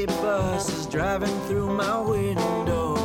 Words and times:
city 0.00 0.20
bus 0.22 0.72
is 0.72 0.86
driving 0.86 1.40
through 1.46 1.68
my 1.68 2.00
window, 2.00 2.96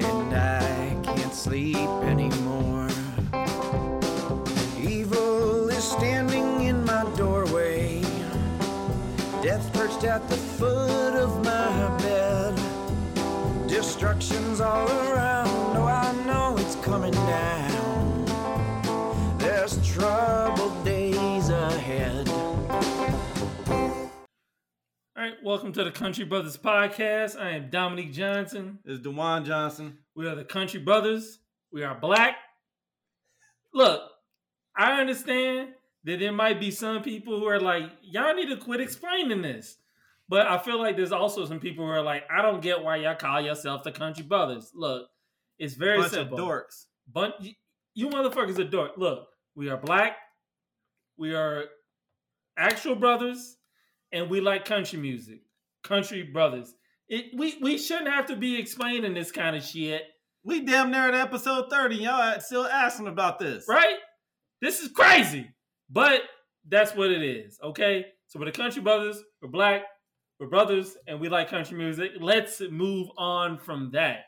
and 0.00 0.34
I 0.34 0.96
can't 1.04 1.32
sleep 1.32 1.88
anymore. 2.02 2.88
Evil 4.80 5.68
is 5.68 5.84
standing 5.84 6.62
in 6.62 6.84
my 6.84 7.04
doorway, 7.16 8.00
death 9.42 9.72
perched 9.72 10.04
at 10.04 10.28
the 10.28 10.36
foot 10.36 11.14
of 11.14 11.44
my 11.44 11.96
bed. 11.98 12.54
Destruction's 13.68 14.60
all 14.60 14.88
around, 14.88 15.76
oh, 15.76 15.86
I 15.86 16.12
know 16.26 16.56
it's 16.58 16.76
coming 16.76 17.12
down. 17.12 18.24
There's 19.38 19.76
troubled 19.86 20.33
right, 25.24 25.42
welcome 25.42 25.72
to 25.72 25.82
the 25.82 25.90
Country 25.90 26.26
Brothers 26.26 26.58
Podcast. 26.58 27.40
I 27.40 27.52
am 27.52 27.70
Dominique 27.70 28.12
Johnson. 28.12 28.78
It's 28.84 29.00
Dewan 29.00 29.42
Johnson. 29.46 29.96
We 30.14 30.26
are 30.28 30.34
the 30.34 30.44
Country 30.44 30.80
Brothers. 30.80 31.38
We 31.72 31.82
are 31.82 31.98
black. 31.98 32.36
Look, 33.72 34.02
I 34.76 35.00
understand 35.00 35.70
that 36.04 36.20
there 36.20 36.30
might 36.30 36.60
be 36.60 36.70
some 36.70 37.02
people 37.02 37.40
who 37.40 37.46
are 37.46 37.58
like, 37.58 37.84
y'all 38.02 38.34
need 38.34 38.50
to 38.50 38.58
quit 38.58 38.82
explaining 38.82 39.40
this. 39.40 39.78
But 40.28 40.46
I 40.46 40.58
feel 40.58 40.78
like 40.78 40.94
there's 40.94 41.10
also 41.10 41.46
some 41.46 41.58
people 41.58 41.86
who 41.86 41.90
are 41.90 42.02
like, 42.02 42.24
I 42.30 42.42
don't 42.42 42.60
get 42.60 42.82
why 42.82 42.96
y'all 42.96 43.14
call 43.14 43.40
yourself 43.40 43.82
the 43.82 43.92
Country 43.92 44.24
Brothers. 44.24 44.72
Look, 44.74 45.06
it's 45.58 45.72
very 45.72 46.00
Bunch 46.00 46.12
simple. 46.12 46.38
of 46.38 46.44
dorks. 46.46 46.84
But 47.10 47.42
you, 47.42 47.52
you 47.94 48.08
motherfuckers 48.10 48.58
are 48.58 48.68
dork. 48.68 48.98
Look, 48.98 49.26
we 49.54 49.70
are 49.70 49.78
black. 49.78 50.18
We 51.16 51.34
are 51.34 51.64
actual 52.58 52.94
brothers, 52.94 53.56
and 54.14 54.30
we 54.30 54.40
like 54.40 54.64
country 54.64 54.98
music. 54.98 55.40
Country 55.82 56.22
brothers. 56.22 56.74
It 57.08 57.26
we 57.36 57.58
we 57.60 57.76
shouldn't 57.76 58.08
have 58.08 58.26
to 58.26 58.36
be 58.36 58.58
explaining 58.58 59.12
this 59.12 59.30
kind 59.30 59.54
of 59.54 59.62
shit, 59.62 60.02
We 60.44 60.60
damn 60.64 60.90
near 60.90 61.08
at 61.08 61.14
episode 61.14 61.68
30. 61.68 61.96
Y'all 61.96 62.40
still 62.40 62.66
asking 62.66 63.08
about 63.08 63.38
this. 63.38 63.66
right? 63.68 63.96
This 64.62 64.80
is 64.80 64.88
crazy, 64.90 65.50
but 65.90 66.22
that's 66.66 66.94
what 66.94 67.10
it 67.10 67.22
is. 67.22 67.58
Okay, 67.62 68.06
so 68.28 68.38
we're 68.38 68.46
the 68.46 68.52
country 68.52 68.80
brothers. 68.80 69.22
We're 69.42 69.50
black. 69.50 69.82
We're 70.40 70.48
brothers, 70.48 70.96
and 71.06 71.20
we 71.20 71.28
like 71.28 71.50
country 71.50 71.76
music. 71.76 72.12
Let's 72.18 72.60
move 72.70 73.08
on 73.18 73.58
from 73.58 73.90
that. 73.92 74.20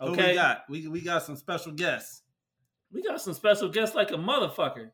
Who 0.00 0.08
Okay, 0.08 0.28
we 0.30 0.34
got? 0.34 0.58
We, 0.68 0.86
we 0.88 1.00
got 1.00 1.22
some 1.22 1.36
special 1.36 1.72
guests. 1.72 2.22
we 2.92 3.02
got 3.02 3.20
some 3.22 3.32
special 3.34 3.68
guests 3.70 3.94
like 3.96 4.10
a 4.10 4.16
motherfucker. 4.16 4.90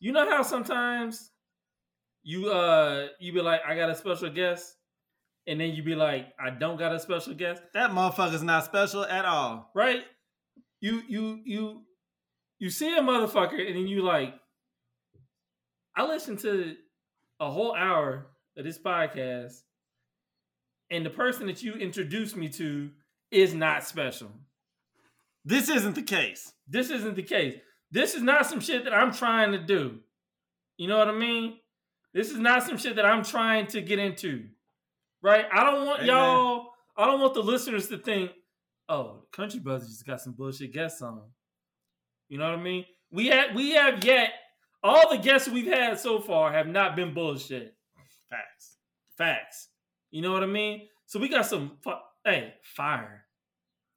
You 0.00 0.12
know 0.12 0.28
how 0.28 0.42
sometimes 0.42 1.30
you 2.30 2.50
uh 2.50 3.06
you 3.18 3.32
be 3.32 3.40
like, 3.40 3.62
I 3.66 3.74
got 3.74 3.88
a 3.88 3.94
special 3.94 4.28
guest, 4.28 4.74
and 5.46 5.58
then 5.58 5.70
you 5.70 5.82
be 5.82 5.94
like, 5.94 6.26
I 6.38 6.50
don't 6.50 6.76
got 6.78 6.94
a 6.94 7.00
special 7.00 7.32
guest, 7.32 7.62
That 7.72 7.90
motherfucker's 7.90 8.42
not 8.42 8.64
special 8.66 9.02
at 9.04 9.24
all. 9.24 9.70
right? 9.74 10.02
You 10.80 11.02
you 11.08 11.40
you 11.44 11.82
you 12.58 12.68
see 12.70 12.94
a 12.94 13.00
motherfucker, 13.00 13.58
and 13.66 13.76
then 13.76 13.86
you 13.86 14.02
like, 14.02 14.34
I 15.96 16.06
listened 16.06 16.40
to 16.40 16.74
a 17.40 17.50
whole 17.50 17.74
hour 17.74 18.26
of 18.58 18.64
this 18.64 18.78
podcast, 18.78 19.54
and 20.90 21.06
the 21.06 21.10
person 21.10 21.46
that 21.46 21.62
you 21.62 21.72
introduced 21.74 22.36
me 22.36 22.48
to 22.50 22.90
is 23.30 23.54
not 23.54 23.84
special. 23.84 24.30
This 25.46 25.70
isn't 25.70 25.94
the 25.94 26.02
case. 26.02 26.52
This 26.68 26.90
isn't 26.90 27.16
the 27.16 27.22
case. 27.22 27.54
This 27.90 28.14
is 28.14 28.22
not 28.22 28.44
some 28.46 28.60
shit 28.60 28.84
that 28.84 28.92
I'm 28.92 29.12
trying 29.14 29.52
to 29.52 29.58
do. 29.58 30.00
You 30.76 30.88
know 30.88 30.98
what 30.98 31.08
I 31.08 31.12
mean? 31.18 31.56
This 32.14 32.30
is 32.30 32.38
not 32.38 32.64
some 32.64 32.78
shit 32.78 32.96
that 32.96 33.04
I'm 33.04 33.22
trying 33.22 33.66
to 33.68 33.80
get 33.80 33.98
into. 33.98 34.44
Right? 35.22 35.46
I 35.52 35.64
don't 35.64 35.86
want 35.86 36.00
Hey, 36.00 36.06
y'all, 36.06 36.68
I 36.96 37.06
don't 37.06 37.20
want 37.20 37.34
the 37.34 37.42
listeners 37.42 37.88
to 37.88 37.98
think, 37.98 38.30
oh, 38.88 39.24
Country 39.32 39.60
Brothers 39.60 39.88
just 39.88 40.06
got 40.06 40.20
some 40.20 40.32
bullshit 40.32 40.72
guests 40.72 41.02
on. 41.02 41.22
You 42.28 42.38
know 42.38 42.50
what 42.50 42.58
I 42.58 42.62
mean? 42.62 42.84
We 43.10 43.28
have 43.28 43.54
we 43.54 43.70
have 43.70 44.04
yet 44.04 44.30
all 44.82 45.10
the 45.10 45.18
guests 45.18 45.48
we've 45.48 45.66
had 45.66 45.98
so 45.98 46.20
far 46.20 46.52
have 46.52 46.66
not 46.66 46.94
been 46.94 47.14
bullshit. 47.14 47.74
Facts. 48.30 48.76
Facts. 49.16 49.68
You 50.10 50.22
know 50.22 50.32
what 50.32 50.42
I 50.42 50.46
mean? 50.46 50.88
So 51.06 51.18
we 51.18 51.28
got 51.28 51.46
some 51.46 51.78
hey, 52.24 52.54
fire. 52.62 53.24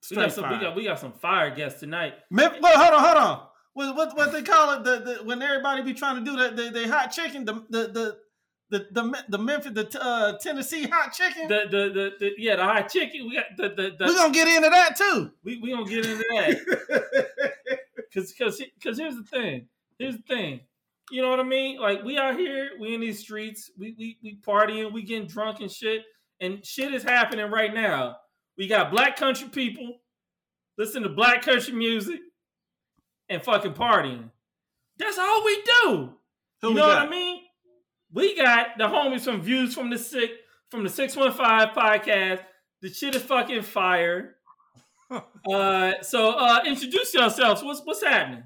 We 0.09 0.15
got 0.15 0.31
some 0.31 0.43
we 0.45 0.49
fire. 0.49 0.61
got 0.61 0.75
we 0.75 0.83
got 0.85 0.99
some 0.99 1.13
fire 1.13 1.53
guests 1.53 1.79
tonight. 1.79 2.13
Mem- 2.29 2.51
hold 2.51 2.93
on, 2.93 3.03
hold 3.03 3.17
on. 3.17 3.47
What, 3.73 3.95
what 3.95 4.17
what 4.17 4.31
they 4.31 4.41
call 4.43 4.73
it? 4.73 4.83
The, 4.83 4.99
the 4.99 5.23
when 5.23 5.41
everybody 5.41 5.81
be 5.81 5.93
trying 5.93 6.23
to 6.23 6.29
do 6.29 6.37
that, 6.37 6.55
the, 6.55 6.69
the 6.71 6.87
hot 6.87 7.07
chicken, 7.11 7.45
the 7.45 7.53
the 7.69 7.87
the 7.87 8.17
the 8.69 8.87
the, 8.91 9.23
the 9.29 9.37
Memphis, 9.37 9.73
the 9.73 10.01
uh, 10.01 10.37
Tennessee 10.39 10.87
hot 10.87 11.13
chicken. 11.13 11.47
the, 11.47 11.63
the 11.69 11.77
the 11.93 12.11
the 12.19 12.31
yeah 12.37 12.55
the 12.55 12.63
hot 12.63 12.89
chicken 12.89 13.27
we 13.27 13.35
got 13.35 13.45
the 13.57 13.69
the, 13.69 13.95
the 13.97 14.05
We're 14.05 14.15
gonna 14.15 14.33
get 14.33 14.47
into 14.47 14.69
that 14.69 14.95
too. 14.97 15.31
we 15.43 15.57
we 15.57 15.71
gonna 15.71 15.85
get 15.85 16.05
into 16.05 16.23
that 16.29 17.15
because 17.95 18.31
because 18.33 18.61
because 18.79 18.97
here's 18.97 19.15
the 19.15 19.23
thing 19.23 19.67
here's 19.99 20.15
the 20.17 20.23
thing 20.23 20.61
you 21.11 21.21
know 21.21 21.29
what 21.29 21.39
I 21.39 21.43
mean 21.43 21.79
like 21.79 22.03
we 22.03 22.17
out 22.17 22.37
here 22.37 22.71
we 22.79 22.93
in 22.95 23.01
these 23.01 23.19
streets 23.19 23.71
we 23.77 23.93
we 23.97 24.17
we 24.23 24.39
partying 24.45 24.91
we 24.93 25.03
getting 25.03 25.27
drunk 25.27 25.59
and 25.59 25.71
shit 25.71 26.03
and 26.39 26.65
shit 26.65 26.93
is 26.93 27.03
happening 27.03 27.49
right 27.51 27.73
now 27.73 28.17
we 28.57 28.67
got 28.67 28.89
black 28.91 29.17
country 29.17 29.49
people 29.49 29.99
listen 30.77 31.03
to 31.03 31.09
black 31.09 31.41
country 31.41 31.73
music 31.73 32.19
and 33.31 33.41
fucking 33.43 33.73
partying 33.73 34.29
that's 34.97 35.17
all 35.17 35.43
we 35.43 35.55
do 35.63 36.13
Who 36.61 36.67
you 36.69 36.73
we 36.75 36.79
know 36.81 36.87
what? 36.87 36.97
I 36.99 37.09
mean? 37.09 37.41
We 38.13 38.35
got 38.35 38.77
the 38.77 38.83
homies 38.85 39.21
from 39.23 39.41
Views 39.41 39.73
from 39.73 39.89
the 39.89 39.97
Sick 39.97 40.29
from 40.69 40.83
the 40.83 40.89
615 40.89 41.73
podcast. 41.75 42.41
The 42.81 42.89
shit 42.93 43.15
is 43.15 43.23
fucking 43.23 43.61
fire. 43.63 44.35
uh 45.11 45.93
so 46.01 46.31
uh 46.31 46.61
introduce 46.65 47.13
yourselves. 47.13 47.63
What's 47.63 47.81
what's 47.83 48.03
happening? 48.03 48.43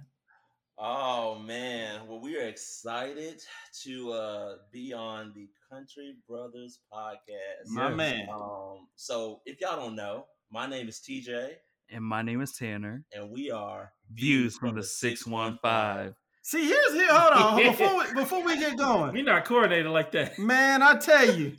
Oh 0.77 1.39
man, 1.39 2.07
well 2.07 2.19
we 2.21 2.37
are 2.37 2.47
excited 2.47 3.41
to 3.83 4.11
uh 4.11 4.55
be 4.71 4.93
on 4.93 5.31
the 5.35 5.47
Country 5.71 6.15
Brothers 6.27 6.79
podcast. 6.93 7.67
My 7.67 7.87
Yes. 7.89 7.97
man. 7.97 8.27
Um 8.33 8.87
so 8.95 9.41
if 9.45 9.59
y'all 9.61 9.75
don't 9.77 9.95
know, 9.95 10.25
my 10.51 10.67
name 10.67 10.87
is 10.87 10.99
TJ 10.99 11.53
And 11.89 12.03
my 12.03 12.21
name 12.21 12.41
is 12.41 12.53
Tanner. 12.53 13.03
and 13.13 13.29
we 13.31 13.51
are 13.51 13.91
Views 14.13 14.57
from 14.57 14.75
the 14.75 14.83
615. 14.83 16.15
See, 16.43 16.67
here's 16.67 16.93
here. 16.93 17.07
Hold 17.09 17.33
on, 17.33 17.57
before 17.71 17.97
we, 17.97 18.13
before 18.13 18.43
we 18.43 18.57
get 18.57 18.77
going, 18.77 19.13
we're 19.13 19.23
not 19.23 19.45
coordinated 19.45 19.91
like 19.91 20.11
that. 20.11 20.37
man. 20.37 20.83
I 20.83 20.97
tell 20.97 21.35
you, 21.35 21.53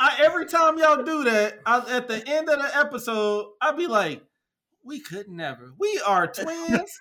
I 0.00 0.18
every 0.22 0.46
time 0.46 0.78
y'all 0.78 1.04
do 1.04 1.24
that, 1.24 1.60
I, 1.66 1.96
at 1.96 2.08
the 2.08 2.26
end 2.26 2.48
of 2.48 2.58
the 2.58 2.76
episode, 2.76 3.46
I 3.60 3.72
be 3.72 3.86
like, 3.86 4.22
"We 4.82 5.00
could 5.00 5.28
never. 5.28 5.74
We 5.78 6.00
are 6.06 6.26
twins. 6.26 6.98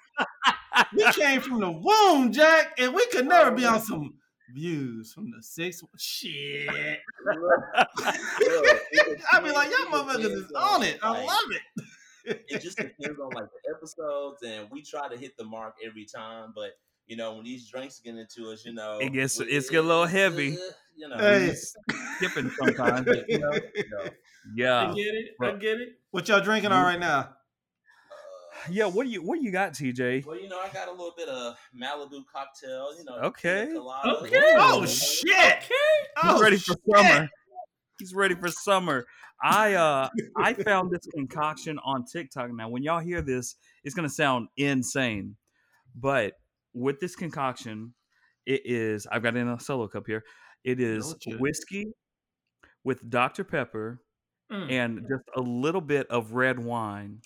we 0.96 1.12
came 1.14 1.40
from 1.40 1.62
the 1.62 1.72
womb, 1.72 2.34
Jack, 2.34 2.74
and 2.78 2.94
we 2.94 3.06
could 3.08 3.26
never 3.26 3.52
be 3.52 3.66
on 3.66 3.82
some 3.82 4.16
views 4.54 5.14
from 5.14 5.32
the 5.32 5.42
six. 5.42 5.82
Shit. 5.98 6.70
I 9.32 9.40
be 9.42 9.52
like, 9.52 9.72
y'all 9.72 9.88
motherfuckers 9.92 10.26
is 10.26 10.52
on 10.56 10.84
it. 10.84 11.00
I 11.02 11.10
love 11.24 11.52
it. 11.52 11.62
It 12.25 12.61
just 12.61 12.78
depends 12.78 13.19
on 13.19 13.29
like 13.31 13.45
the 13.63 13.73
episodes 13.75 14.41
and 14.44 14.67
we 14.72 14.81
try 14.81 15.07
to 15.09 15.17
hit 15.17 15.35
the 15.38 15.44
mark 15.44 15.75
every 15.85 16.06
time, 16.06 16.51
but 16.56 16.72
you 17.06 17.17
know, 17.17 17.34
when 17.35 17.44
these 17.44 17.69
drinks 17.69 18.00
get 18.00 18.16
into 18.16 18.50
us, 18.51 18.63
you 18.66 18.73
know, 18.73 18.97
It 19.00 19.11
gets- 19.11 19.38
we- 19.39 19.47
it's 19.47 19.69
get 19.69 19.84
a 19.84 19.88
little 19.88 20.06
heavy. 20.06 20.57
uh, 20.57 20.61
You 20.95 21.09
know, 21.09 21.17
Hey. 21.17 21.53
Skipping 22.17 22.50
sometimes. 22.51 23.06
but, 23.06 23.28
you 23.28 23.39
know, 23.39 23.51
you 23.75 23.84
know, 23.89 24.73
I 24.78 24.94
get 24.94 25.13
it. 25.16 25.25
I 25.41 25.51
get 25.53 25.81
it. 25.81 25.89
What 26.11 26.28
y'all 26.29 26.39
drinking 26.41 26.72
on 26.72 26.84
right 26.85 27.00
now? 27.00 27.19
uh, 27.19 27.28
Yeah, 28.69 28.85
what 28.85 29.03
do 29.05 29.09
you 29.09 29.22
what 29.22 29.37
do 29.40 29.43
you 29.46 29.52
got, 29.52 29.73
TJ? 29.73 30.26
Well, 30.26 30.40
you 30.40 30.47
know, 30.47 30.59
I 30.59 30.69
got 30.69 30.87
a 30.87 30.91
little 30.91 31.14
bit 31.17 31.28
of 31.28 31.55
Malibu 31.76 32.23
cocktail, 32.31 32.96
you 32.97 33.03
know. 33.03 33.16
Okay. 33.28 33.66
pina 33.67 33.79
colada. 33.79 34.09
Okay. 34.22 34.41
Oh 34.58 34.85
shit! 34.85 35.34
Okay. 35.34 35.58
He's 35.66 36.23
Oh, 36.23 36.41
ready 36.41 36.58
for 36.58 36.73
shit. 36.73 36.79
summer. 36.96 37.29
He's 37.99 38.14
ready 38.14 38.35
for 38.35 38.49
summer. 38.49 39.05
I 39.43 39.73
uh 39.73 40.09
I 40.37 40.53
found 40.66 40.91
this 40.91 41.05
concoction 41.13 41.78
on 41.84 42.05
TikTok. 42.05 42.51
Now, 42.51 42.69
when 42.69 42.81
y'all 42.81 42.99
hear 42.99 43.22
this, 43.22 43.55
it's 43.84 43.93
gonna 43.93 44.09
sound 44.09 44.47
insane. 44.57 45.35
But 45.95 46.34
with 46.73 46.99
this 46.99 47.16
concoction, 47.16 47.93
it 48.45 48.61
is 48.66 49.05
I've 49.11 49.22
got 49.22 49.35
it 49.35 49.40
in 49.40 49.49
a 49.49 49.59
solo 49.59 49.87
cup 49.87 50.07
here. 50.07 50.23
It 50.63 50.79
is 50.79 51.16
whiskey 51.40 51.91
with 52.84 53.09
Dr. 53.09 53.43
Pepper 53.43 54.01
Mm. 54.51 54.72
and 54.72 54.99
just 55.09 55.23
a 55.35 55.41
little 55.41 55.81
bit 55.81 56.05
of 56.07 56.34
red 56.34 56.59
wine. 56.59 57.22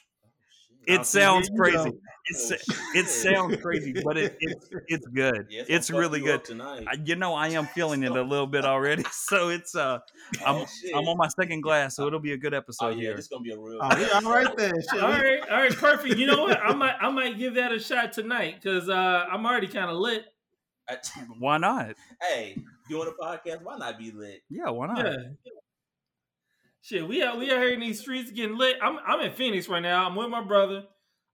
Oh, 0.89 0.91
shit. 0.91 0.95
It 0.95 0.99
Oh, 0.99 1.03
see, 1.03 1.19
sounds 1.19 1.49
crazy. 1.57 1.77
go. 1.77 1.85
It, 1.85 2.35
Oh, 2.35 2.37
sa- 2.37 2.55
it 2.55 3.05
shit. 3.05 3.07
sounds 3.09 3.55
crazy, 3.61 3.93
but 4.03 4.17
it, 4.17 4.37
it's 4.41 4.69
it's 4.87 5.07
good. 5.07 5.47
Yeah, 5.49 5.61
gonna 5.63 5.75
it's 5.77 5.89
really 5.91 6.19
good. 6.19 6.43
tonight. 6.43 6.85
I- 6.87 6.97
You 7.03 7.15
know, 7.15 7.33
I 7.33 7.49
am 7.49 7.67
feeling 7.75 8.03
it 8.03 8.11
a 8.11 8.21
little 8.21 8.47
bit 8.47 8.65
already, 8.65 9.03
so 9.11 9.49
it's 9.49 9.75
uh, 9.75 9.99
I'm 10.45 10.55
Oh. 10.55 10.65
I'm 10.95 11.07
on 11.07 11.17
my 11.17 11.27
second 11.29 11.61
glass, 11.61 11.95
so 11.95 12.05
it'll 12.07 12.19
be 12.19 12.33
a 12.33 12.37
good 12.37 12.53
Oh 12.53 12.57
episode 12.57 12.89
yeah, 12.95 13.01
here. 13.01 13.11
It's 13.17 13.27
gonna 13.27 13.43
be 13.43 13.51
a 13.51 13.57
real. 13.57 13.79
Oh, 13.81 13.95
we 13.97 14.09
all 14.11 14.33
right 14.33 14.55
there. 14.57 14.73
Shit, 14.81 15.01
All 15.01 15.09
we- 15.11 15.15
right, 15.15 15.49
all 15.49 15.57
right, 15.61 15.73
perfect. 15.75 16.15
You 16.17 16.27
know 16.27 16.43
what? 16.43 16.59
I 16.59 16.73
might 16.73 16.95
I 16.99 17.09
might 17.11 17.37
give 17.37 17.55
that 17.55 17.71
a 17.71 17.79
shot 17.79 18.11
tonight 18.13 18.55
because 18.61 18.89
uh 18.89 19.25
I'm 19.31 19.45
already 19.45 19.67
kind 19.67 19.89
of 19.89 19.97
lit. 19.97 20.25
Why 21.39 21.57
not? 21.57 21.95
hey, 22.21 22.57
doing 22.89 23.09
a 23.09 23.23
podcast, 23.23 23.61
why 23.61 23.77
not 23.77 23.97
be 23.99 24.11
lit? 24.11 24.41
Yeah, 24.49 24.69
why 24.69 24.87
not? 24.87 25.05
Yeah. 25.05 25.15
Shit, 26.87 27.05
we 27.05 27.21
out 27.21 27.37
we 27.37 27.51
out 27.51 27.57
here 27.61 27.73
in 27.73 27.81
these 27.81 27.99
streets 27.99 28.31
getting 28.31 28.57
lit. 28.57 28.77
I'm 28.81 28.97
I'm 29.05 29.19
in 29.19 29.33
Phoenix 29.33 29.67
right 29.67 29.81
now. 29.81 30.07
I'm 30.07 30.15
with 30.15 30.29
my 30.29 30.41
brother. 30.41 30.85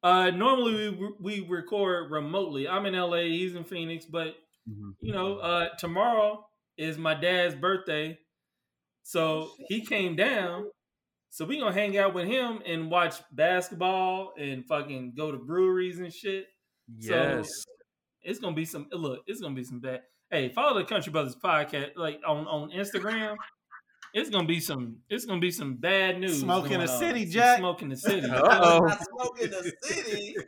Uh, 0.01 0.31
normally 0.31 0.89
we 0.89 1.11
we 1.19 1.47
record 1.47 2.09
remotely. 2.09 2.67
I'm 2.67 2.87
in 2.87 2.95
LA. 2.95 3.25
He's 3.25 3.53
in 3.53 3.63
Phoenix, 3.63 4.05
but 4.05 4.35
Mhm. 4.67 4.95
you 5.01 5.13
know, 5.13 5.37
uh, 5.37 5.69
tomorrow 5.77 6.43
is 6.77 6.97
my 6.97 7.13
dad's 7.13 7.53
birthday, 7.53 8.17
so 9.03 9.51
he 9.67 9.85
came 9.85 10.15
down. 10.15 10.71
So 11.29 11.45
we 11.45 11.59
gonna 11.59 11.71
hang 11.71 11.99
out 11.99 12.15
with 12.15 12.25
him 12.25 12.63
and 12.65 12.89
watch 12.89 13.21
basketball 13.31 14.33
and 14.39 14.65
fucking 14.65 15.13
go 15.15 15.31
to 15.31 15.37
breweries 15.37 15.99
and 15.99 16.11
shit. 16.11 16.47
Yes. 16.97 17.63
It's 18.23 18.39
gonna 18.39 18.55
be 18.55 18.65
some 18.65 18.87
look. 18.91 19.21
It's 19.27 19.39
gonna 19.39 19.53
be 19.53 19.63
some 19.63 19.81
bad. 19.81 20.01
Hey, 20.31 20.49
follow 20.49 20.79
the 20.79 20.85
Country 20.85 21.11
Brothers 21.11 21.35
podcast 21.35 21.91
like 21.95 22.21
on 22.25 22.47
on 22.47 22.71
Instagram. 22.71 23.35
It's 24.13 24.29
gonna 24.29 24.47
be 24.47 24.59
some. 24.59 24.97
It's 25.09 25.25
gonna 25.25 25.39
be 25.41 25.49
some 25.51 25.75
bad 25.75 26.19
news. 26.19 26.39
Smoking 26.39 26.73
in 26.73 26.81
the 26.81 26.87
city, 26.87 27.23
Some 27.25 27.31
Jack. 27.31 27.57
Smoke 27.59 27.81
in 27.81 27.89
the 27.89 27.97
city. 27.97 28.27
Uh-oh. 28.29 28.79
Not 28.85 29.03
smoking 29.05 29.49
the 29.51 29.73
city. 29.81 30.35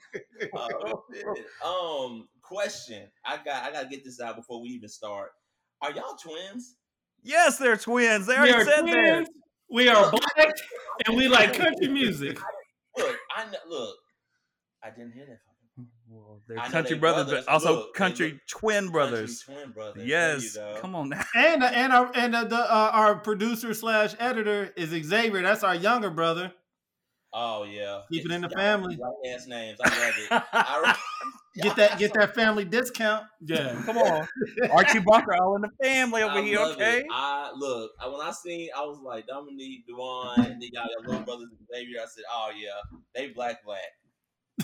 Oh. 0.54 2.06
Um, 2.10 2.28
question. 2.42 3.08
I 3.26 3.38
got. 3.38 3.64
I 3.64 3.72
gotta 3.72 3.88
get 3.88 4.04
this 4.04 4.20
out 4.20 4.36
before 4.36 4.62
we 4.62 4.70
even 4.70 4.90
start. 4.90 5.32
Are 5.82 5.92
y'all 5.92 6.16
twins? 6.16 6.76
yes, 7.24 7.58
they're 7.58 7.78
twins. 7.78 8.28
They 8.28 8.34
we 8.34 8.40
already 8.40 8.54
are 8.54 8.66
said 8.66 8.86
that. 8.86 8.92
twins. 8.92 9.30
We 9.72 9.88
are 9.90 10.12
black, 10.12 10.54
and 11.08 11.18
we 11.18 11.28
like 11.28 11.54
country 11.54 11.88
music. 11.88 12.38
Look, 12.98 13.18
I 13.36 13.46
know. 13.46 13.58
Look, 13.68 13.96
I 14.84 14.90
didn't 14.92 15.14
hear 15.14 15.26
that. 15.26 15.40
From 16.16 16.24
Well, 16.24 16.42
they're 16.48 16.58
country 16.58 16.94
they 16.96 17.00
brothers, 17.00 17.26
brothers. 17.26 17.46
but 17.46 17.52
also 17.52 17.74
Look, 17.76 17.94
country 17.94 18.32
look- 18.34 18.42
twin 18.48 18.90
brothers. 18.90 19.44
Country 19.44 19.64
twin 19.64 19.74
brothers. 19.74 20.06
Yes. 20.08 20.56
You. 20.56 20.62
Come 20.82 20.96
on 20.96 21.10
now. 21.10 21.24
And 21.36 21.64
and 21.64 21.92
our 21.94 22.12
and 22.16 22.36
uh, 22.36 22.44
the 22.46 22.58
uh, 22.58 22.90
our 22.94 23.16
producer 23.16 23.74
slash 23.74 24.16
editor 24.20 24.72
is 24.78 24.90
Xavier. 24.90 25.42
That's 25.42 25.64
our 25.64 25.76
younger 25.76 26.10
brother. 26.10 26.52
Oh 27.34 27.64
yeah. 27.64 28.02
Keep 28.12 28.26
it 28.26 28.32
in 28.32 28.42
the 28.42 28.50
family. 28.50 28.98
Ass 29.30 29.48
names. 29.48 29.78
I 29.84 29.90
love 29.90 30.14
it. 30.18 30.44
I, 30.54 30.96
Get 31.58 31.78
that 31.78 31.98
get 32.00 32.14
that 32.16 32.36
family 32.36 32.66
discount. 32.66 33.26
Yeah. 33.42 33.82
Come 33.86 33.98
on. 33.98 34.28
Archie 34.72 35.00
Bunker 35.00 35.36
all 35.42 35.56
in 35.56 35.62
the 35.62 35.70
family 35.82 36.22
over 36.22 36.40
I 36.40 36.42
here, 36.42 36.60
okay? 36.60 37.00
It. 37.00 37.06
I 37.10 37.52
look. 37.56 37.92
I, 38.02 38.08
when 38.10 38.20
I 38.20 38.32
seen, 38.32 38.70
I 38.78 38.82
was 38.82 39.00
like 39.02 39.26
Dominique, 39.28 39.88
Dewan, 39.88 40.36
and 40.52 40.62
then 40.62 40.70
y'all 40.74 40.84
got 40.98 41.08
little 41.08 41.24
brothers 41.26 41.48
Xavier. 41.74 42.00
I 42.02 42.06
said, 42.08 42.26
oh 42.30 42.50
yeah, 42.58 42.72
they 43.16 43.30
black 43.30 43.64
black. 43.64 43.80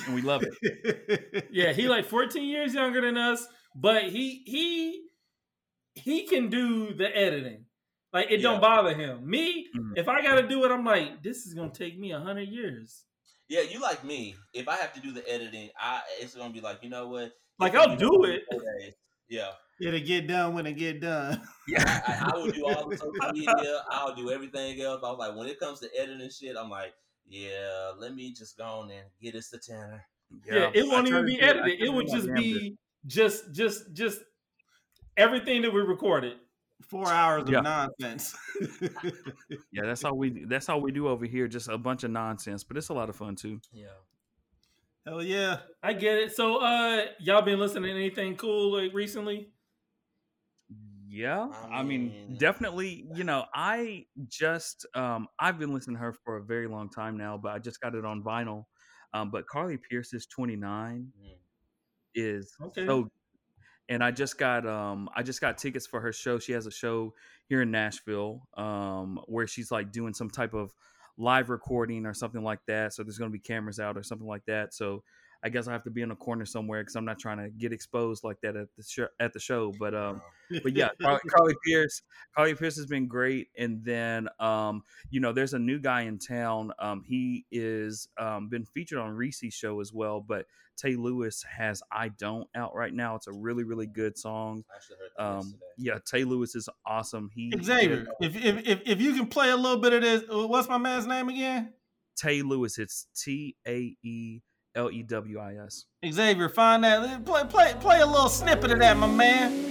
And 0.06 0.16
we 0.16 0.22
love 0.22 0.44
it. 0.44 1.48
Yeah, 1.52 1.74
he 1.74 1.88
like 1.90 2.06
14 2.06 2.44
years 2.44 2.74
younger 2.74 3.02
than 3.02 3.18
us, 3.18 3.46
but 3.76 4.04
he 4.06 4.44
he 4.46 5.04
he 5.96 6.26
can 6.28 6.50
do 6.50 6.94
the 6.94 7.16
editing. 7.16 7.66
Like 8.14 8.32
it 8.32 8.40
Yeah. 8.40 8.52
don't 8.52 8.62
bother 8.62 8.94
him. 8.94 9.30
Me, 9.30 9.68
Mhm. 9.76 9.98
if 9.98 10.08
I 10.08 10.22
gotta 10.22 10.48
do 10.48 10.64
it, 10.66 10.72
I'm 10.72 10.86
like, 10.86 11.22
this 11.24 11.46
is 11.46 11.54
gonna 11.54 11.72
take 11.74 11.98
me 12.00 12.12
a 12.12 12.20
hundred 12.20 12.48
years. 12.50 13.04
Yeah, 13.50 13.62
you 13.62 13.82
like 13.82 14.04
me. 14.06 14.36
If 14.54 14.70
I 14.70 14.76
have 14.78 14.94
to 14.94 15.02
do 15.02 15.12
the 15.12 15.30
editing, 15.30 15.70
I 15.78 16.02
it's 16.20 16.36
gonna 16.36 16.54
be 16.54 16.62
like, 16.62 16.80
you 16.84 16.90
know 16.90 17.08
what? 17.10 17.34
Like, 17.60 17.76
I'll 17.76 17.96
do 17.98 18.24
it. 18.26 18.44
four 18.50 18.62
days. 18.62 18.94
Yeah, 19.30 19.52
It'll 19.80 20.00
get 20.00 20.28
done 20.28 20.54
when 20.54 20.66
it 20.66 20.74
get 20.74 21.00
done. 21.02 21.42
I, 21.78 22.02
I, 22.08 22.32
I 22.34 22.38
will 22.38 22.52
do 22.52 22.66
all 22.66 22.90
the 22.90 22.98
social 22.98 23.32
media. 23.34 23.84
I'll 23.90 24.14
do 24.16 24.30
everything 24.32 24.80
else. 24.82 25.02
I 25.04 25.10
was 25.10 25.20
like, 25.20 25.36
when 25.38 25.48
it 25.48 25.60
comes 25.60 25.80
to 25.82 25.90
editing 25.98 26.30
shit, 26.30 26.56
I'm 26.58 26.70
like, 26.70 26.94
yeah, 27.32 27.92
let 27.98 28.14
me 28.14 28.34
just 28.34 28.58
go 28.58 28.66
on 28.66 28.92
and 28.92 29.06
get 29.22 29.36
us 29.36 29.48
the 29.50 29.58
Tanner. 29.58 30.06
Yeah, 30.46 30.70
it 30.74 30.86
won't 30.88 31.08
I 31.08 31.10
even 31.10 31.26
be 31.26 31.38
to 31.38 31.42
edited. 31.44 31.78
try 31.80 31.88
It 31.88 31.94
would 31.94 32.08
just 32.08 32.28
damnedest. 32.28 32.60
be 32.60 32.78
just 33.08 33.54
just 33.54 33.94
just 33.94 34.20
everything 35.18 35.62
that 35.64 35.74
we 35.74 35.82
recorded. 35.82 36.38
Four 36.84 37.08
hours 37.08 37.44
of 37.44 37.50
Yeah. 37.50 37.62
nonsense. 37.62 38.36
Yeah, 39.72 39.84
that's 39.86 40.04
all 40.04 40.18
we 40.18 40.46
that's 40.46 40.68
all 40.70 40.82
we 40.82 40.92
do 40.92 41.08
over 41.08 41.26
here, 41.26 41.48
just 41.48 41.68
a 41.70 41.78
bunch 41.78 42.04
of 42.04 42.12
nonsense, 42.12 42.64
but 42.64 42.76
it's 42.78 42.90
a 42.90 42.94
lot 42.94 43.10
of 43.10 43.16
fun 43.16 43.36
too. 43.36 43.60
Yeah. 43.72 43.88
Hell 45.06 45.24
yeah. 45.24 45.60
I 45.82 45.94
get 45.94 46.18
it. 46.18 46.36
So 46.36 46.58
uh 46.58 47.06
y'all 47.20 47.42
been 47.42 47.60
listening 47.60 47.84
to 47.84 47.92
anything 47.92 48.36
cool 48.36 48.74
like 48.82 48.94
recently? 48.94 49.50
Yeah, 51.14 51.50
I 51.52 51.68
I 51.70 51.84
mean, 51.84 52.16
mean- 52.28 52.38
definitely. 52.38 53.06
You 53.12 53.24
know, 53.26 53.46
I 53.54 54.06
just 54.28 54.86
um 54.96 55.28
I've 55.40 55.60
been 55.60 55.74
listening 55.74 55.98
to 55.98 56.02
her 56.02 56.14
for 56.14 56.38
a 56.38 56.44
very 56.44 56.68
long 56.68 56.90
time 56.90 57.18
now, 57.18 57.38
but 57.38 57.52
I 57.54 57.60
just 57.60 57.82
got 57.82 57.96
it 57.96 58.06
on 58.06 58.24
vinyl. 58.24 58.66
Um, 59.14 59.30
but 59.32 59.46
Carly 59.48 59.78
Pearce's 59.78 60.26
"29" 60.28 61.12
Mm. 61.18 61.38
is 62.16 62.58
Okay. 62.60 62.84
so, 62.88 63.10
and 63.90 64.04
I 64.04 64.12
just 64.12 64.38
got 64.40 64.68
um 64.68 65.10
I 65.16 65.24
just 65.24 65.42
got 65.42 65.58
tickets 65.58 65.88
for 65.88 66.02
her 66.02 66.14
show. 66.14 66.40
She 66.40 66.54
has 66.54 66.68
a 66.68 66.72
show 66.72 67.14
here 67.48 67.62
in 67.64 67.72
Nashville, 67.72 68.48
um, 68.58 69.20
where 69.28 69.48
she's 69.48 69.72
like 69.72 69.92
doing 69.92 70.14
some 70.14 70.30
type 70.30 70.54
of 70.54 70.74
live 71.18 71.50
recording 71.50 72.06
or 72.06 72.14
something 72.14 72.44
like 72.44 72.62
that. 72.68 72.94
So 72.94 73.04
there's 73.04 73.18
going 73.18 73.32
to 73.32 73.34
be 73.34 73.40
cameras 73.42 73.80
out 73.80 73.98
or 73.98 74.04
something 74.04 74.28
like 74.28 74.46
that. 74.48 74.74
So 74.74 75.04
I 75.44 75.50
guess 75.50 75.68
I 75.68 75.72
have 75.72 75.84
to 75.84 75.90
be 75.90 76.02
in 76.02 76.12
a 76.12 76.16
corner 76.16 76.46
somewhere 76.46 76.82
because 76.82 76.96
I'm 76.96 77.06
not 77.06 77.20
trying 77.20 77.38
to 77.38 77.50
get 77.50 77.74
exposed 77.74 78.24
like 78.24 78.40
that 78.42 78.56
at 78.56 78.68
the 78.78 78.84
show. 78.84 79.08
At 79.20 79.34
the 79.34 79.40
show, 79.40 79.72
but 79.80 79.96
um 79.96 80.22
but 80.64 80.76
yeah, 80.76 80.90
Carly, 81.02 81.20
Carly 81.30 81.56
Pearce, 81.66 82.02
Carly 82.36 82.54
Pearce 82.56 82.76
has 82.76 82.86
been 82.86 83.08
great. 83.08 83.48
And 83.58 83.84
then, 83.84 84.28
um, 84.40 84.84
you 85.10 85.20
know, 85.20 85.32
there's 85.32 85.54
a 85.54 85.60
new 85.60 85.80
guy 85.80 86.02
in 86.02 86.20
town. 86.20 86.72
Um, 86.80 87.04
he 87.06 87.46
is 87.52 88.08
um, 88.18 88.50
been 88.50 88.66
featured 88.66 89.00
on 89.00 89.12
Reese's 89.12 89.54
show 89.54 89.80
as 89.80 89.94
well. 89.94 90.20
But 90.20 90.46
Tae 90.78 90.96
Lewis 90.96 91.44
has 91.44 91.82
"I 91.92 92.10
Don't" 92.10 92.48
out 92.56 92.76
right 92.76 92.94
now. 92.94 93.16
It's 93.16 93.28
a 93.28 93.34
really, 93.34 93.64
really 93.64 93.88
good 93.88 94.18
song. 94.18 94.64
I 94.72 94.76
actually 94.76 94.98
heard 95.18 95.38
Um, 95.40 95.56
yeah, 95.78 96.00
Tae 96.06 96.24
Lewis 96.24 96.56
is 96.56 96.70
awesome. 96.86 97.30
He 97.34 97.54
Xavier, 97.62 98.08
if, 98.20 98.36
if 98.36 98.68
if 98.68 98.82
if 98.86 99.02
you 99.02 99.14
can 99.14 99.28
play 99.28 99.50
a 99.50 99.58
little 99.58 99.80
bit 99.80 99.94
of 99.94 100.02
this, 100.02 100.24
uh, 100.32 100.48
what's 100.48 100.70
my 100.70 100.78
man's 100.78 101.08
name 101.08 101.30
again? 101.30 101.74
Tay 102.16 102.42
Lewis. 102.42 102.78
It's 102.78 103.08
T 103.16 103.56
A 103.68 103.96
E 104.04 104.42
L 104.76 104.90
E 104.92 105.04
W 105.04 105.40
I 105.40 105.56
S. 105.66 105.86
Xavier, 106.10 106.50
find 106.50 106.84
that. 106.84 107.26
Play 107.26 107.44
play 107.46 107.74
play 107.80 108.00
a 108.02 108.06
little 108.06 108.30
snippet 108.30 108.72
of 108.72 108.80
that, 108.80 108.98
my 108.98 109.08
man. 109.08 109.68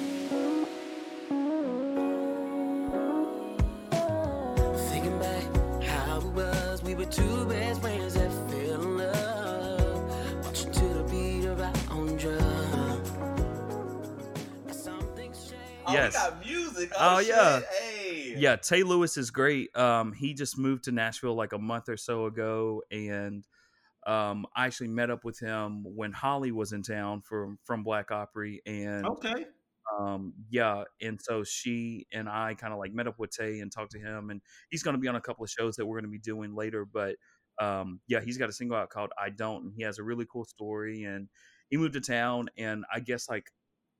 Thinking 3.90 5.18
back 5.18 5.82
how 5.84 6.18
it 6.18 6.24
was, 6.26 6.82
we 6.82 6.94
were 6.94 7.04
two 7.06 7.44
best 7.46 7.80
friends 7.80 8.14
that 8.14 8.30
fell 8.50 8.82
in 8.82 8.98
love. 8.98 10.44
Watching 10.44 10.72
to 10.72 10.84
the 10.84 11.02
beat 11.10 11.44
of 11.46 11.60
our 11.60 11.72
own 11.90 12.16
drum. 12.16 13.02
Something 14.70 15.32
changed. 15.32 15.54
Oh, 15.86 15.92
Yes. 15.94 16.12
we 16.12 16.18
got 16.18 16.46
music. 16.46 16.90
Oh, 16.98 17.16
Oh, 17.16 17.18
yeah. 17.20 17.60
Hey. 17.80 18.34
Yeah, 18.36 18.56
Tae 18.56 18.82
Lewis 18.82 19.16
is 19.16 19.30
great. 19.30 19.74
Um, 19.76 20.12
he 20.12 20.34
just 20.34 20.58
moved 20.58 20.84
to 20.84 20.92
Nashville 20.92 21.34
like 21.34 21.52
a 21.52 21.58
month 21.58 21.88
or 21.88 21.96
so 21.96 22.26
ago, 22.26 22.82
and 22.90 23.44
um, 24.06 24.46
I 24.56 24.66
actually 24.66 24.88
met 24.88 25.10
up 25.10 25.24
with 25.24 25.38
him 25.38 25.84
when 25.84 26.12
Holly 26.12 26.52
was 26.52 26.72
in 26.72 26.82
town 26.82 27.22
from 27.22 27.58
from 27.64 27.82
Black 27.84 28.10
Opry, 28.10 28.62
and 28.66 29.12
Okay. 29.12 29.46
um, 29.98 30.34
yeah, 30.50 30.84
and 31.00 31.20
so 31.20 31.44
she 31.44 32.06
and 32.12 32.28
I 32.28 32.54
kind 32.54 32.72
of 32.72 32.78
like 32.78 32.92
met 32.92 33.06
up 33.08 33.18
with 33.18 33.30
Tae 33.36 33.60
and 33.60 33.72
talked 33.72 33.92
to 33.92 33.98
him, 33.98 34.30
and 34.30 34.40
he's 34.70 34.82
going 34.82 34.94
to 34.94 35.00
be 35.00 35.08
on 35.08 35.16
a 35.16 35.20
couple 35.20 35.44
of 35.44 35.50
shows 35.50 35.76
that 35.76 35.86
we're 35.86 35.96
going 36.00 36.10
to 36.10 36.12
be 36.12 36.18
doing 36.20 36.54
later. 36.54 36.84
But 36.84 37.16
um, 37.60 38.00
yeah, 38.08 38.20
he's 38.20 38.38
got 38.38 38.48
a 38.48 38.52
single 38.52 38.76
out 38.76 38.90
called 38.90 39.10
"I 39.18 39.30
Don't," 39.30 39.64
and 39.64 39.74
he 39.74 39.82
has 39.82 39.98
a 39.98 40.02
really 40.04 40.26
cool 40.30 40.44
story. 40.44 41.04
And 41.04 41.28
he 41.70 41.76
moved 41.76 41.94
to 41.94 42.00
town, 42.00 42.50
and 42.56 42.84
I 42.92 43.00
guess 43.00 43.28
like 43.28 43.46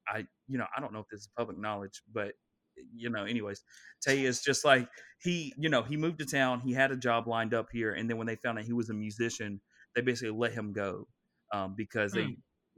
I, 0.09 0.26
you 0.49 0.59
know, 0.59 0.66
I 0.76 0.80
don't 0.80 0.92
know 0.92 1.00
if 1.00 1.09
this 1.11 1.21
is 1.23 1.28
public 1.37 1.59
knowledge, 1.59 2.02
but 2.12 2.35
you 2.95 3.11
know, 3.11 3.25
anyways, 3.25 3.62
Tae 4.04 4.25
is 4.25 4.42
just 4.42 4.64
like 4.64 4.88
he, 5.21 5.52
you 5.59 5.69
know, 5.69 5.83
he 5.83 5.97
moved 5.97 6.19
to 6.21 6.26
town. 6.26 6.61
He 6.61 6.73
had 6.73 6.90
a 6.92 6.97
job 6.97 7.26
lined 7.28 7.54
up 7.54 7.69
here, 7.73 7.92
and 7.92 8.09
then 8.09 8.16
when 8.19 8.26
they 8.26 8.37
found 8.37 8.59
out 8.59 8.64
he 8.64 8.73
was 8.73 8.90
a 8.90 8.95
musician, 8.95 9.61
they 9.94 10.00
basically 10.02 10.37
let 10.37 10.52
him 10.52 10.73
go 10.73 11.06
um, 11.52 11.75
because 11.76 12.12
they 12.12 12.25
Hmm. 12.25 12.32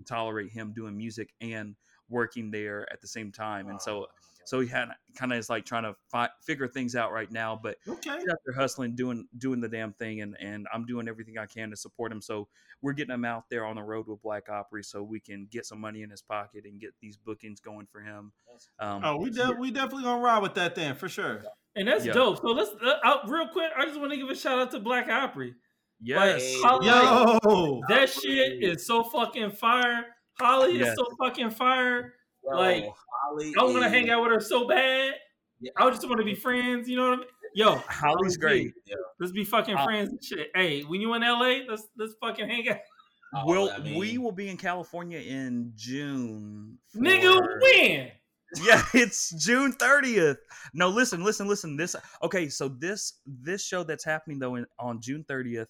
tolerate 0.07 0.51
him 0.51 0.73
doing 0.73 0.97
music 0.97 1.31
and 1.41 1.77
working 2.09 2.51
there 2.51 2.91
at 2.93 3.01
the 3.01 3.09
same 3.09 3.33
time. 3.33 3.69
And 3.69 3.81
so, 3.81 4.03
Oh, 4.05 4.07
so 4.45 4.61
he 4.61 4.67
had 4.67 4.89
kind 5.17 5.33
of 5.33 5.39
is 5.39 5.49
like 5.49 5.65
trying 5.65 5.85
to 5.85 5.95
fi- 6.11 6.31
figure 6.45 6.67
things 6.67 6.97
out 6.97 7.13
right 7.13 7.31
now. 7.31 7.55
But 7.63 7.79
Okay. 7.87 8.19
he's 8.19 8.29
out 8.29 8.39
there 8.45 8.55
hustling, 8.55 8.95
doing 8.97 9.29
doing 9.39 9.61
the 9.61 9.69
damn 9.69 9.93
thing, 9.93 10.21
and 10.21 10.37
and 10.41 10.67
I'm 10.73 10.85
doing 10.85 11.07
everything 11.09 11.39
I 11.39 11.47
can 11.47 11.71
to 11.71 11.77
support 11.77 12.11
him. 12.11 12.21
So 12.21 12.49
we're 12.83 12.93
getting 12.95 13.15
him 13.15 13.25
out 13.25 13.49
there 13.51 13.65
on 13.65 13.77
the 13.77 13.83
road 13.85 14.09
with 14.09 14.21
Black 14.23 14.49
Opry, 14.49 14.83
so 14.83 15.03
we 15.05 15.21
can 15.21 15.47
get 15.51 15.65
some 15.65 15.81
money 15.81 16.03
in 16.03 16.11
his 16.11 16.23
pocket 16.23 16.65
and 16.65 16.81
get 16.81 16.93
these 17.01 17.17
bookings 17.17 17.61
going 17.61 17.87
for 17.87 18.01
him. 18.01 18.33
Um, 18.81 19.03
Oh, 19.05 19.17
we 19.19 19.31
de- 19.31 19.53
we 19.53 19.71
definitely 19.71 20.03
gonna 20.03 20.21
ride 20.23 20.43
with 20.43 20.55
that 20.55 20.75
then 20.75 20.97
for 20.97 21.09
sure. 21.09 21.43
And 21.77 21.87
that's 21.89 22.05
Yeah. 22.05 22.13
dope. 22.13 22.39
So 22.39 22.49
let's 22.49 22.71
uh, 22.83 22.99
out 23.05 23.29
real 23.31 23.49
quick. 23.49 23.71
I 23.77 23.87
just 23.87 23.99
want 24.01 24.11
to 24.11 24.17
give 24.19 24.29
a 24.29 24.35
shout 24.35 24.59
out 24.59 24.71
to 24.73 24.81
Black 24.81 25.09
Opry. 25.09 25.55
Yes, 26.03 26.43
Hey. 26.43 26.61
Holly, 26.63 26.87
Yo, 26.87 27.81
that 27.89 28.09
shit 28.09 28.63
is 28.63 28.87
so 28.87 29.05
fucking 29.05 29.53
fire. 29.53 30.07
Holly 30.39 30.79
Yes. 30.79 30.89
is 30.89 30.95
so 30.97 31.07
fucking 31.21 31.51
fire. 31.51 32.15
Yo, 32.45 32.57
Like, 32.57 32.85
Holly 32.85 33.55
I 33.59 33.63
want 33.65 33.83
to 33.83 33.89
hang 33.89 34.11
out 34.11 34.23
with 34.23 34.33
her 34.33 34.41
so 34.41 34.67
bad. 34.67 35.15
Yeah. 35.61 35.71
I 35.77 35.89
just 35.91 36.07
want 36.09 36.19
to 36.19 36.25
be 36.25 36.35
friends. 36.35 36.89
You 36.89 36.97
know 36.97 37.11
what 37.11 37.13
I 37.13 37.17
mean? 37.19 37.27
Yo, 37.55 37.77
Holly's 37.87 38.37
great. 38.37 38.73
Let's 39.21 39.33
be 39.33 39.45
fucking 39.45 39.77
Uh, 39.77 39.85
friends 39.85 40.09
and 40.11 40.25
shit. 40.25 40.51
Hey, 40.55 40.83
when 40.83 41.01
you 41.01 41.15
in 41.15 41.23
LA, 41.23 41.61
let's 41.69 41.87
let's 41.97 42.15
fucking 42.21 42.49
hang 42.49 42.69
out. 42.69 42.79
Oh, 43.35 43.47
Will 43.47 43.71
I 43.71 43.79
mean, 43.79 43.99
we 43.99 44.19
will 44.19 44.31
be 44.33 44.51
in 44.51 44.59
California 44.59 45.19
in 45.19 45.73
June? 45.75 46.77
Nigga, 46.95 47.41
when? 47.63 48.11
yeah, 48.63 48.85
it's 48.93 49.31
June 49.43 49.73
30th. 49.73 50.37
No, 50.75 50.89
listen, 50.91 51.25
listen, 51.25 51.49
listen. 51.49 51.75
This 51.79 51.97
okay, 52.23 52.51
so 52.51 52.69
this 52.69 53.21
this 53.25 53.65
show 53.65 53.85
that's 53.85 54.05
happening 54.05 54.39
though 54.39 54.57
in, 54.57 54.67
on 54.79 55.01
June 55.01 55.25
30th, 55.31 55.69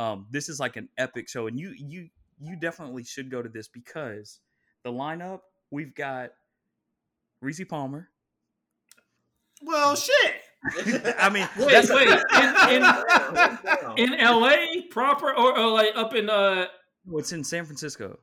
um, 0.00 0.26
this 0.30 0.48
is 0.48 0.58
like 0.58 0.76
an 0.76 0.88
epic 0.96 1.28
show, 1.28 1.46
and 1.46 1.58
you 1.60 1.74
you 1.76 2.08
you 2.40 2.56
definitely 2.56 3.04
should 3.04 3.30
go 3.30 3.42
to 3.42 3.48
this 3.48 3.68
because 3.68 4.40
the 4.82 4.90
lineup 4.90 5.40
we've 5.70 5.94
got 5.94 6.30
Rissi 7.44 7.68
Palmer. 7.68 8.08
Well, 9.62 9.94
shit. 9.94 10.34
I 11.18 11.28
mean, 11.28 11.46
Wait, 11.58 11.70
that's 11.70 11.90
wait. 11.90 12.08
In, 12.08 12.82
in, 13.98 14.12
in 14.14 14.18
LA 14.24 14.82
proper 14.90 15.30
or, 15.34 15.58
or 15.58 15.68
like 15.70 15.90
up 15.96 16.14
in 16.14 16.30
uh 16.30 16.66
what's 17.04 17.32
in 17.32 17.44
San 17.44 17.66
Francisco. 17.66 18.18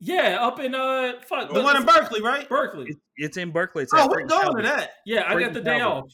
yeah, 0.00 0.36
up 0.40 0.60
in 0.60 0.74
uh 0.74 1.12
fuck 1.26 1.52
The 1.52 1.62
one 1.62 1.76
in 1.76 1.84
Berkeley, 1.84 2.20
right? 2.20 2.46
Berkeley. 2.46 2.86
It's, 2.88 3.00
it's 3.16 3.36
in 3.38 3.52
Berkeley. 3.52 3.84
It's 3.84 3.92
Oh, 3.94 4.06
we're 4.06 4.20
Freight 4.20 4.22
and 4.22 4.30
going 4.30 4.56
to 4.56 4.62
that. 4.64 4.90
Yeah, 5.06 5.24
I 5.26 5.40
got 5.40 5.52
the 5.54 5.60
and 5.60 5.64
day 5.64 5.78
Salvage. 5.78 6.04
off. 6.04 6.12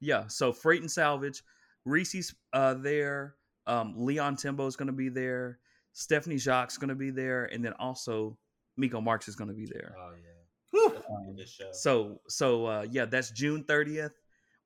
Yeah, 0.00 0.24
so 0.28 0.52
Freight 0.52 0.80
and 0.80 0.90
Salvage, 0.90 1.42
Reese's 1.84 2.34
uh, 2.52 2.74
there. 2.74 3.34
Um, 3.68 3.94
Leon 3.96 4.36
Timbo 4.36 4.66
is 4.66 4.74
going 4.74 4.86
to 4.86 4.92
be 4.92 5.08
there. 5.08 5.58
Stephanie 5.92 6.38
Jacques 6.38 6.70
is 6.70 6.78
going 6.78 6.88
to 6.88 6.94
be 6.94 7.10
there, 7.10 7.44
and 7.44 7.64
then 7.64 7.74
also 7.74 8.36
Miko 8.76 9.00
Marks 9.00 9.28
is 9.28 9.36
going 9.36 9.48
to 9.48 9.54
be 9.54 9.66
there. 9.66 9.94
Oh 9.98 10.12
yeah, 10.12 10.70
Whew. 10.70 10.90
that's 10.94 11.06
gonna 11.06 11.24
be 11.26 11.30
a 11.30 11.36
good 11.36 11.48
show. 11.48 11.68
So, 11.72 12.20
so 12.28 12.66
uh, 12.66 12.86
yeah, 12.90 13.04
that's 13.04 13.30
June 13.30 13.64
thirtieth. 13.64 14.12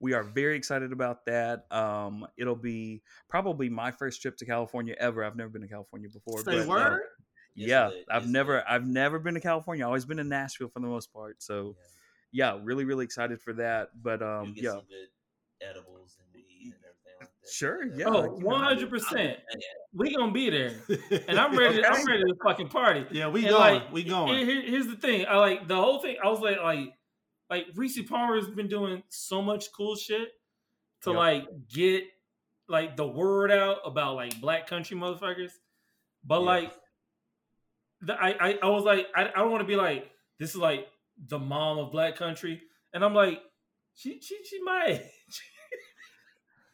We 0.00 0.14
are 0.14 0.24
very 0.24 0.56
excited 0.56 0.92
about 0.92 1.24
that. 1.26 1.66
Um, 1.70 2.26
it'll 2.36 2.56
be 2.56 3.02
probably 3.28 3.68
my 3.68 3.92
first 3.92 4.20
trip 4.20 4.36
to 4.38 4.44
California 4.44 4.96
ever. 4.98 5.24
I've 5.24 5.36
never 5.36 5.48
been 5.48 5.62
to 5.62 5.68
California 5.68 6.08
before. 6.12 6.38
Say 6.38 6.44
but, 6.44 6.64
uh, 6.64 6.68
word. 6.68 7.00
Yeah, 7.54 7.88
lit, 7.88 8.06
I've 8.10 8.28
never, 8.28 8.54
lit. 8.54 8.64
I've 8.68 8.86
never 8.86 9.18
been 9.18 9.34
to 9.34 9.40
California. 9.40 9.84
I've 9.84 9.88
always 9.88 10.04
been 10.04 10.18
in 10.18 10.28
Nashville 10.28 10.68
for 10.68 10.80
the 10.80 10.88
most 10.88 11.12
part. 11.12 11.42
So, 11.42 11.76
yeah, 12.32 12.58
really, 12.62 12.84
really 12.84 13.04
excited 13.04 13.40
for 13.40 13.52
that. 13.54 13.90
But 14.02 14.20
You 14.20 14.26
um, 14.26 14.52
get 14.54 14.64
yeah, 14.64 14.70
some 14.70 14.80
good 14.80 15.66
edibles 15.68 16.16
and 16.18 16.26
weed 16.34 16.72
and 16.74 16.82
everything 16.82 16.90
like 17.04 17.04
that. 17.04 17.11
Sure, 17.50 17.88
That- 17.88 17.98
yeah. 17.98 18.04
Oh, 18.08 18.28
one 18.40 18.60
hundred 18.62 18.88
percent. 18.90 19.38
We 19.94 20.14
gonna 20.14 20.32
be 20.32 20.48
there, 20.50 20.74
and 21.28 21.38
I'm 21.38 21.56
ready. 21.58 21.84
I'm 21.84 22.04
ready 22.06 22.22
to 22.22 22.34
fucking 22.42 22.68
party. 22.68 23.04
Yeah, 23.10 23.28
we 23.28 23.40
And, 23.42 23.50
going. 23.50 23.74
like, 23.74 23.92
we 23.92 24.04
going. 24.04 24.46
here- 24.46 24.62
here's 24.62 24.86
the 24.86 24.96
thing. 24.96 25.26
I 25.28 25.36
like 25.36 25.66
the 25.68 25.76
whole 25.76 26.00
thing. 26.00 26.16
I 26.22 26.28
was 26.28 26.40
like, 26.40 26.58
like, 26.62 26.92
like 27.50 27.66
Rissi 27.74 28.08
Palmer 28.08 28.36
has 28.36 28.48
been 28.48 28.68
doing 28.68 29.02
so 29.08 29.42
much 29.42 29.72
cool 29.72 29.96
shit 29.96 30.28
to 31.02 31.10
Yep. 31.10 31.16
like 31.18 31.48
get 31.68 32.04
like 32.68 32.96
the 32.96 33.06
word 33.06 33.50
out 33.50 33.78
about 33.84 34.14
like 34.14 34.40
black 34.40 34.66
country 34.66 34.96
motherfuckers. 34.96 35.50
But 36.24 36.40
Yeah. 36.40 36.46
like, 36.46 36.72
the, 38.00 38.14
I, 38.14 38.28
I 38.50 38.58
I 38.62 38.66
was 38.68 38.84
like, 38.84 39.06
I, 39.14 39.24
I 39.26 39.38
don't 39.38 39.50
want 39.50 39.60
to 39.62 39.66
be 39.66 39.76
like 39.76 40.10
this 40.38 40.50
is 40.50 40.56
like 40.56 40.88
the 41.28 41.38
mom 41.38 41.78
of 41.78 41.92
black 41.92 42.16
country, 42.16 42.62
and 42.94 43.04
I'm 43.04 43.14
like, 43.14 43.42
she 43.94 44.20
she 44.20 44.38
she 44.44 44.62
my 44.62 44.84
age. 44.88 45.00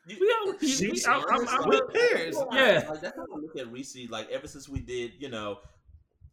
we 0.09 0.35
all, 0.41 0.55
we, 0.61 0.69
She- 0.69 0.89
we, 0.89 1.81
peers. 1.93 2.37
Yeah. 2.53 2.85
Like 2.89 3.01
that's 3.01 3.17
how 3.17 3.23
I 3.23 3.39
look 3.39 3.57
at 3.59 3.71
Reese. 3.71 3.97
Like 4.11 4.31
ever 4.31 4.47
since 4.47 4.69
we 4.69 4.81
did, 4.81 5.13
you 5.19 5.29
know, 5.29 5.59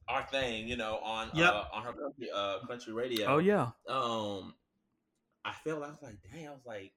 our 0.08 0.24
thing, 0.28 0.68
you 0.68 0.78
know, 0.78 0.98
on 1.04 1.30
Yep. 1.34 1.54
uh, 1.54 1.64
on 1.74 1.84
her 1.84 1.94
country 1.94 2.30
uh 2.34 2.60
country 2.68 2.94
radio. 2.94 3.26
oh 3.28 3.38
yeah, 3.40 3.72
Um, 3.88 4.54
I 5.44 5.52
felt 5.64 5.84
I 5.84 5.90
was 5.90 5.98
like, 6.02 6.18
dang, 6.32 6.48
I 6.48 6.52
was 6.52 6.66
like, 6.66 6.92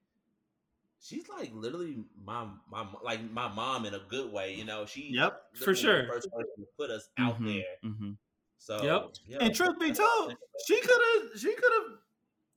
she's 1.01 1.27
like 1.29 1.51
literally 1.53 1.97
my 2.23 2.45
my 2.71 2.85
like 3.03 3.29
my 3.31 3.47
mom 3.47 3.85
in 3.85 3.93
a 3.93 4.01
good 4.09 4.31
way. 4.31 4.53
You 4.53 4.65
know, 4.65 4.85
she 4.85 5.09
Yep. 5.13 5.41
For 5.55 5.73
sure. 5.75 6.03
the 6.05 6.07
first 6.13 6.31
person 6.31 6.49
to 6.57 6.65
put 6.77 6.89
us 6.91 7.09
out 7.17 7.39
Mhm, 7.41 7.45
there. 7.45 7.91
mhm. 7.91 8.17
So 8.57 8.83
Yep. 8.83 9.13
yeah. 9.27 9.37
And 9.41 9.55
truth 9.55 9.79
be 9.79 9.91
told, 9.91 10.35
she 10.67 10.79
could 10.81 11.01
have. 11.31 11.39
She 11.39 11.53
could 11.53 11.71
have. 11.73 11.97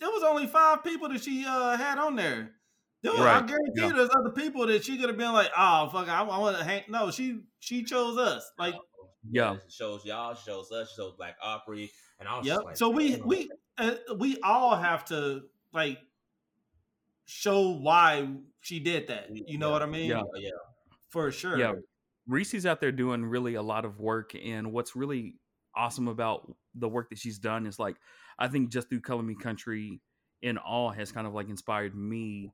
There 0.01 0.11
was 0.11 0.23
only 0.25 0.49
five 0.49 0.83
people 0.83 1.09
that 1.11 1.23
she 1.23 1.45
uh, 1.47 1.77
had 1.77 1.97
on 1.99 2.17
there. 2.17 2.51
There 3.03 3.13
was, 3.13 3.21
I 3.21 3.41
guarantee 3.41 3.73
yeah. 3.75 3.93
there's 3.93 4.11
other 4.17 4.31
people 4.31 4.67
that 4.69 4.85
she 4.85 4.97
could 4.97 5.09
have 5.09 5.19
been 5.19 5.33
like, 5.33 5.51
"Oh, 5.57 5.89
fuck, 5.93 6.09
I, 6.09 6.23
I 6.23 6.39
want 6.39 6.57
to 6.59 6.65
hang." 6.65 6.83
No, 6.89 7.11
she 7.11 7.41
she 7.59 7.83
chose 7.83 8.17
us. 8.17 8.49
Like, 8.59 8.75
Yeah. 9.29 9.57
She 9.69 9.77
shows 9.77 10.05
y'all, 10.05 10.35
she 10.35 10.45
shows 10.51 10.71
us, 10.71 10.91
she 10.91 10.97
shows 10.97 11.15
Black 11.17 11.37
Opry, 11.43 11.91
and 12.21 12.29
I 12.29 12.39
was 12.39 12.47
yep. 12.47 12.61
like, 12.65 12.77
so 12.77 12.91
we 12.91 13.17
we 13.17 13.51
uh, 13.77 13.95
we 14.19 14.39
all 14.43 14.77
have 14.77 15.05
to 15.07 15.43
like 15.73 15.99
show 17.25 17.71
why 17.71 18.29
she 18.61 18.79
did 18.79 19.09
that. 19.09 19.29
You 19.33 19.59
know 19.59 19.69
Yeah. 19.69 19.73
what 19.73 19.83
I 19.83 19.87
mean? 19.87 20.11
Yeah. 20.11 20.23
yeah, 20.37 20.51
For 21.11 21.33
sure. 21.33 21.59
Yeah. 21.59 21.73
Reese's 22.29 22.67
out 22.67 22.81
there 22.81 22.93
doing 22.93 23.25
really 23.25 23.55
a 23.55 23.63
lot 23.63 23.85
of 23.85 23.99
work, 23.99 24.33
and 24.41 24.73
what's 24.73 24.95
really 24.95 25.35
awesome 25.75 26.07
about 26.07 26.55
the 26.75 26.89
work 26.89 27.11
that 27.11 27.19
she's 27.19 27.39
done 27.39 27.67
is 27.67 27.79
like 27.79 27.97
I 28.39 28.47
think 28.47 28.71
just 28.71 28.89
through 28.89 29.01
Color 29.01 29.23
Me 29.25 29.35
Country 29.35 30.01
in 30.41 30.59
all 30.59 30.91
has 30.91 31.11
kind 31.11 31.27
of 31.27 31.35
like 31.35 31.49
inspired 31.49 31.97
me 31.97 32.53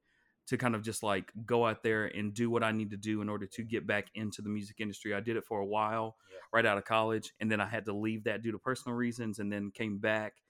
to 0.48 0.58
kind 0.58 0.74
of 0.74 0.82
just 0.82 1.02
like 1.02 1.32
go 1.46 1.66
out 1.66 1.82
there 1.82 2.06
and 2.06 2.34
do 2.34 2.50
what 2.50 2.64
I 2.64 2.72
need 2.72 2.90
to 2.90 2.96
do 2.96 3.22
in 3.22 3.28
order 3.28 3.46
to 3.46 3.62
get 3.64 3.86
back 3.86 4.08
into 4.14 4.42
the 4.42 4.48
music 4.50 4.80
industry. 4.80 5.14
I 5.14 5.20
did 5.20 5.36
it 5.36 5.44
for 5.44 5.60
a 5.60 5.66
while 5.66 6.16
Yeah. 6.30 6.38
right 6.52 6.66
out 6.66 6.78
of 6.78 6.84
college, 6.84 7.32
and 7.40 7.50
then 7.50 7.60
I 7.60 7.66
had 7.66 7.84
to 7.86 7.92
leave 7.92 8.24
that 8.24 8.42
due 8.42 8.52
to 8.52 8.58
personal 8.58 8.96
reasons, 8.96 9.38
and 9.38 9.52
then 9.52 9.70
came 9.70 9.98
back 9.98 10.42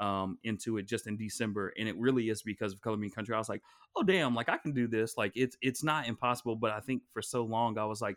um, 0.00 0.38
into 0.42 0.78
it 0.78 0.86
just 0.88 1.06
in 1.06 1.16
December. 1.16 1.72
And 1.78 1.88
it 1.88 1.96
really 1.98 2.28
is 2.28 2.42
because 2.42 2.72
of 2.72 2.80
Color 2.80 2.96
Me 2.96 3.10
Country. 3.10 3.34
I 3.34 3.38
was 3.38 3.48
like, 3.48 3.62
oh 3.96 4.02
damn, 4.02 4.34
like 4.34 4.48
I 4.48 4.58
can 4.58 4.72
do 4.72 4.88
this. 4.88 5.16
Like 5.16 5.32
it's 5.34 5.56
it's 5.60 5.84
not 5.84 6.06
impossible, 6.08 6.56
but 6.56 6.70
I 6.72 6.80
think 6.80 7.02
for 7.12 7.22
so 7.22 7.44
long 7.44 7.78
I 7.78 7.84
was 7.84 8.00
like, 8.00 8.16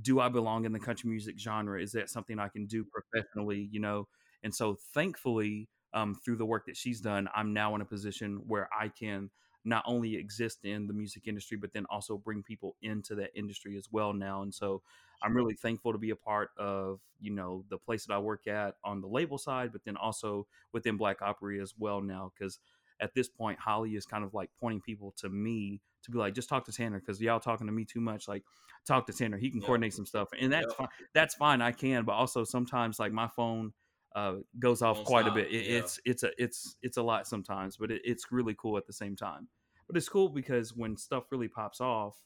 do 0.00 0.20
I 0.20 0.28
belong 0.28 0.64
in 0.64 0.72
the 0.72 0.80
country 0.80 1.10
music 1.10 1.38
genre? 1.38 1.80
Is 1.80 1.92
that 1.92 2.10
something 2.10 2.38
I 2.38 2.48
can 2.48 2.66
do 2.66 2.84
professionally? 2.84 3.68
You 3.70 3.80
know, 3.80 4.08
and 4.42 4.54
so 4.54 4.74
thankfully, 4.74 5.68
um, 5.94 6.14
through 6.14 6.36
the 6.36 6.46
work 6.46 6.66
that 6.66 6.76
she's 6.76 7.00
done, 7.00 7.28
I'm 7.34 7.52
now 7.52 7.74
in 7.74 7.80
a 7.82 7.84
position 7.86 8.42
where 8.46 8.68
I 8.76 8.88
can 8.88 9.30
not 9.64 9.84
only 9.86 10.16
exist 10.16 10.64
in 10.64 10.86
the 10.86 10.92
music 10.92 11.26
industry, 11.26 11.56
but 11.56 11.72
then 11.72 11.86
also 11.90 12.18
bring 12.18 12.42
people 12.42 12.76
into 12.82 13.14
that 13.14 13.30
industry 13.34 13.76
as 13.76 13.88
well 13.90 14.12
now. 14.12 14.42
And 14.42 14.52
so 14.54 14.82
I'm 15.22 15.36
really 15.36 15.54
thankful 15.54 15.92
to 15.92 15.98
be 15.98 16.10
a 16.10 16.16
part 16.16 16.50
of, 16.56 17.00
you 17.20 17.30
know, 17.30 17.64
the 17.68 17.78
place 17.78 18.06
that 18.06 18.14
I 18.14 18.18
work 18.18 18.46
at 18.46 18.76
on 18.82 19.00
the 19.00 19.06
label 19.08 19.38
side, 19.38 19.70
but 19.72 19.84
then 19.84 19.96
also 19.96 20.46
within 20.72 20.96
Black 20.96 21.22
Opry 21.22 21.60
as 21.60 21.74
well 21.78 22.00
now. 22.00 22.32
Cause 22.38 22.58
at 23.00 23.14
this 23.14 23.28
point, 23.28 23.58
Holly 23.58 23.96
is 23.96 24.06
kind 24.06 24.24
of 24.24 24.32
like 24.34 24.50
pointing 24.60 24.80
people 24.80 25.12
to 25.18 25.28
me 25.28 25.80
to 26.04 26.10
be 26.10 26.18
like, 26.18 26.34
just 26.34 26.48
talk 26.48 26.64
to 26.66 26.72
Tanner 26.72 27.00
because 27.00 27.20
y'all 27.20 27.40
talking 27.40 27.66
to 27.66 27.72
me 27.72 27.84
too 27.84 28.00
much. 28.00 28.28
Like, 28.28 28.44
talk 28.86 29.06
to 29.06 29.12
Tanner. 29.12 29.38
He 29.38 29.50
can 29.50 29.60
Yeah. 29.60 29.66
coordinate 29.66 29.94
some 29.94 30.06
stuff. 30.06 30.28
And 30.38 30.52
that's 30.52 30.66
Yeah. 30.68 30.74
fine. 30.74 30.88
That's 31.12 31.34
fine. 31.34 31.60
I 31.62 31.72
can. 31.72 32.04
But 32.04 32.12
also 32.12 32.44
sometimes 32.44 32.98
like 32.98 33.12
my 33.12 33.28
phone 33.28 33.72
uh, 34.14 34.34
goes 34.58 34.82
off 34.82 34.96
Won't 34.96 35.06
quite 35.06 35.24
stop, 35.24 35.36
a 35.36 35.40
bit. 35.40 35.52
It, 35.52 35.66
yeah. 35.66 35.78
It's 35.78 36.00
it's 36.04 36.22
a 36.22 36.30
it's 36.38 36.76
it's 36.82 36.96
a 36.96 37.02
lot 37.02 37.26
sometimes, 37.26 37.76
but 37.76 37.90
it, 37.90 38.02
it's 38.04 38.30
really 38.30 38.54
cool 38.58 38.76
at 38.76 38.86
the 38.86 38.92
same 38.92 39.16
time. 39.16 39.48
But 39.86 39.96
it's 39.96 40.08
cool 40.08 40.28
because 40.28 40.74
when 40.74 40.96
stuff 40.96 41.24
really 41.30 41.48
pops 41.48 41.80
off, 41.80 42.16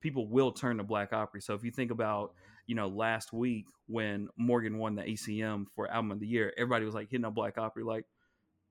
people 0.00 0.28
will 0.28 0.52
turn 0.52 0.78
to 0.78 0.84
Black 0.84 1.12
Opry. 1.12 1.40
So 1.40 1.54
if 1.54 1.64
you 1.64 1.70
think 1.70 1.90
about 1.90 2.32
you 2.66 2.74
know 2.74 2.88
last 2.88 3.32
week 3.32 3.66
when 3.86 4.28
Morgan 4.36 4.78
won 4.78 4.94
the 4.94 5.02
ACM 5.02 5.66
for 5.74 5.90
Album 5.90 6.12
of 6.12 6.20
the 6.20 6.26
Year, 6.26 6.52
everybody 6.56 6.84
was 6.84 6.94
like 6.94 7.10
hitting 7.10 7.24
up 7.24 7.34
Black 7.34 7.58
Opry, 7.58 7.84
like, 7.84 8.04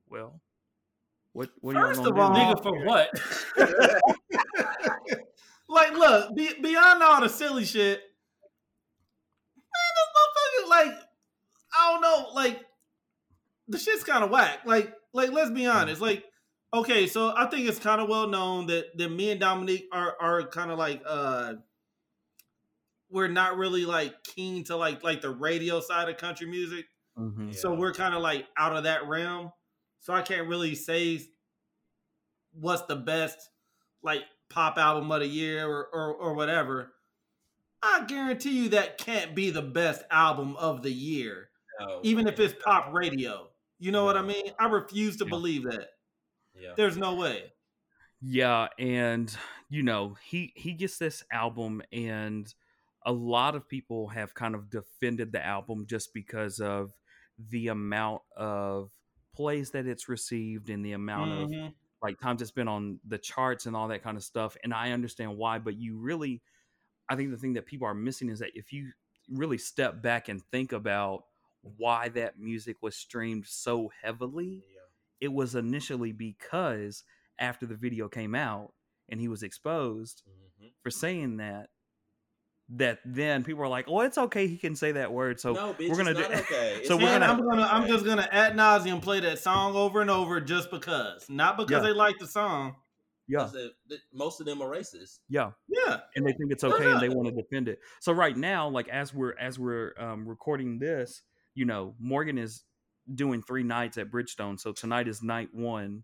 well, 0.10 0.40
what 1.34 1.50
what 1.62 1.76
are 1.76 1.94
you 1.94 2.00
of 2.00 2.06
gonna 2.06 2.22
all- 2.22 2.34
do? 2.34 2.40
nigga 2.40 2.64
for 2.64 2.86
what? 2.86 3.10
like, 5.70 5.94
look, 5.94 6.36
be, 6.36 6.54
beyond 6.62 7.04
all 7.04 7.22
the 7.22 7.30
silly 7.30 7.66
shit, 7.66 8.00
man, 9.58 9.92
this 9.96 10.10
motherfucker, 10.16 10.70
like, 10.70 11.00
I 11.78 11.85
don't 11.96 12.02
know, 12.02 12.34
like, 12.34 12.62
the 13.68 13.78
shit's 13.80 14.04
kind 14.04 14.24
of 14.24 14.30
whack. 14.30 14.60
Like, 14.66 14.94
like, 15.14 15.32
let's 15.32 15.52
be 15.52 15.66
honest. 15.66 16.02
Like, 16.02 16.24
okay, 16.74 17.08
so 17.08 17.34
I 17.36 17.48
think 17.48 17.68
it's 17.68 17.80
kind 17.80 18.00
of 18.02 18.08
well 18.10 18.28
known 18.28 18.68
that 18.68 18.98
that 18.98 19.10
me 19.10 19.32
and 19.32 19.40
Dominique 19.40 19.88
are 19.92 20.16
are 20.20 20.44
kind 20.48 20.72
of 20.72 20.78
like, 20.78 21.02
uh, 21.06 21.54
we're 23.10 23.28
not 23.28 23.58
really 23.58 23.86
like 23.86 24.24
keen 24.24 24.64
to 24.66 24.76
like 24.76 25.04
like 25.04 25.22
the 25.22 25.30
radio 25.30 25.80
side 25.80 26.10
of 26.10 26.18
country 26.18 26.48
music. 26.48 26.86
Mhm. 27.18 27.56
So 27.56 27.72
Yeah. 27.74 27.80
we're 27.80 27.94
kind 27.94 28.14
of 28.14 28.22
like 28.22 28.48
out 28.58 28.76
of 28.76 28.84
that 28.84 29.08
realm. 29.08 29.52
So 30.00 30.14
I 30.14 30.22
can't 30.22 30.48
really 30.48 30.76
say 30.76 31.22
what's 32.52 32.84
the 32.84 32.96
best 32.96 33.50
like 34.04 34.24
pop 34.50 34.78
album 34.78 35.12
of 35.12 35.20
the 35.22 35.28
year 35.28 35.68
or, 35.68 35.88
or 35.94 36.14
or 36.14 36.34
whatever. 36.34 36.94
I 37.82 38.04
guarantee 38.06 38.64
you 38.64 38.70
that 38.70 38.98
can't 38.98 39.36
be 39.36 39.50
the 39.52 39.62
best 39.62 40.04
album 40.10 40.56
of 40.58 40.82
the 40.82 40.92
year, 40.92 41.50
No, 41.80 42.00
even 42.04 42.28
if 42.28 42.40
it's 42.40 42.54
pop 42.64 42.94
radio. 42.94 43.50
You 43.78 43.92
know 43.92 44.06
what 44.06 44.16
I 44.18 44.22
mean? 44.22 44.52
I 44.60 44.68
refuse 44.68 45.18
to 45.18 45.26
Yeah. 45.26 45.30
believe 45.30 45.64
that. 45.64 45.90
Yeah. 46.54 46.74
There's 46.78 46.98
no 46.98 47.16
way. 47.16 47.52
Yeah, 48.22 48.70
and 48.80 49.36
you 49.70 49.84
know, 49.84 50.16
he 50.24 50.54
he 50.56 50.74
gets 50.74 50.98
this 50.98 51.24
album 51.32 51.82
and 51.92 52.54
a 53.06 53.12
lot 53.12 53.56
of 53.56 53.68
people 53.68 54.08
have 54.08 54.34
kind 54.34 54.56
of 54.56 54.70
defended 54.70 55.32
the 55.32 55.46
album 55.46 55.86
just 55.86 56.14
because 56.14 56.60
of 56.60 56.94
the 57.38 57.68
amount 57.68 58.22
of 58.36 58.92
plays 59.36 59.72
that 59.72 59.86
it's 59.86 60.08
received 60.08 60.70
and 60.70 60.84
the 60.86 60.94
amount 60.94 61.32
of 61.34 61.50
Mhm. 61.50 61.74
like 62.02 62.20
times 62.20 62.42
it's 62.42 62.52
been 62.52 62.68
on 62.70 63.00
the 63.06 63.18
charts 63.18 63.66
and 63.66 63.76
all 63.76 63.90
that 63.90 64.02
kind 64.02 64.16
of 64.16 64.24
stuff 64.24 64.56
and 64.64 64.74
i 64.74 64.92
understand 64.92 65.36
why 65.38 65.60
but 65.60 65.76
you 65.76 65.98
really 65.98 66.42
i 67.10 67.16
think 67.18 67.32
the 67.32 67.38
thing 67.38 67.52
that 67.54 67.66
people 67.66 67.86
are 67.86 67.94
missing 67.94 68.30
is 68.30 68.40
that 68.40 68.52
if 68.56 68.72
you 68.72 68.94
really 69.30 69.58
step 69.58 70.02
back 70.02 70.30
and 70.30 70.42
think 70.52 70.72
about 70.72 71.26
why 71.78 72.10
that 72.10 72.38
music 72.40 72.78
was 72.82 72.96
streamed 72.96 73.46
so 73.48 73.92
heavily 74.04 74.64
Yeah. 74.74 74.82
it 75.22 75.34
was 75.34 75.56
initially 75.56 76.12
because 76.12 77.04
after 77.40 77.66
the 77.66 77.76
video 77.76 78.08
came 78.08 78.36
out 78.36 78.74
and 79.10 79.20
he 79.20 79.28
was 79.28 79.44
exposed 79.44 80.24
Mhm. 80.62 80.72
for 80.84 80.90
saying 80.92 81.38
that, 81.38 81.70
that 82.70 83.00
then 83.06 83.44
people 83.44 83.60
were 83.60 83.68
like, 83.68 83.86
"Oh, 83.88 84.00
it's 84.02 84.18
okay. 84.18 84.48
He 84.48 84.58
can 84.58 84.76
say 84.76 84.94
that 84.94 85.12
word." 85.14 85.40
So 85.40 85.54
no, 85.54 85.74
bitch, 85.76 85.88
we're 85.90 85.98
gonna 85.98 86.12
it's 86.12 86.20
do. 86.28 86.30
not 86.30 86.40
okay. 86.42 86.82
so 86.86 86.98
we're 86.98 87.04
gonna- 87.20 87.26
I'm 87.28 87.40
gonna 87.48 87.62
I'm 87.64 87.88
just 87.88 88.06
gonna 88.06 88.28
ad 88.32 88.54
nauseum 88.56 89.02
play 89.02 89.20
that 89.20 89.38
song 89.40 89.76
over 89.76 90.02
and 90.02 90.10
over 90.10 90.42
just 90.42 90.72
because. 90.72 91.30
Not 91.30 91.58
because 91.58 91.84
Yeah. 91.84 91.90
they 91.90 91.94
like 91.94 92.18
the 92.18 92.26
song. 92.28 92.76
Yeah, 93.28 93.40
'Cause 93.40 93.52
the- 93.54 93.74
the- 93.88 94.00
most 94.14 94.40
of 94.40 94.46
them 94.48 94.62
are 94.62 94.70
racist. 94.70 95.20
yeah. 95.30 95.52
Yeah. 95.68 96.02
and 96.16 96.26
they 96.26 96.32
think 96.34 96.52
it's 96.52 96.64
Why 96.64 96.70
okay 96.72 96.92
and 96.92 97.00
they 97.02 97.10
want 97.10 97.28
to 97.30 97.36
defend 97.36 97.68
it. 97.68 97.80
So 98.00 98.14
right 98.14 98.36
now, 98.36 98.68
like 98.70 98.88
as 98.90 99.14
we're 99.14 99.36
as 99.38 99.60
we're 99.60 99.94
um, 100.00 100.28
recording 100.28 100.80
this, 100.80 101.22
you 101.56 101.66
know, 101.66 101.96
Morgan 102.00 102.38
is 102.38 102.64
doing 103.14 103.42
three 103.42 103.64
nights 103.64 103.98
at 103.98 104.12
Bridgestone. 104.12 104.60
So 104.60 104.72
tonight 104.72 105.08
is 105.08 105.24
night 105.24 105.50
one, 105.54 106.04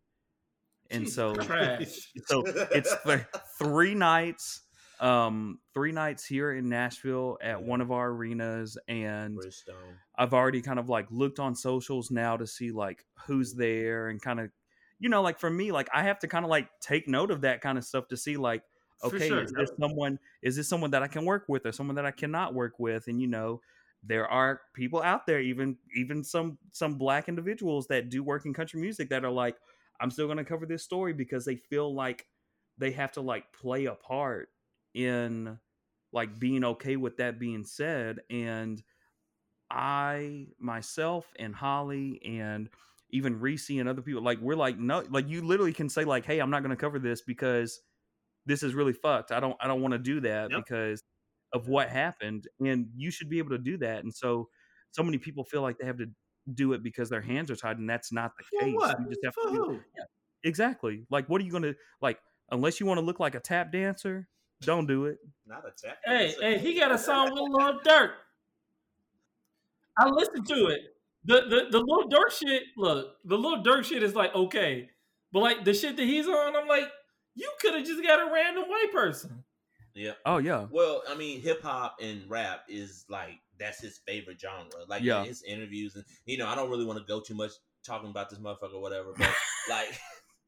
and 0.89 1.03
Jesus 1.03 1.15
so 1.15 1.35
Trash. 1.35 2.11
so 2.25 2.43
it's 2.45 2.95
th- 3.05 3.25
three 3.59 3.93
nights, 3.93 4.61
um, 4.99 5.59
three 5.73 5.91
nights 5.91 6.25
here 6.25 6.53
in 6.53 6.69
Nashville 6.69 7.37
at 7.41 7.61
one 7.61 7.81
of 7.81 7.91
our 7.91 8.09
arenas, 8.09 8.77
and 8.87 9.37
Bridgestone. 9.37 9.97
I've 10.17 10.33
already 10.33 10.61
kind 10.61 10.79
of 10.79 10.89
like 10.89 11.07
looked 11.11 11.39
on 11.39 11.53
socials 11.53 12.09
now 12.11 12.37
to 12.37 12.47
see 12.47 12.71
like 12.71 13.05
who's 13.25 13.53
there 13.53 14.07
and 14.07 14.21
kind 14.21 14.39
of, 14.39 14.49
you 14.99 15.09
know, 15.09 15.21
like 15.21 15.39
for 15.39 15.49
me, 15.49 15.71
like 15.71 15.89
I 15.93 16.03
have 16.03 16.19
to 16.19 16.27
kind 16.27 16.45
of 16.45 16.49
like 16.49 16.69
take 16.79 17.07
note 17.07 17.31
of 17.31 17.41
that 17.41 17.61
kind 17.61 17.77
of 17.77 17.83
stuff 17.83 18.07
to 18.09 18.17
see 18.17 18.37
like, 18.37 18.63
okay, 19.03 19.27
sure. 19.27 19.41
is 19.41 19.51
this 19.51 19.71
someone, 19.79 20.19
is 20.43 20.55
this 20.55 20.69
someone 20.69 20.91
that 20.91 21.01
I 21.01 21.07
can 21.07 21.25
work 21.25 21.45
with 21.47 21.65
or 21.65 21.71
someone 21.71 21.95
that 21.95 22.05
I 22.05 22.11
cannot 22.11 22.53
work 22.53 22.77
with? 22.77 23.07
And 23.07 23.19
you 23.19 23.27
know, 23.27 23.61
there 24.03 24.27
are 24.27 24.61
people 24.73 25.01
out 25.01 25.27
there, 25.27 25.39
even 25.41 25.77
even 25.95 26.23
some 26.23 26.57
some 26.71 26.95
black 26.95 27.29
individuals 27.29 27.87
that 27.87 28.09
do 28.09 28.23
work 28.23 28.45
in 28.45 28.53
country 28.53 28.79
music 28.79 29.09
that 29.09 29.23
are 29.23 29.31
like, 29.31 29.57
I'm 29.99 30.11
still 30.11 30.25
going 30.25 30.37
to 30.37 30.43
cover 30.43 30.65
this 30.65 30.83
story 30.83 31.13
because 31.13 31.45
they 31.45 31.55
feel 31.55 31.93
like 31.93 32.25
they 32.77 32.91
have 32.91 33.11
to 33.13 33.21
like 33.21 33.51
play 33.53 33.85
a 33.85 33.93
part 33.93 34.49
in 34.93 35.59
like 36.11 36.39
being 36.39 36.63
okay 36.63 36.95
with 36.97 37.17
that 37.17 37.39
being 37.39 37.63
said 37.63 38.19
and 38.29 38.81
I 39.69 40.47
myself 40.59 41.31
and 41.39 41.55
Holly 41.55 42.21
and 42.25 42.69
even 43.11 43.39
Reese 43.39 43.69
and 43.69 43.87
other 43.87 44.01
people 44.01 44.21
like 44.21 44.39
we're 44.41 44.55
like 44.55 44.77
no 44.77 45.03
like 45.09 45.29
you 45.29 45.41
literally 45.41 45.73
can 45.73 45.87
say 45.89 46.03
like 46.03 46.25
hey 46.25 46.39
I'm 46.39 46.49
not 46.49 46.63
going 46.63 46.71
to 46.71 46.75
cover 46.75 46.99
this 46.99 47.21
because 47.21 47.79
this 48.45 48.63
is 48.63 48.73
really 48.73 48.93
fucked 48.93 49.31
I 49.31 49.39
don't 49.39 49.55
I 49.61 49.67
don't 49.67 49.81
want 49.81 49.93
to 49.93 49.97
do 49.99 50.19
that 50.21 50.49
Yep. 50.49 50.63
because 50.65 51.03
of 51.53 51.67
what 51.67 51.89
happened 51.89 52.45
and 52.59 52.87
you 52.95 53.11
should 53.11 53.29
be 53.29 53.37
able 53.39 53.49
to 53.51 53.57
do 53.57 53.77
that 53.77 54.03
and 54.03 54.13
so 54.13 54.47
so 54.91 55.03
many 55.03 55.17
people 55.17 55.43
feel 55.43 55.61
like 55.61 55.77
they 55.77 55.85
have 55.85 55.97
to 55.97 56.07
do 56.53 56.73
it 56.73 56.83
because 56.83 57.09
their 57.09 57.21
hands 57.21 57.51
are 57.51 57.55
tied 57.55 57.77
and 57.77 57.89
that's 57.89 58.11
not 58.11 58.31
the 58.37 58.59
case 58.59 58.75
what? 58.75 58.99
you 58.99 59.07
just 59.09 59.21
have 59.23 59.33
For 59.33 59.49
to 59.49 59.55
do 59.55 59.63
who? 59.65 59.79
exactly 60.43 61.05
like 61.09 61.27
what 61.29 61.41
are 61.41 61.43
you 61.45 61.51
going 61.51 61.63
to 61.63 61.75
like 62.01 62.19
unless 62.51 62.79
you 62.79 62.85
want 62.85 62.99
to 62.99 63.05
look 63.05 63.19
like 63.19 63.35
a 63.35 63.39
tap 63.39 63.71
dancer 63.71 64.27
don't 64.61 64.87
do 64.87 65.05
it 65.05 65.17
Not 65.47 65.63
a 65.67 65.71
tap. 65.71 65.97
Hey, 66.05 66.27
dancer. 66.27 66.41
hey, 66.41 66.57
he 66.59 66.79
got 66.79 66.91
a 66.91 66.97
song 66.97 67.31
with 67.31 67.41
Lil 67.41 67.79
Durk. 67.81 68.11
I 69.97 70.07
listened 70.09 70.47
to 70.47 70.67
it. 70.67 70.81
The 71.25 71.41
the 71.41 71.67
the 71.71 71.79
Lil 71.79 72.09
Durk 72.09 72.31
shit. 72.31 72.63
Look, 72.77 73.15
the 73.25 73.37
Lil 73.37 73.63
Durk 73.63 73.83
shit 73.85 74.03
is 74.03 74.15
like 74.15 74.33
okay, 74.35 74.89
but 75.31 75.39
like 75.41 75.63
the 75.65 75.73
shit 75.73 75.97
that 75.97 76.03
he's 76.05 76.27
on, 76.27 76.55
I'm 76.55 76.67
like, 76.67 76.87
you 77.35 77.51
could 77.59 77.73
have 77.75 77.85
just 77.85 78.01
got 78.03 78.19
a 78.19 78.31
random 78.31 78.63
white 78.67 78.91
person. 78.91 79.43
Yeah. 79.93 80.13
oh 80.25 80.37
yeah 80.37 80.67
Well, 80.71 81.03
I 81.09 81.15
mean, 81.15 81.41
hip 81.41 81.61
hop 81.63 81.97
and 82.01 82.29
rap 82.29 82.63
is 82.69 83.05
like 83.09 83.33
that's 83.59 83.79
his 83.81 83.99
favorite 84.07 84.39
genre. 84.39 84.69
Like 84.87 85.03
Yeah. 85.03 85.21
in 85.21 85.27
his 85.27 85.43
interviews, 85.43 85.95
and 85.95 86.05
you 86.25 86.37
know, 86.37 86.47
I 86.47 86.55
don't 86.55 86.69
really 86.69 86.85
want 86.85 86.99
to 86.99 87.05
go 87.05 87.19
too 87.19 87.35
much 87.35 87.51
talking 87.85 88.09
about 88.09 88.29
this 88.29 88.39
motherfucker 88.39 88.73
or 88.75 88.81
whatever, 88.81 89.13
but 89.17 89.29
like 89.69 89.99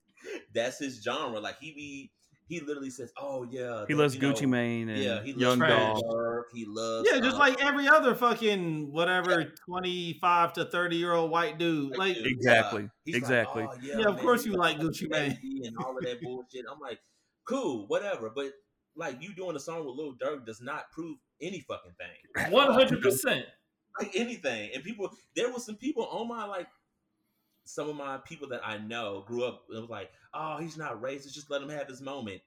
that's 0.54 0.80
his 0.80 1.02
genre. 1.04 1.40
Like 1.40 1.60
he 1.60 1.72
be 1.74 2.12
he 2.48 2.60
literally 2.60 2.90
says, 2.90 3.12
"Oh 3.18 3.48
yeah, 3.50 3.86
he 3.88 3.94
the- 3.94 4.00
loves 4.02 4.16
you 4.16 4.22
know, 4.22 4.34
Gucci 4.34 4.48
Mane 4.48 4.90
and 4.90 5.02
Yeah, 5.02 5.24
he 5.24 5.32
Young 5.32 5.60
loves 5.60 6.02
Dog 6.02 6.44
He 6.54 6.66
loves 6.68 7.10
Yeah, 7.12 7.20
just 7.20 7.36
um, 7.36 7.40
like 7.40 7.64
every 7.64 7.88
other 7.88 8.16
fucking 8.16 8.92
whatever 8.92 9.54
twenty 9.66 10.18
five 10.22 10.54
to 10.54 10.66
thirty 10.66 10.98
year 10.98 11.14
old 11.14 11.32
white 11.32 11.58
dude. 11.58 11.98
Like 11.98 12.16
dude, 12.16 12.28
Exactly, 12.28 12.90
He's 13.06 13.16
like, 13.16 13.22
exactly. 13.22 13.64
"Oh, 13.70 13.76
yeah, 13.82 14.00
Yeah, 14.00 14.08
of 14.10 14.16
man, 14.16 14.24
course 14.24 14.46
you 14.46 14.52
you 14.54 14.58
like 14.58 14.78
Gucci 14.80 15.10
Mane." 15.10 15.38
and 15.66 15.78
all 15.78 15.98
of 15.98 16.04
that 16.04 16.22
bullshit. 16.22 16.66
I'm 16.72 16.80
like, 16.80 17.00
cool, 17.46 17.88
whatever. 17.88 18.30
But 18.36 18.52
like 18.96 19.22
you 19.22 19.34
doing 19.34 19.56
a 19.56 19.60
song 19.60 19.86
with 19.86 19.96
Lil 19.96 20.16
Durk 20.16 20.46
does 20.46 20.62
not 20.62 20.92
prove 20.92 21.18
any 21.42 21.62
fucking 21.62 21.94
thing. 21.98 22.52
One 22.52 22.72
hundred 22.72 23.02
percent. 23.02 23.46
like 24.00 24.12
anything. 24.16 24.72
And 24.74 24.84
people, 24.84 25.10
there 25.36 25.52
was 25.52 25.66
some 25.66 25.76
people 25.76 26.06
on 26.08 26.28
my 26.28 26.46
like, 26.46 26.68
some 27.66 27.90
of 27.90 27.96
my 27.96 28.18
people 28.26 28.50
that 28.50 28.62
I 28.66 28.78
know 28.78 29.24
grew 29.28 29.44
up. 29.46 29.64
It 29.74 29.80
was 29.80 29.90
like, 29.90 30.10
oh, 30.34 30.58
he's 30.58 30.78
not 30.78 31.02
racist. 31.02 31.34
Just 31.34 31.50
let 31.50 31.62
him 31.62 31.70
have 31.70 31.88
his 31.88 32.02
moment. 32.02 32.42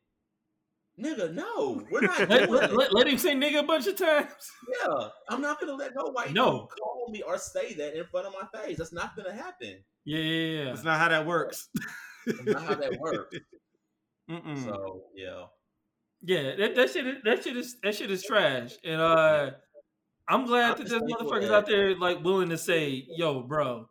Nigga, 1.02 1.32
no, 1.34 1.84
we're 1.90 2.00
not 2.00 2.18
Let, 2.30 2.50
let, 2.50 2.72
let, 2.72 2.94
let 2.94 3.06
him 3.06 3.18
say 3.18 3.34
nigga 3.34 3.58
a 3.58 3.62
bunch 3.62 3.86
of 3.86 3.96
times. 3.96 4.30
Yeah, 4.82 5.08
I'm 5.28 5.42
not 5.42 5.60
gonna 5.60 5.74
let 5.74 5.92
no 5.94 6.10
white 6.10 6.32
No. 6.32 6.60
dude 6.60 6.68
call 6.78 7.08
me 7.10 7.20
or 7.22 7.36
say 7.38 7.74
that 7.74 7.98
in 7.98 8.04
front 8.06 8.26
of 8.26 8.32
my 8.32 8.46
face. 8.60 8.78
That's 8.78 8.92
not 8.94 9.14
gonna 9.14 9.32
happen. 9.34 9.76
Yeah, 10.06 10.18
yeah, 10.20 10.58
yeah. 10.58 10.64
that's 10.66 10.84
not 10.84 10.98
how 10.98 11.08
that 11.08 11.26
works. 11.26 11.68
That's 12.26 12.44
not 12.46 12.62
how 12.62 12.74
that 12.76 12.98
works. 12.98 13.36
Mm-mm. 14.30 14.64
So 14.64 15.02
yeah, 15.14 15.44
Yeah, 16.22 16.56
that, 16.56 16.74
that 16.74 16.90
shit 16.90 17.06
is 17.06 17.16
that 17.24 17.44
shit 17.44 17.56
is 17.56 17.76
that 17.82 17.94
shit 17.94 18.10
is 18.10 18.22
trash. 18.24 18.72
And 18.84 19.00
uh 19.00 19.50
I'm 20.28 20.46
glad 20.46 20.72
I'm 20.72 20.78
that 20.78 20.88
there's 20.88 21.02
motherfuckers 21.02 21.50
out 21.50 21.66
there 21.66 21.96
like 21.96 22.24
willing 22.24 22.48
to 22.48 22.58
say, 22.58 23.06
yo, 23.16 23.42
bro. 23.42 23.86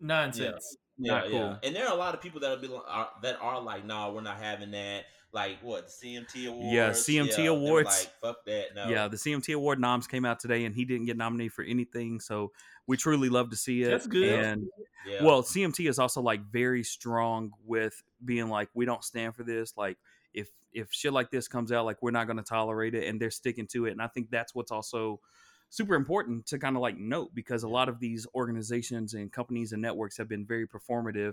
Nonsense. 0.00 0.76
yeah, 0.98 1.12
Not 1.12 1.24
yeah. 1.24 1.30
cool. 1.30 1.58
And 1.62 1.76
there 1.76 1.86
are 1.86 1.92
a 1.92 1.96
lot 1.96 2.14
of 2.14 2.20
people 2.20 2.40
that 2.40 2.60
be 2.60 2.68
are, 2.88 3.08
that 3.22 3.38
are 3.40 3.60
like, 3.62 3.84
no, 3.86 4.12
we're 4.12 4.20
not 4.22 4.38
having 4.38 4.72
that. 4.72 5.04
Like 5.32 5.60
what 5.62 5.86
the 5.86 6.06
CMT 6.08 6.48
awards? 6.48 6.74
Yeah, 6.74 6.90
CMT 6.90 7.36
they 7.36 7.48
were 7.48 7.56
awards. 7.56 7.88
Like 7.88 8.20
fuck 8.20 8.44
that. 8.44 8.74
No. 8.74 8.88
Yeah, 8.90 9.08
the 9.08 9.16
CMT 9.16 9.54
award 9.54 9.80
noms 9.80 10.06
came 10.06 10.26
out 10.26 10.40
today, 10.40 10.66
and 10.66 10.74
he 10.74 10.84
didn't 10.84 11.06
get 11.06 11.16
nominated 11.16 11.54
for 11.54 11.64
anything. 11.64 12.20
So 12.20 12.52
we 12.86 12.98
truly 12.98 13.30
love 13.30 13.48
to 13.48 13.56
see 13.56 13.82
it. 13.82 13.90
That's 13.90 14.06
good. 14.06 14.44
And 14.44 14.68
Yeah. 15.06 15.24
well, 15.24 15.42
CMT 15.42 15.88
is 15.88 15.98
also 15.98 16.20
like 16.20 16.42
very 16.50 16.82
strong 16.82 17.52
with 17.64 17.94
being 18.22 18.50
like, 18.50 18.68
we 18.74 18.84
don't 18.84 19.02
stand 19.02 19.34
for 19.34 19.42
this. 19.42 19.72
Like 19.74 19.96
if 20.34 20.48
if 20.72 20.92
shit 20.92 21.12
like 21.12 21.30
this 21.30 21.48
comes 21.48 21.70
out, 21.72 21.84
like 21.84 22.02
we're 22.02 22.10
not 22.10 22.26
going 22.26 22.36
to 22.38 22.42
tolerate 22.42 22.94
it, 22.94 23.06
and 23.08 23.20
they're 23.20 23.30
sticking 23.30 23.66
to 23.68 23.86
it. 23.86 23.92
And 23.92 24.00
I 24.02 24.06
think 24.08 24.30
that's 24.30 24.54
what's 24.54 24.72
also 24.72 25.20
super 25.68 25.94
important 25.94 26.46
to 26.46 26.58
kind 26.58 26.76
of 26.76 26.82
like 26.82 26.98
note 26.98 27.34
because 27.34 27.62
a 27.62 27.68
lot 27.68 27.88
of 27.88 27.98
these 27.98 28.26
organizations 28.34 29.14
and 29.14 29.32
companies 29.32 29.72
and 29.72 29.80
networks 29.80 30.16
have 30.18 30.28
been 30.28 30.44
very 30.46 30.66
performative 30.66 31.32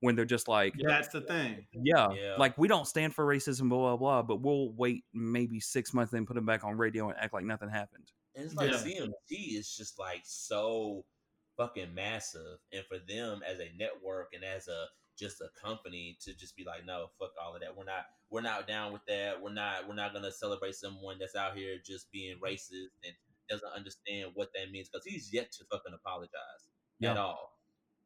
when 0.00 0.16
they're 0.16 0.24
just 0.24 0.48
like 0.48 0.74
That's 0.78 1.08
the 1.08 1.20
thing. 1.22 1.66
yeah, 1.72 2.08
Yeah. 2.12 2.34
like 2.38 2.58
we 2.58 2.68
don't 2.68 2.86
stand 2.86 3.14
for 3.14 3.24
racism, 3.24 3.68
blah 3.68 3.78
blah 3.78 3.96
blah. 3.96 4.22
But 4.22 4.42
we'll 4.42 4.70
wait 4.72 5.04
maybe 5.14 5.60
six 5.60 5.94
months 5.94 6.12
and 6.12 6.26
put 6.26 6.34
them 6.34 6.46
back 6.46 6.64
on 6.64 6.76
radio 6.76 7.08
and 7.08 7.18
act 7.18 7.32
like 7.32 7.44
nothing 7.44 7.68
happened. 7.70 8.10
And 8.34 8.44
it's 8.46 8.54
like 8.54 8.70
Yeah. 8.70 8.78
CMT 8.78 9.56
is 9.58 9.74
just 9.74 9.98
like 9.98 10.22
so 10.24 11.04
fucking 11.56 11.94
massive, 11.94 12.58
and 12.72 12.84
for 12.86 12.98
them 12.98 13.40
as 13.48 13.60
a 13.60 13.70
network 13.78 14.32
and 14.34 14.42
as 14.44 14.66
a 14.68 14.86
just 15.18 15.40
a 15.40 15.48
company 15.60 16.16
to 16.22 16.34
just 16.34 16.56
be 16.56 16.64
like, 16.64 16.84
no, 16.86 17.06
fuck 17.18 17.30
all 17.42 17.54
of 17.54 17.60
that. 17.60 17.76
We're 17.76 17.84
not, 17.84 18.04
we're 18.30 18.40
not 18.42 18.66
down 18.66 18.92
with 18.92 19.02
that. 19.08 19.40
We're 19.42 19.52
not, 19.52 19.88
we're 19.88 19.94
not 19.94 20.12
gonna 20.14 20.32
celebrate 20.32 20.74
someone 20.74 21.16
that's 21.18 21.36
out 21.36 21.56
here 21.56 21.76
just 21.84 22.10
being 22.12 22.36
racist 22.44 22.90
and 23.04 23.14
doesn't 23.48 23.70
understand 23.76 24.30
what 24.34 24.48
that 24.54 24.70
means 24.72 24.88
because 24.88 25.04
he's 25.04 25.30
yet 25.32 25.52
to 25.52 25.64
fucking 25.70 25.92
apologize 25.94 26.30
at 27.02 27.14
Yeah. 27.14 27.16
all. 27.18 27.50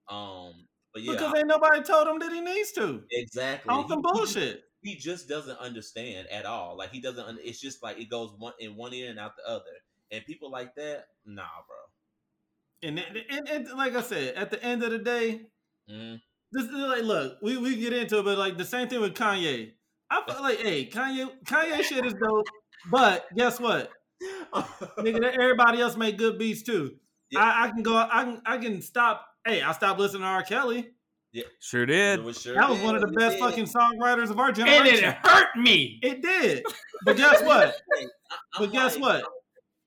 Um, 0.08 0.66
but 0.92 1.02
yeah, 1.02 1.12
Because 1.12 1.34
ain't 1.36 1.46
nobody 1.46 1.82
told 1.82 2.08
him 2.08 2.18
that 2.18 2.32
he 2.32 2.40
needs 2.40 2.72
to. 2.72 3.02
exactly. 3.10 3.70
On 3.72 3.88
some 3.88 3.98
he- 4.04 4.12
bullshit. 4.12 4.64
he 4.82 4.96
just 4.96 5.28
doesn't 5.28 5.58
understand 5.58 6.26
at 6.28 6.44
all. 6.46 6.76
Like 6.76 6.90
he 6.90 7.00
doesn't. 7.00 7.24
un- 7.24 7.38
It's 7.42 7.60
just 7.60 7.82
like 7.82 7.98
it 7.98 8.08
goes 8.10 8.32
one 8.38 8.54
in 8.58 8.74
one 8.76 8.92
ear 8.94 9.10
and 9.10 9.18
out 9.18 9.36
the 9.36 9.48
other. 9.48 9.64
And 10.10 10.24
people 10.24 10.50
like 10.50 10.74
that, 10.76 11.08
nah, 11.26 11.42
bro. 11.66 12.88
And, 12.88 12.98
and, 12.98 13.24
and, 13.30 13.48
and 13.68 13.78
like 13.78 13.94
I 13.94 14.00
said, 14.02 14.34
at 14.36 14.50
the 14.50 14.62
end 14.62 14.82
of 14.82 14.90
the 14.90 14.98
day, 14.98 15.42
Mm. 15.90 16.20
This 16.52 16.64
is 16.64 16.70
like, 16.72 17.02
look, 17.02 17.38
we, 17.42 17.56
we 17.56 17.76
get 17.76 17.92
into 17.92 18.18
it, 18.18 18.24
but 18.24 18.38
like 18.38 18.56
the 18.58 18.64
same 18.64 18.88
thing 18.88 19.00
with 19.00 19.14
Kanye. 19.14 19.72
I 20.10 20.22
feel 20.26 20.40
like, 20.42 20.58
hey, 20.58 20.86
Kanye, 20.88 21.28
Kanye 21.44 21.82
shit 21.82 22.06
is 22.06 22.14
dope, 22.14 22.46
but 22.90 23.26
guess 23.36 23.60
what, 23.60 23.90
nigga, 24.98 25.32
everybody 25.38 25.80
else 25.80 25.96
make 25.96 26.16
good 26.18 26.38
beats 26.38 26.62
too. 26.62 26.96
Yeah. 27.30 27.40
I, 27.40 27.64
I 27.66 27.70
can 27.70 27.82
go, 27.82 27.94
I 27.96 28.24
can, 28.24 28.42
I 28.46 28.58
can 28.58 28.80
stop. 28.82 29.26
Hey, 29.46 29.62
I 29.62 29.72
stopped 29.72 30.00
listening 30.00 30.22
to 30.22 30.28
R. 30.28 30.42
Kelly. 30.42 30.90
Yeah, 31.32 31.44
Sure 31.60 31.84
did. 31.84 32.24
Was 32.24 32.40
sure 32.40 32.54
That 32.54 32.70
was 32.70 32.78
did, 32.78 32.86
one 32.86 32.94
of 32.96 33.02
the 33.02 33.08
best 33.08 33.38
fucking 33.38 33.66
songwriters 33.66 34.30
of 34.30 34.38
our 34.40 34.50
generation. 34.50 34.86
And 34.86 34.96
generation. 34.96 35.08
it 35.22 35.28
hurt 35.28 35.46
me. 35.56 35.98
It 36.02 36.22
did, 36.22 36.64
but 37.04 37.16
guess 37.18 37.42
what? 37.42 37.76
Hey, 37.96 38.06
I- 38.30 38.36
I'm 38.54 38.64
But 38.64 38.72
guess 38.72 38.94
like- 38.98 39.22
what? 39.24 39.32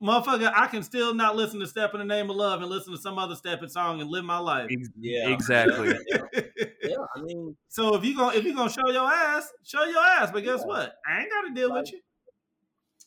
Motherfucker, 0.02 0.52
I 0.56 0.66
can 0.68 0.82
still 0.82 1.14
not 1.14 1.36
listen 1.36 1.60
to 1.60 1.68
Step 1.68 1.94
in 1.94 2.00
the 2.00 2.06
Name 2.06 2.30
of 2.32 2.36
Love 2.36 2.62
and 2.62 2.70
listen 2.72 2.92
to 2.94 3.00
some 3.00 3.20
other 3.20 3.36
Stepping 3.36 3.70
song 3.70 4.02
and 4.02 4.10
live 4.10 4.26
my 4.26 4.40
life. 4.40 4.70
Yeah, 5.00 5.30
Exactly. 5.30 5.94
Yeah, 6.08 6.42
yeah, 6.84 6.96
I 7.16 7.22
mean, 7.22 7.56
so 7.68 7.94
if 7.96 8.04
you 8.04 8.16
gonna 8.18 8.36
if 8.36 8.44
you 8.44 8.56
gonna 8.56 8.72
show 8.72 8.90
your 8.90 9.08
ass, 9.12 9.48
show 9.64 9.84
your 9.84 10.04
ass. 10.04 10.32
But 10.32 10.44
guess 10.44 10.64
what? 10.64 10.96
I 11.08 11.22
ain't 11.22 11.30
gotta 11.32 11.54
deal 11.54 11.72
with 11.72 11.92
you. 11.92 12.00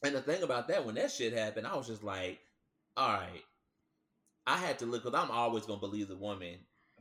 and 0.05 0.15
the 0.15 0.23
thing 0.23 0.43
about 0.45 0.69
that, 0.69 0.85
when 0.87 0.95
that 0.95 1.11
shit 1.11 1.33
happened, 1.33 1.67
I 1.67 1.75
was 1.77 1.89
just 1.89 2.05
like, 2.05 2.39
all 2.97 3.13
right. 3.13 3.43
I 4.47 4.57
had 4.59 4.79
to 4.81 4.87
look 4.87 5.03
because 5.05 5.19
I'm 5.19 5.31
always 5.31 5.65
gonna 5.67 5.81
believe 5.81 6.09
the 6.09 6.17
woman 6.17 6.59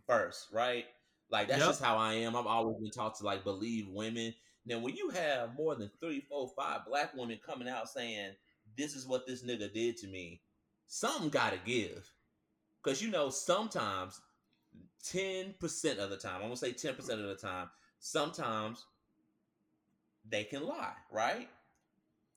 first, 0.07 0.47
right? 0.51 0.85
Like 1.29 1.49
that's 1.49 1.59
Yep. 1.59 1.69
just 1.69 1.83
how 1.83 1.97
I 1.97 2.13
am. 2.13 2.35
I've 2.35 2.47
always 2.47 2.77
been 2.81 2.89
taught 2.89 3.15
to 3.19 3.25
like 3.25 3.43
believe 3.43 3.87
women. 3.89 4.33
Now, 4.65 4.79
when 4.79 4.95
you 4.95 5.09
have 5.09 5.53
more 5.55 5.75
than 5.75 5.91
three, 5.99 6.21
four, 6.21 6.49
five 6.57 6.81
black 6.87 7.13
women 7.15 7.37
coming 7.45 7.67
out 7.67 7.89
saying 7.89 8.31
this 8.77 8.95
is 8.95 9.07
what 9.07 9.25
this 9.27 9.43
nigga 9.43 9.71
did 9.73 9.97
to 9.97 10.07
me, 10.07 10.41
something 10.87 11.29
gotta 11.29 11.57
give. 11.65 12.09
Cause 12.83 13.01
you 13.01 13.09
know 13.11 13.29
sometimes 13.29 14.21
ten 15.03 15.55
percent 15.59 15.99
of 15.99 16.09
the 16.09 16.17
time, 16.17 16.37
I'm 16.37 16.43
gonna 16.43 16.57
say 16.57 16.71
ten 16.73 16.95
percent 16.95 17.21
of 17.21 17.27
the 17.27 17.35
time, 17.35 17.69
sometimes 17.99 18.85
they 20.29 20.43
can 20.43 20.65
lie, 20.65 20.93
right? 21.11 21.49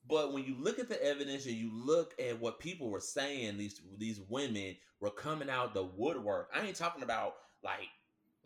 But 0.09 0.33
when 0.33 0.44
you 0.44 0.57
look 0.59 0.79
at 0.79 0.88
the 0.88 1.03
evidence 1.03 1.46
and 1.46 1.55
you 1.57 1.70
look 1.72 2.14
at 2.20 2.40
what 2.40 2.61
people 2.61 2.90
were 2.90 3.01
saying, 3.01 3.59
these 3.59 3.81
these 3.99 4.20
women 4.20 4.77
were 5.01 5.11
coming 5.11 5.51
out 5.51 5.75
the 5.75 5.85
woodwork. 5.85 6.51
I 6.55 6.66
ain't 6.66 6.77
talking 6.77 7.03
about 7.03 7.35
like 7.62 7.88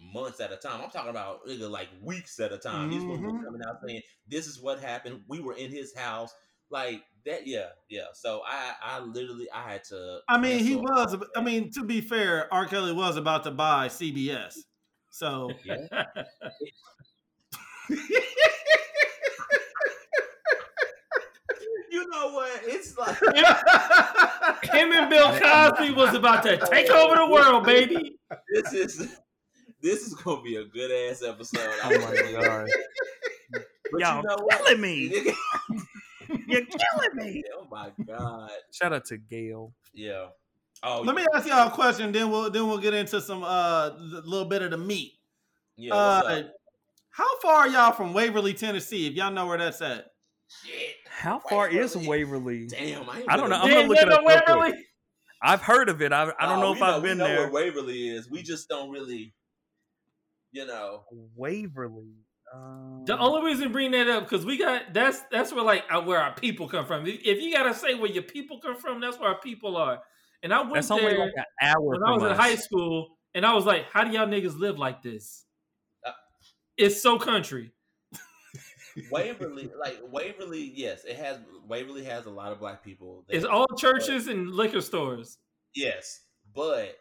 months 0.00 0.40
at 0.40 0.52
a 0.52 0.56
time. 0.56 0.80
I'm 0.82 0.90
talking 0.90 1.10
about 1.10 1.46
nigga, 1.46 1.70
like 1.70 1.88
weeks 2.02 2.40
at 2.40 2.52
a 2.52 2.58
time. 2.58 2.88
These 2.90 3.06
women 3.06 3.24
were 3.24 3.32
Mhm. 3.32 3.44
coming 3.44 3.60
out 3.68 3.76
saying, 3.86 4.02
"This 4.26 4.46
is 4.46 4.60
what 4.60 4.80
happened. 4.80 5.24
We 5.28 5.40
were 5.40 5.54
in 5.54 5.70
his 5.70 5.94
house." 5.94 6.32
Like 6.70 7.02
that, 7.26 7.46
yeah, 7.46 7.66
yeah. 7.88 8.06
So 8.14 8.42
I, 8.46 8.72
I 8.82 9.00
literally, 9.00 9.48
I 9.52 9.72
had 9.72 9.84
to. 9.84 10.20
I 10.28 10.38
mean, 10.38 10.60
he 10.60 10.76
cancel- 10.76 10.82
was. 10.84 11.16
I 11.36 11.42
mean, 11.42 11.70
to 11.72 11.84
be 11.84 12.00
fair, 12.00 12.52
R. 12.52 12.66
Kelly 12.66 12.92
was 12.92 13.16
about 13.16 13.44
to 13.44 13.50
buy 13.50 13.88
CBS. 13.88 14.58
So 15.10 15.50
Yeah. 15.64 16.04
You 21.90 22.08
know 22.08 22.30
what? 22.32 22.60
It's 22.64 22.96
like 22.96 23.18
Him 24.72 24.92
and 24.92 25.10
Bill 25.10 25.38
Cosby 25.38 25.92
was 25.92 26.14
about 26.14 26.42
to 26.44 26.56
take 26.70 26.88
over 26.90 27.16
the 27.16 27.26
world, 27.26 27.64
baby. 27.64 28.16
this 28.54 28.72
is 28.72 29.18
this 29.82 30.06
is 30.06 30.14
gonna 30.14 30.40
be 30.42 30.56
a 30.56 30.64
good 30.64 30.90
ass 31.10 31.22
episode. 31.26 31.68
Oh 31.84 31.98
my 31.98 32.32
god. 32.40 32.68
But 33.92 34.00
Y'all 34.00 34.22
you 34.22 34.28
know 34.28 34.36
what? 34.44 34.58
killing 34.64 34.80
me. 34.80 35.10
You're 36.48 36.64
killing 36.66 37.14
me. 37.16 37.42
oh 37.58 37.66
my 37.70 37.90
god. 38.06 38.50
Shout 38.72 38.92
out 38.92 39.04
to 39.06 39.18
Gail. 39.18 39.72
Yeah. 39.94 40.26
Oh, 40.82 41.02
let 41.02 41.14
me 41.14 41.26
ask 41.34 41.46
y'all 41.46 41.68
a 41.68 41.70
question. 41.70 42.12
Then 42.12 42.30
we'll 42.30 42.50
then 42.50 42.66
we'll 42.68 42.78
get 42.78 42.94
into 42.94 43.20
some 43.20 43.42
uh 43.44 43.88
a 43.90 44.22
little 44.24 44.48
bit 44.48 44.62
of 44.62 44.70
the 44.70 44.78
meat. 44.78 45.12
yeah. 45.76 45.94
Uh. 45.94 46.42
How 47.12 47.38
far 47.40 47.54
are 47.62 47.68
y'all 47.68 47.92
from 47.92 48.14
Waverly, 48.14 48.54
Tennessee? 48.54 49.06
If 49.08 49.14
y'all 49.14 49.32
know 49.32 49.46
where 49.46 49.58
that's 49.58 49.82
at. 49.82 50.06
Shit. 50.64 50.94
How 51.08 51.40
far 51.40 51.68
is 51.68 51.96
Waverly. 51.96 52.08
Waverly? 52.08 52.66
Damn, 52.68 53.10
I, 53.10 53.24
I 53.28 53.36
don't 53.36 53.50
know. 53.50 53.56
I'm 53.56 53.68
gonna 53.68 53.88
look 53.88 53.98
been 53.98 54.08
it 54.08 54.12
up 54.12 54.20
to 54.20 54.26
real 54.26 54.40
quick. 54.40 54.48
Waverly? 54.48 54.84
I've 55.42 55.60
heard 55.60 55.88
of 55.88 56.00
it. 56.02 56.12
I, 56.12 56.22
I 56.38 56.46
don't 56.46 56.58
Oh, 56.58 56.60
know 56.60 56.70
we 56.72 56.76
if 56.78 56.82
I've 56.82 57.02
we 57.02 57.08
been 57.08 57.18
know 57.18 57.24
there. 57.26 57.38
where 57.50 57.50
Waverly 57.50 58.08
is. 58.10 58.30
We 58.30 58.42
just 58.42 58.68
don't 58.68 58.90
really, 58.90 59.34
you 60.52 60.66
know. 60.66 61.04
Waverly. 61.36 62.14
Um, 62.52 63.04
The 63.06 63.18
only 63.18 63.46
reason 63.46 63.64
to 63.68 63.70
bring 63.70 63.92
that 63.92 64.08
up 64.08 64.28
because 64.28 64.44
we 64.44 64.56
got 64.58 64.92
that's 64.92 65.20
that's 65.30 65.52
where 65.52 65.64
like 65.64 65.84
uh, 65.90 66.00
where 66.02 66.20
our 66.20 66.34
people 66.34 66.68
come 66.68 66.86
from. 66.86 67.06
If 67.06 67.20
if 67.24 67.40
you 67.40 67.52
gotta 67.52 67.74
say 67.74 67.94
where 67.94 68.10
your 68.10 68.22
people 68.24 68.60
come 68.60 68.76
from, 68.76 69.00
that's 69.00 69.18
where 69.18 69.28
our 69.28 69.40
people 69.40 69.76
are. 69.76 70.00
And 70.42 70.52
I 70.52 70.62
went 70.62 70.86
there 70.88 71.18
like 71.18 71.32
an 71.36 71.44
hour 71.60 71.80
when 71.80 72.02
I 72.02 72.12
was 72.12 72.22
in 72.22 72.36
high 72.36 72.56
school, 72.56 73.18
and 73.34 73.44
I 73.46 73.54
was 73.54 73.66
like, 73.66 73.86
"How 73.92 74.04
do 74.04 74.10
y'all 74.10 74.26
niggas 74.26 74.58
live 74.58 74.78
like 74.78 75.02
this?" 75.02 75.44
Uh, 76.04 76.12
it's 76.76 77.00
so 77.02 77.18
country. 77.18 77.72
Waverly, 79.12 79.70
like 79.78 80.00
Waverly, 80.10 80.72
yes, 80.74 81.04
it 81.04 81.16
has. 81.16 81.38
Waverly 81.68 82.04
has 82.04 82.26
a 82.26 82.30
lot 82.30 82.52
of 82.52 82.58
black 82.58 82.82
people. 82.82 83.24
It's 83.28 83.44
all 83.44 83.66
churches 83.76 84.26
and 84.26 84.50
liquor 84.50 84.80
stores. 84.80 85.38
Yes, 85.74 86.22
but 86.54 86.96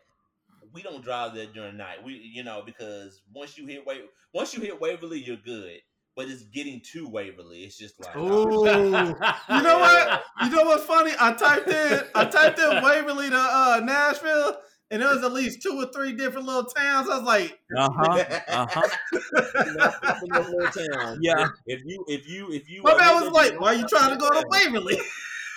we 0.74 0.82
don't 0.82 1.04
drive 1.04 1.34
there 1.36 1.48
during 1.48 1.74
the 1.74 1.78
night. 1.78 2.04
We, 2.04 2.14
you 2.14 2.44
know, 2.44 2.62
because 2.66 3.22
once 3.34 3.58
you 3.58 3.66
hit 3.68 3.86
Wa- 3.86 3.94
once 4.34 4.54
you 4.54 4.62
hit 4.62 4.80
Waverly, 4.80 5.20
you're 5.20 5.38
good. 5.38 5.80
But 6.16 6.28
it's 6.28 6.44
getting 6.44 6.82
to 6.92 7.08
Waverly. 7.08 7.60
It's 7.64 7.78
just 7.78 7.98
like, 8.04 8.18
Ooh. 8.18 8.66
You 8.66 9.62
know 9.64 9.80
what? 9.80 10.24
You 10.44 10.50
know 10.50 10.64
what's 10.64 10.84
funny? 10.86 11.12
I 11.18 11.34
typed 11.34 11.70
in 11.70 12.02
I 12.14 12.26
typed 12.26 12.60
in 12.60 12.84
Waverly 12.84 13.30
to 13.30 13.38
uh, 13.38 13.82
Nashville, 13.86 14.58
and 14.92 15.02
there 15.02 15.14
was 15.14 15.24
at 15.24 15.32
least 15.32 15.62
two 15.62 15.80
or 15.80 15.86
three 15.94 16.14
different 16.14 16.46
little 16.46 16.66
towns. 16.66 17.08
I 17.10 17.18
was 17.20 17.26
like, 17.26 17.60
Uh 17.78 17.90
huh. 17.96 18.24
Uh 18.50 18.68
huh. 18.70 18.90
you 19.14 19.74
know, 19.76 19.92
it's 20.04 20.24
in 20.24 20.30
those 20.34 20.48
little 20.50 20.72
towns. 20.98 21.20
Yeah. 21.22 21.48
If 21.66 21.82
you, 21.86 22.04
if 22.08 22.28
you, 22.28 22.52
if 22.52 22.70
you, 22.70 22.82
my 22.84 22.94
are 22.94 22.98
man 22.98 23.24
was 23.24 23.32
like, 23.32 23.60
"Why 23.62 23.68
are 23.68 23.76
you 23.76 23.88
trying 23.88 24.10
to 24.12 24.18
go 24.18 24.30
to 24.30 24.44
Waverly?" 24.50 24.98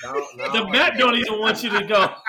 No, 0.05 0.27
no, 0.37 0.53
the 0.53 0.69
map 0.71 0.99
don't 0.99 1.17
even 1.17 1.39
want 1.39 1.63
you 1.63 1.71
to 1.71 1.85
go. 1.85 2.13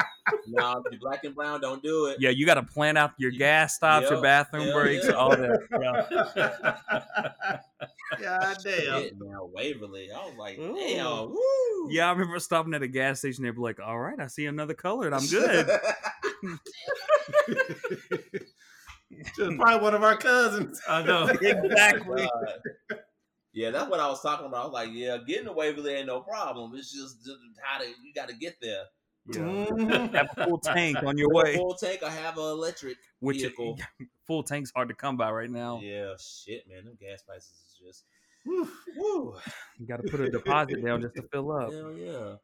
No, 0.47 0.81
the 0.89 0.95
black 1.01 1.25
and 1.25 1.35
brown 1.35 1.59
don't 1.59 1.83
do 1.83 2.05
it. 2.05 2.15
Yeah, 2.17 2.29
you 2.29 2.45
got 2.45 2.53
to 2.53 2.63
plan 2.63 2.95
out 2.95 3.11
your 3.17 3.31
gas 3.31 3.75
stops, 3.75 4.09
your 4.09 4.21
bathroom 4.21 4.67
Hell 4.67 4.73
breaks, 4.79 5.05
yeah. 5.05 5.11
all 5.15 5.31
that. 5.31 5.59
Yeah. 8.19 8.21
God 8.21 8.57
damn. 8.63 9.01
Shit, 9.01 9.13
now 9.19 9.49
Waverly. 9.51 10.09
I 10.15 10.25
was 10.25 10.35
like, 10.37 10.57
Ooh. 10.59 10.75
damn, 10.75 11.29
woo. 11.29 11.89
Yeah, 11.91 12.07
I 12.07 12.11
remember 12.11 12.39
stopping 12.39 12.73
at 12.73 12.81
a 12.83 12.87
gas 12.87 13.19
station. 13.19 13.43
They 13.43 13.51
were 13.51 13.61
like, 13.61 13.81
"All 13.81 13.99
right, 13.99 14.17
I 14.17 14.27
see 14.27 14.45
another 14.45 14.73
color, 14.73 15.07
and 15.07 15.15
I'm 15.15 15.27
good." 15.27 15.67
Just 19.35 19.57
probably 19.57 19.81
one 19.81 19.93
of 19.93 20.03
our 20.03 20.15
cousins. 20.15 20.79
I 20.87 21.03
know. 21.03 21.27
exactly. 21.27 22.29
God. 23.53 23.59
Yeah, 23.59 23.71
that's 23.71 23.89
what 23.89 23.99
I 23.99 24.07
was 24.07 24.21
talking 24.21 24.45
about. 24.45 24.61
I 24.61 24.65
was 24.65 24.73
like, 24.73 24.89
yeah, 24.91 25.17
getting 25.25 25.45
to 25.45 25.53
Waverly 25.53 25.93
ain't 25.93 26.07
no 26.07 26.21
problem. 26.21 26.73
It's 26.75 26.91
just, 26.91 27.23
just 27.23 27.37
how 27.61 27.79
to 27.79 27.85
you 27.87 28.13
got 28.13 28.29
to 28.29 28.35
get 28.35 28.57
there. 28.61 28.85
Yeah. 29.27 29.39
Mhm. 29.39 30.13
Have 30.13 30.29
a 30.35 30.45
full 30.45 30.57
tank 30.57 30.97
on 31.03 31.17
your 31.17 31.29
way, 31.29 31.55
Full 31.55 31.75
tank 31.75 32.03
I 32.03 32.09
have 32.09 32.37
an 32.37 32.43
electric 32.43 32.97
which 33.19 33.37
vehicle. 33.37 33.79
full 34.27 34.43
tank's 34.43 34.71
hard 34.75 34.89
to 34.89 34.95
come 34.95 35.15
by 35.15 35.31
right 35.31 35.49
now. 35.49 35.79
Yeah, 35.81 36.13
shit, 36.19 36.67
man. 36.67 36.85
Them 36.85 36.97
gas 36.99 37.21
prices 37.21 37.51
is 37.51 37.79
just, 37.85 38.03
Whew. 38.43 38.67
woo. 38.97 39.35
You 39.79 39.87
got 39.87 40.03
to 40.03 40.11
put 40.11 40.19
a 40.19 40.29
deposit 40.29 40.83
down 40.83 41.01
just 41.01 41.15
to 41.15 41.21
fill 41.31 41.51
up. 41.53 41.71
Hell 41.71 41.93
yeah. 41.93 42.35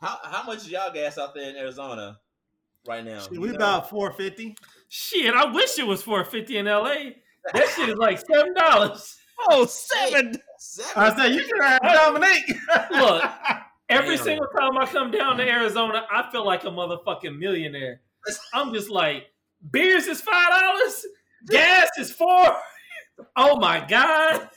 How 0.00 0.18
how 0.24 0.42
much 0.44 0.58
is 0.58 0.70
y'all 0.70 0.92
gas 0.92 1.16
out 1.16 1.34
there 1.34 1.48
in 1.48 1.56
Arizona 1.56 2.18
right 2.86 3.04
now? 3.04 3.20
Shit, 3.20 3.38
we 3.38 3.48
know? 3.48 3.54
about 3.54 3.88
four 3.88 4.12
fifty. 4.12 4.56
Shit, 4.88 5.32
I 5.32 5.50
wish 5.52 5.78
it 5.78 5.86
was 5.86 6.02
four 6.02 6.24
fifty 6.24 6.58
in 6.58 6.66
LA. 6.66 6.94
That 7.54 7.68
shit 7.76 7.88
is 7.88 7.96
like 7.96 8.18
seven 8.18 8.52
dollars. 8.52 9.16
Oh, 9.40 9.66
seven. 9.66 10.36
Seven. 10.58 10.92
I 10.96 11.16
said 11.16 11.34
you 11.34 11.44
can 11.44 11.62
have 11.62 11.82
Dominique. 11.82 12.56
Look, 12.90 13.22
every 13.88 14.16
Damn. 14.16 14.24
single 14.24 14.46
time 14.48 14.76
I 14.78 14.86
come 14.86 15.10
down 15.10 15.36
to 15.38 15.48
Arizona, 15.48 16.06
I 16.10 16.30
feel 16.30 16.44
like 16.44 16.64
a 16.64 16.68
motherfucking 16.68 17.38
millionaire. 17.38 18.00
I'm 18.52 18.72
just 18.74 18.90
like, 18.90 19.24
beers 19.70 20.06
is 20.06 20.20
five 20.20 20.48
dollars, 20.50 21.06
gas 21.48 21.88
is 21.98 22.12
four. 22.12 22.56
Oh 23.34 23.56
my 23.58 23.82
god, 23.88 24.50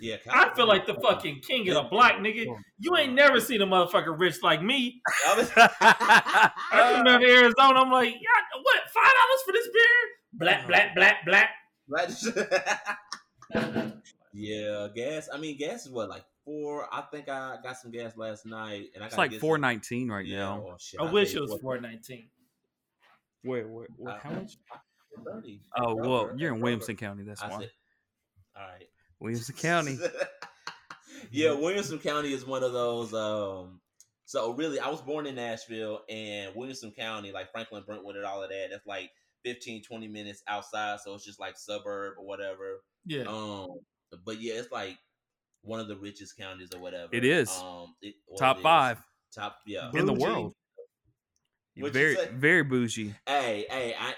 yeah, 0.00 0.16
I 0.30 0.54
feel 0.54 0.66
like 0.66 0.86
the 0.86 0.94
fucking 0.94 1.40
king 1.40 1.68
of 1.68 1.74
the 1.74 1.82
block, 1.82 2.14
nigga. 2.14 2.46
You 2.78 2.96
ain't 2.96 3.14
never 3.14 3.40
seen 3.40 3.62
a 3.62 3.66
motherfucker 3.66 4.18
rich 4.18 4.42
like 4.42 4.62
me. 4.62 5.00
I 5.26 6.50
remember 6.98 7.26
Arizona. 7.26 7.80
I'm 7.80 7.90
like, 7.90 8.10
yeah, 8.14 8.60
what? 8.62 8.80
Five 8.92 9.04
dollars 9.04 9.42
for 9.46 9.52
this 9.52 9.68
beer? 9.72 9.82
Black, 10.34 10.66
black, 10.66 10.94
black, 10.94 11.16
black. 11.26 11.50
Right? 13.54 13.92
yeah, 14.32 14.88
gas. 14.94 15.28
I 15.32 15.38
mean, 15.38 15.56
gas 15.58 15.86
is 15.86 15.92
what 15.92 16.08
like 16.08 16.24
four. 16.44 16.86
I 16.92 17.02
think 17.12 17.28
I 17.28 17.56
got 17.62 17.76
some 17.76 17.90
gas 17.90 18.16
last 18.16 18.46
night, 18.46 18.86
and 18.94 19.02
I 19.02 19.06
It's 19.08 19.18
like 19.18 19.30
get 19.32 19.40
four 19.40 19.56
some- 19.56 19.62
nineteen 19.62 20.08
right 20.10 20.26
Yeah, 20.26 20.38
now. 20.38 20.64
oh, 20.72 20.76
shit, 20.78 21.00
I 21.00 21.04
I 21.06 21.12
wish 21.12 21.34
it 21.34 21.40
was 21.40 21.58
four 21.60 21.80
nineteen. 21.80 22.28
Wait, 23.44 23.68
wait, 23.68 23.88
wait 23.98 24.12
Uh, 24.14 24.18
how 24.18 24.30
much? 24.30 24.56
30. 25.24 25.60
Oh, 25.78 25.94
Kroger, 25.94 26.06
well, 26.08 26.30
you're 26.36 26.52
in 26.52 26.58
Kroger. 26.58 26.62
Williamson 26.62 26.96
County. 26.96 27.22
That's 27.22 27.40
I 27.42 27.48
why. 27.48 27.58
said, 27.60 27.70
all 28.56 28.62
right. 28.66 28.88
Williamson 29.20 29.54
County. 29.54 29.98
yeah, 31.30 31.52
Williamson 31.52 31.98
County 31.98 32.32
is 32.32 32.44
one 32.44 32.62
of 32.62 32.72
those. 32.72 33.14
Um, 33.14 33.80
so 34.26 34.52
really, 34.54 34.78
I 34.80 34.88
was 34.90 35.00
born 35.00 35.26
in 35.26 35.36
Nashville, 35.36 36.02
and 36.08 36.54
Williamson 36.54 36.90
County, 36.90 37.32
like 37.32 37.50
Franklin, 37.52 37.84
Brentwood, 37.86 38.16
and 38.16 38.24
all 38.26 38.42
of 38.42 38.50
that, 38.50 38.68
that's 38.70 38.86
like 38.86 39.10
15, 39.44 39.82
20 39.84 40.08
minutes 40.08 40.42
outside. 40.48 40.98
So 41.00 41.14
it's 41.14 41.24
just 41.24 41.40
like 41.40 41.56
suburb 41.56 42.14
or 42.18 42.26
whatever. 42.26 42.82
Yeah. 43.06 43.22
Um, 43.28 43.68
but 44.24 44.40
yeah, 44.40 44.54
it's 44.54 44.70
like 44.72 44.98
one 45.62 45.80
of 45.80 45.88
the 45.88 45.96
richest 45.96 46.36
counties 46.36 46.70
or 46.74 46.80
whatever. 46.80 47.08
It 47.12 47.24
is. 47.24 47.50
um, 47.50 47.94
it, 48.02 48.14
Top 48.38 48.56
it 48.56 48.60
is. 48.60 48.62
five 48.64 49.02
top, 49.34 49.56
yeah. 49.66 49.90
in 49.94 50.06
the 50.06 50.12
world. 50.12 50.54
What'd 51.78 51.92
Very, 51.92 52.16
very 52.32 52.62
bougie. 52.62 53.14
Hey, 53.26 53.66
hey, 53.70 53.94
I. 53.98 54.14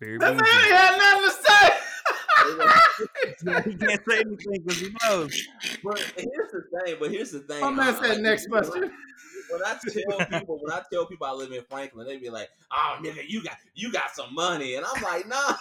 Very 0.00 0.18
That 0.18 0.34
man 0.34 0.38
bougie. 0.38 0.50
ain't 0.50 0.76
had 0.76 0.98
nothing 0.98 1.30
to 1.30 1.34
say. 1.44 1.70
he 3.70 3.76
can't 3.76 4.02
say 4.08 4.18
anything 4.20 4.62
because 4.64 4.80
he 4.80 4.88
knows. 5.04 5.42
But 5.84 5.98
here's 6.16 6.50
the 6.52 6.62
thing. 6.84 6.96
But 7.00 7.10
here's 7.10 7.30
the 7.32 7.40
thing. 7.40 7.60
My 7.60 7.70
man 7.70 7.94
I- 7.94 8.00
said 8.00 8.10
like, 8.10 8.20
next 8.20 8.48
question. 8.48 8.90
When 9.50 9.62
I 9.64 9.78
tell 9.82 10.26
people, 10.26 10.58
when 10.62 10.72
I 10.72 10.82
tell 10.92 11.06
people 11.06 11.26
I 11.26 11.32
live 11.32 11.52
in 11.52 11.62
Franklin, 11.70 12.06
they 12.06 12.18
be 12.18 12.28
like, 12.28 12.50
"Oh, 12.70 12.98
nigga, 13.00 13.26
you 13.26 13.42
got 13.42 13.56
you 13.74 13.90
got 13.90 14.14
some 14.14 14.34
money," 14.34 14.74
and 14.74 14.84
I'm 14.84 15.02
like, 15.02 15.26
"Nah, 15.26 15.54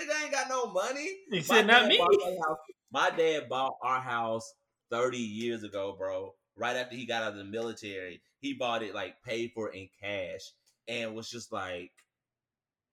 nigga, 0.00 0.22
ain't 0.22 0.32
got 0.32 0.48
no 0.48 0.66
money." 0.66 1.08
He 1.30 1.36
My 1.38 1.42
said, 1.42 1.66
"Not 1.66 1.80
dad 1.82 1.88
me." 1.88 1.98
bought 1.98 2.22
our 2.22 2.48
house- 2.48 2.58
My 2.92 3.10
dad 3.10 3.48
bought 3.48 3.76
our 3.82 4.00
house 4.00 4.52
30 4.90 5.18
years 5.18 5.62
ago, 5.62 5.94
bro. 5.96 6.34
Right 6.56 6.76
after 6.76 6.96
he 6.96 7.06
got 7.06 7.22
out 7.22 7.32
of 7.32 7.38
the 7.38 7.44
military, 7.44 8.20
he 8.40 8.52
bought 8.54 8.82
it 8.82 8.94
like 8.94 9.22
paid 9.22 9.52
for 9.54 9.72
in 9.72 9.88
cash. 10.00 10.52
and 10.88 11.14
was 11.14 11.30
just 11.30 11.52
like, 11.52 11.92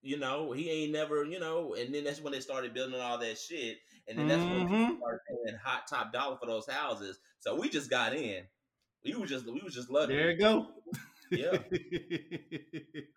you 0.03 0.17
know, 0.19 0.51
he 0.51 0.69
ain't 0.69 0.91
never, 0.91 1.23
you 1.25 1.39
know, 1.39 1.73
and 1.73 1.91
then 1.95 2.03
that's 2.03 2.21
when 2.21 2.31
they 2.31 2.39
started 2.39 2.71
building 2.73 2.99
all 3.01 3.17
that 3.17 3.39
shit, 3.39 3.79
and 4.07 4.19
then 4.19 4.27
that's 4.27 4.43
when 4.43 4.67
Mhm. 4.67 4.87
people 4.89 4.97
started 4.97 5.21
paying 5.27 5.57
hot 5.57 5.87
top 5.87 6.13
dollar 6.13 6.37
for 6.37 6.45
those 6.45 6.67
houses. 6.69 7.17
So 7.39 7.55
we 7.55 7.69
just 7.69 7.89
got 7.89 8.13
in. 8.13 8.47
We 9.03 9.15
was 9.15 9.29
just 9.31 9.45
we 9.47 9.61
was 9.61 9.73
just 9.73 9.89
lucky. 9.89 10.13
There 10.13 10.29
you 10.31 10.37
go. 10.37 10.67
Yeah. 11.31 11.57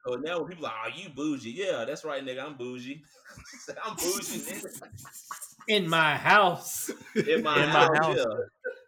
So 0.06 0.14
now 0.14 0.40
when 0.40 0.48
people 0.48 0.66
are 0.66 0.72
like, 0.86 0.94
"Oh, 0.94 0.98
you 1.02 1.08
bougie?" 1.10 1.50
Yeah, 1.50 1.84
that's 1.86 2.04
right, 2.04 2.24
nigga. 2.24 2.42
I'm 2.44 2.56
bougie. 2.56 3.02
I'm 3.84 3.94
bougie, 3.94 4.38
nigga. 4.38 4.80
In 5.68 5.88
my 5.88 6.16
house. 6.16 6.90
In 7.14 7.42
my, 7.42 7.62
In 7.62 7.68
my 7.68 7.72
house, 7.72 7.98
house. 7.98 8.16
yeah. 8.16 8.24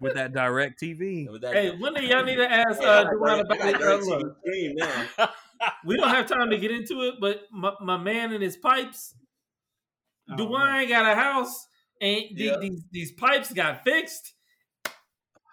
with 0.01 0.15
that 0.15 0.33
DirecTV. 0.33 1.41
That- 1.43 1.55
Hey, 1.55 1.71
one 1.77 1.95
day 1.95 2.09
y'all 2.09 2.25
need 2.25 2.37
to 2.37 2.51
ask 2.51 2.81
Hey, 2.81 2.87
uh, 2.87 3.05
Duran 3.05 3.41
about 3.41 3.59
direct- 3.59 3.77
it. 3.77 3.81
got 3.81 3.81
direct 3.81 4.05
look, 4.05 4.23
TV 4.23 4.35
stream 4.41 4.75
now. 4.77 5.29
we 5.85 5.97
don't 5.97 6.09
have 6.09 6.27
time 6.27 6.51
to 6.51 6.57
get 6.59 6.71
into 6.71 7.03
it, 7.03 7.15
but 7.21 7.43
my, 7.53 7.73
my 7.81 7.97
man 7.99 8.33
and 8.33 8.43
his 8.43 8.57
pipes, 8.57 9.15
Oh, 10.31 10.35
Dwayne 10.37 10.89
got 10.89 11.05
a 11.07 11.15
house, 11.15 11.67
and 12.01 12.23
the- 12.35 12.45
Yeah. 12.45 12.57
these 12.59 12.83
these 12.91 13.13
pipes 13.13 13.53
got 13.53 13.85
fixed, 13.85 14.33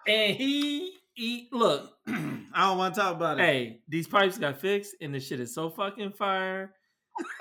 and 0.08 0.34
he 0.36 0.96
he 1.14 1.48
look. 1.52 1.92
I 2.08 2.66
don't 2.68 2.78
want 2.78 2.94
to 2.94 3.00
talk 3.00 3.14
about 3.16 3.38
it. 3.38 3.44
hey, 3.44 3.80
these 3.88 4.06
pipes 4.06 4.38
got 4.38 4.60
fixed, 4.60 4.96
and 5.00 5.14
this 5.14 5.26
shit 5.26 5.40
is 5.40 5.54
so 5.54 5.70
fucking 5.70 6.12
fire. 6.12 6.74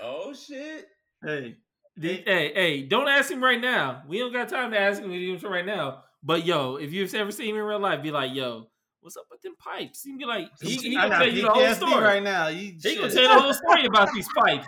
Oh 0.02 0.34
shit! 0.34 0.86
Hey, 1.24 1.56
The- 1.98 2.24
hey, 2.26 2.52
hey, 2.54 2.82
don't 2.84 3.08
ask 3.08 3.32
him 3.32 3.44
right 3.44 3.60
now. 3.62 4.04
We 4.08 4.20
don't 4.20 4.34
got 4.34 4.50
time 4.50 4.72
to 4.72 4.80
ask 4.80 5.02
him 5.02 5.12
anything 5.12 5.50
right 5.50 5.66
now. 5.66 6.04
But 6.24 6.46
yo, 6.46 6.76
if 6.76 6.92
you've 6.92 7.14
ever 7.16 7.32
seen 7.32 7.50
him 7.52 7.56
in 7.58 7.64
real 7.64 7.80
life, 7.80 8.04
be 8.04 8.12
like, 8.12 8.34
yo, 8.36 8.68
what's 9.02 9.16
up 9.16 9.26
with 9.32 9.42
them 9.42 9.56
pipes? 9.58 10.04
He 10.04 10.12
can 10.12 10.18
be 10.18 10.26
like, 10.26 10.50
he, 10.62 10.76
he 10.76 10.98
I 10.98 11.02
can 11.02 11.10
got 11.12 11.18
tell 11.20 11.30
you 11.34 11.42
the 11.44 11.50
whole 11.50 11.74
story. 11.76 12.04
right 12.04 12.24
now. 12.24 12.48
You, 12.50 12.74
He 12.82 12.96
can 12.96 13.10
shit. 13.10 13.14
tell 13.14 13.36
the 13.36 13.42
whole 13.42 13.54
story 13.54 13.86
about 13.86 14.10
these 14.14 14.28
pipes. 14.36 14.68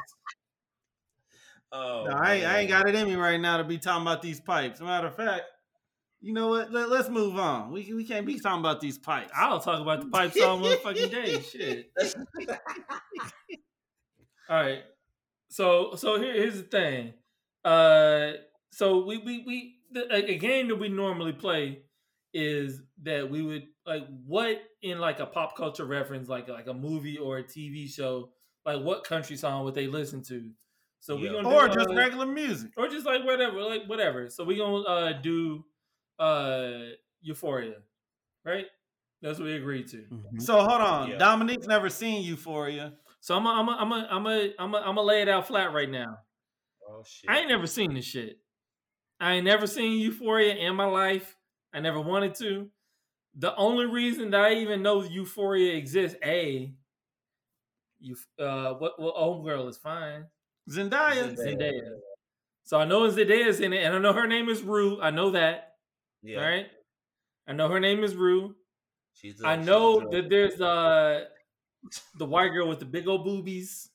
Oh, 1.73 2.05
No, 2.09 2.15
I, 2.17 2.33
ain't, 2.35 2.45
I 2.45 2.59
ain't 2.59 2.69
got 2.69 2.87
it 2.87 2.95
in 2.95 3.07
me 3.07 3.15
right 3.15 3.39
now 3.39 3.57
to 3.57 3.63
be 3.63 3.77
talking 3.77 4.01
about 4.01 4.21
these 4.21 4.39
pipes. 4.41 4.81
Matter 4.81 5.07
of 5.07 5.15
fact, 5.15 5.43
you 6.21 6.33
know 6.33 6.49
what? 6.49 6.71
Let, 6.71 6.89
us 6.89 7.09
move 7.09 7.37
on. 7.37 7.71
We, 7.71 7.93
we 7.93 8.05
can't 8.05 8.25
be 8.25 8.39
talking 8.39 8.59
about 8.59 8.79
these 8.79 8.97
pipes. 8.97 9.31
I'll 9.35 9.59
talk 9.59 9.81
about 9.81 10.01
the 10.01 10.07
pipes 10.07 10.39
all 10.39 10.59
motherfucking 10.59 11.11
day. 11.11 11.39
Shit. 11.51 11.91
All 14.49 14.61
right. 14.61 14.83
So 15.49 15.95
so 15.95 16.19
here, 16.19 16.33
here's 16.33 16.57
the 16.57 16.63
thing. 16.63 17.13
Uh, 17.65 18.33
so 18.71 19.03
we 19.05 19.17
we 19.17 19.43
we 19.45 19.75
the, 19.91 20.13
a, 20.13 20.31
a 20.33 20.37
game 20.37 20.67
that 20.67 20.75
we 20.75 20.89
normally 20.89 21.33
play 21.33 21.79
is 22.33 22.81
that 23.03 23.29
we 23.29 23.41
would 23.41 23.67
like 23.85 24.07
what 24.25 24.61
in 24.81 24.99
like 24.99 25.19
a 25.19 25.25
pop 25.25 25.57
culture 25.57 25.85
reference, 25.85 26.29
like 26.29 26.47
like 26.47 26.67
a 26.67 26.73
movie 26.73 27.17
or 27.17 27.39
a 27.39 27.43
TV 27.43 27.91
show, 27.91 28.29
like 28.65 28.81
what 28.81 29.03
country 29.03 29.35
song 29.35 29.65
would 29.65 29.75
they 29.75 29.87
listen 29.87 30.23
to? 30.25 30.51
So 30.99 31.15
we 31.15 31.23
Yeah. 31.23 31.41
gonna 31.41 31.49
or 31.49 31.67
do, 31.67 31.73
just 31.73 31.89
uh, 31.89 31.95
regular 31.95 32.27
music. 32.27 32.71
or 32.77 32.87
just 32.87 33.05
like 33.05 33.25
whatever, 33.25 33.61
like 33.63 33.85
whatever. 33.87 34.29
So 34.29 34.43
we 34.43 34.55
gonna 34.57 34.83
uh, 34.83 35.13
do 35.13 35.65
uh 36.21 36.79
Euphoria, 37.21 37.77
right? 38.45 38.65
That's 39.21 39.37
what 39.39 39.45
we 39.45 39.55
agreed 39.55 39.87
to. 39.89 39.97
Mhm. 39.97 40.41
So 40.41 40.57
hold 40.57 40.81
on. 40.81 41.09
Yeah. 41.09 41.17
Dominique's 41.17 41.67
never 41.67 41.89
seen 41.89 42.23
Euphoria. 42.23 42.93
So 43.19 43.35
I'm 43.35 43.45
a, 43.45 43.49
I'm 43.49 43.69
a, 43.69 43.71
I'm 43.79 43.91
a, 43.91 44.07
I'm 44.09 44.25
a, 44.25 44.53
I'm 44.57 44.73
a, 44.73 44.77
I'm 44.77 44.95
gonna 44.95 45.01
lay 45.01 45.21
it 45.21 45.29
out 45.29 45.47
flat 45.47 45.73
right 45.73 45.89
now. 45.89 46.17
Oh 46.87 47.03
shit! 47.05 47.29
I 47.29 47.39
ain't 47.39 47.49
never 47.49 47.67
seen 47.67 47.93
this 47.93 48.05
shit. 48.05 48.39
I 49.19 49.33
ain't 49.33 49.45
never 49.45 49.67
seen 49.67 49.99
Euphoria 49.99 50.55
in 50.55 50.75
my 50.75 50.85
life. 50.85 51.37
I 51.73 51.79
never 51.79 52.01
wanted 52.01 52.33
to. 52.35 52.69
The 53.37 53.55
only 53.55 53.85
reason 53.85 54.31
that 54.31 54.41
I 54.41 54.53
even 54.55 54.81
know 54.81 55.03
Euphoria 55.03 55.75
exists, 55.75 56.17
a, 56.23 56.73
you, 57.99 58.15
uh, 58.39 58.73
what, 58.73 58.99
what, 58.99 59.15
home 59.15 59.45
girl 59.45 59.67
is 59.67 59.77
fine, 59.77 60.25
Zendaya. 60.69 61.35
Zendaya. 61.35 61.55
Zendaya. 61.55 61.91
So 62.63 62.79
I 62.79 62.85
know 62.85 63.07
Zendaya's 63.09 63.59
in 63.59 63.71
it, 63.73 63.83
and 63.85 63.95
I 63.95 63.99
know 63.99 64.13
her 64.13 64.27
name 64.27 64.49
is 64.49 64.63
Rue. 64.63 64.99
I 65.01 65.11
know 65.11 65.31
that, 65.31 65.70
Yeah, 66.23 66.37
all 66.39 66.49
right. 66.49 66.67
I 67.47 67.53
know 67.53 67.67
her 67.69 67.79
name 67.79 68.03
is 68.03 68.15
Rue. 68.15 68.55
she's. 69.13 69.41
a- 69.41 69.47
I 69.47 69.57
she's 69.57 69.67
a 69.67 69.69
know 69.69 70.09
that 70.11 70.29
there's 70.29 70.59
uh 70.61 71.25
the 72.17 72.25
white 72.25 72.49
girl 72.49 72.67
with 72.67 72.79
the 72.79 72.85
big 72.85 73.07
old 73.07 73.23
boobies. 73.25 73.89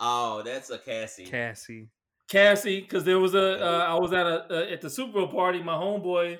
Oh, 0.00 0.42
that's 0.42 0.70
a 0.70 0.78
Cassie. 0.78 1.24
Cassie. 1.26 1.88
Cassie, 2.30 2.80
because 2.80 3.04
there 3.04 3.18
was 3.18 3.34
a 3.34 3.62
uh, 3.64 3.84
I 3.88 3.94
was 3.98 4.12
at 4.12 4.26
a 4.26 4.46
uh, 4.50 4.72
at 4.72 4.80
the 4.80 4.88
Super 4.88 5.12
Bowl 5.12 5.28
party. 5.28 5.62
My 5.62 5.74
homeboy 5.74 6.38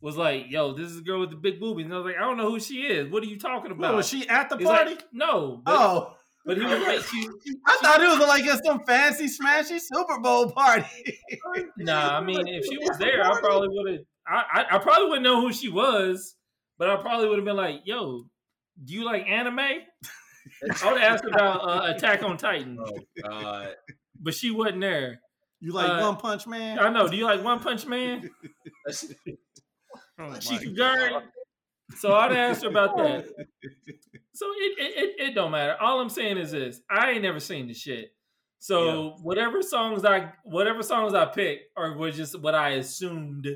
was 0.00 0.16
like, 0.16 0.50
"Yo, 0.50 0.74
this 0.74 0.90
is 0.90 0.98
a 0.98 1.02
girl 1.02 1.20
with 1.20 1.30
the 1.30 1.36
big 1.36 1.58
boobies," 1.58 1.86
and 1.86 1.94
I 1.94 1.96
was 1.96 2.06
like, 2.06 2.16
"I 2.16 2.20
don't 2.20 2.36
know 2.36 2.50
who 2.50 2.60
she 2.60 2.82
is. 2.82 3.10
What 3.10 3.22
are 3.22 3.26
you 3.26 3.38
talking 3.38 3.70
about?" 3.72 3.80
What, 3.88 3.96
was 3.96 4.08
she 4.08 4.28
at 4.28 4.48
the 4.50 4.56
He's 4.58 4.66
party? 4.66 4.90
like, 4.90 5.04
"No," 5.12 5.62
but, 5.64 5.74
oh, 5.80 6.14
but 6.44 6.56
he 6.58 6.64
was 6.64 6.78
like, 6.82 7.00
she, 7.00 7.26
I 7.66 7.78
thought 7.82 8.00
it 8.02 8.06
was 8.18 8.28
like 8.28 8.44
at 8.44 8.64
some 8.64 8.80
fancy 8.84 9.26
smashy 9.26 9.80
Super 9.80 10.20
Bowl 10.20 10.52
party. 10.52 11.18
"Nah, 11.78 12.18
I 12.18 12.20
mean, 12.22 12.46
if 12.46 12.66
she 12.66 12.76
was 12.78 12.96
there, 12.98 13.24
I 13.24 13.40
probably 13.40 13.68
would 13.70 13.92
have. 13.92 14.00
I, 14.26 14.44
I 14.70 14.76
I 14.76 14.78
probably 14.78 15.06
wouldn't 15.06 15.24
know 15.24 15.40
who 15.40 15.52
she 15.52 15.68
was, 15.68 16.36
but 16.78 16.88
I 16.90 16.96
probably 16.96 17.28
would 17.28 17.38
have 17.38 17.44
been 17.44 17.56
like, 17.56 17.82
"Yo, 17.84 18.24
do 18.84 18.92
you 18.94 19.04
like 19.04 19.26
anime?" 19.28 19.58
I 20.82 20.92
would 20.92 21.02
ask 21.02 21.24
about 21.24 21.60
uh, 21.62 21.94
Attack 21.94 22.22
on 22.22 22.36
Titan, 22.36 22.78
Oh 22.78 22.98
god! 23.22 23.74
but 24.20 24.34
she 24.34 24.50
wasn't 24.50 24.80
there. 24.80 25.20
you 25.60 25.72
like 25.72 25.88
Uh, 25.88 26.00
One 26.00 26.16
Punch 26.16 26.46
Man? 26.46 26.78
I 26.78 26.90
know. 26.90 27.08
Do 27.08 27.16
you 27.16 27.24
like 27.24 27.42
One 27.42 27.60
Punch 27.60 27.86
Man? 27.86 28.30
Oh 30.18 30.34
She 30.40 30.58
could 30.58 30.76
guard. 30.76 31.24
So 31.96 32.12
I'd 32.14 32.32
ask 32.32 32.62
her 32.62 32.68
about 32.68 32.96
that. 32.96 33.26
So 34.34 34.46
it, 34.50 34.78
it 34.78 34.96
it 34.96 35.20
it 35.28 35.34
don't 35.34 35.50
matter. 35.50 35.76
All 35.80 36.00
I'm 36.00 36.08
saying 36.08 36.38
is 36.38 36.50
this: 36.52 36.80
I 36.90 37.12
ain't 37.12 37.22
never 37.22 37.40
seen 37.40 37.68
the 37.68 37.74
shit. 37.74 38.14
So 38.58 39.16
whatever 39.22 39.62
songs 39.62 40.04
I 40.04 40.32
whatever 40.44 40.82
songs 40.82 41.14
I 41.14 41.26
pick 41.26 41.60
are 41.76 41.96
were 41.96 42.10
just 42.10 42.38
what 42.40 42.54
I 42.54 42.70
assumed 42.70 43.46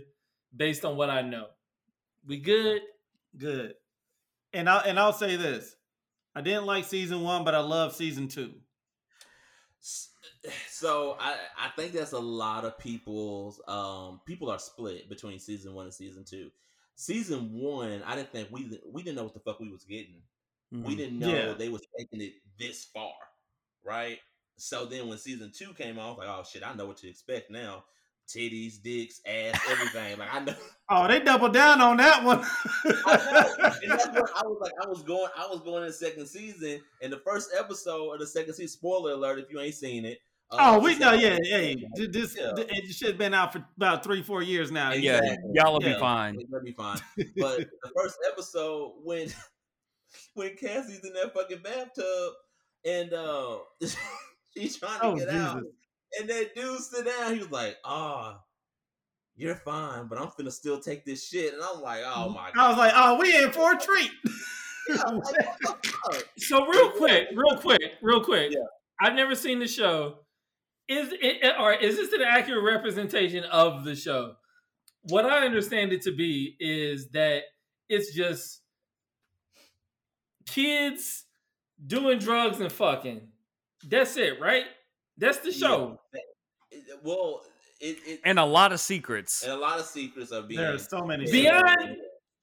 based 0.56 0.84
on 0.84 0.96
what 0.96 1.10
I 1.10 1.22
know. 1.22 1.46
We 2.26 2.38
good? 2.38 2.82
Good. 3.36 3.74
And 4.52 4.68
I 4.68 4.78
and 4.80 4.98
I'll 4.98 5.12
say 5.12 5.36
this: 5.36 5.76
I 6.34 6.40
didn't 6.40 6.66
like 6.66 6.84
season 6.84 7.22
one, 7.22 7.44
but 7.44 7.54
I 7.54 7.60
love 7.60 7.94
season 7.94 8.28
two. 8.28 8.54
So 10.68 11.16
I 11.18 11.36
I 11.58 11.68
think 11.76 11.92
that's 11.92 12.12
a 12.12 12.18
lot 12.18 12.64
of 12.64 12.78
people's 12.78 13.60
um 13.66 14.20
people 14.24 14.50
are 14.50 14.58
split 14.58 15.08
between 15.08 15.38
season 15.38 15.74
one 15.74 15.86
and 15.86 15.94
season 15.94 16.24
two. 16.24 16.50
Season 16.94 17.52
one, 17.52 18.02
I 18.04 18.14
didn't 18.16 18.32
think 18.32 18.48
we 18.50 18.78
we 18.92 19.02
didn't 19.02 19.16
know 19.16 19.24
what 19.24 19.34
the 19.34 19.40
fuck 19.40 19.60
we 19.60 19.70
was 19.70 19.84
getting. 19.84 20.22
We 20.80 20.94
Mhm. 20.94 20.96
didn't 20.96 21.18
know 21.18 21.28
Yeah. 21.34 21.52
they 21.54 21.68
was 21.68 21.82
taking 21.98 22.20
it 22.20 22.34
this 22.58 22.84
far, 22.84 23.14
right? 23.84 24.18
So 24.56 24.86
then 24.86 25.08
when 25.08 25.18
season 25.18 25.52
two 25.52 25.74
came 25.74 25.98
out, 25.98 26.06
I 26.06 26.08
was 26.10 26.18
like, 26.18 26.28
oh 26.28 26.44
shit, 26.44 26.62
I 26.62 26.74
know 26.74 26.86
what 26.86 26.98
to 26.98 27.08
expect 27.08 27.50
now. 27.50 27.84
Titties, 28.28 28.82
dicks, 28.82 29.20
ass, 29.26 29.58
everything. 29.70 30.18
like 30.18 30.32
I 30.34 30.40
know. 30.40 30.54
Oh, 30.90 31.06
they 31.06 31.20
doubled 31.20 31.52
down 31.52 31.82
on 31.82 31.98
that 31.98 32.24
one. 32.24 32.42
I 33.06 33.16
know. 33.60 33.72
And 33.82 33.90
that's 33.90 34.06
what 34.06 34.30
I 34.34 34.42
was 34.46 34.58
like. 34.62 34.72
I 34.82 34.86
was 34.88 35.02
going. 35.02 35.28
I 35.36 35.46
was 35.46 35.60
going 35.60 35.82
in 35.82 35.88
the 35.88 35.92
second 35.92 36.26
season, 36.26 36.80
and 37.02 37.12
the 37.12 37.18
first 37.18 37.50
episode 37.58 38.14
of 38.14 38.20
the 38.20 38.26
second 38.26 38.54
season. 38.54 38.68
Spoiler 38.68 39.12
alert! 39.12 39.38
If 39.38 39.50
you 39.50 39.60
ain't 39.60 39.74
seen 39.74 40.06
it. 40.06 40.18
uh, 40.50 40.56
oh, 40.60 40.78
we 40.80 40.92
it's 40.92 41.00
know. 41.00 41.08
out- 41.10 41.20
Yeah, 41.20 41.36
yeah. 41.42 41.74
This 42.10 42.34
Yeah. 42.38 42.52
it 42.56 42.90
should 42.94 43.08
have 43.08 43.18
been 43.18 43.34
out 43.34 43.52
for 43.52 43.62
about 43.76 44.02
three, 44.02 44.22
four 44.22 44.42
years 44.42 44.72
now. 44.72 44.92
Yeah, 44.92 45.18
Exactly. 45.18 45.50
y'all 45.54 45.72
will 45.74 45.82
Yeah. 45.82 45.92
be 45.94 46.00
fine. 46.00 46.40
It'll 46.40 46.64
be 46.64 46.72
fine. 46.72 46.98
But 47.36 47.58
the 47.82 47.90
first 47.94 48.16
episode 48.32 48.92
when 49.04 49.28
when 50.34 50.56
Cassie's 50.56 51.04
in 51.04 51.12
that 51.12 51.34
fucking 51.34 51.60
bathtub 51.62 52.32
and 52.86 53.12
uh 53.12 53.58
she's 54.56 54.76
trying 54.78 55.00
to 55.00 55.04
Oh, 55.06 55.16
get 55.16 55.28
out, 55.28 55.56
Jesus. 55.58 55.70
And 56.18 56.28
that 56.28 56.54
dude 56.54 56.80
sit 56.80 57.06
down. 57.06 57.34
He 57.34 57.40
was 57.40 57.50
like, 57.50 57.76
"Ah, 57.84 58.40
you're 59.36 59.56
fine, 59.56 60.08
but 60.08 60.20
I'm 60.20 60.28
finna 60.28 60.52
still 60.52 60.80
take 60.80 61.04
this 61.04 61.26
shit." 61.26 61.54
And 61.54 61.62
I'm 61.62 61.80
like, 61.80 62.02
"Oh 62.04 62.30
my 62.30 62.50
God. 62.54 62.64
I 62.64 62.68
was 62.68 62.78
like, 62.78 62.92
oh, 62.94 63.18
we 63.18 63.36
in 63.36 63.52
for 63.52 63.72
a 63.72 63.78
treat. 63.78 64.10
I'm 65.06 65.18
like, 65.18 65.62
what 65.62 65.82
the 65.82 65.88
fuck? 65.88 66.28
So 66.38 66.66
real 66.66 66.90
quick, 66.90 67.28
real 67.34 67.58
quick, 67.58 67.82
real 68.02 68.22
quick. 68.22 68.52
Yeah. 68.52 68.60
I've 69.00 69.14
never 69.14 69.34
seen 69.34 69.58
the 69.58 69.68
show. 69.68 70.20
Is 70.88 71.12
it 71.12 71.54
or 71.60 71.74
is 71.74 71.96
this 71.96 72.12
an 72.12 72.22
accurate 72.22 72.64
representation 72.64 73.44
of 73.44 73.84
the 73.84 73.94
show? 73.94 74.34
What 75.02 75.26
I 75.26 75.44
understand 75.44 75.92
it 75.92 76.02
to 76.02 76.12
be 76.12 76.56
is 76.58 77.10
that 77.10 77.42
it's 77.88 78.14
just 78.14 78.62
kids 80.46 81.24
doing 81.86 82.18
drugs 82.18 82.60
and 82.60 82.72
fucking. 82.72 83.28
That's 83.86 84.16
it, 84.16 84.40
right? 84.40 84.64
That's 85.18 85.38
the 85.38 85.52
show. 85.52 86.00
It- 86.12 86.22
well, 87.02 87.42
it, 87.80 87.96
it 88.06 88.20
And 88.24 88.38
a 88.38 88.44
lot 88.44 88.72
of 88.72 88.80
secrets. 88.80 89.42
and 89.42 89.52
a 89.52 89.56
lot 89.56 89.78
of 89.78 89.86
secrets 89.86 90.32
are 90.32 90.42
being 90.42 90.60
There 90.60 90.74
are 90.74 90.78
so 90.78 91.04
many. 91.04 91.30
Beyond 91.30 91.96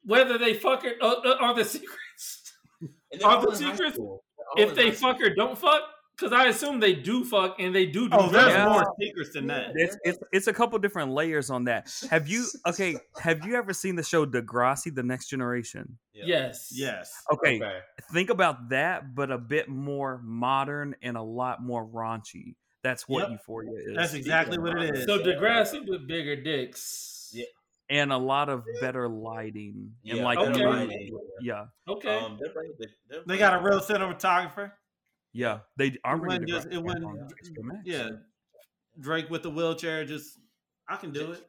whether 0.04 0.38
they 0.38 0.54
fuck 0.54 0.84
or 0.86 0.94
uh, 1.02 1.14
uh, 1.26 1.36
are 1.42 1.54
the 1.54 1.66
secrets. 1.66 2.54
And 2.82 2.92
they're 3.22 3.42
the 3.42 3.56
secrets- 3.56 3.96
school. 3.96 4.24
They're 4.56 4.66
all 4.66 4.70
If 4.72 4.76
they 4.76 4.90
high 4.90 4.96
fuck 4.96 5.22
or 5.22 5.34
don't 5.34 5.58
fuck, 5.58 5.82
because 6.18 6.32
I 6.32 6.46
assume 6.46 6.80
they 6.80 6.94
do 6.94 7.26
fuck 7.26 7.56
and 7.60 7.74
they 7.76 7.86
do 7.86 8.08
do 8.10 8.16
Oh, 8.18 8.30
there's. 8.30 8.48
Yeah. 8.54 8.70
more 8.70 8.96
secrets 9.00 9.34
than 9.34 9.48
that. 9.48 9.72
It's, 9.76 9.98
it's 10.04 10.18
it's 10.32 10.48
a 10.48 10.54
couple 10.54 10.80
different 10.80 11.12
layers 11.12 11.50
on 11.50 11.66
that. 11.66 11.92
Have 12.10 12.28
you 12.28 12.46
okay? 12.68 12.96
Have 13.20 13.46
you 13.46 13.56
ever 13.56 13.74
seen 13.74 13.96
the 13.96 14.04
show 14.04 14.26
Degrassi: 14.26 14.94
The 14.96 15.04
Next 15.04 15.28
Generation? 15.28 15.98
Yeah. 16.14 16.24
Yes. 16.26 16.70
Yes. 16.72 17.12
Okay, 17.34 17.58
Okay. 17.58 17.80
think 18.14 18.30
about 18.30 18.70
that, 18.70 19.14
but 19.14 19.30
a 19.32 19.38
bit 19.38 19.68
more 19.68 20.22
modern 20.24 20.96
and 21.02 21.18
a 21.18 21.22
lot 21.22 21.62
more 21.62 21.86
raunchy. 21.86 22.56
That's 22.86 23.10
what 23.10 23.22
Yep. 23.24 23.40
Euphoria 23.40 23.72
is, 23.80 23.96
That's 23.96 24.14
exactly 24.14 24.60
what 24.60 24.78
it 24.78 24.96
is. 24.96 25.06
So 25.06 25.18
Degrassi 25.18 25.88
with 25.90 26.06
bigger 26.08 26.36
dicks. 26.36 27.32
Yeah. 27.34 27.46
and 27.90 28.14
a 28.14 28.18
lot 28.18 28.48
of 28.50 28.64
better 28.80 29.10
lighting 29.10 29.92
and 30.08 30.20
like 30.20 30.38
better 30.38 30.52
new- 30.52 30.70
lighting. 30.70 31.20
yeah, 31.42 31.66
Okay. 31.88 32.16
Um, 32.20 32.38
they're 32.40 32.54
bringing 32.54 32.76
they're 33.10 33.24
They 33.26 33.38
got 33.40 33.60
a 33.60 33.64
real 33.64 33.80
cinematographer. 33.80 34.72
yeah. 35.34 35.60
They 35.78 35.98
are 36.04 36.16
It 36.18 36.22
wasn't 36.28 36.48
just- 36.48 36.68
it 36.68 36.74
Degrassi 36.74 36.76
back 36.76 36.84
wasn't- 36.86 37.06
on 37.06 37.18
HBO 37.44 37.64
Max. 37.64 37.80
Yeah. 37.86 38.10
Drake 39.00 39.30
with 39.32 39.42
the 39.44 39.50
wheelchair. 39.50 40.06
Just 40.06 40.38
I 40.88 40.96
can 40.98 41.12
do 41.12 41.32
it. 41.32 41.44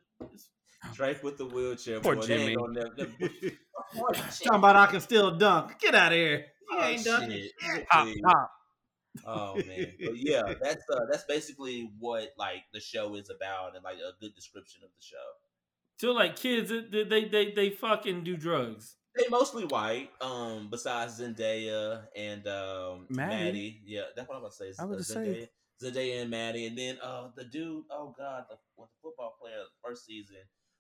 Drake 0.95 1.23
with 1.23 1.37
the 1.37 1.45
wheelchair. 1.47 2.01
Poor 2.01 2.17
boy, 2.17 2.23
Jimmy. 2.27 2.47
ain't 2.53 2.59
gonna 2.59 2.73
never- 2.97 2.97
Talking 4.15 4.55
about 4.59 4.77
I 4.77 4.87
can 4.87 5.01
still 5.01 5.37
dunk. 5.37 5.79
Get 5.81 5.95
out 5.95 6.13
of 6.13 6.17
here. 6.19 6.47
You 6.71 6.79
oh, 6.79 6.85
ain't 6.85 7.05
dunking. 7.05 7.49
shit. 7.61 7.87
Pop, 7.89 8.09
pop. 8.25 8.51
Oh 9.25 9.55
man, 9.57 9.93
but 10.05 10.17
yeah, 10.17 10.43
that's 10.61 10.85
uh, 10.93 11.01
that's 11.11 11.25
basically 11.25 11.91
what 11.99 12.33
like 12.39 12.63
the 12.73 12.81
show 12.81 13.15
is 13.15 13.31
about, 13.31 13.75
and 13.75 13.85
like 13.85 13.97
a 13.97 14.13
good 14.21 14.35
description 14.35 14.83
of 14.85 14.91
the 14.91 15.03
show. 15.05 15.17
So 15.99 16.13
like 16.13 16.37
kids, 16.37 16.71
they 16.71 17.05
they 17.05 17.25
they, 17.25 17.53
they 17.53 17.71
fucking 17.71 18.25
do 18.25 18.37
drugs. 18.37 18.97
They 19.17 19.25
mostly 19.31 19.65
white, 19.65 20.11
um, 20.21 20.69
besides 20.71 21.21
Zendaya 21.21 22.03
and 22.15 22.47
um, 22.47 23.07
Maddie. 23.09 23.35
Maddie. 23.45 23.81
Yeah, 23.87 24.03
that's 24.15 24.29
what 24.29 24.35
I'm 24.37 24.43
about 24.43 24.51
to 24.53 24.57
say. 24.57 24.67
is, 24.67 24.79
I 24.79 24.85
was 24.85 25.11
uh, 25.11 25.15
gonna 25.15 25.27
say. 25.27 25.49
Zendaya, 25.83 25.93
Zendaya 25.95 26.21
and 26.23 26.31
Maddie, 26.31 26.67
and 26.67 26.77
then 26.77 26.99
uh, 27.03 27.29
the 27.35 27.45
dude. 27.45 27.85
Oh 27.91 28.15
God, 28.17 28.45
the, 28.51 28.57
what 28.75 28.89
the 28.91 28.97
football 29.03 29.37
player 29.41 29.57
first 29.83 30.05
season. 30.05 30.37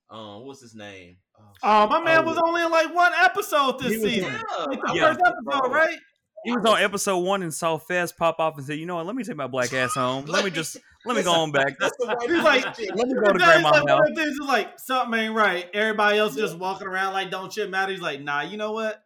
Um, 0.08 0.46
what's 0.46 0.60
his 0.60 0.74
name? 0.74 1.16
Oh, 1.38 1.42
Oh, 1.62 1.86
my 1.88 2.00
man 2.00 2.20
Oh, 2.20 2.26
was 2.28 2.38
only 2.44 2.62
in 2.62 2.70
like 2.70 2.94
one 2.94 3.12
episode 3.24 3.80
this 3.80 4.00
season. 4.02 4.22
Yeah, 4.30 4.64
Like 4.66 4.80
the 4.86 4.92
Yeah. 4.94 5.06
first 5.08 5.20
episode, 5.26 5.72
right? 5.72 5.98
He 6.46 6.56
was 6.56 6.64
on 6.64 6.80
episode 6.80 7.18
one 7.18 7.42
and 7.42 7.52
saw 7.52 7.76
Fez 7.76 8.12
pop 8.12 8.36
off 8.38 8.56
and 8.56 8.64
said, 8.66 8.78
"You 8.78 8.86
know 8.86 8.96
what? 8.96 9.06
Let 9.06 9.16
me 9.16 9.24
take 9.24 9.36
my 9.36 9.46
black 9.48 9.72
ass 9.72 9.94
home. 9.94 10.24
Let 10.26 10.44
me 10.44 10.50
just 10.50 10.76
let 11.04 11.16
me 11.16 11.22
go 11.22 11.32
on 11.32 11.50
back. 11.52 11.76
That's 11.78 11.96
the 11.98 12.06
white 12.06 12.30
He's 12.30 12.42
like- 12.42 12.64
Let 12.96 13.08
me 13.08 13.14
go 13.14 13.32
to 13.32 13.38
grandma's 13.38 13.72
like, 13.72 13.74
house." 13.74 13.84
one 13.98 14.08
of 14.10 14.14
the 14.14 14.22
things 14.22 14.32
is 14.34 14.40
like 14.46 14.78
something 14.78 15.18
ain't 15.18 15.34
right. 15.34 15.68
Everybody 15.74 16.18
else 16.18 16.36
just 16.36 16.56
walking 16.56 16.86
around 16.86 17.12
like 17.12 17.30
don't 17.30 17.52
shit 17.52 17.68
matter. 17.70 17.92
He's 17.92 18.00
like, 18.00 18.20
nah, 18.22 18.42
you 18.42 18.56
know 18.56 18.72
what? 18.72 19.02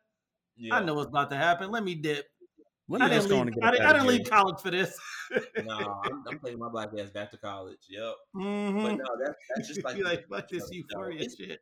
Yeah. 0.57 0.75
I 0.77 0.85
know 0.85 0.95
what's 0.95 1.09
about 1.09 1.31
to 1.31 1.37
happen. 1.37 1.71
Let 1.71 1.83
me 1.83 1.95
dip. 1.95 2.27
Let 2.89 3.03
I 3.03 3.09
didn't, 3.09 3.31
leave, 3.31 3.41
on 3.41 3.51
I, 3.63 3.71
didn't, 3.71 3.87
I 3.87 3.93
didn't 3.93 4.09
leave 4.09 4.29
college 4.29 4.61
for 4.61 4.71
this. 4.71 4.99
No, 5.65 6.03
I'm, 6.05 6.25
I'm 6.29 6.39
taking 6.45 6.59
my 6.59 6.69
black 6.69 6.89
ass 6.99 7.11
back 7.11 7.31
to 7.31 7.37
college. 7.39 7.79
Yep. 7.89 8.15
But 8.35 8.41
Mhm. 8.43 8.99
no, 8.99 9.05
that's 9.25 9.37
that's 9.55 9.69
just 9.69 9.83
like 9.85 9.95
Be 9.97 10.03
like, 10.03 10.27
fuck 10.29 10.49
this 10.49 10.69
euphoria 10.73 11.21
it's- 11.21 11.37
shit. 11.37 11.61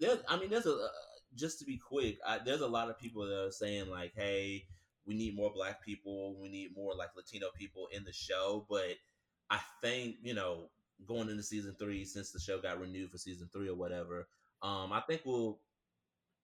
there's 0.00 0.18
I 0.28 0.38
mean 0.38 0.48
there's 0.50 0.66
a 0.66 0.72
uh, 0.72 0.88
just 1.34 1.58
to 1.58 1.64
be 1.64 1.76
quick, 1.78 2.18
I, 2.26 2.38
there's 2.44 2.60
a 2.60 2.66
lot 2.66 2.90
of 2.90 2.98
people 2.98 3.26
that 3.26 3.46
are 3.46 3.50
saying 3.50 3.90
like, 3.90 4.12
hey, 4.14 4.64
we 5.06 5.14
need 5.14 5.36
more 5.36 5.52
black 5.54 5.84
people, 5.84 6.34
we 6.40 6.48
need 6.48 6.74
more 6.76 6.94
like 6.94 7.10
Latino 7.16 7.48
people 7.58 7.88
in 7.92 8.04
the 8.04 8.12
show, 8.12 8.66
but 8.68 8.96
I 9.50 9.58
think 9.82 10.16
you 10.22 10.34
know 10.34 10.70
going 11.06 11.28
into 11.28 11.42
season 11.42 11.74
three 11.78 12.04
since 12.04 12.30
the 12.30 12.38
show 12.38 12.60
got 12.60 12.80
renewed 12.80 13.10
for 13.10 13.18
season 13.18 13.48
three 13.52 13.68
or 13.68 13.74
whatever, 13.74 14.28
um, 14.62 14.92
I 14.92 15.00
think 15.00 15.22
we'll 15.24 15.58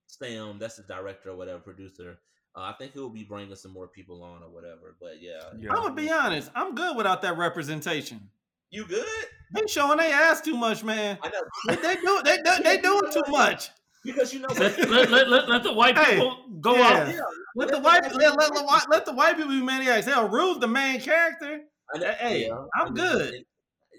Sam, 0.06 0.58
that's 0.58 0.76
the 0.76 0.82
director 0.82 1.30
or 1.30 1.36
whatever 1.36 1.60
producer. 1.60 2.18
Uh, 2.56 2.62
I 2.62 2.72
think 2.72 2.92
he'll 2.92 3.08
be 3.08 3.22
bringing 3.22 3.54
some 3.54 3.72
more 3.72 3.86
people 3.86 4.22
on 4.24 4.42
or 4.42 4.50
whatever. 4.50 4.96
But 5.00 5.22
yeah, 5.22 5.40
Yeah. 5.58 5.70
I'm 5.70 5.82
gonna 5.82 5.94
be 5.94 6.10
honest. 6.10 6.50
I'm 6.54 6.74
good 6.74 6.96
without 6.96 7.22
that 7.22 7.38
representation. 7.38 8.28
you 8.70 8.84
good? 8.86 9.06
They 9.54 9.66
showing 9.66 9.98
their 9.98 10.12
ass 10.12 10.40
too 10.40 10.56
much, 10.56 10.82
man. 10.84 11.18
I 11.22 11.28
know 11.28 11.40
They, 11.68 11.76
they 11.76 11.94
do 12.00 12.22
they, 12.24 12.38
they 12.44 12.62
they 12.62 12.82
doing 12.82 13.12
too 13.12 13.22
much. 13.28 13.70
Because 14.04 14.32
you 14.32 14.40
know 14.40 14.48
Let, 14.56 14.78
let, 14.90 15.10
let, 15.10 15.28
let, 15.28 15.48
let 15.48 15.62
the 15.62 15.72
white 15.72 15.96
Hey, 15.98 16.14
people 16.16 16.36
go 16.60 16.74
yeah. 16.76 16.82
out. 16.88 17.08
Yeah, 17.08 17.20
Let 17.56 17.68
the 17.70 17.78
white 17.80 18.02
let, 18.02 18.36
let, 18.38 18.54
the 18.54 18.62
white 18.62 18.84
let 18.90 19.06
the 19.06 19.12
white 19.12 19.36
people 19.36 19.50
be 19.50 19.62
maniacs. 19.62 20.06
Hell, 20.06 20.28
Rue's 20.28 20.58
the 20.58 20.68
main 20.68 21.00
character. 21.00 21.60
I 21.94 21.98
know- 21.98 22.12
Hey, 22.18 22.46
yeah, 22.46 22.54
I'm 22.54 22.66
I 22.74 22.84
mean, 22.86 22.94
good. 22.94 23.34
it- 23.34 23.46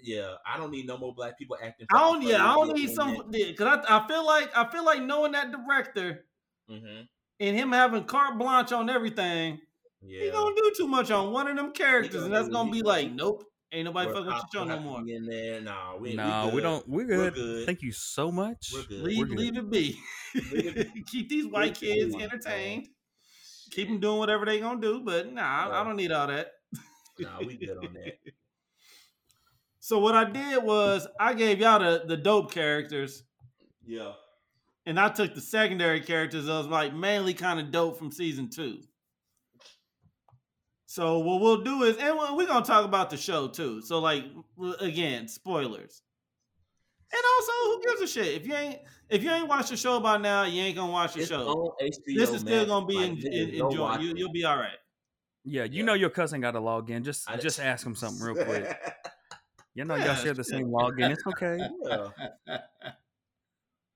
Yeah, 0.02 0.34
I 0.46 0.56
don't 0.56 0.70
need 0.72 0.86
no 0.86 0.98
more 0.98 1.14
black 1.14 1.38
people 1.38 1.56
acting. 1.62 1.86
I 1.94 1.98
don't 2.00 2.22
yeah, 2.22 2.44
I 2.44 2.54
don't 2.54 2.72
need 2.74 2.90
some 2.90 3.22
because 3.30 3.84
I, 3.88 3.98
I 4.04 4.08
feel 4.08 4.26
like 4.26 4.50
I 4.56 4.68
feel 4.70 4.84
like 4.84 5.02
knowing 5.02 5.32
that 5.32 5.52
director 5.52 6.24
Mm-hmm. 6.70 7.02
and 7.40 7.56
him 7.56 7.72
having 7.72 8.04
carte 8.04 8.38
blanche 8.38 8.72
on 8.72 8.88
everything, 8.88 9.60
Yeah. 10.00 10.20
he 10.20 10.26
Yeah, 10.26 10.32
gonna 10.32 10.54
do 10.56 10.72
too 10.76 10.86
much 10.88 11.10
on 11.10 11.32
one 11.32 11.48
of 11.48 11.56
them 11.56 11.72
characters, 11.72 12.22
and 12.22 12.32
that's 12.32 12.48
gonna 12.48 12.70
be 12.70 12.82
like, 12.82 13.12
nope, 13.12 13.44
ain't 13.72 13.84
nobody 13.86 14.06
Where 14.06 14.14
fucking 14.14 14.26
with 14.26 14.34
cops 14.36 14.54
your 14.54 14.62
show 14.64 14.68
no 14.68 14.80
more. 14.80 15.02
be 15.02 15.14
In 15.14 15.26
there, 15.26 15.60
nah, 15.60 15.96
we, 15.96 16.14
no, 16.14 16.46
we, 16.48 16.56
we 16.56 16.60
don't. 16.62 16.88
We're 16.88 17.06
We're 17.06 17.30
good. 17.30 17.34
good. 17.34 17.66
Thank 17.66 17.82
you 17.82 17.92
so 17.92 18.30
much. 18.30 18.70
We're 18.72 18.82
good. 18.84 19.00
Leave, 19.02 19.18
We're 19.18 19.24
good. 19.26 19.38
leave 19.38 19.56
it 19.58 19.70
be. 19.70 19.98
Keep 21.06 21.28
these 21.28 21.46
white 21.46 21.80
Leave 21.80 21.90
it 21.92 21.94
kids 21.96 22.14
alone. 22.14 22.22
entertained. 22.22 22.88
Keep 23.70 23.88
them 23.88 24.00
doing 24.00 24.18
whatever 24.18 24.44
they 24.44 24.60
gonna 24.60 24.80
do, 24.80 25.00
but 25.04 25.32
nah, 25.32 25.42
I- 25.70 25.80
I 25.80 25.84
don't 25.84 25.96
need 25.96 26.12
all 26.12 26.26
that. 26.26 26.48
Nah, 27.18 27.38
we 27.40 27.56
good 27.56 27.76
on 27.78 27.92
that. 27.94 28.14
So 29.84 29.98
what 29.98 30.14
I 30.14 30.24
did 30.24 30.62
was 30.62 31.08
I 31.18 31.34
gave 31.34 31.58
y'all 31.58 31.80
the, 31.80 32.04
the 32.06 32.16
dope 32.16 32.52
characters, 32.52 33.24
Yeah. 33.84 34.12
and 34.86 34.98
I 34.98 35.08
took 35.08 35.34
the 35.34 35.40
secondary 35.40 36.00
characters 36.00 36.46
that 36.46 36.52
was 36.52 36.68
like 36.68 36.94
mainly 36.94 37.34
kind 37.34 37.58
of 37.58 37.72
dope 37.72 37.98
from 37.98 38.12
season 38.12 38.48
two. 38.48 38.78
So 40.92 41.20
what 41.20 41.40
we'll 41.40 41.62
do 41.62 41.84
is, 41.84 41.96
and 41.96 42.18
we're 42.36 42.44
gonna 42.46 42.66
talk 42.66 42.84
about 42.84 43.08
the 43.08 43.16
show 43.16 43.48
too. 43.48 43.80
So 43.80 43.98
like 44.00 44.24
again, 44.78 45.26
spoilers. 45.26 46.02
And 47.10 47.22
also, 47.34 47.52
who 47.64 47.82
gives 47.82 48.02
a 48.02 48.06
shit 48.06 48.26
if 48.42 48.46
you 48.46 48.54
ain't 48.54 48.78
if 49.08 49.22
you 49.22 49.30
ain't 49.30 49.48
watched 49.48 49.70
the 49.70 49.76
show 49.78 50.00
by 50.00 50.18
now, 50.18 50.42
you 50.42 50.60
ain't 50.60 50.76
gonna 50.76 50.92
watch 50.92 51.14
the 51.14 51.20
It's 51.20 51.30
show. 51.30 51.74
HBO 51.80 52.14
This 52.14 52.28
is 52.28 52.40
still 52.42 52.66
gonna 52.66 52.84
be 52.84 52.96
Like, 52.96 53.24
in, 53.24 53.32
in, 53.32 53.58
go 53.58 53.68
enjoy. 53.70 53.96
You, 54.00 54.12
you'll 54.16 54.32
be 54.32 54.44
all 54.44 54.58
right. 54.58 54.76
Yeah, 55.46 55.64
you 55.64 55.78
Yeah. 55.78 55.84
know 55.86 55.94
your 55.94 56.10
cousin 56.10 56.42
got 56.42 56.50
to 56.50 56.60
log 56.60 56.90
in. 56.90 57.02
Just 57.04 57.26
I- 57.30 57.38
just 57.38 57.58
ask 57.58 57.86
him 57.86 57.94
something 57.94 58.22
real 58.22 58.44
quick. 58.44 58.76
You 59.74 59.86
know 59.86 59.94
Yeah, 59.94 60.04
y'all 60.12 60.16
share 60.16 60.34
the 60.34 60.44
same 60.44 60.66
login. 60.66 61.10
It's 61.10 61.26
okay. 61.26 61.58
yeah. 61.86 62.58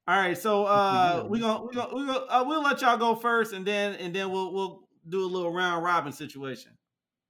All 0.08 0.16
right, 0.18 0.38
so 0.38 0.64
uh, 0.64 1.26
we 1.28 1.40
gonna 1.40 1.62
we 1.62 1.74
gonna 1.74 1.94
we 1.94 2.06
gonna 2.06 2.24
uh, 2.30 2.42
we'll 2.46 2.62
let 2.62 2.80
y'all 2.80 2.96
go 2.96 3.14
first, 3.14 3.52
and 3.52 3.66
then 3.66 3.96
and 3.96 4.16
then 4.16 4.30
we'll 4.30 4.54
we'll 4.54 4.88
do 5.06 5.22
a 5.22 5.26
little 5.26 5.52
round 5.52 5.84
robin 5.84 6.12
situation. 6.12 6.72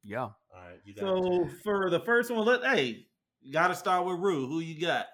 Yeah. 0.07 0.21
All 0.21 0.35
right, 0.55 0.79
you 0.85 0.95
got 0.95 1.01
So 1.01 1.45
it. 1.45 1.51
for 1.65 1.91
the 1.91 2.01
first 2.01 2.31
one, 2.31 2.45
let 2.47 2.63
hey, 2.65 3.07
you 3.43 3.53
got 3.53 3.69
to 3.69 3.75
start 3.75 4.07
with 4.07 4.21
Rue. 4.21 4.47
Who 4.47 4.61
you 4.61 4.81
got? 4.81 5.07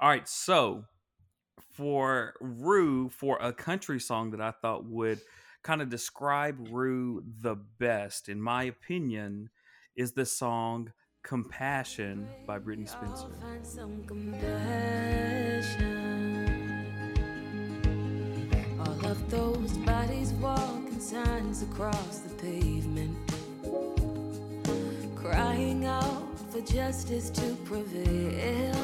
All 0.00 0.08
right, 0.08 0.28
so 0.28 0.84
for 1.72 2.34
Rue, 2.40 3.08
for 3.08 3.38
a 3.40 3.52
country 3.52 3.98
song 4.00 4.32
that 4.32 4.40
I 4.40 4.50
thought 4.50 4.84
would 4.84 5.20
kind 5.62 5.80
of 5.80 5.88
describe 5.88 6.68
Rue 6.70 7.22
the 7.40 7.56
best, 7.78 8.28
in 8.28 8.40
my 8.42 8.64
opinion, 8.64 9.48
is 9.96 10.12
the 10.12 10.26
song 10.26 10.92
Compassion 11.22 12.28
by 12.46 12.58
Brittney 12.58 12.88
Spencer. 12.88 13.28
I'll 13.32 13.40
find 13.40 13.66
some 13.66 14.04
compassion. 14.06 14.50
All 18.80 19.06
of 19.06 19.30
those 19.30 19.72
bodies 19.78 20.32
walking 20.34 20.98
signs 20.98 21.62
across 21.62 22.18
the 22.18 22.34
pavement, 22.42 23.16
crying 25.22 25.86
out 25.86 26.38
for 26.50 26.60
justice 26.62 27.30
to 27.30 27.54
prevail. 27.64 28.74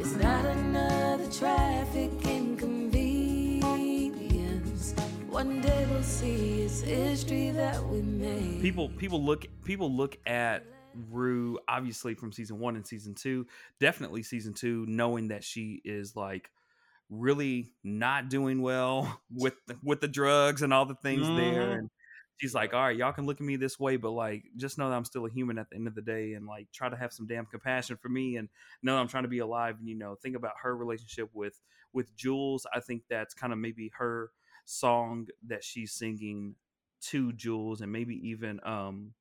Is 0.00 0.16
that 0.16 0.44
another 0.46 1.30
traffic 1.30 2.10
inconvenience? 2.24 4.94
One 5.28 5.60
day 5.60 5.86
we'll 5.90 6.02
see 6.02 6.62
it's 6.62 6.80
history 6.80 7.50
that 7.50 7.82
we 7.84 8.00
made. 8.02 8.62
People 8.62 8.88
people 8.88 9.22
look 9.22 9.44
people 9.64 9.94
look 9.94 10.16
at 10.26 10.64
Rue 11.10 11.58
obviously 11.68 12.14
from 12.14 12.32
season 12.32 12.58
1 12.58 12.76
and 12.76 12.86
season 12.86 13.14
2, 13.14 13.46
definitely 13.80 14.22
season 14.22 14.54
2 14.54 14.86
knowing 14.88 15.28
that 15.28 15.44
she 15.44 15.82
is 15.84 16.16
like 16.16 16.50
really 17.10 17.74
not 17.82 18.30
doing 18.30 18.62
well 18.62 19.20
with 19.30 19.54
the, 19.66 19.76
with 19.82 20.00
the 20.00 20.08
drugs 20.08 20.62
and 20.62 20.72
all 20.72 20.86
the 20.86 20.94
things 20.94 21.26
there 21.26 21.66
Mhm. 21.66 21.78
and 21.78 21.90
she's 22.38 22.54
like 22.54 22.74
all 22.74 22.82
right 22.82 22.96
y'all 22.96 23.12
can 23.12 23.26
look 23.26 23.40
at 23.40 23.46
me 23.46 23.56
this 23.56 23.78
way 23.78 23.96
but 23.96 24.10
like 24.10 24.44
just 24.56 24.78
know 24.78 24.90
that 24.90 24.96
i'm 24.96 25.04
still 25.04 25.26
a 25.26 25.30
human 25.30 25.58
at 25.58 25.68
the 25.70 25.76
end 25.76 25.86
of 25.86 25.94
the 25.94 26.02
day 26.02 26.32
and 26.32 26.46
like 26.46 26.66
try 26.72 26.88
to 26.88 26.96
have 26.96 27.12
some 27.12 27.26
damn 27.26 27.46
compassion 27.46 27.96
for 27.96 28.08
me 28.08 28.36
and 28.36 28.48
know 28.82 28.96
i'm 28.96 29.08
trying 29.08 29.22
to 29.22 29.28
be 29.28 29.38
alive. 29.38 29.76
And 29.78 29.88
you 29.88 29.96
know 29.96 30.16
think 30.20 30.36
about 30.36 30.54
her 30.62 30.76
relationship 30.76 31.30
with 31.32 31.60
with 31.94 32.14
jules. 32.16 32.66
I 32.74 32.80
think 32.80 33.02
that's 33.08 33.32
kind 33.32 33.52
of 33.52 33.58
maybe 33.58 33.90
her 33.96 34.30
song 34.66 35.28
that 35.46 35.64
she's 35.64 35.92
singing 35.92 36.56
to 37.00 37.32
jules 37.32 37.80
and 37.80 37.92
maybe 37.92 38.14
even 38.28 38.60
um 38.64 39.12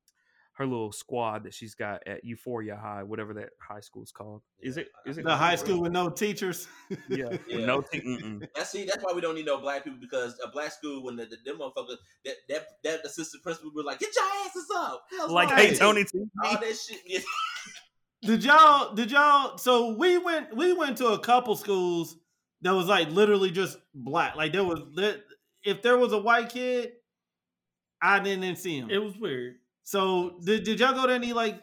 her 0.53 0.65
little 0.67 0.91
squad 0.91 1.43
that 1.45 1.53
she's 1.53 1.73
got 1.73 2.07
at 2.07 2.23
Euphoria 2.23 2.75
High, 2.75 3.01
whatever 3.01 3.33
that 3.33 3.49
high 3.59 3.79
school's 3.79 4.11
called. 4.11 4.41
Is 4.59 4.77
it? 4.77 4.89
Is 5.05 5.17
it 5.17 5.25
The 5.25 5.35
high 5.35 5.55
school 5.55 5.81
with 5.81 5.91
no 5.91 6.09
teachers. 6.09 6.67
Yeah. 7.09 7.29
with 7.29 7.41
Yeah. 7.47 7.65
No. 7.65 7.81
Te-. 7.81 8.39
That's 8.55 8.69
see, 8.69 8.85
that's 8.85 9.03
why 9.03 9.13
we 9.13 9.21
don't 9.21 9.35
need 9.35 9.47
no 9.47 9.57
black 9.57 9.83
people 9.83 9.99
because 9.99 10.39
a 10.43 10.49
black 10.49 10.71
school 10.71 11.03
when 11.03 11.15
the, 11.15 11.25
the 11.25 11.37
them 11.43 11.59
motherfuckers 11.59 11.97
that 12.25 12.35
that 12.49 12.67
that 12.83 13.05
assistant 13.05 13.41
principal 13.41 13.71
was 13.73 13.85
like, 13.85 13.99
get 13.99 14.13
your 14.15 14.25
asses 14.45 14.67
up, 14.75 15.05
Hell's 15.09 15.31
Like, 15.31 15.49
wrong 15.49 15.57
hey 15.57 15.69
with 15.69 15.79
Tony, 15.79 16.05
all 16.43 16.53
that 16.53 16.77
shit. 16.77 16.99
Yeah. 17.05 17.19
Did 18.23 18.43
y'all? 18.43 18.93
Did 18.93 19.11
y'all? 19.11 19.57
So 19.57 19.95
we 19.95 20.17
went. 20.17 20.55
We 20.55 20.71
went 20.73 20.97
to 20.99 21.07
a 21.07 21.19
couple 21.19 21.55
schools 21.55 22.15
that 22.61 22.71
was 22.71 22.87
like 22.87 23.09
literally 23.09 23.51
just 23.51 23.77
black. 23.93 24.35
Like 24.35 24.53
there 24.53 24.63
was. 24.63 24.79
If 25.65 25.81
there 25.81 25.97
was 25.97 26.13
a 26.13 26.17
white 26.17 26.49
kid, 26.49 26.93
I 28.01 28.19
didn't 28.19 28.57
see 28.57 28.77
him. 28.77 28.89
It 28.89 28.99
was 28.99 29.17
weird. 29.17 29.55
So 29.83 30.39
did, 30.43 30.63
did 30.63 30.79
y'all 30.79 30.93
go 30.93 31.07
to 31.07 31.13
any 31.13 31.33
like 31.33 31.61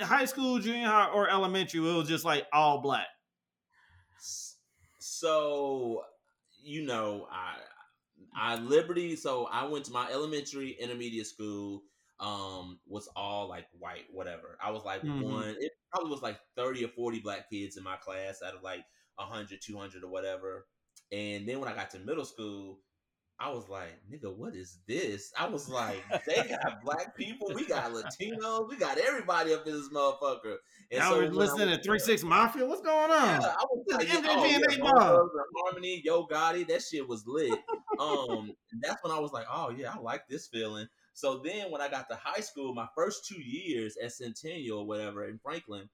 high 0.00 0.24
school, 0.24 0.58
junior 0.58 0.86
high, 0.86 1.08
or 1.10 1.28
elementary? 1.28 1.80
Where 1.80 1.92
it 1.92 1.96
was 1.98 2.08
just 2.08 2.24
like 2.24 2.46
all 2.52 2.80
black. 2.80 3.08
So, 4.98 6.04
you 6.62 6.82
know, 6.84 7.26
I 7.30 7.60
I 8.34 8.56
Liberty. 8.56 9.16
So 9.16 9.46
I 9.46 9.64
went 9.66 9.84
to 9.86 9.92
my 9.92 10.10
elementary, 10.10 10.72
intermediate 10.72 11.26
school. 11.26 11.84
Um, 12.20 12.80
was 12.86 13.06
all 13.14 13.48
like 13.48 13.68
white, 13.72 14.06
whatever. 14.12 14.58
I 14.60 14.72
was 14.72 14.84
like 14.84 15.02
Mhm. 15.02 15.14
one. 15.16 15.56
It 15.60 15.72
probably 15.92 16.10
was 16.10 16.22
like 16.22 16.40
thirty 16.56 16.84
or 16.84 16.88
forty 16.88 17.20
black 17.20 17.48
kids 17.50 17.76
in 17.76 17.84
my 17.84 17.96
class 17.96 18.42
out 18.42 18.56
of 18.56 18.62
like 18.62 18.84
100, 19.16 19.62
200 19.62 20.02
or 20.04 20.08
whatever. 20.10 20.68
And 21.12 21.48
then 21.48 21.60
when 21.60 21.68
I 21.68 21.74
got 21.76 21.90
to 21.90 22.00
middle 22.00 22.24
school, 22.24 22.82
I 23.40 23.50
was 23.50 23.68
like, 23.68 24.00
nigga, 24.10 24.34
what 24.34 24.56
is 24.56 24.78
this? 24.88 25.32
I 25.38 25.48
was 25.48 25.68
like, 25.68 26.02
they 26.26 26.42
got 26.64 26.82
black 26.84 27.16
people, 27.16 27.52
we 27.54 27.66
got 27.66 27.92
Latinos, 27.92 28.68
we 28.68 28.76
got 28.76 28.98
everybody 28.98 29.54
up 29.54 29.64
in 29.64 29.74
this 29.74 29.88
motherfucker. 29.90 30.56
And 30.90 31.00
Y'all 31.00 31.18
were 31.18 31.28
listening 31.28 31.68
went 31.68 31.82
to 31.82 31.86
Three 31.88 32.00
Six 32.00 32.24
Mafia. 32.24 32.66
What's 32.66 32.80
going 32.80 33.12
on? 33.12 33.40
yeah, 33.40 33.54
I 33.56 33.64
was 33.70 33.84
like, 33.90 34.08
MJG 34.08 34.24
oh, 34.26 34.44
yeah, 34.44 34.58
Eight 34.72 34.80
Bone 34.80 34.90
Ball. 34.90 35.00
Thugs 35.00 35.30
and 35.34 35.44
Harmony, 35.64 36.02
Yo 36.04 36.26
Gotti, 36.26 36.66
that 36.66 36.82
shit 36.82 37.06
was 37.06 37.24
lit. 37.26 37.52
um, 38.00 38.52
that's 38.82 39.02
when 39.02 39.12
I 39.12 39.20
was 39.20 39.32
like, 39.32 39.46
oh 39.52 39.70
yeah, 39.70 39.94
I 39.94 40.00
like 40.00 40.26
this 40.28 40.48
feeling. 40.48 40.88
So 41.12 41.40
then 41.44 41.70
when 41.70 41.80
I 41.80 41.88
got 41.88 42.08
to 42.10 42.16
high 42.16 42.40
school, 42.40 42.74
my 42.74 42.88
first 42.96 43.26
two 43.26 43.40
years 43.40 43.96
at 44.02 44.12
Centennial 44.12 44.80
or 44.80 44.86
whatever 44.86 45.26
in 45.26 45.38
Franklin, 45.38 45.88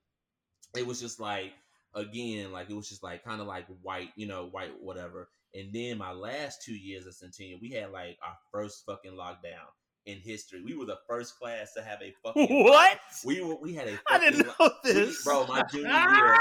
it 0.75 0.87
was 0.87 0.99
just 0.99 1.19
like 1.19 1.53
again, 1.93 2.51
like 2.51 2.69
it 2.69 2.75
was 2.75 2.89
just 2.89 3.03
like 3.03 3.23
kind 3.23 3.39
of 3.39 3.47
like 3.47 3.65
white, 3.81 4.09
you 4.15 4.27
know, 4.27 4.47
white 4.47 4.71
whatever. 4.81 5.29
And 5.55 5.71
then 5.73 5.97
my 5.97 6.11
last 6.11 6.61
two 6.63 6.75
years 6.75 7.07
at 7.07 7.13
Centennial, 7.13 7.59
we 7.61 7.71
had 7.71 7.91
like 7.91 8.17
our 8.23 8.35
first 8.51 8.83
fucking 8.85 9.13
lockdown 9.13 9.65
in 10.05 10.19
history. 10.19 10.61
We 10.63 10.75
were 10.75 10.85
the 10.85 10.99
first 11.07 11.39
class 11.39 11.73
to 11.73 11.81
have 11.81 11.99
a 12.01 12.13
fucking 12.23 12.63
What? 12.65 12.99
We 13.25 13.41
were 13.41 13.55
we 13.55 13.73
had 13.73 13.87
a 13.87 13.97
I 14.09 14.19
didn't 14.19 14.47
lo- 14.47 14.53
know 14.59 14.71
we- 14.83 14.91
this. 14.93 15.23
bro. 15.23 15.47
My 15.47 15.63
junior 15.71 15.87
year, 15.89 16.37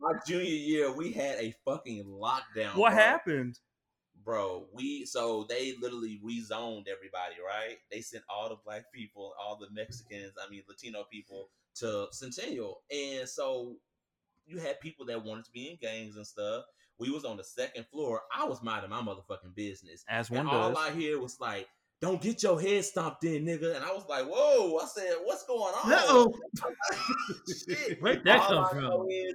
my 0.00 0.12
junior 0.26 0.44
year, 0.44 0.92
we 0.92 1.12
had 1.12 1.38
a 1.38 1.54
fucking 1.64 2.04
lockdown. 2.04 2.74
what 2.76 2.92
bro. 2.92 3.02
happened? 3.02 3.58
bro? 4.24 4.66
We 4.74 5.06
so 5.06 5.46
they 5.48 5.74
literally 5.80 6.20
rezoned 6.24 6.84
everybody, 6.88 7.36
right? 7.46 7.76
They 7.90 8.00
sent 8.02 8.24
all 8.28 8.48
the 8.50 8.56
black 8.64 8.92
people, 8.92 9.32
all 9.40 9.56
the 9.56 9.68
Mexicans, 9.72 10.32
I 10.44 10.50
mean 10.50 10.62
Latino 10.68 11.04
people 11.10 11.48
to 11.76 12.08
Centennial, 12.10 12.82
and 12.90 13.26
so 13.28 13.76
you 14.46 14.58
had 14.58 14.80
people 14.80 15.06
that 15.06 15.24
wanted 15.24 15.44
to 15.46 15.50
be 15.52 15.70
in 15.70 15.78
gangs 15.80 16.16
and 16.16 16.26
stuff. 16.26 16.64
We 16.98 17.10
was 17.10 17.24
on 17.24 17.36
the 17.36 17.44
second 17.44 17.86
floor. 17.92 18.22
I 18.34 18.44
was 18.44 18.62
minding 18.62 18.90
my 18.90 19.00
motherfucking 19.00 19.54
business, 19.54 20.04
As 20.08 20.28
and 20.30 20.38
one 20.38 20.48
all 20.48 20.72
does. 20.72 20.78
I 20.78 20.90
hear 20.94 21.18
was 21.20 21.38
like. 21.40 21.68
Don't 22.00 22.22
get 22.22 22.44
your 22.44 22.60
head 22.60 22.84
stomped 22.84 23.24
in, 23.24 23.44
nigga. 23.44 23.74
And 23.74 23.84
I 23.84 23.88
was 23.92 24.04
like, 24.08 24.24
whoa. 24.24 24.78
I 24.78 24.86
said, 24.86 25.14
what's 25.24 25.44
going 25.44 25.74
on? 25.84 25.92
Uh-oh. 25.92 26.32
Shit. 27.68 27.98
Where'd 28.00 28.22
that 28.24 28.40
All 28.42 28.66
come 28.68 28.80
from? 28.80 29.06
is 29.10 29.34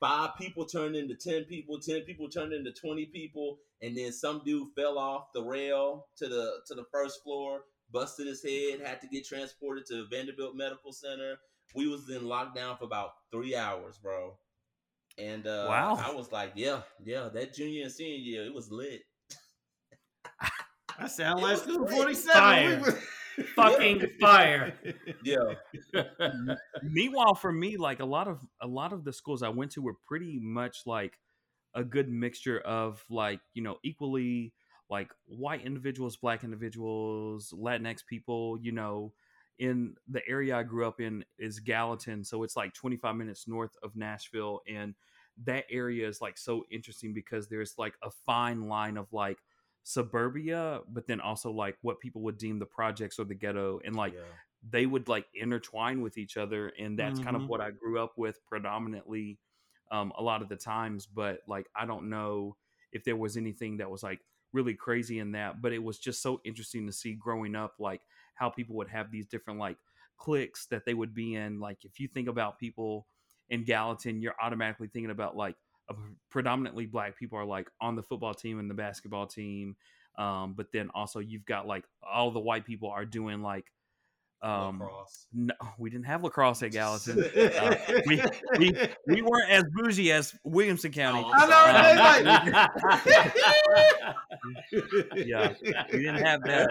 five 0.00 0.30
people 0.38 0.64
turned 0.64 0.96
into 0.96 1.14
10 1.14 1.44
people 1.44 1.78
10 1.78 2.02
people 2.02 2.28
turned 2.28 2.52
into 2.52 2.72
20 2.72 3.06
people 3.06 3.58
and 3.82 3.96
then 3.96 4.12
some 4.12 4.42
dude 4.44 4.68
fell 4.76 4.98
off 4.98 5.32
the 5.34 5.42
rail 5.42 6.06
to 6.16 6.28
the 6.28 6.52
to 6.66 6.74
the 6.74 6.84
first 6.92 7.22
floor 7.22 7.60
busted 7.92 8.26
his 8.26 8.42
head 8.42 8.80
had 8.84 9.00
to 9.00 9.06
get 9.06 9.24
transported 9.26 9.86
to 9.86 10.04
vanderbilt 10.10 10.56
medical 10.56 10.92
center 10.92 11.36
we 11.74 11.86
was 11.86 12.08
in 12.10 12.22
lockdown 12.22 12.76
for 12.78 12.84
about 12.84 13.10
three 13.30 13.54
hours 13.56 13.96
bro 14.02 14.34
and 15.18 15.46
uh 15.46 15.66
Wow. 15.68 15.96
i 16.04 16.12
was 16.12 16.32
like 16.32 16.52
yeah 16.54 16.80
yeah 17.04 17.28
that 17.32 17.54
junior 17.54 17.84
and 17.84 17.92
senior 17.92 18.16
year 18.16 18.44
it 18.46 18.54
was 18.54 18.70
lit 18.70 19.02
I 20.98 21.06
sound 21.08 21.42
like 21.42 21.52
was 21.52 21.62
school 21.62 21.86
forty 21.86 22.14
seven. 22.14 22.82
Fire. 22.82 22.98
Fucking 23.56 24.00
fire. 24.20 24.74
yeah 25.24 25.54
Meanwhile, 26.82 27.34
for 27.34 27.50
me, 27.52 27.76
like 27.76 27.98
a 28.00 28.04
lot 28.04 28.28
of 28.28 28.40
a 28.62 28.66
lot 28.66 28.92
of 28.92 29.04
the 29.04 29.12
schools 29.12 29.42
I 29.42 29.48
went 29.48 29.72
to 29.72 29.82
were 29.82 29.96
pretty 30.06 30.38
much 30.40 30.82
like 30.86 31.18
a 31.74 31.82
good 31.82 32.08
mixture 32.08 32.60
of 32.60 33.04
like 33.10 33.40
you 33.54 33.62
know 33.62 33.78
equally 33.82 34.52
like 34.88 35.10
white 35.26 35.64
individuals, 35.64 36.16
black 36.16 36.44
individuals, 36.44 37.52
Latinx 37.56 38.06
people. 38.06 38.56
You 38.60 38.70
know, 38.72 39.12
in 39.58 39.94
the 40.08 40.26
area 40.28 40.56
I 40.56 40.62
grew 40.64 40.86
up 40.86 41.00
in 41.00 41.24
is 41.38 41.60
Gallatin, 41.60 42.24
so 42.24 42.42
it's 42.42 42.56
like 42.56 42.74
25 42.74 43.16
minutes 43.16 43.46
north 43.48 43.76
of 43.82 43.96
Nashville, 43.96 44.60
and 44.68 44.94
that 45.44 45.64
area 45.70 46.06
is 46.08 46.20
like 46.20 46.38
so 46.38 46.64
interesting 46.70 47.12
because 47.14 47.48
there's 47.48 47.74
like 47.78 47.94
a 48.02 48.10
fine 48.10 48.68
line 48.68 48.96
of 48.96 49.12
like 49.12 49.38
suburbia, 49.82 50.80
but 50.88 51.06
then 51.06 51.20
also 51.20 51.50
like 51.50 51.76
what 51.82 52.00
people 52.00 52.22
would 52.22 52.38
deem 52.38 52.58
the 52.58 52.66
projects 52.66 53.18
or 53.18 53.24
the 53.24 53.34
ghetto, 53.34 53.80
and 53.84 53.94
like 53.96 54.14
yeah. 54.14 54.20
they 54.70 54.86
would 54.86 55.08
like 55.08 55.26
intertwine 55.34 56.00
with 56.00 56.16
each 56.16 56.36
other 56.36 56.68
and 56.78 56.98
that's 56.98 57.20
kind 57.20 57.36
Mhm. 57.36 57.42
of 57.42 57.48
what 57.48 57.60
i 57.60 57.70
grew 57.70 57.98
up 58.02 58.16
with 58.16 58.42
predominantly 58.46 59.38
um, 59.90 60.10
a 60.16 60.22
lot 60.22 60.40
of 60.42 60.48
the 60.48 60.56
times 60.56 61.06
but 61.06 61.40
like 61.46 61.68
i 61.76 61.84
don't 61.84 62.08
know 62.08 62.56
if 62.94 63.04
there 63.04 63.16
was 63.16 63.36
anything 63.36 63.76
that 63.76 63.90
was 63.90 64.02
like 64.02 64.20
really 64.52 64.74
crazy 64.74 65.18
in 65.18 65.32
that 65.32 65.60
but 65.60 65.72
it 65.72 65.82
was 65.82 65.98
just 65.98 66.22
so 66.22 66.40
interesting 66.44 66.86
to 66.86 66.92
see 66.92 67.12
growing 67.12 67.54
up 67.56 67.74
like 67.78 68.00
how 68.34 68.48
people 68.48 68.76
would 68.76 68.88
have 68.88 69.10
these 69.10 69.26
different 69.26 69.58
like 69.58 69.76
cliques 70.16 70.66
that 70.66 70.84
they 70.86 70.94
would 70.94 71.12
be 71.12 71.34
in 71.34 71.58
like 71.58 71.84
if 71.84 71.98
you 71.98 72.08
think 72.08 72.28
about 72.28 72.58
people 72.58 73.06
in 73.50 73.64
gallatin 73.64 74.22
you're 74.22 74.36
automatically 74.40 74.88
thinking 74.88 75.10
about 75.10 75.36
like 75.36 75.56
a 75.90 75.94
predominantly 76.30 76.86
black 76.86 77.18
people 77.18 77.38
are 77.38 77.44
like 77.44 77.68
on 77.80 77.96
the 77.96 78.02
football 78.02 78.32
team 78.32 78.58
and 78.58 78.70
the 78.70 78.74
basketball 78.74 79.26
team 79.26 79.76
um, 80.16 80.54
but 80.56 80.68
then 80.72 80.90
also 80.94 81.18
you've 81.18 81.44
got 81.44 81.66
like 81.66 81.84
all 82.02 82.30
the 82.30 82.40
white 82.40 82.64
people 82.64 82.88
are 82.88 83.04
doing 83.04 83.42
like 83.42 83.66
um, 84.44 84.78
Lacrosse. 84.78 85.26
no, 85.32 85.54
we 85.78 85.90
didn't 85.90 86.06
have 86.06 86.22
lacrosse 86.22 86.62
at 86.62 86.70
Gallatin. 86.72 87.24
Uh, 87.34 87.76
we, 88.06 88.22
we 88.58 88.72
we 89.06 89.22
weren't 89.22 89.50
as 89.50 89.64
bougie 89.72 90.12
as 90.12 90.34
Williamson 90.44 90.92
County. 90.92 91.22
Oh, 91.24 91.30
I 91.32 91.38
I'm 91.42 92.22
know, 92.22 92.42
sorry. 94.72 95.24
yeah, 95.26 95.52
we 95.92 95.98
didn't 95.98 96.24
have 96.24 96.42
that. 96.44 96.68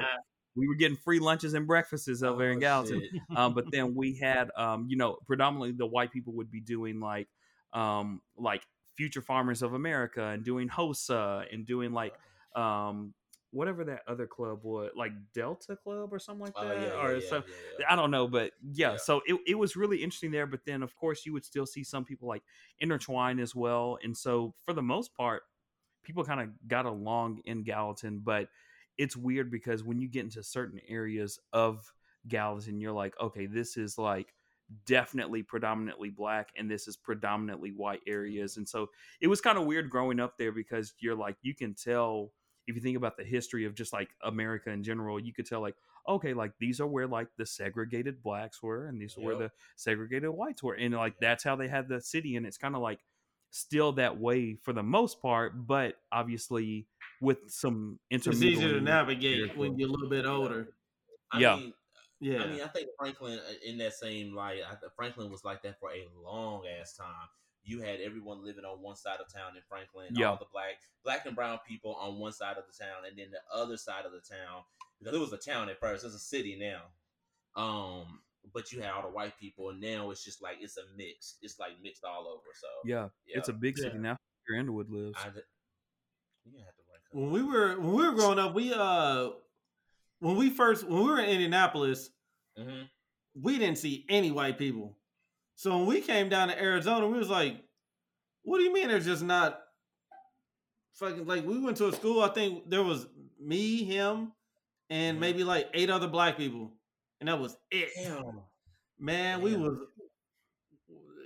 We 0.56 0.68
were 0.68 0.76
getting 0.76 0.98
free 0.98 1.20
lunches 1.20 1.54
and 1.56 1.66
breakfasts 1.66 2.22
over 2.22 2.38
there 2.38 2.52
in 2.52 2.58
Oh, 2.58 2.62
Gallatin. 2.62 3.02
Um, 3.36 3.54
but 3.56 3.66
then 3.72 3.96
we 3.96 4.16
had, 4.18 4.52
um, 4.56 4.86
you 4.88 4.98
know, 4.98 5.18
predominantly 5.26 5.72
the 5.72 5.88
white 5.88 6.12
people 6.12 6.34
would 6.34 6.52
be 6.52 6.62
doing 6.62 7.00
like, 7.00 7.28
um, 7.74 8.22
like 8.38 8.62
Future 8.96 9.22
Farmers 9.22 9.64
of 9.64 9.74
America 9.74 10.24
and 10.28 10.44
doing 10.46 10.68
HOSA 10.70 11.46
and 11.52 11.66
doing 11.66 11.92
like, 11.92 12.14
um, 12.56 13.14
whatever 13.54 13.84
that 13.84 14.02
other 14.08 14.26
club 14.26 14.60
was, 14.64 14.90
like 14.96 15.12
Delta 15.34 15.76
Club 15.76 16.12
or 16.12 16.20
something 16.20 16.46
like 16.46 16.54
Oh, 16.56 16.68
that, 16.68 16.82
yeah, 16.82 16.88
yeah, 16.88 17.06
or 17.06 17.18
yeah, 17.18 17.30
so. 17.30 17.44
yeah. 17.80 17.86
I 17.90 17.96
don't 17.96 18.12
know, 18.12 18.28
but 18.28 18.52
yeah, 18.62 18.92
Yeah. 18.92 18.98
so 18.98 19.22
it, 19.26 19.40
it 19.46 19.56
was 19.56 19.76
really 19.76 20.04
interesting 20.04 20.32
there. 20.32 20.48
But 20.48 20.62
then, 20.66 20.82
of 20.84 20.96
course, 20.96 21.26
you 21.26 21.34
would 21.34 21.46
still 21.46 21.66
see 21.66 21.84
some 21.84 22.04
people 22.04 22.28
like 22.28 22.42
intertwine 22.80 23.40
as 23.40 23.56
well. 23.56 24.00
And 24.04 24.18
so, 24.18 24.56
for 24.66 24.74
the 24.74 24.82
most 24.82 25.14
part, 25.16 25.44
people 26.04 26.24
kind 26.26 26.42
of 26.42 26.50
got 26.68 26.86
along 26.86 27.42
in 27.46 27.64
Gallatin. 27.64 28.20
But 28.20 28.50
it's 28.98 29.16
weird 29.16 29.52
because 29.52 29.84
when 29.84 30.00
you 30.00 30.08
get 30.08 30.24
into 30.24 30.44
certain 30.44 30.80
areas 30.90 31.40
of 31.54 31.94
Gallatin, 32.28 32.80
you're 32.80 32.92
like, 32.92 33.14
okay, 33.22 33.46
this 33.46 33.78
is 33.78 33.98
like 33.98 34.34
definitely 34.86 35.44
predominantly 35.44 36.10
black 36.10 36.50
and 36.58 36.72
this 36.72 36.88
is 36.88 36.98
predominantly 36.98 37.70
white 37.72 38.00
mm-hmm. 38.00 38.14
areas. 38.14 38.58
And 38.58 38.68
so, 38.68 38.88
it 39.22 39.28
was 39.28 39.42
kind 39.42 39.60
of 39.60 39.66
weird 39.66 39.92
growing 39.92 40.20
up 40.20 40.38
there 40.40 40.52
because 40.52 40.94
you're 41.00 41.16
like, 41.16 41.38
you 41.44 41.54
can 41.54 41.76
tell 41.76 42.32
if 42.68 42.76
you 42.76 42.82
think 42.82 42.98
about 42.98 43.18
the 43.18 43.24
history 43.24 43.66
of 43.66 43.76
just 43.76 43.94
like 43.94 44.10
America 44.24 44.70
in 44.70 44.84
general, 44.84 45.20
you 45.20 45.34
could 45.34 45.46
tell 45.46 45.62
like, 45.62 45.76
okay, 46.08 46.34
like 46.34 46.54
these 46.60 46.80
are 46.80 46.88
where 46.88 47.08
like 47.08 47.28
the 47.38 47.46
segregated 47.46 48.22
blacks 48.24 48.62
were, 48.64 48.88
and 48.88 49.02
these 49.02 49.18
are 49.18 49.22
where 49.22 49.36
the 49.36 49.52
segregated 49.76 50.30
whites 50.30 50.64
were, 50.64 50.74
and 50.74 50.94
like 50.94 51.20
that's 51.20 51.44
how 51.44 51.56
they 51.56 51.68
had 51.68 51.88
the 51.88 52.02
city, 52.02 52.36
and 52.36 52.46
it's 52.46 52.58
kind 52.58 52.76
of 52.76 52.82
like 52.82 53.00
still 53.52 53.92
that 53.94 54.20
way 54.20 54.56
for 54.56 54.74
the 54.74 54.84
most 54.84 55.22
part, 55.22 55.68
but 55.68 55.96
obviously 56.12 56.88
with 57.22 57.38
some 57.50 58.00
It's 58.10 58.26
intermediate. 58.26 58.58
easier 58.58 58.74
to 58.74 58.82
navigate 58.82 59.56
when 59.56 59.78
you're 59.78 59.90
a 59.90 59.92
little 59.92 60.10
bit 60.10 60.26
older. 60.26 60.70
I 61.32 61.40
Yeah. 61.40 61.56
mean, 61.58 61.74
Yeah. 62.20 62.44
I 62.44 62.48
mean, 62.48 62.62
I 62.62 62.68
think 62.68 62.90
Franklin 62.98 63.40
uh, 63.40 63.54
in 63.66 63.78
that 63.78 63.94
same 63.94 64.34
light. 64.34 64.62
I, 64.68 64.76
Franklin 64.96 65.30
was 65.30 65.44
like 65.44 65.62
that 65.64 65.80
for 65.80 65.92
a 65.92 66.08
long 66.24 66.64
ass 66.68 66.96
time. 66.96 67.28
You 67.66 67.80
had 67.82 68.02
everyone 68.02 68.44
living 68.44 68.66
on 68.66 68.82
one 68.82 68.96
side 68.96 69.20
of 69.20 69.32
town 69.32 69.56
in 69.56 69.62
Franklin. 69.70 70.08
Yeah. 70.16 70.32
All 70.32 70.38
the 70.38 70.46
black, 70.52 70.82
black 71.04 71.26
and 71.26 71.36
brown 71.36 71.60
people 71.68 71.96
on 71.96 72.20
one 72.20 72.34
side 72.34 72.58
of 72.58 72.64
the 72.68 72.84
town, 72.84 73.04
and 73.08 73.18
then 73.18 73.28
the 73.32 73.40
other 73.58 73.78
side 73.78 74.06
of 74.06 74.12
the 74.12 74.20
town 74.20 74.64
because 75.00 75.16
it 75.16 75.20
was 75.20 75.32
a 75.34 75.38
town 75.38 75.70
at 75.70 75.80
first. 75.80 76.04
It's 76.06 76.14
a 76.16 76.20
city 76.20 76.58
now. 76.60 76.82
Um, 77.62 78.20
but 78.54 78.72
you 78.72 78.82
had 78.82 78.92
all 78.92 79.02
the 79.04 79.08
white 79.10 79.38
people, 79.40 79.70
and 79.70 79.80
now 79.80 80.10
it's 80.12 80.24
just 80.24 80.42
like 80.42 80.58
it's 80.60 80.78
a 80.78 80.82
mix. 80.98 81.36
It's 81.42 81.60
like 81.60 81.72
mixed 81.82 82.04
all 82.04 82.28
over. 82.28 82.48
So 82.54 82.68
Yeah, 82.84 83.08
it's 83.28 83.48
a 83.50 83.54
big 83.54 83.78
city 83.78 83.96
Yeah. 83.96 84.02
now. 84.02 84.18
Where 84.48 84.60
Underwood 84.60 84.90
lives. 84.90 85.18
I, 85.18 85.28
you 86.46 86.52
gonna 86.52 86.66
have 86.66 86.76
to 86.76 86.82
rank 86.92 87.04
up. 87.06 87.14
when 87.14 87.32
we 87.32 87.42
were 87.44 87.80
when 87.80 87.94
we 87.94 88.06
were 88.10 88.14
growing 88.14 88.40
up, 88.40 88.54
we 88.54 88.74
uh 88.74 89.30
when 90.20 90.36
we 90.36 90.50
first 90.50 90.84
when 90.86 91.00
we 91.04 91.10
were 91.10 91.20
in 91.20 91.30
Indianapolis, 91.30 92.10
Mhm. 92.60 92.90
we 93.36 93.58
didn't 93.58 93.78
see 93.78 94.06
any 94.10 94.32
white 94.32 94.58
people. 94.58 94.98
So 95.56 95.78
when 95.78 95.86
we 95.88 96.02
came 96.02 96.30
down 96.30 96.48
to 96.50 96.60
Arizona, 96.62 97.08
we 97.08 97.18
was 97.18 97.30
like, 97.30 97.58
"What 98.44 98.58
do 98.58 98.64
you 98.64 98.74
mean 98.74 98.88
there's 98.88 99.06
just 99.06 99.24
not 99.24 99.62
fucking 100.94 101.26
like?" 101.26 101.46
We 101.46 101.60
went 101.60 101.78
to 101.78 101.88
a 101.88 101.94
school. 101.94 102.22
I 102.22 102.30
think 102.30 102.70
there 102.70 102.84
was 102.84 103.08
me, 103.40 103.84
him, 103.84 104.34
and 104.90 105.18
Mhm. 105.18 105.22
maybe 105.22 105.44
like 105.44 105.70
eight 105.74 105.90
other 105.90 106.08
black 106.08 106.38
people, 106.38 106.72
and 107.20 107.30
that 107.30 107.40
was 107.40 107.56
it. 107.72 107.90
Damn. 107.96 108.42
Man, 109.00 109.42
we 109.42 109.52
Damn. 109.52 109.62
was. 109.62 109.88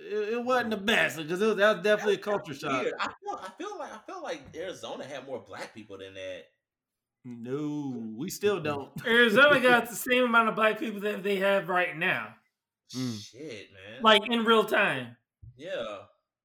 It, 0.09 0.33
it 0.35 0.43
wasn't 0.43 0.69
the 0.71 0.77
best 0.77 1.17
because 1.17 1.39
that 1.39 1.57
was 1.57 1.83
definitely 1.83 2.13
a 2.15 2.17
culture 2.19 2.53
shock. 2.53 2.81
Weird. 2.83 2.93
I 2.99 3.07
feel, 3.07 3.39
I 3.41 3.49
feel 3.57 3.77
like 3.77 3.91
I 3.93 3.99
feel 4.05 4.23
like 4.23 4.55
Arizona 4.55 5.03
had 5.03 5.25
more 5.27 5.39
black 5.39 5.73
people 5.73 5.97
than 5.97 6.13
that. 6.13 6.45
No, 7.25 8.13
we 8.15 8.29
still 8.29 8.61
don't. 8.61 8.89
Arizona 9.05 9.59
got 9.59 9.89
the 9.89 9.95
same 9.95 10.23
amount 10.23 10.47
of 10.49 10.55
black 10.55 10.79
people 10.79 11.01
that 11.01 11.23
they 11.23 11.35
have 11.37 11.67
right 11.67 11.95
now, 11.97 12.35
Mm. 12.95 13.21
Shit, 13.21 13.67
man. 13.73 14.01
like 14.01 14.21
in 14.29 14.45
real 14.45 14.63
time. 14.63 15.15
yeah, 15.57 15.97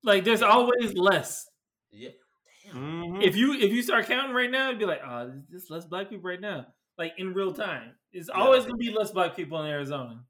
Like 0.02 0.24
there's 0.24 0.42
always 0.42 0.94
less. 0.94 1.48
yeah. 1.90 2.10
Damn. 2.64 2.74
Mhm. 2.76 3.22
If 3.22 3.36
you 3.36 3.54
if 3.54 3.70
you 3.72 3.82
start 3.82 4.06
counting 4.06 4.34
right 4.34 4.50
now, 4.50 4.68
it'd 4.68 4.78
be 4.78 4.86
like, 4.86 5.00
oh, 5.06 5.32
there's 5.48 5.70
less 5.70 5.84
black 5.84 6.08
people 6.10 6.28
right 6.28 6.40
now. 6.40 6.66
Like 6.98 7.14
in 7.18 7.32
real 7.34 7.52
time, 7.52 7.92
it's 8.12 8.28
Yeah. 8.28 8.40
always 8.40 8.64
gonna 8.64 8.76
be 8.76 8.90
less 8.90 9.10
black 9.12 9.34
people 9.36 9.60
in 9.62 9.70
Arizona. 9.70 10.24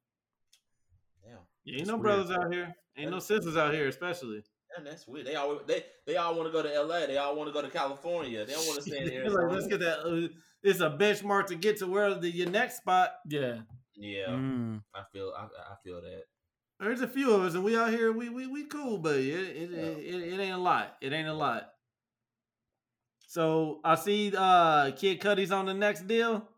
Damn. 1.24 1.38
Yeah, 1.64 1.72
ain't 1.72 1.80
It's 1.82 1.88
no 1.88 1.94
weird. 1.96 2.02
brothers 2.02 2.30
out 2.30 2.52
here. 2.52 2.74
Ain't 2.96 3.10
no 3.10 3.18
sisters 3.18 3.56
out 3.56 3.72
here, 3.72 3.88
especially. 3.88 4.42
Man, 4.76 4.84
that's 4.84 5.06
weird. 5.06 5.26
They 5.26 5.34
all 5.34 5.60
they 5.66 5.84
they 6.06 6.16
all 6.16 6.34
want 6.34 6.48
to 6.48 6.52
go 6.52 6.62
to 6.62 6.74
L.A. 6.74 7.06
They 7.06 7.18
all 7.18 7.36
want 7.36 7.48
to 7.48 7.52
go 7.52 7.62
to 7.62 7.70
California. 7.70 8.44
They 8.44 8.52
don't 8.52 8.66
want 8.66 8.76
to 8.82 8.82
stay 8.90 8.98
in 9.04 9.12
Arizona. 9.12 9.44
like, 9.46 9.52
let's 9.54 9.66
get 9.66 9.80
that. 9.80 10.00
Uh, 10.00 10.28
it's 10.62 10.80
a 10.80 10.90
benchmark 10.90 11.46
to 11.46 11.54
get 11.54 11.78
to 11.78 11.86
where 11.86 12.14
the 12.14 12.30
your 12.30 12.48
next 12.50 12.78
spot. 12.78 13.12
Yeah. 13.28 13.60
Yeah, 14.02 14.28
Mm. 14.30 14.82
I 14.94 15.02
feel 15.12 15.32
I, 15.36 15.44
I 15.44 15.76
feel 15.84 16.00
that. 16.02 16.24
There's 16.80 17.00
a 17.02 17.06
few 17.08 17.32
of 17.32 17.42
us, 17.42 17.54
and 17.54 17.62
we 17.62 17.76
out 17.76 17.90
here. 17.90 18.10
We 18.10 18.28
we 18.28 18.46
we 18.48 18.64
cool, 18.64 18.98
but 18.98 19.16
it 19.16 19.26
it, 19.28 19.70
Yeah. 19.70 19.78
it, 19.78 19.98
it, 20.14 20.32
it 20.34 20.40
ain't 20.40 20.54
a 20.54 20.58
lot. 20.58 20.96
It 21.00 21.12
ain't 21.12 21.28
a 21.28 21.32
lot. 21.34 21.68
So 23.28 23.80
I 23.84 23.94
see 23.94 24.32
uh 24.36 24.90
Kid 24.92 25.20
Cudi's 25.20 25.52
on 25.52 25.66
the 25.66 25.74
next 25.74 26.08
deal. 26.08 26.48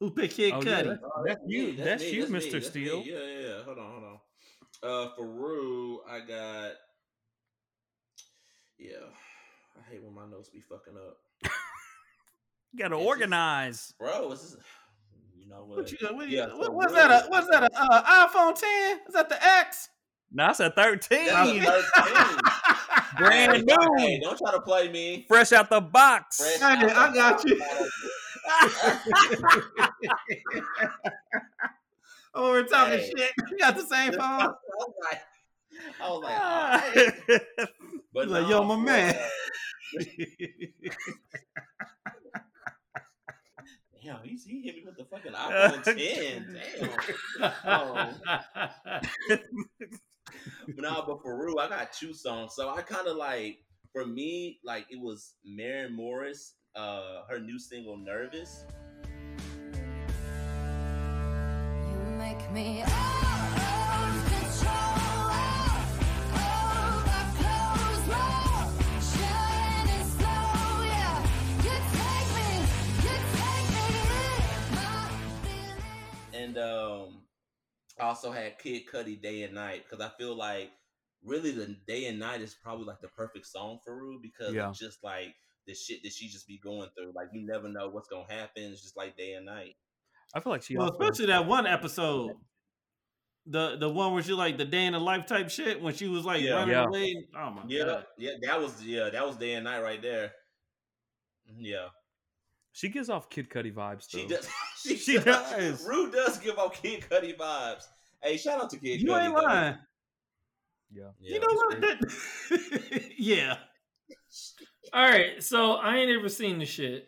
Who 0.00 0.10
picked 0.10 0.34
Kid 0.34 0.54
Oh, 0.54 0.60
yeah, 0.62 0.82
Cudi? 0.82 0.84
that's- 0.84 0.98
That's 1.26 1.40
you. 1.46 1.76
That's 1.76 2.04
you, 2.12 2.26
me, 2.28 2.38
Mr. 2.40 2.52
that's 2.52 2.66
Steele. 2.68 3.00
me. 3.04 3.12
Yeah, 3.12 3.18
yeah, 3.18 3.46
yeah. 3.58 3.62
Hold 3.64 3.78
on, 3.78 3.90
hold 3.92 4.04
on. 4.04 4.18
Uh, 4.82 5.08
for 5.14 5.26
Rue, 5.26 6.00
I 6.08 6.20
got. 6.20 6.72
Yeah, 8.78 9.06
I 9.78 9.90
hate 9.90 10.02
when 10.02 10.14
my 10.14 10.26
notes 10.26 10.48
be 10.48 10.60
fucking 10.62 10.94
up, 10.96 11.18
You 12.72 12.78
gotta 12.78 12.94
It's 12.96 13.04
just- 13.04 13.06
organize. 13.08 13.94
bro. 13.98 14.30
This 14.30 14.42
is, 14.42 14.56
what? 15.58 15.68
What 15.78 15.92
you 15.92 15.98
got? 15.98 16.14
What, 16.14 16.28
you- 16.28 16.38
Yeah, 16.38 16.46
what- 16.54 16.72
what's 16.74 16.92
that? 16.94 17.10
A, 17.10 17.14
uh, 17.14 17.28
what's 17.28 17.48
that? 17.48 17.62
A 17.64 17.70
uh, 17.74 18.28
iPhone 18.28 18.54
10? 18.58 18.98
Is 19.08 19.14
that 19.14 19.28
the 19.28 19.44
X? 19.44 19.88
No, 20.32 20.46
that's 20.46 20.60
a 20.60 20.70
thirteen. 20.70 21.26
That's 21.26 21.48
a 21.50 21.60
13. 22.02 22.38
Brand 23.18 23.52
Hey, 23.56 23.62
new. 23.62 23.76
Hey, 23.98 24.20
don't 24.20 24.38
try 24.38 24.52
to 24.52 24.60
play 24.60 24.88
me. 24.88 25.24
Fresh 25.26 25.50
out 25.52 25.68
the 25.68 25.80
box. 25.80 26.38
Fresh 26.38 26.60
Hey, 26.60 26.86
out 26.86 26.96
I 26.96 27.08
the 27.10 27.14
got 27.14 27.44
you. 27.44 27.60
oh, 32.34 32.50
we're 32.52 32.62
talking 32.64 32.98
Hey. 33.00 33.10
shit. 33.16 33.32
You 33.50 33.58
got 33.58 33.76
the 33.76 33.82
same 33.86 34.12
phone. 34.18 34.20
I 34.22 34.46
was 34.46 34.92
like, 35.10 35.20
I 36.00 36.08
was 36.10 36.22
like, 36.22 36.32
oh, 36.32 36.40
ah. 36.40 36.84
alright. 36.94 37.42
but 38.14 38.28
Like, 38.28 38.42
no, 38.42 38.48
yo, 38.48 38.62
my 38.62 38.76
man. 38.76 39.16
Damn, 44.10 44.20
he's, 44.24 44.44
he 44.44 44.62
hit 44.62 44.76
me 44.76 44.82
with 44.84 44.96
the 44.96 45.04
fucking 45.04 45.32
iPhone 45.36 45.84
10. 45.84 46.58
Damn. 47.38 47.52
Oh. 47.64 49.38
But 50.66 50.78
nah, 50.78 51.04
but 51.04 51.20
for 51.22 51.36
Rue, 51.36 51.58
I 51.58 51.68
got 51.68 51.92
two 51.92 52.14
songs. 52.14 52.54
So 52.54 52.70
I 52.70 52.80
kind 52.82 53.06
of 53.06 53.16
like, 53.16 53.58
for 53.92 54.06
me, 54.06 54.58
like 54.64 54.86
it 54.90 54.98
was 54.98 55.34
Maren 55.44 55.92
Morris, 55.94 56.54
uh, 56.76 57.22
her 57.28 57.38
new 57.38 57.58
single 57.58 57.98
"Nervous." 57.98 58.64
You 61.88 61.98
make 62.16 62.50
me 62.52 62.84
and 76.56 76.58
um, 76.58 77.22
I 77.98 78.04
also 78.04 78.30
had 78.32 78.58
Kid 78.58 78.82
Cudi 78.92 79.20
"Day 79.20 79.42
and 79.42 79.54
Night" 79.54 79.84
because 79.88 80.04
I 80.04 80.10
feel 80.18 80.34
like 80.36 80.70
really 81.24 81.50
the 81.52 81.76
"Day 81.86 82.06
and 82.06 82.18
Night" 82.18 82.40
is 82.40 82.54
probably 82.54 82.84
like 82.84 83.00
the 83.00 83.08
perfect 83.08 83.46
song 83.46 83.78
for 83.84 83.96
Rue 83.96 84.18
because 84.22 84.54
Yeah. 84.54 84.70
it's 84.70 84.78
just 84.78 85.02
like 85.02 85.34
the 85.66 85.74
shit 85.74 86.02
that 86.02 86.12
she 86.12 86.28
just 86.28 86.46
be 86.46 86.58
going 86.58 86.88
through. 86.96 87.12
Like 87.14 87.28
you 87.32 87.46
never 87.46 87.68
know 87.68 87.88
what's 87.88 88.08
gonna 88.08 88.30
happen. 88.32 88.64
It's 88.72 88.82
just 88.82 88.96
like 88.96 89.16
day 89.16 89.32
and 89.34 89.46
night. 89.46 89.76
I 90.34 90.40
feel 90.40 90.52
like 90.52 90.62
she. 90.62 90.76
well, 90.76 90.88
also- 90.90 90.98
especially 91.00 91.26
that 91.26 91.46
one 91.46 91.66
episode. 91.66 92.32
The 93.46 93.76
the 93.76 93.88
one 93.88 94.12
where 94.12 94.22
she 94.22 94.32
like 94.34 94.58
the 94.58 94.66
day 94.66 94.84
in 94.86 94.92
the 94.92 95.00
life 95.00 95.26
type 95.26 95.48
shit 95.50 95.80
when 95.80 95.94
she 95.94 96.06
was 96.08 96.24
like 96.24 96.42
Yeah. 96.42 96.52
running 96.52 96.70
Yeah. 96.74 96.84
away. 96.86 97.26
Oh 97.34 97.50
my 97.50 97.62
Yeah, 97.66 97.84
god. 97.84 98.06
yeah, 98.18 98.30
that 98.42 98.60
was 98.60 98.84
yeah, 98.84 99.08
that 99.10 99.26
was 99.26 99.36
day 99.36 99.54
and 99.54 99.64
night 99.64 99.80
right 99.80 100.00
there. 100.00 100.32
Yeah, 101.56 101.88
she 102.80 102.88
gives 102.88 103.10
off 103.10 103.28
Kid 103.28 103.50
Cudi 103.50 103.72
vibes. 103.74 104.08
Though. 104.10 104.18
she 104.20 104.26
does. 104.26 104.48
She, 104.82 104.96
She 104.96 105.18
does. 105.18 105.86
Rue 105.86 106.10
does 106.10 106.38
give 106.38 106.58
off 106.58 106.82
Kid 106.82 107.02
Cudi 107.10 107.36
vibes. 107.36 107.84
Hey, 108.22 108.36
shout 108.36 108.62
out 108.62 108.70
to 108.70 108.78
Kid 108.78 109.00
You 109.02 109.08
Cudi. 109.08 109.24
ain't 109.24 109.34
lying. 109.34 109.76
Yeah. 110.92 111.04
Yeah, 111.20 111.34
you 111.34 111.40
know 111.40 111.54
what? 111.54 111.80
That- 111.80 113.02
yeah. 113.18 113.56
All 114.92 115.04
right, 115.08 115.42
so 115.42 115.72
I 115.74 115.98
ain't 115.98 116.10
ever 116.10 116.28
seen 116.28 116.58
the 116.58 116.64
shit. 116.64 117.06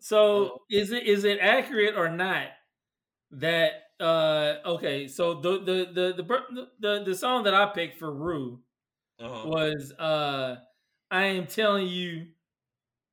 So 0.00 0.62
is 0.70 0.90
it 0.92 1.06
is 1.06 1.24
it 1.24 1.38
accurate 1.40 1.94
or 1.96 2.08
not 2.08 2.46
that 3.32 3.72
uh 4.00 4.54
okay, 4.66 5.06
so 5.06 5.34
the 5.34 5.58
the 5.58 5.86
the 5.92 6.14
the 6.16 6.22
the, 6.24 6.68
the, 6.80 7.04
the 7.04 7.14
song 7.14 7.44
that 7.44 7.54
I 7.54 7.66
picked 7.66 7.98
for 7.98 8.10
Rue 8.12 8.60
Uh-huh. 9.20 9.48
was 9.48 9.92
uh 9.98 10.56
I 11.10 11.24
am 11.26 11.46
telling 11.46 11.86
you 11.86 12.26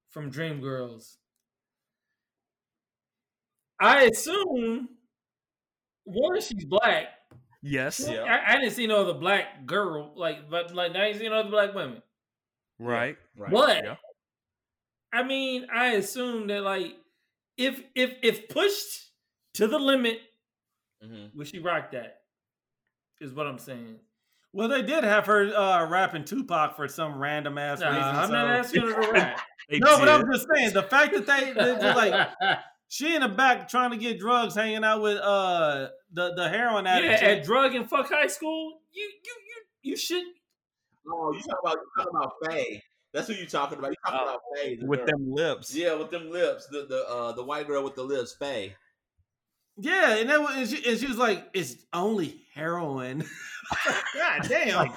from 0.09 0.31
Dreamgirls. 0.31 1.17
I 3.79 4.03
assume 4.05 4.89
one, 6.03 6.41
she's 6.41 6.65
black. 6.65 7.07
Yes. 7.61 7.99
Yeah. 8.07 8.21
I, 8.23 8.51
I 8.53 8.55
didn't 8.59 8.71
see 8.73 8.87
no 8.87 9.01
other 9.01 9.13
black 9.19 9.65
girl, 9.65 10.13
like 10.15 10.49
but 10.49 10.73
like 10.73 10.91
I 10.95 11.07
didn't 11.07 11.19
see 11.19 11.27
no 11.29 11.35
other 11.41 11.49
black 11.49 11.73
women. 11.73 12.01
Right. 12.79 13.17
Right. 13.37 13.51
But 13.51 13.83
Yeah. 13.83 13.95
I 15.13 15.23
mean, 15.23 15.67
I 15.73 15.93
assume 15.93 16.47
that 16.47 16.61
like 16.63 16.95
if 17.57 17.81
if 17.95 18.13
if 18.23 18.49
pushed 18.49 19.09
to 19.55 19.67
the 19.67 19.79
limit, 19.79 20.19
Mhm. 21.03 21.35
would 21.35 21.47
she 21.47 21.59
rock 21.59 21.91
that? 21.91 22.21
Is 23.19 23.33
what 23.33 23.47
I'm 23.47 23.57
saying. 23.59 23.99
Well, 24.53 24.67
they 24.69 24.81
did 24.81 25.03
have 25.03 25.25
her 25.25 25.53
uh, 25.55 25.87
rapping 25.87 26.23
Tupac 26.23 26.75
for 26.75 26.87
some 26.87 27.19
random 27.19 27.57
ass 27.57 27.79
Nah, 27.79 27.89
reason. 27.89 28.03
I'm 28.03 28.27
so- 28.27 28.33
not 28.33 28.47
asking 28.47 28.81
her 28.83 29.01
to 29.01 29.11
rap. 29.11 29.41
They 29.69 29.79
No, 29.79 29.97
but. 29.99 30.07
I'm 30.07 30.23
just 30.31 30.47
saying 30.55 30.73
the 30.73 30.83
fact 30.83 31.13
that 31.13 31.25
they, 31.25 31.51
they 31.51 31.75
just 31.81 31.97
like 31.97 32.29
she 32.89 33.15
in 33.15 33.21
the 33.21 33.27
back 33.29 33.67
trying 33.69 33.91
to 33.91 33.97
get 33.97 34.19
drugs, 34.19 34.55
hanging 34.55 34.83
out 34.83 35.01
with 35.01 35.17
uh 35.17 35.89
the 36.11 36.33
the 36.35 36.49
heroin 36.49 36.85
yeah, 36.85 36.97
addict. 36.97 37.23
at 37.23 37.43
drug 37.43 37.75
and 37.75 37.89
fuck 37.89 38.09
high 38.09 38.27
school, 38.27 38.79
you 38.93 39.03
you 39.03 39.33
you 39.47 39.91
you 39.91 39.97
should. 39.97 40.23
Oh, 41.09 41.31
you 41.33 41.39
talking 41.39 41.55
about 41.63 41.77
you 41.77 42.03
talking 42.03 42.15
about 42.17 42.33
Faye? 42.45 42.83
That's 43.13 43.27
who 43.27 43.33
you 43.33 43.45
talking 43.45 43.77
about. 43.79 43.91
You 43.91 43.95
talking 44.05 44.19
Oh, 44.21 44.23
about 44.29 44.39
Faye 44.55 44.75
the 44.75 44.85
with 44.85 44.99
girl. 44.99 45.07
them 45.07 45.31
lips. 45.31 45.73
Yeah, 45.75 45.93
with 45.95 46.11
them 46.11 46.29
lips. 46.29 46.67
The 46.67 46.85
the 46.87 47.05
uh 47.07 47.31
the 47.33 47.43
white 47.43 47.67
girl 47.67 47.83
with 47.83 47.95
the 47.95 48.03
lips, 48.03 48.35
Faye. 48.37 48.75
yeah, 49.77 50.17
and 50.17 50.29
that 50.29 50.41
was, 50.41 50.55
and 50.57 50.67
she, 50.69 50.89
and 50.89 50.99
she 50.99 51.07
was 51.07 51.17
like, 51.17 51.47
"It's 51.53 51.75
only 51.93 52.41
heroin." 52.53 53.23
God 54.15 54.41
damn! 54.49 54.89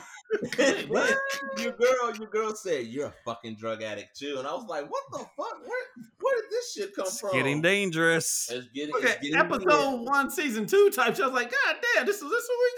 what? 0.88 1.16
your 1.58 1.72
girl, 1.72 2.14
your 2.18 2.28
girl 2.28 2.54
said 2.54 2.86
you're 2.86 3.06
a 3.08 3.14
fucking 3.24 3.56
drug 3.56 3.82
addict 3.82 4.16
too, 4.18 4.36
and 4.38 4.46
I 4.46 4.52
was 4.54 4.66
like, 4.68 4.90
what 4.90 5.02
the 5.12 5.18
fuck? 5.18 5.58
Where 5.66 5.86
where 6.30 6.42
did 6.42 6.50
this 6.50 6.72
shit 6.72 6.94
come 6.94 7.06
It's 7.06 7.20
from? 7.20 7.32
getting 7.32 7.60
dangerous. 7.62 8.48
It's 8.52 8.68
getting, 8.68 8.94
Okay, 8.94 9.06
it's 9.08 9.28
getting 9.28 9.36
episode 9.36 10.02
one, 10.02 10.30
season 10.30 10.66
two 10.66 10.90
type. 10.90 11.14
shit. 11.16 11.24
I 11.24 11.28
was 11.28 11.34
like, 11.34 11.50
"God 11.50 11.76
damn, 11.94 12.06
this 12.06 12.16
is 12.22 12.30
this 12.30 12.48
where 12.48 12.58
we 12.58 12.72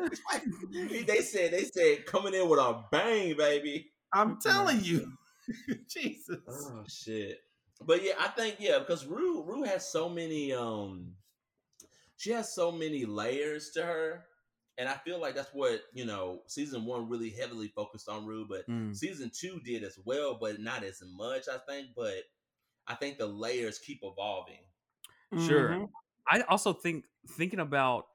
going?" 0.00 1.04
they 1.06 1.20
said 1.20 1.52
they 1.52 1.64
said 1.64 2.06
coming 2.06 2.34
in 2.34 2.48
with 2.48 2.58
a 2.60 2.82
bang, 2.90 3.36
baby. 3.36 3.90
I'm 4.12 4.38
telling 4.40 4.82
you, 4.84 5.10
Jesus. 5.88 6.38
Oh 6.48 6.84
shit. 6.88 7.38
But 7.84 8.02
yeah, 8.04 8.12
I 8.18 8.28
think 8.28 8.56
yeah, 8.58 8.78
because 8.78 9.06
Rue 9.06 9.42
Rue 9.42 9.64
has 9.64 9.90
so 9.90 10.08
many 10.08 10.52
um 10.52 11.12
she 12.16 12.30
has 12.30 12.54
so 12.54 12.70
many 12.70 13.04
layers 13.04 13.70
to 13.70 13.82
her, 13.82 14.24
and 14.78 14.88
I 14.88 14.94
feel 14.98 15.20
like 15.20 15.34
that's 15.34 15.52
what 15.54 15.82
you 15.92 16.04
know. 16.04 16.42
Season 16.46 16.84
one 16.84 17.08
really 17.08 17.30
heavily 17.30 17.68
focused 17.68 18.08
on 18.08 18.26
Rue, 18.26 18.46
but 18.48 18.66
Mm. 18.68 18.92
season 18.92 19.30
two 19.34 19.60
did 19.60 19.84
as 19.84 19.98
well, 20.04 20.34
but 20.38 20.60
not 20.60 20.84
as 20.84 21.02
much. 21.04 21.48
I 21.48 21.58
think, 21.58 21.90
but 21.96 22.24
I 22.86 22.94
think 22.96 23.18
the 23.18 23.26
layers 23.26 23.78
keep 23.78 24.00
evolving. 24.02 24.64
Sure. 25.34 25.80
Mhm. 25.80 25.92
I 26.30 26.40
also 26.42 26.72
think 26.72 27.04
thinking 27.28 27.60
about 27.60 28.06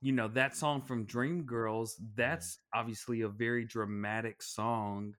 you 0.00 0.12
know 0.12 0.28
that 0.28 0.56
song 0.56 0.82
from 0.82 1.06
Dreamgirls. 1.06 1.92
That's 2.16 2.60
obviously 2.74 3.22
a 3.22 3.28
very 3.28 3.64
dramatic 3.64 4.42
song 4.42 5.16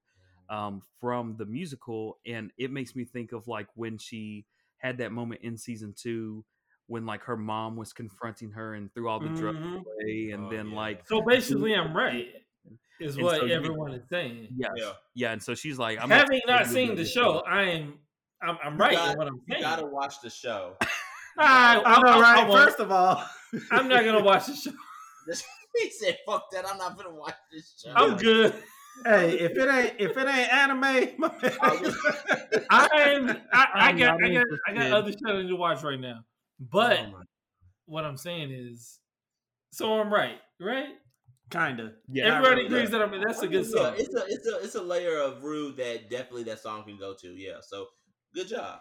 um, 0.49 0.83
from 0.99 1.37
the 1.37 1.45
musical, 1.45 2.19
and 2.25 2.51
it 2.57 2.71
makes 2.71 2.95
me 2.95 3.05
think 3.05 3.31
of 3.31 3.47
like 3.47 3.67
when 3.75 3.97
she 3.97 4.47
had 4.77 4.97
that 4.99 5.11
moment 5.11 5.41
in 5.43 5.57
season 5.57 5.93
two 5.97 6.45
when 6.91 7.05
like 7.05 7.23
her 7.23 7.37
mom 7.37 7.77
was 7.77 7.93
confronting 7.93 8.51
her 8.51 8.73
and 8.75 8.93
threw 8.93 9.07
all 9.07 9.19
the 9.19 9.29
drugs 9.29 9.57
Mhm. 9.59 9.81
away, 9.85 10.31
and 10.33 10.47
Oh, 10.47 10.49
then 10.49 10.69
yeah. 10.71 10.75
like 10.75 11.07
So 11.07 11.21
basically, 11.21 11.73
I'm 11.73 11.95
right. 11.95 12.27
Is 12.99 13.15
And 13.15 13.23
what 13.23 13.37
so 13.39 13.45
you- 13.45 13.53
everyone 13.53 13.93
is 13.93 14.07
saying. 14.09 14.49
yeah, 14.55 14.67
Yeah. 14.75 14.91
yeah, 15.15 15.31
and 15.31 15.41
so 15.41 15.55
she's 15.55 15.79
like, 15.79 15.99
I'm 16.01 16.09
Having 16.09 16.41
gonna 16.45 16.59
not 16.59 16.67
seen 16.67 16.95
the 16.95 17.05
show, 17.05 17.39
I 17.47 17.63
am. 17.63 17.99
I'm, 18.43 18.57
I'm 18.63 18.77
right 18.77 18.91
got- 18.91 19.11
in 19.13 19.17
what 19.17 19.27
I'm 19.27 19.35
You 19.35 19.41
saying. 19.53 19.61
gotta 19.61 19.85
watch 19.85 20.15
the 20.21 20.29
show. 20.29 20.75
I, 21.39 21.81
I 21.83 22.01
know, 22.01 22.19
right? 22.21 22.47
won't. 22.47 22.61
First 22.65 22.79
of 22.79 22.91
all, 22.91 23.23
I'm 23.71 23.87
not 23.87 24.03
gonna 24.03 24.21
watch 24.23 24.47
the 24.47 24.53
show. 24.55 24.71
he 25.77 25.89
said, 25.91 26.17
"Fuck 26.27 26.51
that! 26.51 26.67
I'm 26.69 26.77
not 26.77 26.97
gonna 26.97 27.15
watch 27.15 27.35
this 27.51 27.81
show." 27.81 27.93
I'm 27.95 28.17
good. 28.17 28.53
hey, 29.05 29.39
if 29.39 29.51
it 29.57 29.69
ain't 29.69 29.95
if 29.99 30.17
it 30.17 30.27
ain't 30.27 30.53
anime. 30.53 30.83
I'm. 30.83 31.95
I, 32.69 32.87
I 33.53 33.89
I'm 33.89 33.97
got. 33.97 34.21
I 34.21 34.29
got. 34.33 34.45
I 34.67 34.73
got 34.73 34.91
other 34.91 35.11
shit 35.11 35.19
to 35.23 35.53
watch 35.55 35.81
right 35.83 35.99
now. 35.99 36.19
But 36.69 36.99
Oh 36.99 37.21
what 37.85 38.05
I'm 38.05 38.17
saying 38.17 38.51
is, 38.51 38.99
so 39.71 39.99
I'm 39.99 40.13
right, 40.13 40.39
right? 40.59 40.89
kinda. 41.49 41.93
Yeah, 42.07 42.27
Everybody 42.37 42.63
really. 42.63 42.65
agrees 42.67 42.91
that 42.91 43.01
I'm. 43.01 43.19
That's 43.19 43.41
a 43.41 43.47
good 43.47 43.65
Yeah, 43.65 43.71
song. 43.71 43.95
it's 43.97 44.13
a 44.15 44.25
it's 44.27 44.47
a 44.47 44.59
it's 44.63 44.75
a 44.75 44.81
layer 44.81 45.17
of 45.17 45.43
Rue 45.43 45.71
that 45.73 46.09
definitely 46.09 46.43
that 46.43 46.59
song 46.59 46.83
can 46.85 46.97
go 46.97 47.13
to. 47.21 47.27
Yeah, 47.29 47.57
so 47.61 47.87
good 48.33 48.47
job. 48.47 48.79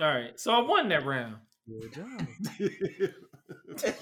All 0.00 0.06
right, 0.08 0.38
so 0.40 0.52
I 0.52 0.60
won 0.60 0.88
that 0.88 1.04
round. 1.04 1.36
Good 1.68 1.92
job. 1.92 2.26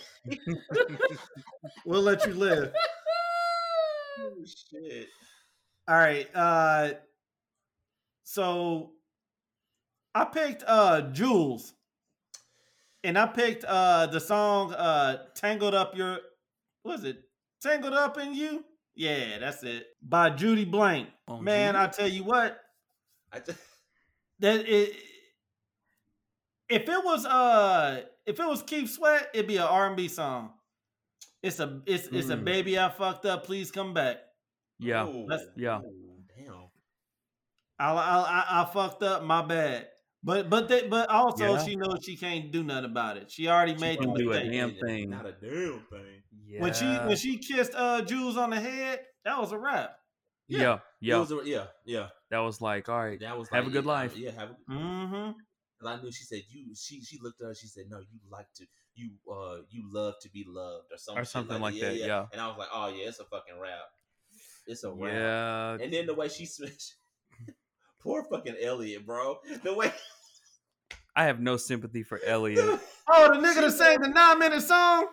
we'll 1.84 2.02
let 2.02 2.24
you 2.26 2.34
live. 2.34 2.72
Oh, 4.20 4.32
shit. 4.46 5.08
All 5.88 5.96
right. 5.96 6.28
Uh 6.34 6.92
so 8.24 8.92
I 10.14 10.24
picked 10.24 10.64
uh 10.66 11.02
Jules. 11.12 11.74
And 13.03 13.18
I 13.18 13.26
picked 13.26 13.64
uh 13.64 14.07
the 14.07 14.20
song 14.20 14.72
uh 14.74 15.24
Tangled 15.34 15.74
Up 15.74 15.96
Your 15.96 16.18
was 16.84 17.05
it? 17.05 17.22
Tangled 17.62 17.94
Up 17.94 18.18
in 18.18 18.34
You? 18.34 18.64
Yeah, 18.94 19.38
that's 19.38 19.62
it. 19.62 19.86
By 20.03 20.30
Judy 20.30 20.64
Blank. 20.64 21.09
Oh, 21.28 21.38
Man, 21.40 21.74
Judy? 21.74 21.84
I 21.84 21.88
tell 21.88 22.09
you 22.09 22.24
what, 22.24 22.59
I 23.32 23.38
just, 23.40 23.59
that 24.40 24.66
it 24.68 24.96
if 26.68 26.82
it 26.88 27.05
was 27.05 27.24
uh 27.26 28.03
if 28.26 28.38
it 28.38 28.46
was 28.46 28.62
Keith 28.62 28.90
Sweat, 28.90 29.28
it'd 29.34 29.46
be 29.48 29.57
an 29.57 29.62
R&B 29.64 30.09
song. 30.09 30.51
It's 31.42 31.59
a 31.59 31.80
it's 31.86 32.07
it's 32.09 32.28
a 32.28 32.36
Mm. 32.36 32.44
baby 32.44 32.78
I 32.78 32.90
fucked 32.90 33.24
up, 33.26 33.44
please 33.46 33.70
come 33.70 33.94
back. 33.94 34.18
Yeah, 34.78 35.05
oh, 35.05 35.26
that's- 35.28 35.48
yeah. 35.57 35.80
damn. 36.36 36.68
I 37.78 37.92
I 37.92 38.18
I, 38.20 38.62
I 38.62 38.64
fucked 38.66 39.03
up, 39.03 39.22
my 39.22 39.40
bad. 39.42 39.88
But 40.22 40.50
but 40.50 40.68
they, 40.68 40.86
but 40.86 41.08
also 41.08 41.54
Yeah. 41.54 41.64
she 41.64 41.76
knows 41.76 42.00
she 42.04 42.16
can't 42.16 42.52
do 42.52 42.62
nothing 42.62 42.90
about 42.90 43.16
it. 43.16 43.30
She 43.30 43.48
already 43.48 43.74
She 43.74 43.80
made 43.80 43.98
the 44.00 44.04
can't 44.04 44.18
do 44.18 44.32
a 44.32 44.42
damn 44.44 44.74
thing. 44.76 45.10
Not 45.10 45.24
a 45.26 45.32
damn 45.32 45.80
thing. 45.90 46.22
yeah. 46.46 46.60
When 46.60 46.74
she 46.74 46.84
when 46.84 47.16
she 47.16 47.38
kissed 47.38 47.72
uh 47.74 48.02
Jules 48.02 48.36
on 48.36 48.50
the 48.50 48.60
head, 48.60 49.00
that 49.24 49.38
was 49.38 49.52
a 49.52 49.58
wrap. 49.58 49.96
yeah, 50.46 50.74
It 50.74 50.80
yeah, 51.00 51.18
was 51.18 51.32
a- 51.32 51.40
yeah, 51.44 51.66
yeah. 51.86 52.08
that 52.30 52.38
was 52.40 52.60
like, 52.60 52.88
all 52.88 52.98
right, 52.98 53.18
That 53.20 53.38
was 53.38 53.48
Have 53.48 53.64
like, 53.64 53.70
a 53.70 53.72
good 53.72 53.84
yeah, 53.86 53.90
life. 53.90 54.16
Yeah, 54.16 54.30
have. 54.32 54.50
A, 54.50 54.56
Mm-hmm. 54.72 55.30
'cause 55.80 55.88
I 55.88 56.02
knew 56.02 56.12
she 56.12 56.24
said 56.24 56.42
you. 56.50 56.74
She 56.76 57.00
she 57.02 57.18
looked 57.22 57.40
at 57.40 57.46
her. 57.46 57.54
She 57.54 57.66
said, 57.68 57.84
"No, 57.88 58.00
you 58.00 58.20
like 58.30 58.52
to 58.56 58.66
you 58.94 59.12
uh 59.32 59.62
you 59.70 59.88
love 59.90 60.14
to 60.20 60.28
be 60.28 60.44
loved 60.46 60.88
or 60.92 60.98
something 60.98 61.22
or 61.22 61.24
something 61.24 61.60
like 61.62 61.78
that. 61.80 61.94
Yeah, 61.96 62.26
And 62.32 62.40
I 62.42 62.48
was 62.48 62.58
like, 62.58 62.68
oh 62.74 62.88
yeah, 62.88 63.08
it's 63.08 63.20
a 63.20 63.24
fucking 63.24 63.58
rap. 63.58 63.88
It's 64.66 64.84
a 64.84 64.92
rap. 64.92 65.12
yeah. 65.14 65.82
And 65.82 65.90
then 65.92 66.04
the 66.06 66.14
way 66.14 66.28
she 66.28 66.44
switched. 66.56 66.96
Poor 68.03 68.24
fucking 68.24 68.57
Elliot, 68.62 69.05
bro. 69.07 69.38
The 69.62 69.74
way 69.74 69.92
I 71.16 71.24
have 71.24 71.40
no 71.40 71.57
sympathy 71.57 72.03
for 72.03 72.20
Elliot. 72.24 72.80
Oh, 73.12 73.28
the 73.34 73.40
nigga 73.44 73.62
that 73.62 73.72
sang 73.72 74.01
the 74.01 74.07
nine 74.09 74.38
minute 74.38 74.62
song. 74.62 75.09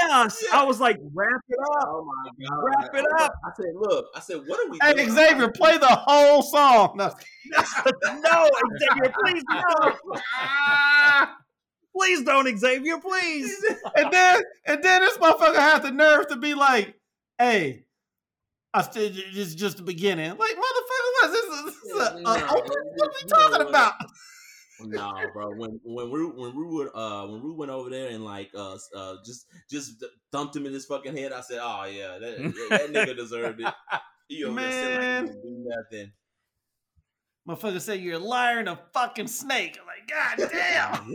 yes, 0.00 0.44
I 0.52 0.62
was 0.62 0.78
like, 0.78 0.96
wrap 1.12 1.40
it 1.48 1.58
up. 1.76 1.88
Oh 1.88 2.04
my 2.04 2.46
god. 2.46 2.62
Wrap 2.62 2.94
it 2.94 3.04
up. 3.20 3.32
I 3.44 3.50
said, 3.56 3.72
look, 3.74 4.06
I 4.14 4.20
said, 4.20 4.36
what 4.46 4.64
are 4.64 4.70
we 4.70 4.78
Hey 4.80 4.92
doing? 4.94 5.10
Xavier, 5.10 5.48
play 5.50 5.76
the 5.76 5.88
whole 5.88 6.42
song. 6.42 6.92
No. 6.96 7.12
no, 7.52 8.50
Xavier, 8.78 9.12
please 9.24 9.42
no. 9.50 9.92
Please 11.96 12.22
don't, 12.22 12.58
Xavier, 12.58 12.98
please. 12.98 13.52
and 13.96 14.12
then 14.12 14.40
and 14.66 14.82
then 14.84 15.00
this 15.00 15.18
motherfucker 15.18 15.56
had 15.56 15.82
the 15.82 15.90
nerve 15.90 16.28
to 16.28 16.36
be 16.36 16.54
like, 16.54 16.94
"Hey, 17.38 17.84
I 18.72 18.82
still 18.82 19.10
it's 19.12 19.54
just 19.56 19.76
the 19.78 19.82
beginning." 19.82 20.30
Like, 20.30 20.38
motherfucker, 20.54 21.10
what 21.20 21.24
is 21.26 21.32
this? 21.32 21.44
This 21.48 21.58
is 21.58 21.61
a, 21.94 22.16
a 22.16 22.20
Nah, 22.20 22.38
what 22.54 22.70
are 22.70 23.10
we 23.22 23.28
talking 23.28 23.58
what? 23.58 23.68
about? 23.68 23.94
Nah, 24.84 25.26
bro. 25.32 25.50
When 25.54 25.80
when 25.84 26.10
Rue 26.10 26.32
when 26.36 26.56
Rue 26.56 26.74
would, 26.76 26.90
uh 26.94 27.26
when 27.26 27.40
Rue 27.42 27.54
went 27.56 27.70
over 27.70 27.90
there 27.90 28.08
and 28.10 28.24
like 28.24 28.50
uh 28.54 28.76
uh 28.96 29.16
just 29.24 29.46
just 29.70 30.04
thumped 30.32 30.56
him 30.56 30.66
in 30.66 30.72
his 30.72 30.86
fucking 30.86 31.16
head, 31.16 31.32
I 31.32 31.40
said, 31.40 31.60
oh 31.62 31.84
yeah, 31.84 32.18
that, 32.18 32.54
that 32.70 32.90
nigga 32.92 33.16
deserved 33.16 33.60
it. 33.60 33.72
He 34.28 34.44
over 34.44 34.60
there 34.60 34.72
sitting 34.72 34.96
like 34.96 35.04
he 35.04 35.22
Man. 35.26 35.26
do 35.42 35.64
nothing. 35.68 36.12
Motherfucker 37.48 37.80
said 37.80 38.00
you're 38.00 38.14
a 38.16 38.18
liar 38.18 38.58
and 38.60 38.68
a 38.68 38.78
fucking 38.92 39.26
snake. 39.26 39.78
I'm 39.80 39.86
like, 39.86 40.08
God 40.08 40.50
damn. 40.52 41.14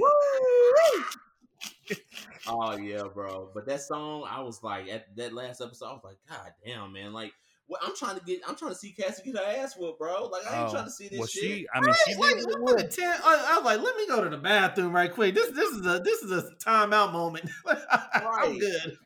Oh 2.48 2.78
yeah, 2.78 3.04
bro. 3.14 3.50
But 3.54 3.66
that 3.68 3.82
song, 3.82 4.26
I 4.30 4.42
was 4.42 4.62
like 4.64 4.88
at 4.90 5.16
that 5.18 5.34
last 5.34 5.62
episode, 5.62 5.88
I 5.88 5.94
was 5.94 6.02
like, 6.04 6.18
God 6.30 6.52
damn, 6.66 6.94
man. 6.94 7.12
Like, 7.14 7.34
what 7.68 7.82
I'm 7.84 7.96
trying 7.96 8.18
to 8.18 8.24
get, 8.26 8.42
I'm 8.48 8.56
trying 8.56 8.72
to 8.72 8.78
see 8.78 8.92
Cassie 8.94 9.24
get 9.24 9.36
her 9.36 9.44
ass 9.62 9.76
whooped, 9.78 10.00
bro. 10.00 10.28
Like, 10.28 10.44
I 10.48 10.60
ain't 10.60 10.70
Oh, 10.70 10.74
trying 10.74 10.86
to 10.86 10.92
see 10.92 11.10
this 11.10 11.20
well, 11.20 11.28
shit. 11.28 11.44
she, 11.44 11.68
I 11.74 11.82
mean, 11.82 11.94
she 12.06 12.16
Like, 12.16 12.38
did 12.38 12.46
I'm 12.54 12.66
gonna 12.66 12.88
ten- 12.88 13.20
I, 13.24 13.50
I 13.52 13.56
was 13.58 13.66
like, 13.66 13.82
let 13.82 13.96
me 13.98 14.08
go 14.08 14.24
to 14.24 14.30
the 14.30 14.38
bathroom 14.38 14.94
right 14.94 15.14
quick. 15.14 15.36
This 15.36 15.52
this 15.52 15.70
is 15.72 15.86
a 15.86 16.00
this 16.00 16.24
is 16.24 16.32
a 16.32 16.52
timeout 16.64 17.12
moment. 17.12 17.50
I'm 17.68 17.78
Right. 18.26 18.60
good. 18.60 18.98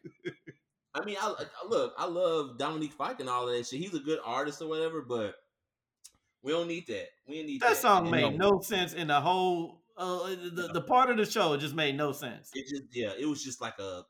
I 0.94 1.06
mean, 1.06 1.16
I, 1.20 1.34
I 1.40 1.68
look, 1.68 1.94
I 1.98 2.06
love 2.06 2.58
Dominic 2.58 2.92
Fike 2.92 3.20
and 3.22 3.30
all 3.30 3.48
of 3.48 3.56
that 3.56 3.66
shit. 3.66 3.80
He's 3.80 3.94
a 3.94 4.00
good 4.00 4.20
artist 4.26 4.62
or 4.62 4.68
whatever, 4.68 5.02
but 5.02 5.36
we 6.44 6.52
don't 6.52 6.68
need 6.68 6.86
that. 6.88 7.08
We 7.28 7.38
don't 7.38 7.46
need 7.48 7.62
that. 7.62 7.70
That 7.70 7.78
song 7.78 8.04
And 8.04 8.12
made 8.12 8.38
no 8.38 8.60
sense 8.62 8.94
in 8.94 9.08
the 9.08 9.22
whole 9.22 9.82
uh, 9.98 10.30
the, 10.30 10.70
the 10.74 10.82
part 10.82 11.10
of 11.10 11.18
the 11.18 11.26
show. 11.26 11.56
Just 11.58 11.76
made 11.76 11.96
no 11.96 12.12
sense. 12.12 12.52
It 12.54 12.66
just, 12.70 12.84
yeah, 12.92 13.12
it 13.18 13.26
was 13.26 13.44
just 13.44 13.62
like 13.62 13.80
a 13.80 14.04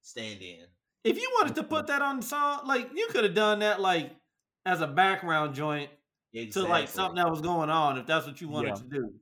stand-in. 0.00 0.66
If 1.04 1.16
you 1.20 1.30
wanted 1.38 1.54
to 1.56 1.62
put 1.64 1.88
that 1.88 2.00
on 2.02 2.18
the 2.20 2.22
song, 2.26 2.60
like 2.66 2.90
you 2.94 3.08
could 3.10 3.24
have 3.24 3.34
done 3.34 3.58
that 3.60 3.80
like 3.80 4.12
as 4.64 4.80
a 4.80 4.86
background 4.86 5.54
joint 5.54 5.90
to 6.52 6.62
like 6.62 6.88
something 6.88 7.16
that 7.16 7.28
was 7.30 7.40
going 7.40 7.70
on, 7.70 7.98
if 7.98 8.06
that's 8.06 8.26
what 8.26 8.40
you 8.40 8.48
wanted 8.48 8.68
Yeah. 8.68 8.74
to 8.74 8.84
do. 8.84 9.12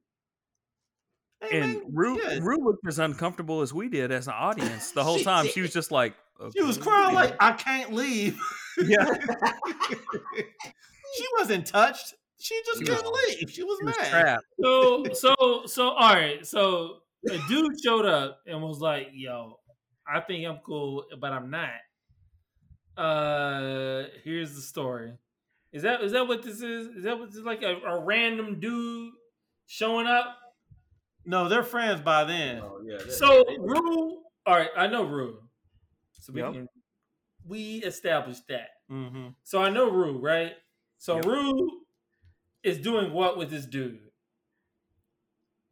Hey, 1.43 1.61
and 1.62 1.72
man, 1.74 1.83
Rue, 1.91 2.20
yeah. 2.22 2.39
Rue 2.43 2.62
looked 2.62 2.87
as 2.87 2.99
uncomfortable 2.99 3.62
as 3.62 3.72
we 3.72 3.89
did 3.89 4.12
as 4.12 4.26
an 4.28 4.35
audience 4.35 4.91
the 4.93 5.03
whole 5.03 5.16
She 5.16 5.24
time. 5.24 5.47
did. 5.47 5.55
She 5.55 5.62
was 5.62 5.72
just 5.72 5.91
like, 5.91 6.14
she 6.55 6.62
was 6.62 6.76
crying 6.76 7.14
like 7.14 7.35
I 7.41 7.53
can't 7.53 7.95
leave. 7.95 8.39
yeah, 8.78 9.05
she 11.16 11.24
wasn't 11.39 11.66
touched. 11.66 12.14
She 12.39 12.61
just 12.64 12.78
She 12.81 12.85
couldn't 12.85 13.12
leave. 13.28 13.51
She 13.51 13.62
was 13.62 13.78
she 13.81 13.85
mad. 13.87 14.11
trapped. 14.11 14.45
So 14.62 15.05
so 15.12 15.35
so 15.66 15.89
all 15.91 16.14
right. 16.14 16.47
So 16.47 16.99
a 17.31 17.39
dude 17.49 17.72
showed 17.83 18.07
up 18.07 18.41
and 18.47 18.62
was 18.62 18.81
like, 18.81 19.09
"Yo, 19.12 19.60
I 20.13 20.21
think 20.21 20.47
I'm 20.47 20.59
cool, 20.65 21.05
but 21.21 21.33
I'm 21.33 21.51
not." 21.51 21.71
Uh, 22.97 24.05
here's 24.25 24.55
the 24.55 24.61
story. 24.61 25.13
Is 25.73 25.83
that 25.83 26.03
is 26.03 26.13
that 26.13 26.27
what 26.27 26.43
this 26.43 26.61
is? 26.63 26.89
Is 26.89 27.05
that 27.05 27.19
what 27.19 27.29
this 27.29 27.37
is 27.37 27.45
like 27.45 27.63
a, 27.63 27.77
a 27.87 28.05
random 28.05 28.59
dude 28.61 29.13
showing 29.67 30.07
up? 30.07 30.37
No, 31.25 31.49
they're 31.49 31.63
friends 31.63 32.01
by 32.01 32.25
then. 32.25 32.61
Oh, 32.63 32.81
yeah, 32.85 32.99
that- 32.99 33.13
So 33.13 33.45
they- 33.47 33.59
Rue, 33.59 34.23
all 34.47 34.57
right, 34.57 34.71
I 34.77 34.87
know 34.89 35.05
Rue. 35.05 35.39
So 36.19 36.33
we 36.33 36.41
Yep. 36.41 36.53
can 36.53 36.69
we 37.47 37.77
established 37.77 38.47
that. 38.49 38.69
Mm-hmm. 38.91 39.29
So 39.45 39.63
I 39.63 39.71
know 39.71 39.91
Rue, 39.91 40.19
right? 40.19 40.55
So 40.99 41.17
Yep. 41.17 41.25
Rue 41.27 41.71
is 42.63 42.79
doing 42.79 43.13
what 43.13 43.39
with 43.39 43.51
this 43.51 43.65
dude? 43.67 44.01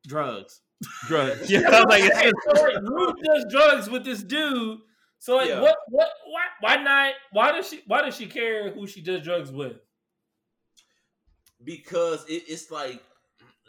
Drugs. 0.07 0.61
Drugs. 1.07 1.51
Yeah, 1.51 1.61
I 1.71 1.81
was 1.81 1.87
like, 1.89 2.05
it's- 2.05 2.33
so 2.45 2.63
like, 2.63 2.83
Rue 2.83 3.15
does 3.25 3.47
drugs 3.51 3.91
with 3.91 4.05
this 4.05 4.23
dude. 4.23 4.79
So 5.19 5.37
like, 5.37 5.49
Yeah. 5.49 5.61
what, 5.61 5.77
what, 5.89 6.09
why, 6.27 6.43
why 6.77 6.83
not? 6.83 7.15
Why 7.33 7.53
does 7.53 7.69
she? 7.69 7.83
Why 7.87 8.03
does 8.03 8.17
she 8.17 8.27
care 8.27 8.71
who 8.71 8.87
she 8.87 9.01
does 9.03 9.23
drugs 9.23 9.51
with? 9.51 9.77
because 11.65 12.25
it, 12.29 12.45
it's 12.47 12.71
like 12.71 13.03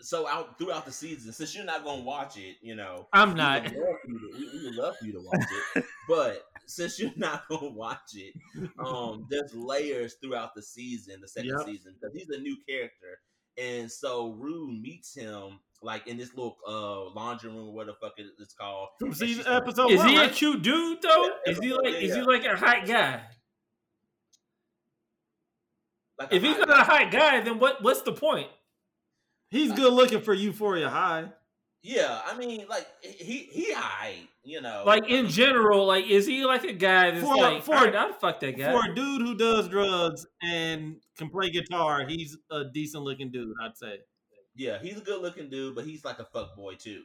so 0.02 0.28
out 0.28 0.58
throughout 0.58 0.86
the 0.86 0.92
season, 0.92 1.34
since 1.34 1.56
you're 1.56 1.66
not 1.66 1.84
gonna 1.84 2.04
watch 2.04 2.38
it, 2.38 2.56
you 2.62 2.76
know, 2.76 3.08
I'm 3.12 3.30
we 3.30 3.36
not. 3.36 3.64
would 3.64 3.74
love 3.74 3.96
to- 4.06 4.32
we, 4.38 4.50
we 4.60 4.66
would 4.66 4.76
love 4.76 4.96
for 4.98 5.06
you 5.06 5.14
to 5.14 5.22
watch 5.22 5.46
it, 5.76 5.84
but 6.08 6.44
since 6.68 7.00
you're 7.00 7.12
not 7.18 7.48
gonna 7.50 7.70
watch 7.72 8.16
it, 8.16 8.34
um, 8.78 9.26
there's 9.30 9.54
layers 9.54 10.16
throughout 10.22 10.54
the 10.56 10.62
season, 10.62 11.20
the 11.22 11.28
second 11.28 11.50
Yep. 11.58 11.66
season, 11.66 11.96
because 12.00 12.16
he's 12.16 12.30
a 12.30 12.40
new 12.40 12.56
character, 12.68 13.20
and 13.58 13.92
so 13.92 14.34
Rue 14.34 14.72
meets 14.72 15.14
him 15.16 15.60
like 15.82 16.08
in 16.08 16.18
this 16.18 16.34
little 16.36 16.58
uh 16.68 17.10
laundry 17.16 17.50
room, 17.52 17.70
or 17.70 17.74
what 17.74 17.88
the 17.88 17.94
fuck 18.02 18.14
it- 18.18 18.28
it's 18.40 18.54
called. 18.54 18.90
From 19.00 19.10
and 19.10 19.18
season 19.18 19.38
she's 19.38 19.46
like- 19.48 19.62
episode 19.64 19.92
Is 19.92 20.00
one, 20.00 20.10
he 20.10 20.18
a 20.18 20.30
cute 20.30 20.62
dude 20.62 21.02
though? 21.02 21.32
Yeah, 21.46 21.52
Is 21.54 21.60
he 21.60 21.74
like 21.74 21.94
is 21.96 22.16
he 22.16 22.22
like 22.22 22.46
a 22.46 22.56
hot 22.58 22.86
guy? 22.86 23.22
like 26.18 26.34
If 26.34 26.44
he's 26.44 26.58
hot 26.58 26.68
not 26.68 26.82
a 26.82 26.84
hot 26.84 27.12
guy, 27.12 27.42
then 27.42 27.60
what 27.60 27.82
what's 27.82 28.02
the 28.02 28.12
point? 28.14 28.48
He's 29.50 29.72
good 29.72 29.94
looking 29.94 30.22
for 30.22 30.34
Euphoria 30.34 30.90
High. 30.90 31.30
Yeah, 31.82 32.22
I 32.26 32.36
mean, 32.38 32.66
like 32.70 32.86
he 33.02 33.48
he, 33.52 33.74
alright, 33.74 34.28
you 34.44 34.60
know, 34.60 34.84
Like 34.86 35.08
in 35.10 35.30
general, 35.30 35.86
like 35.86 36.06
is 36.08 36.28
he 36.28 36.44
like 36.44 36.66
a 36.66 36.74
guy 36.74 37.12
that's 37.12 37.26
For- 37.26 37.38
like 37.38 37.64
for- 37.64 37.74
all 37.76 37.86
right, 37.86 37.96
I'd 37.96 38.16
fuck 38.20 38.42
that 38.42 38.58
guy. 38.58 38.72
For 38.74 38.92
a 38.92 38.94
dude 38.94 39.22
who 39.22 39.36
does 39.38 39.70
drugs 39.70 40.26
and 40.44 40.98
can 41.18 41.30
play 41.30 41.50
guitar, 41.52 42.06
he's 42.06 42.38
a 42.52 42.66
decent 42.66 43.04
looking 43.04 43.32
dude, 43.32 43.54
I'd 43.64 43.78
say. 43.78 44.00
Yeah, 44.60 44.78
he's 44.82 44.98
a 44.98 45.02
good 45.02 45.22
looking 45.22 45.50
dude, 45.50 45.74
but 45.74 45.86
he's 45.86 46.04
like 46.04 46.20
a 46.20 46.26
fuck 46.26 46.54
boy 46.58 46.76
too. 46.76 47.04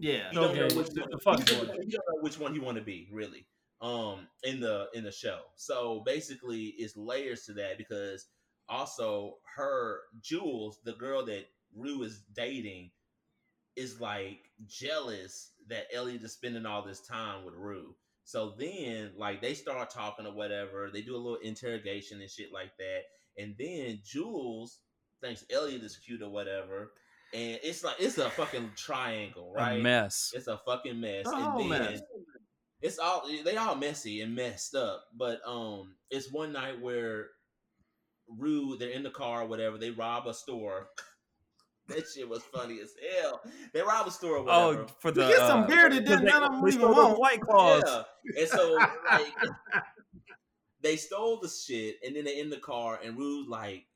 Yeah. 0.00 0.28
You 0.32 0.40
don't 0.40 0.50
Okay, 0.50 0.58
know 0.58 0.76
which 0.76 0.88
one, 0.88 1.08
a 1.12 1.18
fuck 1.20 1.38
you 1.38 1.56
boy. 1.56 1.66
don't 1.66 1.88
know 1.88 2.20
which 2.20 2.38
one 2.38 2.52
he 2.52 2.58
want 2.58 2.76
to 2.78 2.82
be 2.82 3.08
really. 3.12 3.46
Um, 3.80 4.26
in 4.42 4.58
the 4.58 4.86
in 4.92 5.04
the 5.04 5.12
show. 5.12 5.40
So 5.54 6.02
basically, 6.04 6.74
it's 6.78 6.96
layers 6.96 7.44
to 7.44 7.52
that 7.54 7.78
because 7.78 8.26
also 8.68 9.34
her 9.54 10.00
Jules, 10.20 10.80
the 10.84 10.94
girl 10.94 11.24
that 11.26 11.44
Rue 11.76 12.02
is 12.02 12.22
dating, 12.34 12.90
is 13.76 14.00
like 14.00 14.40
jealous 14.66 15.52
that 15.68 15.86
Elliot 15.94 16.24
is 16.24 16.32
spending 16.32 16.66
all 16.66 16.82
this 16.82 17.06
time 17.06 17.44
with 17.44 17.54
Rue. 17.54 17.94
So 18.24 18.54
then, 18.58 19.12
like, 19.16 19.40
they 19.40 19.54
start 19.54 19.90
talking 19.90 20.26
or 20.26 20.32
whatever. 20.32 20.90
They 20.92 21.02
do 21.02 21.14
a 21.14 21.18
little 21.18 21.36
interrogation 21.36 22.20
and 22.20 22.28
shit 22.28 22.52
like 22.52 22.72
that. 22.78 23.02
And 23.38 23.54
then 23.56 24.00
Jules 24.04 24.80
thinks 25.20 25.44
Elliot 25.50 25.82
is 25.82 25.96
cute 25.96 26.22
or 26.22 26.30
whatever. 26.30 26.92
And 27.34 27.58
it's 27.62 27.84
like 27.84 27.96
it's 27.98 28.18
a 28.18 28.30
fucking 28.30 28.72
triangle, 28.76 29.52
right? 29.54 29.80
A 29.80 29.82
mess. 29.82 30.32
It's 30.34 30.46
a 30.46 30.58
fucking 30.58 31.00
mess. 31.00 31.26
A 31.26 31.34
and 31.34 31.60
then 31.60 31.68
mess. 31.68 32.00
it's 32.80 32.98
all 32.98 33.28
they 33.44 33.56
all 33.56 33.74
messy 33.74 34.20
and 34.20 34.34
messed 34.34 34.74
up. 34.74 35.04
But 35.16 35.40
um 35.46 35.96
it's 36.10 36.30
one 36.30 36.52
night 36.52 36.80
where 36.80 37.28
Rue, 38.28 38.76
they're 38.76 38.90
in 38.90 39.02
the 39.02 39.10
car 39.10 39.42
or 39.42 39.46
whatever, 39.46 39.78
they 39.78 39.90
rob 39.90 40.26
a 40.26 40.34
store. 40.34 40.88
that 41.88 42.04
shit 42.12 42.28
was 42.28 42.42
funny 42.42 42.80
as 42.80 42.92
hell. 43.20 43.40
They 43.72 43.82
rob 43.82 44.06
a 44.06 44.10
store 44.10 44.38
or 44.38 44.42
whatever. 44.42 44.82
Oh, 44.82 44.86
for 45.00 45.10
the 45.10 45.22
We 45.22 45.28
get 45.28 45.38
some 45.38 45.64
uh, 45.64 45.66
beer 45.66 45.88
that 45.88 46.02
because 46.02 46.20
didn't 46.20 46.24
none 46.24 46.42
of 46.42 46.52
them 46.52 46.64
they 46.64 46.76
even 46.76 46.90
want. 46.90 47.18
White 47.18 47.40
claws. 47.40 47.82
Yeah. 47.86 48.40
And 48.40 48.48
so 48.48 48.74
like 49.10 49.34
they 50.82 50.96
stole 50.96 51.40
the 51.40 51.48
shit 51.48 51.96
and 52.04 52.14
then 52.16 52.24
they 52.24 52.38
in 52.38 52.50
the 52.50 52.58
car 52.58 53.00
and 53.04 53.16
Rue's 53.16 53.48
like 53.48 53.86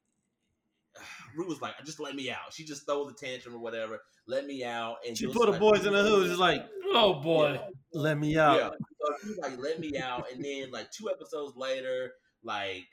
Rue 1.37 1.47
was 1.47 1.61
like, 1.61 1.75
just 1.85 2.01
let 2.01 2.15
me 2.15 2.31
out. 2.31 2.53
She 2.53 2.65
just 2.65 2.87
throws 2.87 3.13
a 3.13 3.15
tantrum 3.15 3.55
or 3.55 3.59
whatever. 3.59 4.01
Let 4.27 4.47
me 4.47 4.65
out. 4.65 4.97
And 5.07 5.17
She 5.17 5.27
put 5.27 5.47
the 5.47 5.53
like, 5.53 5.61
boys 5.61 5.87
in 5.87 5.93
the 5.93 6.03
hood, 6.03 6.27
just 6.27 6.41
like, 6.41 6.67
oh 6.87 7.21
boy. 7.21 7.61
let 7.93 8.19
me 8.19 8.39
out. 8.39 8.57
Yeah. 8.57 8.71
So 8.71 9.29
he's 9.29 9.39
like, 9.39 9.59
let 9.59 9.81
me 9.81 9.99
out. 9.99 10.27
And 10.33 10.45
then 10.45 10.71
like 10.71 10.91
two 10.91 11.11
episodes 11.11 11.57
later, 11.57 12.13
like, 12.43 12.87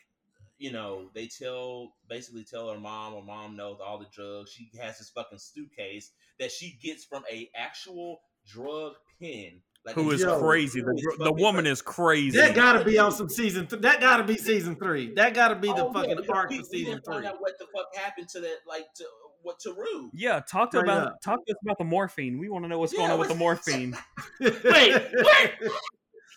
you 0.57 0.71
know, 0.71 1.09
they 1.13 1.27
tell 1.27 1.93
basically 2.09 2.43
tell 2.43 2.71
her 2.71 2.79
mom 2.79 3.13
her 3.13 3.21
mom 3.21 3.55
knows 3.55 3.77
all 3.85 3.99
the 3.99 4.07
drugs. 4.11 4.51
She 4.51 4.69
has 4.79 4.97
this 4.97 5.09
fucking 5.09 5.39
suitcase 5.39 6.11
that 6.39 6.51
she 6.51 6.77
gets 6.81 7.05
from 7.05 7.23
a 7.31 7.49
actual 7.55 8.21
drug 8.45 8.93
pen. 9.21 9.61
Like 9.87 9.95
Who 9.95 10.11
a 10.11 10.13
is 10.15 10.21
Yo, 10.21 10.37
crazy? 10.39 10.81
The, 10.81 10.87
who 10.87 11.11
is 11.13 11.17
the 11.17 11.31
woman 11.33 11.63
crazy. 11.63 11.71
is 11.71 11.81
crazy. 11.81 12.37
That 12.37 12.53
gotta 12.55 12.83
be 12.83 12.99
on 12.99 13.11
some 13.11 13.29
season. 13.29 13.67
Th- 13.67 13.81
that 13.81 14.01
gotta 14.01 14.23
be 14.23 14.35
season 14.37 14.75
three. 14.75 15.13
That 15.15 15.33
gotta 15.33 15.55
be 15.55 15.69
the 15.69 15.85
Oh, 15.85 15.93
fucking 15.93 16.17
because 16.17 16.29
arc 16.29 16.49
we- 16.49 16.59
for 16.59 16.65
season 16.65 16.93
didn't 16.95 17.05
find 17.05 17.19
three. 17.19 17.27
out 17.27 17.39
what 17.39 17.53
the 17.57 17.65
fuck 17.73 17.95
happened 17.95 18.27
to 18.29 18.41
that, 18.41 18.57
like 18.67 18.85
to 18.95 19.05
what 19.43 19.59
to 19.61 19.71
Rue. 19.73 20.11
yeah, 20.13 20.41
talk 20.41 20.71
to 20.71 20.77
Straight 20.79 20.91
about 20.91 21.07
up. 21.07 21.21
talk 21.23 21.45
to 21.45 21.53
us 21.53 21.57
about 21.63 21.77
the 21.77 21.85
morphine. 21.85 22.37
We 22.37 22.49
want 22.49 22.65
to 22.65 22.69
know 22.69 22.79
what's 22.79 22.91
Yeah, 22.91 22.99
going 22.99 23.11
on 23.11 23.19
with 23.19 23.29
the 23.29 23.35
morphine. 23.35 23.97
Wait, 24.41 24.61
wait. 24.63 25.51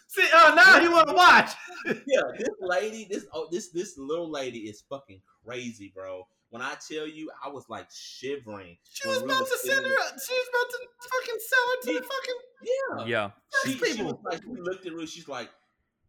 See, 0.07 0.27
oh, 0.33 0.55
now 0.57 0.81
you 0.81 0.93
want 0.93 1.09
to 1.09 1.15
watch. 1.15 1.51
Yeah, 2.07 2.21
this 2.39 2.49
lady, 2.61 3.07
this 3.11 3.27
oh, 3.33 3.49
this 3.51 3.71
this 3.71 3.97
little 3.99 4.31
lady 4.31 4.61
is 4.61 4.83
fucking 4.89 5.21
crazy, 5.45 5.91
bro. 5.95 6.27
When 6.51 6.63
I 6.63 6.75
tell 6.89 7.07
you, 7.07 7.31
I 7.45 7.49
was 7.49 7.65
like 7.69 7.87
shivering. 7.93 8.77
She 8.93 9.09
was 9.09 9.23
about 9.23 9.47
to 9.47 9.59
send 9.59 9.87
her. 9.87 9.93
She 9.93 10.35
was 10.35 10.49
about 10.51 10.71
to 10.71 10.79
fucking 11.09 11.41
sell 11.41 11.67
her 11.69 11.81
to 11.83 12.01
the 12.01 12.07
fucking. 12.07 12.35
Yeah, 12.63 13.05
Yeah, 13.07 13.31
she, 13.63 13.69
These 13.69 13.97
she 13.97 14.03
was 14.03 14.13
people. 14.13 14.23
like, 14.31 14.41
we 14.47 14.61
looked 14.61 14.85
at 14.87 14.93
Rue. 14.93 15.07
She's 15.07 15.29
like, 15.29 15.49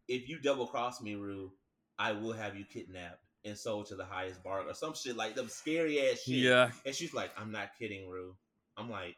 if 0.08 0.28
you 0.28 0.40
double 0.40 0.68
cross 0.68 1.02
me, 1.02 1.16
Rue, 1.16 1.52
I 2.00 2.12
will 2.12 2.34
have 2.34 2.58
you 2.58 2.66
kidnapped 2.66 3.20
and 3.46 3.58
sold 3.58 3.86
to 3.88 3.96
the 3.96 4.06
highest 4.06 4.44
bar 4.44 4.62
or 4.62 4.74
some 4.74 4.94
shit 4.94 5.16
like 5.16 5.36
them 5.36 5.48
scary 5.48 6.00
ass 6.10 6.24
shit. 6.24 6.36
yeah. 6.36 6.72
And 6.86 6.96
she's 6.96 7.14
like, 7.14 7.32
I'm 7.38 7.52
not 7.52 7.70
kidding, 7.78 8.10
Rue. 8.10 8.36
I'm 8.78 8.90
like, 8.90 9.16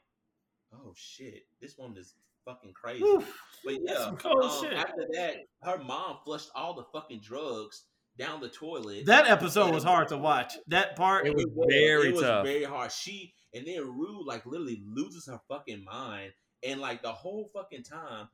oh 0.74 0.94
shit, 0.96 1.44
this 1.62 1.78
woman 1.78 1.98
is 1.98 2.14
fucking 2.46 2.74
crazy. 2.74 3.04
Oof. 3.04 3.34
But 3.64 3.76
yeah, 3.82 3.96
some 3.96 4.18
um, 4.26 4.62
shit. 4.62 4.74
after 4.74 5.08
that, 5.14 5.36
her 5.62 5.78
mom 5.84 6.18
flushed 6.26 6.50
all 6.56 6.74
the 6.74 6.84
fucking 6.84 7.22
drugs 7.22 7.84
down 8.18 8.42
the 8.42 8.50
toilet. 8.50 9.06
That 9.06 9.28
episode 9.28 9.74
was 9.74 9.84
hard 9.84 10.10
to 10.10 10.18
watch. 10.18 10.54
That 10.68 10.96
part. 10.96 11.26
It 11.28 11.36
was 11.36 11.46
very 11.70 12.10
it 12.10 12.14
was 12.14 12.22
tough. 12.24 12.46
very 12.46 12.64
hard. 12.64 12.92
She 12.92 13.34
and 13.54 13.66
then 13.66 13.82
Rue 13.82 14.26
like 14.26 14.46
literally 14.46 14.82
loses 14.86 15.28
her 15.28 15.40
fucking 15.50 15.84
mind, 15.84 16.32
and 16.64 16.80
like 16.80 17.02
the 17.02 17.12
whole 17.12 17.50
fucking 17.54 17.84
time, 17.84 18.28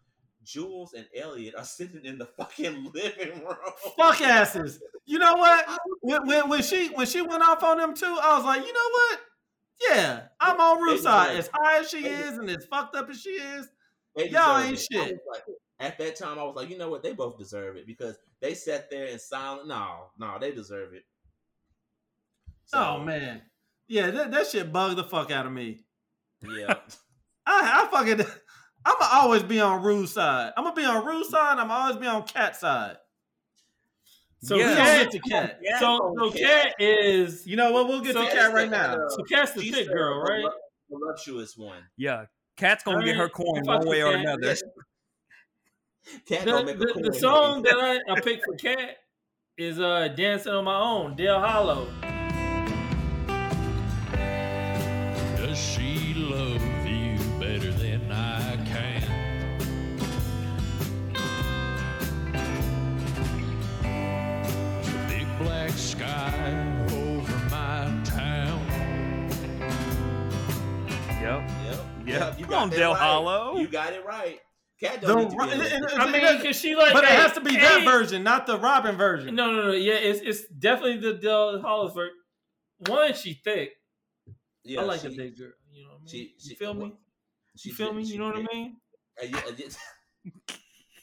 Jules 0.44 0.94
and 0.94 1.06
Elliot 1.16 1.56
are 1.58 1.64
sitting 1.66 2.06
in 2.06 2.18
the 2.18 2.26
fucking 2.26 2.92
living 2.94 3.40
room. 3.44 3.58
Fuck 3.98 4.22
asses. 4.22 4.82
You 5.06 5.20
know 5.20 5.34
what? 5.36 5.66
When, 6.02 6.28
when, 6.28 6.50
when 6.50 6.62
she 6.62 6.88
when 6.90 7.08
she 7.08 7.22
went 7.22 7.44
off 7.44 7.64
on 7.64 7.78
them 7.78 7.96
too, 7.96 8.18
I 8.22 8.36
was 8.38 8.46
like, 8.46 8.66
you 8.66 8.74
know 8.74 8.90
what? 8.92 9.20
Yeah, 9.90 10.22
I'm 10.42 10.60
on 10.60 10.82
Rue's 10.82 11.04
side. 11.04 11.38
As 11.38 11.50
high 11.54 11.80
as 11.80 11.90
she 11.90 12.06
is 12.06 12.38
and 12.38 12.50
as 12.50 12.66
fucked 12.70 12.96
up 12.96 13.10
as 13.10 13.22
she 13.22 13.30
is, 13.30 13.68
Y'all 14.18 14.60
ain't 14.60 14.78
shit. 14.78 14.92
Was 14.92 15.20
like- 15.32 15.44
at 15.80 15.98
that 15.98 16.16
time, 16.18 16.38
I 16.40 16.44
was 16.44 16.56
like, 16.56 16.70
you 16.70 16.78
know 16.78 16.90
what? 16.90 17.04
They 17.04 17.14
both 17.14 17.38
deserve 17.38 17.76
it 17.78 17.88
because 17.88 18.18
they 18.42 18.54
sat 18.54 18.90
there 18.90 19.06
in 19.06 19.20
silent. 19.20 19.68
No, 19.68 20.12
no, 20.18 20.38
they 20.40 20.52
deserve 20.52 20.94
it. 20.94 21.04
oh 22.74 23.00
man, 23.00 23.42
yeah, 23.88 24.12
that, 24.12 24.32
that 24.32 24.48
shit 24.48 24.72
bugged 24.72 24.98
the 24.98 25.04
fuck 25.04 25.32
out 25.32 25.46
of 25.46 25.52
me. 25.52 25.86
yeah. 26.44 26.74
I, 27.52 27.84
I 27.86 27.88
fucking, 27.92 28.26
I'm 28.86 28.96
gonna 29.00 29.12
always 29.14 29.42
be 29.44 29.60
on 29.60 29.82
Rue's 29.82 30.12
side. 30.14 30.52
I'm 30.56 30.64
gonna 30.64 30.76
be 30.76 30.86
on 30.86 31.04
Rue's 31.06 31.30
side. 31.30 31.58
I'm 31.58 31.68
gonna 31.68 31.74
always 31.74 31.98
be 31.98 32.06
on 32.08 32.24
Cat's 32.24 32.60
side. 32.60 32.98
So 34.44 34.56
We 34.56 34.62
Yeah. 34.62 34.68
gonna 34.76 34.80
Cat, 34.86 35.12
get 35.12 35.12
to 35.24 35.30
Cat. 35.30 35.60
so 35.80 36.16
so 36.18 36.32
Cat 36.32 36.76
is 36.80 37.48
You 37.48 37.56
know 37.56 37.72
what? 37.72 37.88
We'll 37.88 38.02
get 38.02 38.14
So- 38.14 38.24
to 38.24 38.32
Cat 38.32 38.54
right 38.54 38.70
now. 38.70 38.98
so 39.10 39.24
Cat's 39.24 39.54
the 39.54 39.62
She's 39.62 39.74
thick 39.76 39.88
girl, 39.88 40.20
right? 40.22 40.42
voluptuous- 40.90 41.56
Voluptuous 41.56 41.58
one. 41.58 41.84
Yeah, 41.98 42.26
Cat's 42.56 42.84
gonna 42.84 43.04
get 43.04 43.16
her 43.16 43.24
Alright, 43.30 43.34
coin 43.34 43.64
one 43.66 43.88
way 43.88 44.02
or 44.04 44.12
Cat. 44.12 44.22
another. 44.22 44.56
Cat 46.28 46.46
The, 46.46 46.52
gonna 46.52 46.66
make 46.66 46.76
a 46.76 46.80
the, 46.80 46.92
cool 46.94 47.04
the 47.04 47.14
song 47.14 47.64
that 47.64 47.76
I, 47.76 48.12
I 48.12 48.20
picked 48.22 48.46
for 48.46 48.56
Cat 48.56 48.98
is 49.58 49.80
uh 49.80 50.08
Dancing 50.10 50.54
on 50.54 50.64
My 50.66 50.80
Own, 50.80 51.16
Dale 51.16 51.40
Hollow. 51.40 51.88
Does 55.38 55.58
she 55.58 56.14
love 56.16 56.62
you 56.86 57.18
better 57.40 57.72
than 57.72 58.12
I 58.12 58.56
can? 58.66 59.04
The 64.84 65.06
big 65.08 65.28
black 65.40 65.72
sky 65.72 66.86
over 66.92 67.38
my 67.50 68.02
town. 68.04 68.66
Yep. 71.22 71.50
Yep. 71.66 71.80
Yeah. 72.06 72.38
you 72.38 72.46
Come 72.46 72.50
got 72.50 72.62
on, 72.64 72.70
that 72.70 72.78
Del 72.78 72.92
right. 72.94 73.00
Hollow. 73.00 73.58
You 73.58 73.68
got 73.68 73.94
it 73.94 74.06
right. 74.06 74.40
Cat 74.80 75.02
don't 75.02 75.20
need 75.20 75.30
to 75.32 75.36
be 75.38 75.44
in 75.52 75.62
it. 75.62 75.72
and- 75.74 75.86
and- 75.86 76.02
I 76.02 76.12
mean, 76.12 76.42
cause 76.42 76.56
she 76.60 76.74
like, 76.76 76.94
but 76.94 77.04
it 77.04 77.10
has 77.10 77.34
to 77.34 77.42
be 77.42 77.56
that 77.58 77.84
version, 77.84 78.24
not 78.24 78.46
the 78.48 78.58
Robyn 78.58 78.96
version. 78.96 79.36
No, 79.36 79.52
no, 79.52 79.64
no. 79.68 79.72
Yeah, 79.74 79.96
it's 79.96 80.22
it's 80.22 80.48
definitely 80.48 80.98
the 80.98 81.14
Dale 81.16 81.62
Hollow 81.62 81.90
version. 81.90 82.16
One, 82.88 83.14
she 83.14 83.34
thick. 83.34 83.72
Yeah, 84.64 84.82
I 84.82 84.84
like 84.86 85.02
she- 85.02 85.08
a 85.08 85.12
thick 85.12 85.38
girl. 85.38 85.52
You 85.72 85.84
know 85.84 85.90
what 85.90 85.96
I 85.98 86.00
mean? 86.00 86.08
she- 86.08 86.36
she- 86.40 86.50
you 86.52 86.56
feel 86.56 86.74
me? 86.74 86.94
she 87.58 87.70
You 87.70 87.76
feel 87.76 87.94
me? 87.94 88.06
she 88.06 88.14
You 88.14 88.20
know 88.20 88.28
what 88.28 88.38
I 88.38 88.54
mean? 88.54 88.78
Uh, 89.22 89.26
yeah, 89.26 89.38
uh. 89.48 90.32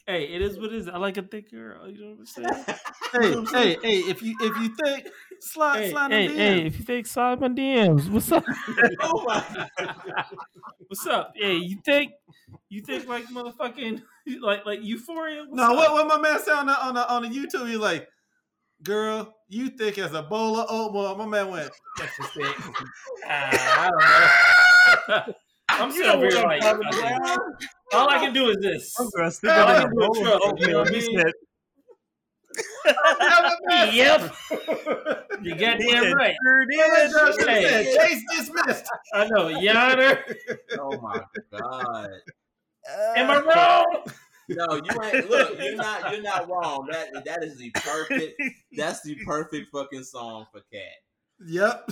Hey, 0.07 0.23
it 0.33 0.41
is 0.41 0.57
what 0.57 0.71
it 0.71 0.75
is. 0.75 0.87
I 0.87 0.95
like 0.97 1.17
a 1.17 1.21
thick 1.21 1.51
girl. 1.51 1.89
You 1.89 1.99
know 2.01 2.11
what 2.15 2.19
I'm 2.19 2.25
saying? 2.25 2.65
Hey, 3.11 3.31
hey, 3.51 3.77
hey! 3.83 3.97
If 4.09 4.21
you 4.21 4.35
if 4.41 4.57
you 4.57 4.75
think 4.83 5.07
slide 5.41 5.79
hey, 5.83 5.89
slide 5.91 6.11
hey, 6.11 6.27
hey, 6.35 6.65
if 6.65 6.77
you 6.79 6.85
think 6.85 7.07
slide 7.07 7.39
my 7.39 7.49
DMs, 7.49 8.09
what's 8.09 8.31
up? 8.31 8.43
oh 9.01 9.23
my 9.25 9.67
What's 10.87 11.05
up? 11.07 11.33
Hey, 11.35 11.55
you 11.57 11.79
think 11.85 12.11
you 12.69 12.81
think 12.81 13.07
like 13.07 13.25
motherfucking 13.27 14.01
like 14.41 14.65
like 14.65 14.83
euphoria? 14.83 15.43
What's 15.43 15.53
No, 15.53 15.71
up? 15.71 15.75
what 15.75 15.93
what 15.93 16.07
my 16.07 16.17
man 16.29 16.39
said 16.41 16.53
on 16.53 16.65
the 16.67 16.85
on 16.85 16.93
the 16.95 17.09
on 17.13 17.21
the 17.23 17.29
YouTube? 17.29 17.67
He's 17.67 17.77
like, 17.77 18.07
"Girl, 18.83 19.35
you 19.49 19.69
thick 19.69 19.97
as 19.97 20.13
a 20.13 20.23
bowl 20.23 20.57
of 20.59 20.67
oatmeal." 20.69 21.15
My 21.15 21.25
man 21.25 21.49
went, 21.51 21.69
That's 21.99 22.15
just 22.17 22.37
it. 22.37 22.55
Ah, 23.27 23.89
I 23.89 23.89
don't 25.07 25.27
know. 25.27 25.33
I'm 25.69 25.89
You 25.89 25.95
sitting 25.95 26.07
know 26.07 26.13
over 26.17 26.27
here 26.29 26.37
I'm 26.39 26.47
like, 26.47 26.61
talking 26.61 26.91
fucking- 26.91 27.67
all 27.93 28.09
I 28.09 28.17
can 28.19 28.33
do 28.33 28.49
is 28.49 28.57
this. 28.61 28.93
I'm 28.99 29.09
gonna 29.15 29.31
stick 29.31 29.51
All 29.51 29.67
I 29.67 29.75
can 29.81 29.87
a 29.87 29.89
do 29.89 30.01
is 30.01 30.07
bowl 30.07 30.09
of 30.11 30.17
you 30.17 30.23
know 30.23 30.39
oatmeal. 30.43 30.79
what 30.79 30.87
I 30.87 30.99
He 30.99 31.07
mean? 31.15 31.31
Said, 33.69 33.93
Yep, 33.93 34.35
you 35.41 35.53
he 35.53 35.59
goddamn 35.59 36.03
said, 36.03 36.13
right. 36.13 36.35
sure 36.43 36.65
did. 36.65 37.11
She 37.11 37.45
Hey. 37.45 37.63
said, 37.63 38.01
Case 38.01 38.23
dismissed. 38.37 38.85
I 39.13 39.27
know, 39.27 39.47
Yonder. 39.49 40.23
Oh 40.79 40.99
my 41.01 41.23
god. 41.51 42.09
Am 43.15 43.29
I 43.29 43.41
wrong? 43.41 44.03
No, 44.49 44.75
you 44.75 45.01
ain't. 45.03 45.29
Look, 45.29 45.59
you're 45.59 45.75
not. 45.75 46.11
You're 46.11 46.21
not 46.21 46.47
wrong. 46.49 46.87
That 46.89 47.07
that 47.25 47.43
is 47.43 47.57
the 47.57 47.69
perfect. 47.71 48.41
That's 48.77 49.01
the 49.01 49.15
perfect 49.25 49.69
fucking 49.73 50.03
song 50.03 50.45
for 50.51 50.61
Cat. 50.71 50.81
Yep. 51.45 51.91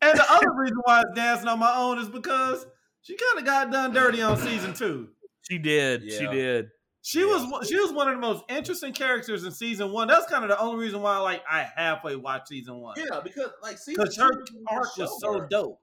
And 0.00 0.18
the 0.18 0.24
other 0.30 0.52
reason 0.54 0.76
why 0.84 1.00
it's 1.00 1.10
dancing 1.16 1.48
on 1.48 1.58
my 1.58 1.74
own 1.74 1.98
is 1.98 2.08
because 2.08 2.66
she 3.00 3.16
kind 3.16 3.38
of 3.38 3.44
got 3.44 3.72
done 3.72 3.92
dirty 3.92 4.22
on 4.22 4.36
season 4.36 4.74
two. 4.74 5.08
She 5.50 5.58
did. 5.58 6.02
She 6.02 6.26
did. 6.28 6.68
She 7.04 7.20
Yeah. 7.20 7.26
was 7.26 7.44
one- 7.50 7.64
she 7.66 7.78
was 7.78 7.92
one 7.92 8.08
of 8.08 8.14
the 8.14 8.20
most 8.20 8.44
interesting 8.48 8.92
characters 8.92 9.44
in 9.44 9.50
season 9.50 9.90
one. 9.90 10.06
That's 10.08 10.26
kind 10.26 10.44
of 10.44 10.50
the 10.50 10.58
only 10.60 10.84
reason 10.84 11.02
why 11.02 11.18
like 11.18 11.42
I 11.50 11.62
halfway 11.62 12.14
watched 12.16 12.48
season 12.48 12.76
one 12.78 12.94
Yeah, 12.96 13.20
because 13.20 13.50
like 13.62 13.76
season 13.78 14.04
because 14.04 14.16
her 14.16 14.44
two 14.44 14.64
arc 14.68 14.86
show 14.96 15.02
was 15.02 15.20
so 15.20 15.40
her 15.40 15.46
dope. 15.48 15.80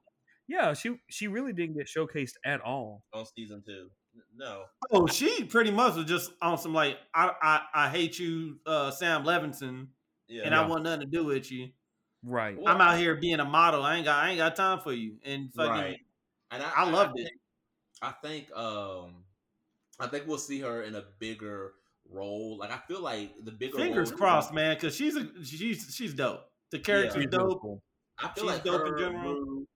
Yeah, 0.48 0.72
she 0.72 0.98
she 1.08 1.28
really 1.28 1.52
didn't 1.52 1.76
get 1.76 1.86
showcased 1.86 2.34
at 2.44 2.60
all. 2.62 3.04
on 3.12 3.26
season 3.36 3.62
two. 3.64 3.90
No, 4.34 4.64
Oh, 4.90 5.06
she 5.06 5.44
pretty 5.44 5.70
much 5.70 5.94
was 5.94 6.06
just 6.06 6.32
on 6.42 6.58
some 6.58 6.74
like 6.74 6.98
I 7.14 7.30
I, 7.40 7.84
I 7.86 7.88
hate 7.90 8.18
you, 8.18 8.58
uh, 8.66 8.90
Sam 8.90 9.22
Levinson, 9.24 9.88
yeah, 10.26 10.42
and 10.44 10.54
I 10.54 10.66
want 10.66 10.82
nothing 10.84 11.00
to 11.00 11.06
do 11.06 11.24
with 11.24 11.52
you. 11.52 11.68
Right. 12.22 12.58
Well, 12.58 12.74
I'm 12.74 12.80
out 12.80 12.98
here 12.98 13.14
being 13.14 13.38
a 13.40 13.44
model. 13.44 13.82
I 13.82 13.96
ain't 13.96 14.04
got 14.06 14.24
I 14.24 14.30
ain't 14.30 14.38
got 14.38 14.56
time 14.56 14.80
for 14.80 14.92
you. 14.92 15.18
And 15.24 15.52
fucking 15.52 15.70
right. 15.70 16.00
And 16.50 16.62
I, 16.62 16.70
I 16.78 16.90
loved 16.90 17.18
it. 17.18 17.24
think- 17.24 17.40
I 18.02 18.10
think 18.22 18.50
um, 18.56 19.24
I 20.00 20.06
think 20.08 20.26
we'll 20.26 20.38
see 20.38 20.60
her 20.60 20.82
in 20.82 20.94
a 20.94 21.04
bigger 21.18 21.72
role. 22.10 22.56
Like 22.58 22.70
I 22.72 22.78
feel 22.88 23.00
like 23.00 23.32
the 23.44 23.52
bigger 23.52 23.76
fingers 23.78 24.10
role- 24.10 24.18
crossed, 24.18 24.52
man, 24.52 24.74
because 24.76 24.94
she's 24.96 25.16
a 25.16 25.26
she's 25.44 25.92
she's 25.94 26.14
dope. 26.14 26.40
The 26.72 26.78
character's 26.78 27.22
She's 27.22 27.30
dope. 27.30 27.80
I 28.18 28.28
feel 28.28 28.44
She's 28.44 28.52
like 28.52 28.64
dope 28.64 28.86
in 28.86 28.92
her, 28.92 28.98
general. 28.98 29.34
Rue- 29.34 29.66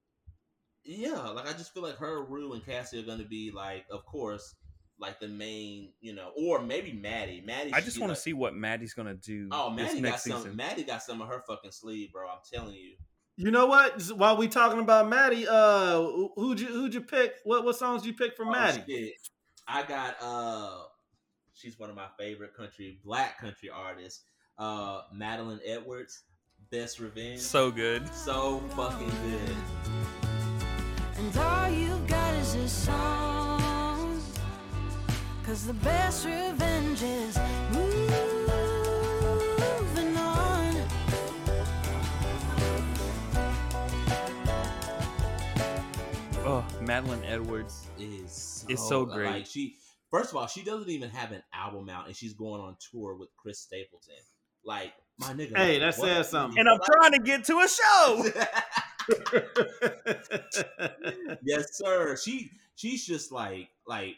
yeah, 0.85 1.29
like 1.31 1.49
I 1.49 1.53
just 1.53 1.73
feel 1.73 1.83
like 1.83 1.97
her, 1.97 2.23
Rue, 2.25 2.53
and 2.53 2.65
Cassie 2.65 3.01
are 3.01 3.07
going 3.07 3.19
to 3.19 3.25
be 3.25 3.51
like, 3.51 3.85
of 3.91 4.05
course, 4.05 4.55
like 4.99 5.19
the 5.19 5.29
main, 5.29 5.93
you 6.01 6.15
know, 6.15 6.31
or 6.37 6.61
maybe 6.61 6.93
Maddie. 6.93 7.43
Maddie. 7.45 7.73
I 7.73 7.81
just 7.81 7.97
be 7.97 8.01
want 8.03 8.11
like- 8.11 8.19
to 8.19 8.23
see 8.23 8.33
what 8.35 8.55
Maddie's 8.55 8.93
gonna 8.95 9.15
do 9.15 9.49
Oh, 9.51 9.75
this 9.75 9.87
Maddie 9.87 10.01
got 10.03 10.11
next 10.11 10.25
some. 10.25 10.39
season. 10.39 10.57
Maddie 10.57 10.83
got 10.85 11.03
some 11.03 11.21
of 11.23 11.29
her 11.29 11.43
fucking 11.49 11.71
sleeve, 11.73 12.13
bro. 12.13 12.29
I'm 12.29 12.39
telling 12.53 12.75
you. 12.75 12.95
You 13.37 13.51
know 13.51 13.67
what? 13.67 14.01
While 14.13 14.37
we 14.37 14.47
talking 14.47 14.79
about 14.79 15.09
Maddie, 15.09 15.49
uh, 15.49 16.01
who'd 16.37 16.61
you 16.61 16.67
who'd 16.69 16.95
you 16.95 17.01
pick? 17.01 17.33
What 17.45 17.65
what 17.65 17.77
songs 17.77 18.07
you 18.07 18.13
pick 18.15 18.37
for 18.37 18.45
Oh, 18.47 18.51
Maddie? 18.53 18.85
shit. 18.87 19.13
I 19.67 19.83
got 19.83 20.17
uh 20.23 20.83
she's 21.55 21.79
one 21.79 21.91
of 21.91 21.97
my 21.97 22.09
favorite 22.19 22.55
country 22.55 22.99
black 23.05 23.39
country 23.41 23.71
artists. 23.71 24.25
Uh 24.59 25.03
Madeline 25.13 25.61
Edwards, 25.65 26.23
Best 26.71 27.01
Revenge. 27.01 27.41
So 27.41 27.71
good. 27.71 28.07
so 28.15 28.61
fucking 28.77 29.09
good. 29.09 29.57
And 31.17 31.37
all 31.37 31.71
you've 31.71 32.07
got 32.07 32.35
is 32.35 32.55
a 32.55 32.69
song. 32.69 34.21
Cause 35.45 35.67
the 35.67 35.75
best 35.75 36.25
revenge 36.25 37.03
is 37.03 37.39
moving 37.71 38.11
on. 40.17 40.75
Oh, 46.47 46.65
Madeline 46.81 47.25
Edwards. 47.25 47.87
Is 47.99 48.54
so, 48.65 48.73
It's 48.73 48.89
so 48.89 49.05
great. 49.07 49.31
Like 49.31 49.47
she 49.47 49.77
first 50.11 50.31
of 50.31 50.37
all, 50.37 50.47
she 50.47 50.63
doesn't 50.63 50.89
even 50.91 51.11
have 51.11 51.33
an 51.33 51.43
album 51.53 51.89
out 51.89 52.07
and 52.07 52.17
she's 52.17 52.35
going 52.35 52.61
on 52.61 52.77
tour 52.91 53.17
with 53.17 53.29
Chris 53.37 53.61
Stapleton. 53.61 54.15
Like 54.65 54.93
my 55.19 55.33
nigga. 55.35 55.57
Hey, 55.57 55.79
that 55.79 55.95
says 55.95 56.31
something. 56.31 56.59
And 56.59 56.69
I'm 56.69 56.79
trying 56.85 57.13
to 57.13 57.19
get 57.19 57.45
to 57.45 57.59
a 57.59 57.69
show. 57.69 58.25
yes, 61.45 61.77
sir. 61.77 62.17
She 62.17 62.51
she's 62.77 63.07
just 63.07 63.33
like 63.33 63.69
like 63.87 64.17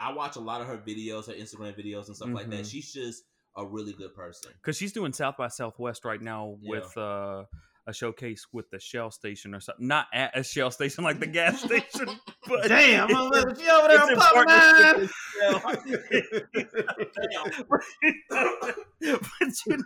I 0.00 0.12
watch 0.12 0.36
a 0.36 0.40
lot 0.40 0.60
of 0.60 0.66
her 0.66 0.78
videos, 0.78 1.26
her 1.26 1.32
Instagram 1.32 1.78
videos 1.78 2.06
and 2.06 2.16
stuff 2.16 2.28
like 2.30 2.50
that. 2.50 2.60
Mhm. 2.64 2.70
She's 2.70 2.92
just 2.92 3.24
a 3.56 3.66
really 3.66 3.92
good 3.92 4.14
person. 4.14 4.52
Because 4.54 4.76
she's 4.76 4.92
doing 4.92 5.12
South 5.12 5.36
by 5.36 5.48
Southwest 5.48 6.04
right 6.04 6.22
now 6.22 6.56
Yeah. 6.60 6.70
with 6.70 6.96
uh, 6.96 7.44
a 7.88 7.92
showcase 7.92 8.46
with 8.52 8.70
the 8.70 8.78
Shell 8.78 9.10
station 9.10 9.54
or 9.54 9.60
something. 9.60 9.88
Not 9.88 10.06
at 10.12 10.36
a 10.38 10.44
Shell 10.44 10.70
station 10.70 11.02
like 11.02 11.18
the 11.18 11.26
gas 11.26 11.62
station, 11.64 12.08
but 12.46 12.68
Damn, 12.68 13.08
I'm 13.08 13.16
over 13.16 13.54
she 13.58 13.68
over 13.68 13.88
there 13.88 14.00
it's 14.02 14.10
in 14.10 14.18
on 14.18 14.20
Pop 14.20 14.34
partnership 14.34 15.10
Nine. 15.40 15.54
but 17.70 17.80
you 18.02 18.14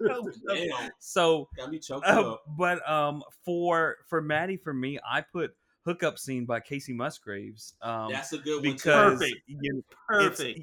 know, 0.05 0.22
Damn, 0.55 0.90
so 0.98 1.48
got 1.57 1.70
me 1.70 1.78
choked 1.78 2.07
uh, 2.07 2.32
up. 2.32 2.42
but 2.59 2.86
um 2.90 3.22
for 3.44 3.96
for 4.09 4.20
Maddie 4.20 4.57
for 4.57 4.74
me, 4.74 4.98
I 5.09 5.20
put 5.20 5.53
"Hookup 5.84 6.18
Scene" 6.18 6.44
by 6.44 6.59
Kacey 6.61 6.94
Musgraves. 6.94 7.74
Um, 7.80 8.11
That's 8.11 8.32
a 8.32 8.38
good 8.38 8.64
one 8.64 8.72
because 8.72 9.20
Perfect. 9.20 9.36
you 9.46 9.74
know, 9.74 9.82
Perfect. 10.09 10.61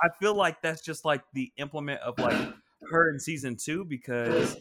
I 0.00 0.08
feel 0.20 0.34
like 0.34 0.62
that's 0.62 0.82
just 0.82 1.04
like 1.04 1.22
the 1.32 1.50
implement 1.56 2.00
of 2.02 2.18
like 2.18 2.52
her 2.90 3.10
in 3.10 3.18
season 3.18 3.56
two 3.56 3.84
because 3.84 4.56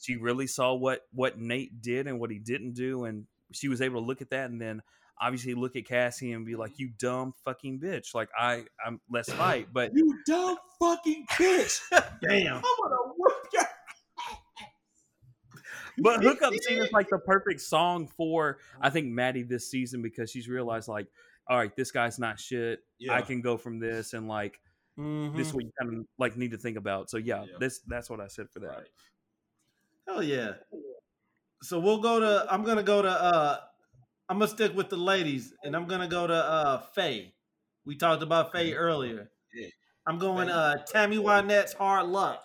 she 0.00 0.16
really 0.16 0.46
saw 0.46 0.74
what 0.74 1.02
what 1.12 1.38
Nate 1.38 1.80
did 1.80 2.06
and 2.06 2.20
what 2.20 2.30
he 2.30 2.38
didn't 2.38 2.74
do, 2.74 3.04
and 3.04 3.26
she 3.52 3.68
was 3.68 3.80
able 3.80 4.00
to 4.00 4.06
look 4.06 4.22
at 4.22 4.30
that 4.30 4.50
and 4.50 4.60
then 4.60 4.82
obviously 5.20 5.54
look 5.54 5.76
at 5.76 5.86
Cassie 5.86 6.32
and 6.32 6.44
be 6.44 6.56
like, 6.56 6.78
"You 6.78 6.90
dumb 6.98 7.34
fucking 7.44 7.80
bitch!" 7.80 8.14
Like 8.14 8.28
I, 8.38 8.64
I'm 8.84 9.00
let's 9.10 9.32
fight, 9.32 9.68
but 9.72 9.92
You 9.94 10.18
dumb 10.26 10.56
fucking 10.80 11.26
bitch. 11.32 11.80
Damn. 12.22 12.56
I'm 12.56 12.62
gonna 12.62 13.12
whoop 13.16 13.32
your 13.52 13.62
but 15.98 16.22
hookup 16.22 16.52
scene 16.62 16.78
is 16.78 16.92
like 16.92 17.08
the 17.08 17.18
perfect 17.18 17.60
song 17.60 18.08
for 18.16 18.58
I 18.80 18.90
think 18.90 19.06
Maddie 19.08 19.44
this 19.44 19.70
season 19.70 20.02
because 20.02 20.30
she's 20.30 20.48
realized 20.48 20.88
like, 20.88 21.06
all 21.48 21.56
right, 21.56 21.74
this 21.76 21.90
guy's 21.92 22.18
not 22.18 22.40
shit. 22.40 22.80
Yeah. 22.98 23.14
I 23.14 23.22
can 23.22 23.40
go 23.40 23.56
from 23.56 23.78
this 23.78 24.12
and 24.12 24.28
like 24.28 24.60
Mhm. 24.98 25.36
this 25.36 25.48
is 25.48 25.54
what 25.54 25.64
you 25.64 25.70
kind 25.80 25.98
of 25.98 26.06
like 26.18 26.36
need 26.36 26.52
to 26.52 26.58
think 26.58 26.76
about. 26.76 27.10
So 27.10 27.16
yeah, 27.18 27.44
Yeah. 27.44 27.56
this 27.58 27.80
that's 27.86 28.08
what 28.10 28.20
I 28.20 28.28
said 28.28 28.48
for 28.50 28.60
that. 28.60 28.68
Right. 28.68 28.88
Hell 30.06 30.22
yeah. 30.22 30.52
So 31.62 31.78
we'll 31.80 32.00
go 32.00 32.20
to 32.20 32.46
I'm 32.50 32.62
gonna 32.62 32.82
go 32.82 33.02
to 33.02 33.08
uh 33.08 33.58
I'm 34.28 34.38
gonna 34.38 34.50
stick 34.50 34.74
with 34.74 34.90
the 34.90 34.96
ladies 34.96 35.52
and 35.62 35.74
I'm 35.74 35.86
gonna 35.86 36.08
go 36.08 36.26
to 36.26 36.34
uh 36.34 36.82
Faye. 36.94 37.34
We 37.86 37.96
talked 37.96 38.22
about 38.22 38.52
Faye 38.52 38.74
earlier. 38.74 39.30
Yeah. 39.54 39.68
I'm 40.06 40.18
going 40.18 40.50
uh 40.50 40.84
Tammy 40.86 41.16
Wynette's 41.16 41.72
Hard 41.72 42.06
Luck. 42.06 42.44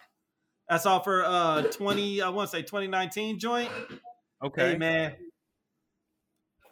That's 0.70 0.86
all 0.86 1.02
for 1.02 1.24
uh 1.26 1.64
20 1.64 2.22
I 2.22 2.30
want 2.30 2.50
to 2.50 2.58
say 2.58 2.62
2019 2.62 3.40
joint. 3.40 3.70
Okay, 4.44 4.72
Hey 4.72 4.78
man. 4.78 5.16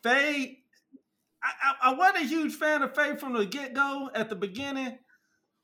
Faye 0.03 0.59
I, 1.43 1.51
I, 1.61 1.91
I 1.91 1.93
wasn't 1.93 2.25
a 2.25 2.27
huge 2.27 2.55
fan 2.55 2.81
of 2.81 2.95
Faye 2.95 3.15
from 3.15 3.33
the 3.33 3.45
get 3.45 3.73
go 3.73 4.09
at 4.13 4.29
the 4.29 4.35
beginning, 4.35 4.97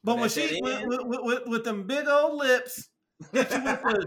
but 0.04 0.18
when 0.18 0.30
she 0.30 0.60
with, 0.62 0.84
with, 0.86 1.02
with, 1.04 1.42
with, 1.48 1.64
them 1.64 1.88
big 1.88 2.08
old 2.08 2.38
lips, 2.38 2.90
you 3.20 3.40
with 3.40 3.50
the, 3.50 4.06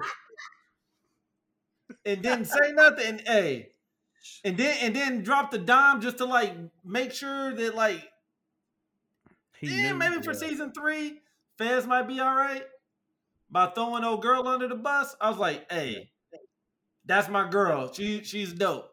and 2.07 2.23
didn't 2.23 2.47
say 2.47 2.73
nothing. 2.73 3.07
And, 3.07 3.21
hey, 3.23 3.71
and 4.45 4.57
then 4.57 4.79
and 4.83 4.97
then 4.97 5.23
dropped 5.23 5.53
the 5.53 5.59
dime 5.59 6.01
just 6.01 6.19
to 6.19 6.25
like 6.27 6.55
make 6.85 7.13
sure 7.13 7.55
that 7.55 7.75
like 7.75 8.09
He 9.59 9.69
yeah 9.83 9.93
knew- 9.93 9.99
maybe 9.99 10.23
for 10.23 10.35
season 10.35 10.73
three, 10.73 11.21
Fez 11.59 11.87
might 11.87 12.09
be 12.09 12.21
all 12.21 12.35
right. 12.35 12.65
By 13.51 13.67
throwing 13.69 14.05
old 14.05 14.23
girl 14.23 14.47
under 14.49 14.69
the 14.69 14.75
bus, 14.75 15.15
I 15.21 15.31
was 15.31 15.39
like, 15.39 15.71
hey, 15.71 16.11
that's 17.05 17.29
my 17.29 17.49
girl. 17.49 17.93
She 17.93 18.23
she's 18.25 18.53
dope. 18.53 18.91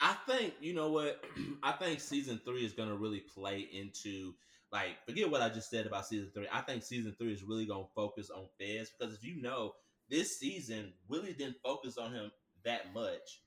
I 0.00 0.14
think 0.28 0.54
you 0.60 0.74
know 0.74 0.90
what. 0.90 1.24
I 1.62 1.72
think 1.72 2.00
season 2.00 2.40
three 2.44 2.64
is 2.64 2.72
gonna 2.72 2.96
really 2.96 3.20
play 3.20 3.60
into 3.72 4.34
like 4.72 5.04
forget 5.06 5.30
what 5.30 5.42
I 5.42 5.48
just 5.48 5.70
said 5.70 5.86
about 5.86 6.06
season 6.06 6.30
three. 6.34 6.46
I 6.52 6.60
think 6.62 6.82
season 6.82 7.14
three 7.18 7.32
is 7.32 7.42
really 7.44 7.66
gonna 7.66 7.86
focus 7.94 8.30
on 8.30 8.46
Fez 8.58 8.90
because 8.98 9.14
if 9.14 9.24
you 9.24 9.40
know 9.40 9.74
this 10.10 10.38
season 10.38 10.92
really 11.08 11.32
didn't 11.32 11.56
focus 11.64 11.98
on 11.98 12.12
him 12.12 12.30
that 12.64 12.92
much. 12.94 13.42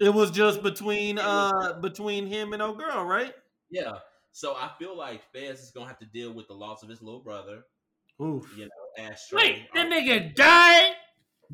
It 0.00 0.12
was 0.12 0.30
just 0.30 0.62
between 0.62 1.16
was- 1.16 1.24
uh 1.74 1.80
between 1.80 2.26
him 2.26 2.52
and 2.52 2.62
old 2.62 2.78
girl, 2.78 3.04
right? 3.04 3.34
Yeah. 3.70 3.92
So 4.32 4.54
I 4.54 4.70
feel 4.78 4.96
like 4.96 5.22
Fez 5.32 5.60
is 5.60 5.70
gonna 5.72 5.88
have 5.88 5.98
to 5.98 6.06
deal 6.06 6.32
with 6.32 6.46
the 6.48 6.54
loss 6.54 6.82
of 6.82 6.88
his 6.88 7.02
little 7.02 7.20
brother. 7.20 7.62
Oof. 8.22 8.46
You 8.56 8.64
know, 8.64 9.04
Ashtray. 9.04 9.36
Wait, 9.36 9.62
that 9.74 9.88
nigga 9.90 10.34
died. 10.34 10.92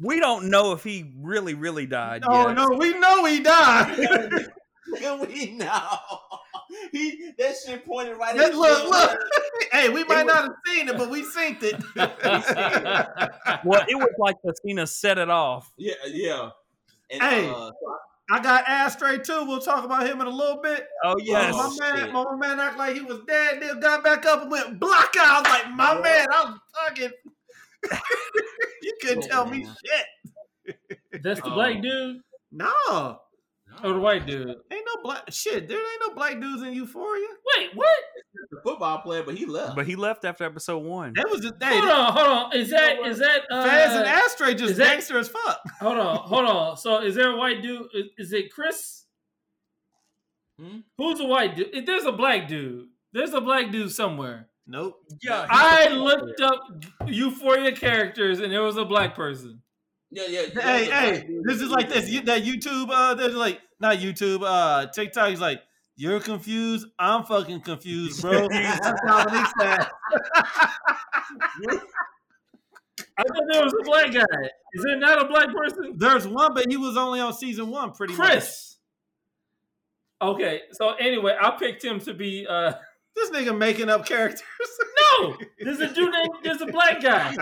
We 0.02 0.20
don't 0.20 0.50
know 0.50 0.72
if 0.72 0.84
he 0.84 1.12
really, 1.20 1.54
really 1.54 1.86
died. 1.86 2.22
Oh 2.26 2.48
yet. 2.48 2.56
no, 2.56 2.68
we 2.78 2.92
know 2.98 3.24
he 3.24 3.40
died. 3.40 3.98
And 3.98 5.20
we 5.28 5.52
know 5.52 5.98
he 6.92 7.30
that 7.38 7.54
shit 7.66 7.84
pointed 7.86 8.18
right 8.18 8.36
Hey, 8.36 8.44
at 8.44 8.54
look, 8.54 8.82
his 8.82 8.90
look. 8.90 9.18
brother. 10.46 10.56
hey, 10.66 10.78
we 10.78 10.84
might 10.84 10.88
was- 10.88 10.88
not 10.88 10.88
seen 10.88 10.88
it, 10.88 10.98
but 10.98 11.10
we 11.10 11.22
synced 11.22 11.62
it. 11.62 13.60
Well, 13.64 13.84
it 13.88 13.94
was 13.96 14.12
like 14.18 14.36
the 14.44 14.54
Cena 14.64 14.86
set 14.86 15.18
it 15.18 15.30
off. 15.30 15.72
Yeah, 15.76 15.94
yeah. 16.08 16.50
And, 17.10 17.22
Hey. 17.22 17.48
uh, 17.48 17.70
I 18.30 18.40
got 18.42 18.64
Astray 18.68 19.18
too. 19.18 19.44
We'll 19.46 19.60
talk 19.60 19.84
about 19.84 20.04
him 20.06 20.20
in 20.20 20.26
a 20.26 20.30
little 20.30 20.60
bit. 20.60 20.86
Oh 21.04 21.14
But 21.14 21.24
yes. 21.24 21.54
my 21.54 21.62
Oh, 21.64 21.76
man, 21.78 22.04
shit. 22.06 22.12
my 22.12 22.36
man 22.36 22.58
act 22.60 22.76
like 22.76 22.94
he 22.96 23.02
was 23.02 23.20
dead. 23.26 23.62
Then 23.62 23.78
got 23.80 24.02
back 24.02 24.26
up 24.26 24.42
and 24.42 24.50
went 24.50 24.80
block 24.80 25.14
out. 25.18 25.36
I 25.36 25.40
was 25.40 25.48
like, 25.48 25.70
my 25.74 26.00
man, 26.00 26.26
I'm 26.32 26.60
fucking. 26.74 27.10
you 28.82 28.92
couldn't 29.00 29.24
Oh, 29.24 29.28
tell 29.28 29.46
me 29.46 29.64
shit. 30.66 30.76
That's 31.22 31.40
the 31.40 31.50
Oh. 31.50 31.54
black 31.54 31.80
dude 31.80 32.20
No, 32.50 33.20
or 33.84 33.92
the 33.94 33.98
white 34.00 34.26
dude. 34.26 34.48
ain't 34.48 34.86
no 34.94 35.02
black 35.02 35.24
shit. 35.30 35.68
There 35.68 35.78
ain't 35.78 36.00
no 36.08 36.14
black 36.14 36.40
dudes 36.40 36.62
in 36.62 36.72
Euphoria. 36.74 37.26
Wait, 37.56 37.70
what? 37.74 37.88
the 38.50 38.60
football 38.62 38.98
player, 38.98 39.22
but 39.24 39.34
he 39.36 39.46
left. 39.46 39.74
But 39.76 39.86
he 39.86 39.96
left 39.96 40.24
after 40.24 40.44
episode 40.44 40.78
one. 40.84 41.12
That 41.16 41.28
was 41.30 41.40
the 41.40 41.50
day. 41.52 41.78
Hold 41.78 41.90
on, 41.90 42.12
hold 42.12 42.28
on. 42.28 42.56
Is 42.56 42.70
that 42.70 42.98
is 43.06 43.18
that 43.18 43.40
uh, 43.50 43.64
Faz 43.66 43.96
and 43.96 44.06
Astray 44.26 44.54
just 44.54 44.76
that- 44.76 44.88
gangster 44.92 45.18
as 45.18 45.28
fuck. 45.28 45.60
Hold 45.80 45.98
on, 45.98 46.16
hold 46.28 46.46
on. 46.46 46.76
So 46.76 47.02
is 47.02 47.14
there 47.14 47.30
a 47.32 47.36
white 47.36 47.62
dude? 47.62 47.86
Is, 47.94 48.04
is 48.18 48.32
it 48.32 48.52
Chris? 48.52 49.04
Hmm? 50.60 50.78
Who's 50.96 51.20
a 51.20 51.24
white 51.24 51.56
dude? 51.56 51.70
If 51.74 51.86
There's 51.86 52.04
a 52.04 52.12
black 52.12 52.48
dude. 52.48 52.86
There's 53.12 53.34
a 53.34 53.40
black 53.40 53.70
dude 53.72 53.92
somewhere. 53.92 54.48
Nope. 54.66 54.96
Yeah. 55.22 55.46
I 55.48 55.88
looked 55.88 56.40
up 56.40 56.60
Euphoria 57.06 57.72
characters 57.72 58.40
and 58.40 58.52
there 58.52 58.62
was 58.62 58.76
a 58.76 58.84
black 58.84 59.14
person. 59.14 59.62
yeah, 60.10 60.24
yeah. 60.28 60.40
Hey, 60.60 60.88
yeah, 60.88 61.00
hey, 61.00 61.10
the- 61.26 61.42
this 61.46 61.60
is 61.60 61.70
like 61.70 61.88
this. 61.88 62.04
That 62.24 62.42
YouTube, 62.44 62.88
uh, 62.90 63.14
there's 63.14 63.34
like 63.34 63.60
not 63.80 63.98
YouTube, 63.98 64.42
uh, 64.44 64.86
TikTok. 64.86 65.30
He's 65.30 65.40
like, 65.40 65.62
you're 65.96 66.20
confused. 66.20 66.86
I'm 66.98 67.24
fucking 67.24 67.62
confused, 67.62 68.20
bro. 68.20 68.48
That's 68.50 69.00
Dominique 69.06 69.46
said. 69.58 69.86
I 73.18 73.22
thought 73.22 73.44
there 73.50 73.64
was 73.64 73.74
a 73.80 73.84
black 73.84 74.12
guy. 74.12 74.44
Is 74.74 74.84
there 74.84 74.98
not 74.98 75.22
a 75.22 75.26
black 75.26 75.48
person? 75.54 75.94
There's 75.96 76.28
one, 76.28 76.52
but 76.54 76.66
he 76.68 76.76
was 76.76 76.96
only 76.96 77.20
on 77.20 77.32
season 77.32 77.68
one, 77.70 77.92
pretty 77.92 78.14
much. 78.14 78.30
Chris. 78.30 78.76
Okay, 80.20 80.62
so 80.72 80.94
anyway, 80.94 81.36
I 81.40 81.50
picked 81.52 81.84
him 81.84 82.00
to 82.00 82.14
be 82.14 82.46
uh 82.48 82.72
This 83.14 83.30
nigga 83.30 83.56
making 83.56 83.88
up 83.88 84.06
characters. 84.06 84.42
no. 85.20 85.36
There's 85.60 85.80
a 85.80 85.92
dude 85.92 86.12
named 86.12 86.30
there's 86.42 86.60
a 86.62 86.66
black 86.66 87.02
guy. 87.02 87.34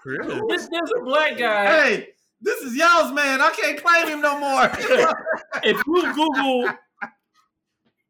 Chris. 0.00 0.26
There's, 0.26 0.68
there's 0.68 0.92
a 1.00 1.04
black 1.04 1.38
guy. 1.38 1.66
hey, 1.66 2.08
this 2.44 2.60
is 2.62 2.76
y'all's 2.76 3.12
man. 3.12 3.40
I 3.40 3.50
can't 3.50 3.82
claim 3.82 4.06
him 4.08 4.20
no 4.20 4.38
more. 4.38 4.64
if 5.64 5.82
you 5.86 6.14
Google, 6.14 6.68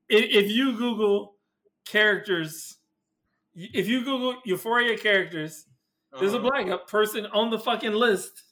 if, 0.09 0.45
if 0.45 0.51
you 0.51 0.73
Google 0.77 1.37
characters, 1.87 2.77
if 3.55 3.87
you 3.89 4.01
Google 4.05 4.37
Euphoria 4.45 4.99
characters, 4.99 5.67
there's 6.19 6.33
a 6.35 6.39
Uh-huh. 6.39 6.49
black 6.65 6.87
person 6.89 7.27
on 7.27 7.51
the 7.51 7.59
fucking 7.59 7.93
list 7.93 8.43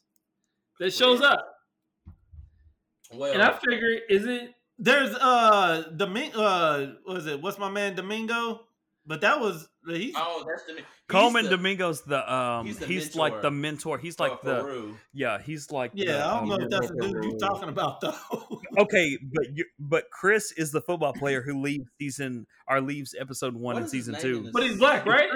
that 0.79 0.93
shows 0.93 1.21
up, 1.21 1.47
Well, 3.13 3.33
and 3.33 3.43
I 3.43 3.53
figure, 3.53 3.99
is 4.09 4.25
it? 4.27 4.55
There's 4.79 5.15
uh 5.17 5.91
Domingo. 5.97 6.41
Uh, 6.41 6.93
what 7.05 7.19
is 7.19 7.27
it? 7.27 7.41
What's 7.41 7.59
my 7.59 7.71
man 7.71 7.95
Domingo? 7.95 8.63
But 9.07 9.21
that 9.21 9.39
was 9.39 9.69
he's 9.87 10.15
oh, 10.17 10.45
that's 10.47 10.65
the 10.65 10.75
he's 10.75 10.85
Colman 11.09 11.45
the- 11.45 11.51
Domingo's 11.51 12.03
the 12.03 12.33
um 12.33 12.67
he's 12.67 12.83
he's, 12.85 13.17
like 13.17 13.43
the 13.43 13.51
mentor. 13.51 13.99
He's 13.99 14.19
like 14.21 14.41
for 14.41 14.47
the 14.47 14.63
Farouk. 14.63 14.95
yeah, 15.13 15.41
he's 15.41 15.71
like 15.71 15.93
yeah. 15.95 16.13
the, 16.13 16.25
I 16.25 16.31
don't 16.35 16.43
um, 16.43 16.49
know 16.49 16.65
if 16.65 16.71
that's 16.71 16.89
the 16.89 16.97
dude 17.01 17.25
you're 17.25 17.39
talking 17.39 17.69
about 17.69 18.01
though. 18.01 18.15
Okay, 18.79 19.19
but 19.35 19.55
you, 19.55 19.67
but 19.79 20.05
Chris 20.11 20.51
is 20.53 20.73
the 20.73 20.81
football 20.81 21.13
player 21.13 21.43
who 21.43 21.61
leaves 21.61 21.85
season 22.01 22.47
or 22.67 22.81
leaves 22.81 23.15
episode 23.21 23.55
one 23.55 23.75
What 23.75 23.83
in 23.83 23.89
season 23.91 24.15
two. 24.19 24.45
in? 24.47 24.53
But 24.53 24.63
he's 24.63 24.79
black, 24.79 25.05
right? 25.05 25.29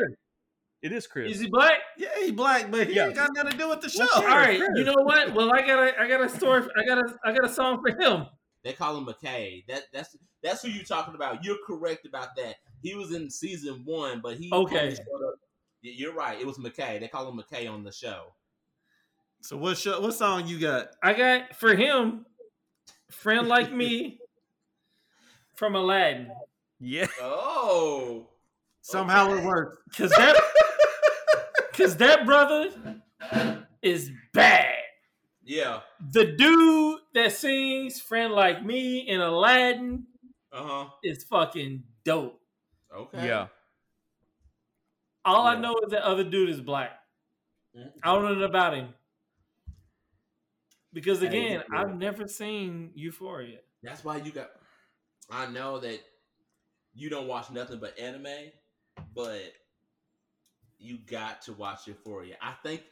It 0.80 0.92
is 0.92 1.06
Chris. 1.06 1.32
Is 1.32 1.40
he 1.40 1.48
black? 1.48 1.78
yeah, 1.98 2.08
he 2.18 2.30
black, 2.30 2.70
but 2.70 2.86
he 2.86 2.94
Yeah. 2.94 3.06
ain't 3.06 3.14
got 3.14 3.30
nothing 3.34 3.52
to 3.52 3.58
do 3.58 3.68
with 3.68 3.82
the 3.82 3.90
show. 3.90 4.06
All 4.14 4.22
right. 4.22 4.58
You 4.58 4.84
know 4.84 4.94
what? 5.02 5.34
Well, 5.34 5.52
I 5.52 5.66
got 5.66 5.78
a 5.80 6.00
I 6.00 6.08
got 6.08 6.22
a 6.22 6.28
story. 6.30 6.62
I 6.80 6.86
got 6.86 6.98
a 6.98 7.14
I 7.24 7.32
got 7.32 7.44
a 7.44 7.52
song 7.52 7.82
for 7.82 7.90
him. 8.00 8.26
They 8.62 8.72
call 8.72 8.96
him 8.96 9.06
McKay. 9.06 9.64
That 9.68 9.82
that's 9.92 10.16
that's 10.42 10.62
who 10.62 10.68
you're 10.68 10.84
talking 10.84 11.14
about. 11.14 11.44
You're 11.44 11.58
correct 11.66 12.06
about 12.06 12.36
that. 12.36 12.56
He 12.82 12.94
was 12.94 13.12
in 13.12 13.30
season 13.30 13.82
one, 13.84 14.20
but 14.20 14.36
he 14.36 14.50
Okay. 14.52 14.94
showed 14.94 15.28
up- 15.28 15.40
You're 15.82 16.12
right. 16.14 16.40
It 16.40 16.46
was 16.46 16.58
McKay. 16.58 16.98
They 17.00 17.08
call 17.08 17.28
him 17.30 17.38
McKay 17.40 17.70
on 17.70 17.84
the 17.84 17.92
show. 17.92 18.34
So 19.42 19.56
what 19.56 19.78
show, 19.78 20.00
what 20.00 20.14
song 20.14 20.46
you 20.48 20.58
got? 20.58 20.88
I 21.02 21.12
got 21.12 21.54
for 21.56 21.74
him, 21.76 22.26
friend 23.10 23.46
like 23.46 23.70
me, 23.72 24.18
from 25.54 25.74
Aladdin. 25.76 26.32
yeah. 26.80 27.06
Oh, 27.20 28.28
Somehow 28.80 29.30
Okay. 29.30 29.42
it 29.42 29.44
worked. 29.46 29.96
Cause 29.96 30.10
that, 30.10 30.36
cause 31.72 31.96
that 31.98 32.24
brother 32.26 33.00
is 33.82 34.10
bad. 34.32 34.74
yeah. 35.44 35.80
The 36.12 36.24
dude 36.32 37.00
that 37.14 37.32
sings 37.32 38.00
"Friend 38.00 38.32
Like 38.32 38.64
Me" 38.64 38.98
in 39.00 39.20
Aladdin 39.20 40.06
Uh 40.52 40.62
huh. 40.84 40.90
is 41.04 41.24
fucking 41.24 41.82
dope. 42.04 42.40
Okay. 42.96 43.26
Yeah. 43.26 43.48
All 45.24 45.46
I 45.46 45.56
know 45.58 45.74
is 45.84 45.90
that 45.90 46.02
other 46.02 46.24
dude 46.24 46.48
is 46.50 46.60
black. 46.60 46.92
Mhm. 47.76 47.92
I 48.02 48.12
don't 48.14 48.22
know 48.22 48.28
nothing 48.30 48.44
about 48.44 48.74
him. 48.74 48.94
Because 50.92 51.22
again, 51.22 51.62
yeah. 51.70 51.78
I've 51.78 51.96
never 51.96 52.26
seen 52.26 52.92
Euphoria. 52.94 53.58
That's 53.82 54.02
why 54.04 54.16
you 54.16 54.32
got. 54.32 54.50
I 55.30 55.46
know 55.46 55.78
that 55.80 56.00
you 56.94 57.10
don't 57.10 57.26
watch 57.28 57.50
nothing 57.50 57.78
but 57.80 57.98
anime, 57.98 58.52
but 59.14 59.52
you 60.78 60.98
got 60.98 61.42
to 61.42 61.52
watch 61.52 61.86
Euphoria. 61.86 62.36
I 62.40 62.54
think, 62.62 62.82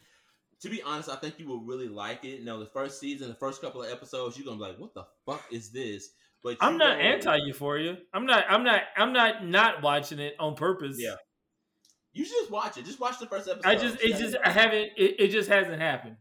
to 0.61 0.69
be 0.69 0.83
honest, 0.83 1.09
I 1.09 1.17
think 1.17 1.39
you 1.39 1.47
will 1.47 1.61
really 1.61 1.89
like 1.89 2.25
it. 2.25 2.41
You 2.41 2.45
know, 2.45 2.59
the 2.61 2.67
first 2.67 3.01
season, 3.01 3.29
the 3.29 3.35
first 3.35 3.61
couple 3.63 3.83
of 3.83 3.91
episodes, 3.91 4.37
you're 4.37 4.45
gonna 4.45 4.59
be 4.59 4.65
like, 4.71 4.79
"What 4.79 4.95
the 4.95 5.07
fuck 5.25 5.45
is 5.51 5.71
this?" 5.71 6.11
But 6.45 6.59
I'm 6.61 6.77
not 6.77 7.01
anti 7.01 7.37
Euphoria. 7.47 7.97
I'm 8.13 8.27
not. 8.27 8.45
I'm 8.49 8.63
not. 8.63 8.83
I'm 8.97 9.13
not 9.15 9.45
not 9.47 9.83
watching 9.83 10.19
it 10.19 10.35
on 10.39 10.55
purpose. 10.55 10.97
Yeah. 11.01 11.15
You 12.13 12.25
should 12.25 12.37
just 12.37 12.51
watch 12.51 12.77
it. 12.77 12.85
Just 12.85 13.01
watch 13.01 13.19
the 13.19 13.27
first 13.27 13.49
episode. 13.49 13.67
I 13.69 13.75
just. 13.77 14.01
It 14.03 14.19
just. 14.19 14.37
I 14.45 14.51
haven't. 14.51 14.91
It, 14.97 15.17
it 15.19 15.29
just 15.29 15.49
hasn't 15.49 15.81
happened. 15.81 16.17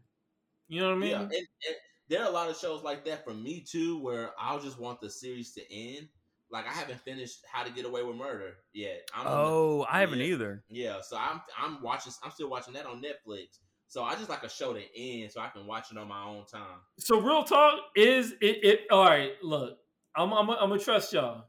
You 0.66 0.80
know 0.80 0.88
what 0.88 0.96
I 0.96 0.98
mean? 0.98 1.10
Yeah, 1.10 1.20
and, 1.20 1.32
and 1.32 1.76
there 2.08 2.22
are 2.22 2.28
a 2.28 2.32
lot 2.32 2.48
of 2.48 2.56
shows 2.56 2.82
like 2.82 3.04
that 3.04 3.22
for 3.22 3.34
me 3.34 3.60
too, 3.70 4.00
where 4.02 4.30
I'll 4.38 4.58
just 4.58 4.80
want 4.80 5.00
the 5.00 5.10
series 5.10 5.52
to 5.52 5.60
end. 5.70 6.08
Like 6.50 6.66
I 6.66 6.72
haven't 6.72 7.00
finished 7.00 7.44
How 7.52 7.62
to 7.64 7.70
Get 7.72 7.84
Away 7.84 8.02
with 8.02 8.16
Murder 8.16 8.54
yet. 8.72 9.08
I'm 9.14 9.26
on 9.26 9.32
the- 9.32 9.38
Oh, 9.38 9.86
I 9.90 10.00
haven't 10.00 10.20
Yeah. 10.20 10.26
either. 10.26 10.64
Yeah, 10.70 11.00
so 11.02 11.18
I'm 11.18 11.42
I'm 11.58 11.82
watching. 11.82 12.12
I'm 12.22 12.30
still 12.30 12.48
watching 12.48 12.72
that 12.74 12.86
on 12.86 13.02
Netflix. 13.02 13.58
So 13.88 14.02
I 14.02 14.14
just 14.14 14.30
like 14.30 14.42
a 14.42 14.48
show 14.48 14.72
to 14.72 14.82
end, 14.98 15.32
so 15.32 15.40
I 15.40 15.48
can 15.48 15.66
watch 15.66 15.92
it 15.92 15.98
on 15.98 16.08
my 16.08 16.24
own 16.24 16.46
time. 16.46 16.80
So 16.98 17.20
real 17.20 17.44
talk 17.44 17.78
is 17.94 18.32
it. 18.40 18.64
it 18.64 18.80
all 18.90 19.04
right. 19.04 19.32
Look, 19.42 19.78
I'm. 20.16 20.32
I'm. 20.32 20.50
I'm 20.50 20.68
gonna 20.68 20.78
trust 20.78 21.12
y'all. 21.12 21.44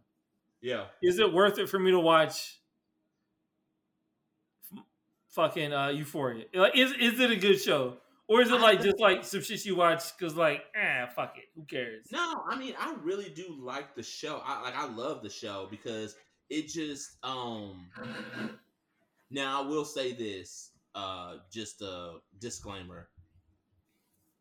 Yeah, 0.61 0.85
Is 1.01 1.19
it 1.19 1.31
worth 1.31 1.59
it 1.59 1.69
for 1.69 1.77
me 1.77 1.91
to 1.91 1.99
watch? 1.99 2.59
Fucking 5.29 5.73
uh, 5.73 5.89
Euphoria. 5.89 6.45
Like, 6.53 6.77
is 6.77 6.91
is 6.93 7.19
it 7.19 7.29
a 7.29 7.35
good 7.35 7.59
show, 7.61 7.97
or 8.27 8.41
is 8.41 8.49
it 8.49 8.59
like 8.61 8.81
just 8.81 8.99
like 8.99 9.23
some 9.25 9.41
shit 9.41 9.65
you 9.65 9.75
watch 9.75 10.17
because 10.17 10.35
like 10.35 10.63
ah 10.75 11.07
fuck 11.15 11.37
it, 11.37 11.43
who 11.55 11.65
cares? 11.65 12.07
no, 12.11 12.43
I 12.49 12.57
mean 12.57 12.73
I 12.79 12.95
really 13.03 13.29
do 13.29 13.55
like 13.59 13.95
the 13.95 14.03
show. 14.03 14.41
I 14.45 14.61
like 14.61 14.75
I 14.75 14.87
love 14.87 15.21
the 15.21 15.29
show 15.29 15.67
because 15.69 16.15
it 16.49 16.67
just 16.67 17.17
um. 17.23 17.87
Now 19.31 19.63
I 19.63 19.67
will 19.67 19.85
say 19.85 20.13
this, 20.13 20.71
uh, 20.93 21.37
just 21.51 21.81
a 21.81 22.19
disclaimer. 22.39 23.09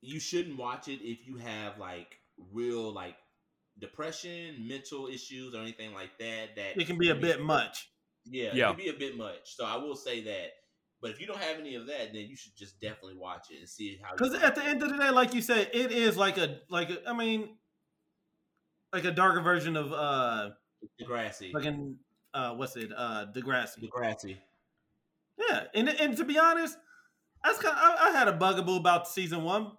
You 0.03 0.21
shouldn't 0.21 0.59
watch 0.59 0.89
it 0.89 1.01
if 1.03 1.27
you 1.27 1.37
have 1.39 1.79
like 1.79 2.19
real 2.53 2.93
like 2.93 3.17
depression, 3.79 4.67
mental 4.69 5.09
issues, 5.09 5.55
or 5.55 5.61
anything 5.61 5.93
like 5.95 6.17
that. 6.19 6.57
That 6.57 6.81
It 6.81 6.87
can 6.87 6.99
be 6.99 7.11
a 7.11 7.15
bit 7.15 7.41
much. 7.43 7.91
Yeah, 8.25 8.51
Yeah. 8.55 8.71
it 8.71 8.77
can 8.77 8.85
be 8.85 8.89
a 8.91 8.99
bit 8.99 9.17
much. 9.17 9.55
So 9.57 9.65
I 9.65 9.77
will 9.77 9.97
say 9.97 10.23
that. 10.25 10.51
But 11.01 11.11
if 11.11 11.21
you 11.21 11.27
don't 11.27 11.39
have 11.41 11.59
any 11.59 11.75
of 11.75 11.87
that, 11.89 12.15
then 12.15 12.23
you 12.29 12.37
should 12.37 12.57
just 12.57 12.81
definitely 12.81 13.17
watch 13.17 13.49
it 13.51 13.59
and 13.59 13.69
see 13.69 13.99
how. 14.03 14.13
Because 14.17 14.35
at 14.35 14.55
the 14.55 14.65
end 14.65 14.83
of 14.83 14.89
the 14.89 14.97
day, 14.97 15.11
like 15.11 15.35
you 15.35 15.43
said, 15.43 15.71
it 15.75 15.93
is 15.93 16.17
like 16.17 16.39
a 16.39 16.61
like 16.71 16.89
a, 16.89 17.07
I 17.07 17.13
mean, 17.13 17.59
like 18.93 19.05
a 19.05 19.11
darker 19.11 19.43
version 19.43 19.77
of 19.77 19.93
uh 19.93 20.51
Degrassi, 21.01 21.53
fucking 21.53 21.99
uh 22.33 22.55
what's 22.55 22.77
it 22.77 22.91
uh 22.97 23.27
Degrassi. 23.35 23.81
Degrassi. 23.85 24.37
Yeah, 25.37 25.65
and 25.75 25.89
and 25.91 26.17
to 26.17 26.25
be 26.25 26.39
honest, 26.39 26.79
that's 27.43 27.59
kind. 27.59 27.77
I, 27.77 28.09
I 28.09 28.11
had 28.13 28.29
a 28.29 28.33
bugaboo 28.33 28.77
about 28.77 29.07
season 29.07 29.43
one. 29.43 29.73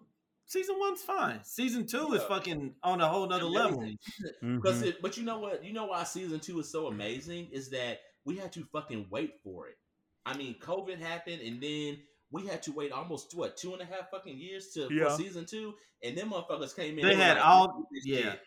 Season 0.48 0.76
one's 0.78 1.02
fine. 1.02 1.40
Season 1.44 1.88
two 1.88 2.14
is 2.14 2.22
fucking 2.24 2.76
on 2.84 3.02
a 3.02 3.08
whole 3.08 3.28
nother 3.28 3.46
level. 3.46 3.80
Amazing. 3.80 3.98
Mhm. 4.44 4.56
Because 4.62 4.82
it, 4.84 5.02
but 5.02 5.18
you 5.18 5.24
know 5.24 5.40
what? 5.40 5.64
You 5.64 5.74
know 5.74 5.86
why 5.86 6.04
season 6.04 6.40
two 6.40 6.60
is 6.60 6.72
so 6.72 6.88
amazing 6.88 7.50
is 7.52 7.70
that 7.72 8.00
we 8.26 8.38
had 8.38 8.52
to 8.54 8.64
fucking 8.72 9.08
wait 9.10 9.34
for 9.44 9.68
it. 9.68 9.78
I 10.26 10.38
mean, 10.38 10.56
COVID 10.60 11.00
happened, 11.00 11.42
and 11.42 11.62
then 11.62 11.98
we 12.32 12.46
had 12.46 12.62
to 12.64 12.72
wait 12.72 12.92
almost 12.92 13.34
what 13.36 13.58
two 13.58 13.74
and 13.74 13.82
a 13.82 13.86
half 13.86 14.10
fucking 14.12 14.38
years 14.38 14.70
to 14.74 14.88
Yeah. 14.92 15.10
for 15.10 15.16
season 15.18 15.46
two, 15.46 15.74
and 16.04 16.16
then 16.18 16.30
motherfuckers 16.30 16.76
came 16.76 17.00
in. 17.00 17.06
They 17.08 17.16
were 17.16 17.22
had 17.22 17.38
like, 17.38 17.46
all- 17.46 17.88
this 17.92 18.06
yeah. 18.06 18.18
shit." 18.32 18.42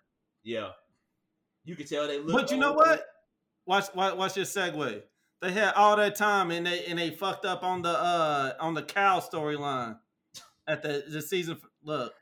yeah. 0.44 0.70
You 1.64 1.74
could 1.76 1.88
tell 1.88 2.06
they 2.06 2.18
look. 2.20 2.32
But 2.42 2.50
you 2.50 2.56
know 2.58 2.72
what? 2.72 3.04
Watch, 3.66 3.86
watch, 3.94 4.14
watch 4.16 4.34
this 4.34 4.54
segue. 4.54 5.02
They 5.42 5.52
had 5.52 5.74
all 5.74 5.96
that 5.96 6.16
time 6.16 6.50
and 6.50 6.66
they 6.66 6.84
and 6.86 6.98
they 6.98 7.10
fucked 7.10 7.44
up 7.44 7.62
on 7.62 7.82
the 7.82 7.90
uh 7.90 8.54
on 8.60 8.74
the 8.74 8.82
cow 8.82 9.20
storyline 9.20 9.98
at 10.66 10.82
the 10.82 11.04
the 11.08 11.20
season. 11.22 11.60
Look, 11.88 12.12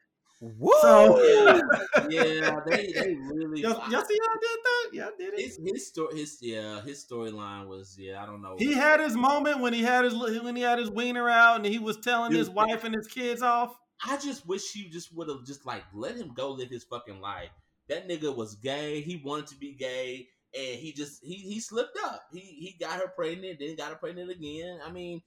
Woo! 0.40 0.70
So 0.80 1.20
Yeah, 1.20 1.60
yeah, 2.08 2.60
they 2.64 2.92
they 2.92 3.14
really. 3.14 3.62
y'all, 3.62 3.90
y'all 3.90 4.04
see 4.04 4.16
y'all 4.16 4.40
did 4.40 4.58
that? 4.62 4.88
Y'all 4.92 5.10
did 5.18 5.34
it. 5.34 5.40
his 5.40 5.58
his 5.64 5.88
story, 5.88 6.18
his 6.18 6.38
yeah, 6.40 6.80
his 6.82 7.04
storyline 7.04 7.66
was 7.66 7.96
yeah. 7.98 8.22
I 8.22 8.26
don't 8.26 8.42
know. 8.42 8.54
He 8.56 8.74
had 8.74 9.00
his 9.00 9.16
moment 9.16 9.60
when 9.60 9.72
he 9.72 9.82
had 9.82 10.04
his 10.04 10.14
when 10.14 10.54
he 10.54 10.62
had 10.62 10.78
his 10.78 10.88
wiener 10.88 11.28
out 11.28 11.56
and 11.56 11.66
he 11.66 11.80
was 11.80 11.96
telling 11.96 12.30
his 12.30 12.48
wife 12.48 12.84
and 12.84 12.94
his 12.94 13.08
kids 13.08 13.42
off. 13.42 13.76
I 14.06 14.18
just 14.18 14.46
wish 14.46 14.70
he 14.70 14.88
just 14.88 15.12
would 15.16 15.28
have 15.28 15.44
just 15.44 15.66
like 15.66 15.82
let 15.92 16.16
him 16.16 16.32
go 16.32 16.52
live 16.52 16.70
his 16.70 16.84
fucking 16.84 17.20
life. 17.20 17.50
That 17.88 18.08
nigga 18.08 18.36
was 18.36 18.54
gay. 18.54 19.00
He 19.00 19.16
wanted 19.16 19.48
to 19.48 19.56
be 19.56 19.72
gay, 19.72 20.28
and 20.54 20.78
he 20.78 20.92
just 20.92 21.24
he 21.24 21.34
he 21.34 21.58
slipped 21.58 21.98
up. 22.04 22.22
He 22.32 22.38
he 22.40 22.76
got 22.78 23.00
her 23.00 23.08
pregnant, 23.08 23.58
then 23.58 23.74
got 23.74 23.90
her 23.90 23.96
pregnant 23.96 24.30
again. 24.30 24.78
I 24.86 24.92
mean, 24.92 25.22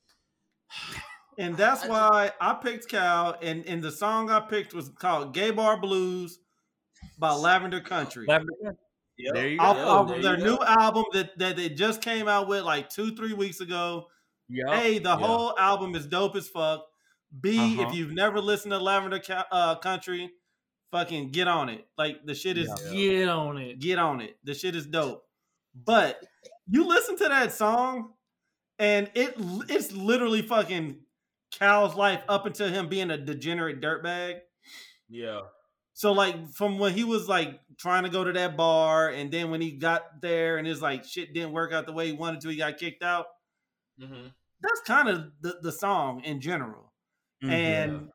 And 1.40 1.56
that's 1.58 1.84
I- 1.86 1.88
why 1.88 2.32
I 2.40 2.54
picked 2.54 2.90
Cal, 2.90 3.36
and, 3.42 3.66
and 3.66 3.82
the 3.82 3.92
song 3.92 4.30
I 4.30 4.40
picked 4.42 4.74
was 4.74 4.90
called 4.90 5.34
"Gay 5.34 5.52
Bar 5.52 5.80
Blues" 5.80 6.40
by 7.18 7.32
Lavender 7.32 7.80
Country. 7.82 8.26
Lavender- 8.28 8.78
There 9.34 9.48
you 9.50 9.58
go. 9.58 9.64
off, 9.64 9.78
Yo, 9.78 9.88
off 9.88 10.08
there 10.10 10.22
their 10.22 10.38
new 10.38 10.58
go. 10.58 10.64
album 10.64 11.06
that, 11.14 11.38
that 11.40 11.56
they 11.58 11.70
just 11.70 12.02
came 12.02 12.28
out 12.28 12.48
with 12.48 12.64
like 12.64 12.90
two, 12.90 13.16
three 13.16 13.34
weeks 13.34 13.60
ago. 13.62 14.08
Yup. 14.50 14.74
A, 14.74 15.00
the 15.00 15.10
Yeah. 15.10 15.16
whole 15.18 15.58
album 15.58 15.96
is 15.96 16.06
dope 16.08 16.36
as 16.36 16.48
fuck. 16.50 16.86
B, 17.42 17.58
Uh-huh. 17.80 17.88
if 17.90 17.96
you've 17.96 18.12
never 18.12 18.40
listened 18.42 18.72
to 18.72 18.80
Lavender 18.80 19.20
Ca- 19.20 19.46
uh, 19.52 19.76
Country, 19.76 20.32
fucking 20.92 21.32
get 21.32 21.48
on 21.48 21.70
it. 21.70 21.86
Like 21.98 22.26
the 22.26 22.34
shit 22.36 22.58
is 22.58 22.68
Get 22.92 23.30
on 23.30 23.58
it. 23.58 23.80
get 23.80 24.00
on 24.00 24.22
it. 24.22 24.38
The 24.44 24.54
shit 24.56 24.76
is 24.76 24.88
dope. 24.88 25.24
But 25.76 26.22
you 26.68 26.86
listen 26.88 27.16
to 27.18 27.26
that 27.30 27.54
song, 27.54 28.14
and 28.80 29.10
it 29.14 29.36
it's 29.70 29.92
literally 29.92 30.42
fucking 30.42 31.00
Cal's 31.52 31.96
life 31.96 32.22
up 32.30 32.46
until 32.46 32.70
him 32.70 32.88
being 32.90 33.12
a 33.12 33.18
degenerate 33.18 33.82
dirtbag. 33.82 34.40
yeah, 35.10 35.42
So 35.94 36.12
like 36.12 36.36
from 36.54 36.78
when 36.80 36.94
he 36.94 37.04
was 37.04 37.28
like 37.28 37.60
trying 37.78 38.04
to 38.04 38.10
go 38.10 38.24
to 38.24 38.32
that 38.34 38.56
bar, 38.56 39.10
and 39.10 39.32
then 39.32 39.50
when 39.52 39.62
he 39.62 39.72
got 39.72 40.22
there 40.22 40.58
and 40.58 40.68
his 40.68 40.82
like 40.82 41.04
shit 41.06 41.34
didn't 41.34 41.52
work 41.52 41.74
out 41.74 41.86
the 41.86 41.94
way 41.94 42.08
he 42.08 42.14
wanted 42.14 42.42
to, 42.42 42.50
he 42.50 42.58
got 42.58 42.78
kicked 42.78 43.04
out. 43.04 43.26
hmm 44.00 44.28
That's 44.62 44.82
kind 44.86 45.10
of 45.10 45.32
the, 45.42 45.58
the 45.62 45.72
song 45.72 46.22
in 46.24 46.40
general. 46.42 46.94
Mhm. 47.44 47.50
And 47.52 48.10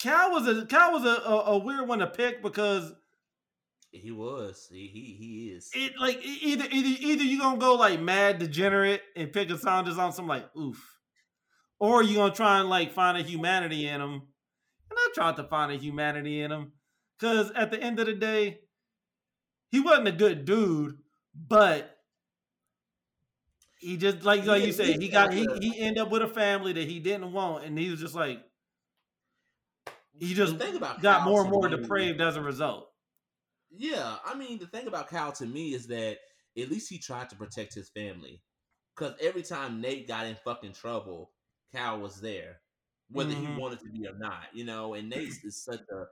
Cal 0.00 0.32
was 0.32 0.46
a 0.46 0.66
Cal 0.66 0.92
was 0.92 1.04
a, 1.04 1.22
a, 1.22 1.40
a 1.54 1.58
weird 1.58 1.88
one 1.88 2.00
to 2.00 2.06
pick 2.06 2.42
because 2.42 2.92
he 3.90 4.10
was. 4.10 4.66
He 4.70 4.88
he 4.88 5.16
he 5.18 5.50
is. 5.52 5.70
it 5.74 5.92
like 5.98 6.20
either 6.24 6.64
either 6.70 6.96
either 7.00 7.22
you 7.24 7.38
gonna 7.38 7.58
go 7.58 7.74
like 7.74 8.00
mad 8.00 8.38
degenerate 8.38 9.02
and 9.16 9.32
pick 9.32 9.50
a 9.50 9.58
song 9.58 9.84
that's 9.84 9.96
on 9.98 10.12
some 10.12 10.26
like 10.26 10.44
oof, 10.56 10.93
or 11.78 12.02
you 12.02 12.16
gonna 12.16 12.34
try 12.34 12.60
and 12.60 12.68
like 12.68 12.92
find 12.92 13.18
a 13.18 13.22
humanity 13.22 13.86
in 13.86 14.00
them. 14.00 14.12
And 14.90 14.98
I 14.98 15.08
tried 15.14 15.36
to 15.36 15.44
find 15.44 15.72
a 15.72 15.76
humanity 15.76 16.40
in 16.40 16.52
him 16.52 16.72
because 17.18 17.50
at 17.52 17.70
the 17.70 17.80
end 17.80 17.98
of 18.00 18.06
the 18.06 18.14
day, 18.14 18.60
he 19.70 19.80
wasn't 19.80 20.08
a 20.08 20.12
good 20.12 20.44
dude, 20.44 20.98
but 21.34 21.98
he 23.78 23.96
just 23.96 24.22
like 24.22 24.44
like 24.44 24.64
you 24.64 24.72
said, 24.72 25.00
he 25.00 25.08
got 25.08 25.32
he 25.32 25.46
he 25.60 25.78
ended 25.78 26.02
up 26.02 26.10
with 26.10 26.22
a 26.22 26.28
family 26.28 26.72
that 26.72 26.88
he 26.88 27.00
didn't 27.00 27.32
want, 27.32 27.64
and 27.64 27.78
he 27.78 27.90
was 27.90 28.00
just 28.00 28.14
like 28.14 28.40
he 30.18 30.34
just 30.34 30.56
got 31.02 31.24
more 31.24 31.42
and 31.42 31.50
more 31.50 31.68
depraved 31.68 32.20
as 32.20 32.36
a 32.36 32.42
result. 32.42 32.90
Yeah, 33.70 34.18
I 34.24 34.34
mean 34.34 34.58
the 34.58 34.66
thing 34.66 34.86
about 34.86 35.08
Kyle 35.08 35.32
to 35.32 35.46
me 35.46 35.74
is 35.74 35.88
that 35.88 36.18
at 36.56 36.70
least 36.70 36.88
he 36.88 36.98
tried 36.98 37.30
to 37.30 37.36
protect 37.36 37.74
his 37.74 37.90
family. 37.90 38.42
Because 38.94 39.16
every 39.20 39.42
time 39.42 39.80
Nate 39.80 40.06
got 40.06 40.26
in 40.26 40.36
fucking 40.36 40.74
trouble, 40.74 41.32
Kyle 41.74 42.00
was 42.00 42.20
there, 42.20 42.60
whether 43.10 43.32
Mhm. 43.34 43.54
he 43.54 43.60
wanted 43.60 43.80
to 43.80 43.90
be 43.90 44.06
or 44.06 44.16
not. 44.18 44.44
You 44.54 44.64
know, 44.64 44.94
and 44.94 45.08
Nate 45.10 45.32
is 45.44 45.62
such 45.62 45.80
a. 45.80 46.06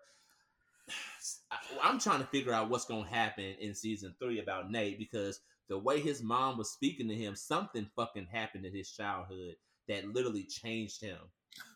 I'm 1.82 1.98
trying 1.98 2.20
to 2.20 2.26
figure 2.26 2.52
out 2.52 2.68
what's 2.68 2.84
going 2.84 3.04
to 3.04 3.10
happen 3.10 3.44
in 3.60 3.74
season 3.74 4.14
three 4.18 4.40
about 4.40 4.70
Nate 4.70 4.98
because 4.98 5.40
the 5.68 5.78
way 5.78 6.00
his 6.00 6.22
mom 6.22 6.58
was 6.58 6.70
speaking 6.70 7.08
to 7.08 7.14
him, 7.14 7.34
something 7.36 7.88
fucking 7.96 8.26
happened 8.26 8.66
in 8.66 8.74
his 8.74 8.90
childhood 8.90 9.54
that 9.88 10.06
literally 10.12 10.44
changed 10.44 11.00
him. 11.00 11.18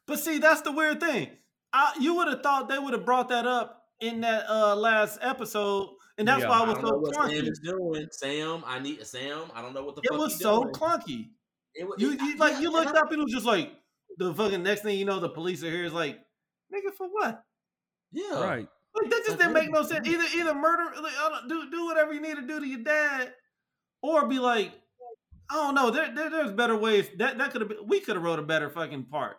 But 0.07 0.18
see, 0.18 0.39
that's 0.39 0.62
the 0.62 0.72
weird 0.72 1.01
thing. 1.01 1.30
I, 1.72 1.95
you 2.01 2.14
would 2.16 2.28
have 2.28 2.43
thought 2.43 2.68
they 2.68 2.78
would 2.78 2.95
have 2.95 3.05
brought 3.05 3.28
that 3.28 3.47
up 3.47 3.84
in 4.01 4.20
that 4.22 4.49
uh 4.49 4.74
last 4.76 5.18
episode, 5.22 5.91
and 6.18 6.26
that's 6.28 6.43
Yeah, 6.43 6.49
why 6.49 6.59
it 6.59 6.62
I 6.62 6.66
was 6.68 6.74
don't 6.74 6.82
know 6.84 6.91
so 6.91 6.97
what 6.99 7.14
Sam 7.14 7.24
clunky. 7.45 7.51
is 7.51 7.59
doing. 7.61 8.09
Sam, 8.11 8.62
I 8.66 8.78
need 8.78 9.07
Sam. 9.07 9.43
I 9.55 9.62
don't 9.62 9.74
know 9.74 9.84
what 9.84 9.97
the 9.97 10.03
fuck. 10.03 10.07
It 10.07 10.11
fuck 10.14 10.18
was 10.20 10.32
he 10.37 10.43
so 10.43 10.62
doing. 10.62 10.74
clunky. 10.74 11.28
It 11.74 11.87
was, 11.87 12.01
You, 12.01 12.12
it- 12.12 12.20
you 12.20 12.37
like 12.37 12.55
yeah, 12.55 12.61
you 12.61 12.70
looked 12.72 12.95
I- 12.97 13.01
up 13.01 13.11
and 13.12 13.20
it 13.20 13.24
was 13.24 13.32
just 13.32 13.47
like 13.47 13.70
the 14.16 14.34
fucking 14.34 14.62
next 14.62 14.82
thing 14.82 14.98
you 14.98 15.04
know, 15.04 15.20
the 15.20 15.28
police 15.28 15.62
are 15.62 15.70
here. 15.70 15.84
Is 15.84 15.92
like, 15.92 16.18
nigga, 16.74 16.94
for 16.96 17.06
what? 17.08 17.42
Yeah, 18.12 18.40
Right. 18.42 18.68
Like 18.94 19.10
that 19.10 19.18
just 19.26 19.30
Like, 19.30 19.38
didn't 19.40 19.52
make 19.52 19.70
no 19.70 19.82
sense. 19.82 20.08
Either 20.08 20.24
either 20.36 20.54
murder, 20.54 20.84
like, 21.02 21.12
I 21.18 21.28
don't- 21.28 21.48
do 21.48 21.70
do 21.70 21.84
whatever 21.84 22.14
you 22.14 22.20
need 22.20 22.36
to 22.36 22.42
do 22.46 22.60
to 22.60 22.66
your 22.66 22.80
dad, 22.82 23.34
or 24.02 24.26
be 24.26 24.38
like, 24.38 24.72
I 25.50 25.54
don't 25.54 25.74
know. 25.74 25.90
There, 25.90 26.14
there 26.14 26.30
there's 26.30 26.52
better 26.52 26.76
ways. 26.76 27.08
That 27.18 27.36
that 27.38 27.50
could 27.52 27.60
have 27.60 27.68
been. 27.68 27.86
We 27.86 28.00
could 28.00 28.16
have 28.16 28.24
wrote 28.24 28.38
a 28.38 28.42
better 28.42 28.70
fucking 28.70 29.04
part. 29.04 29.36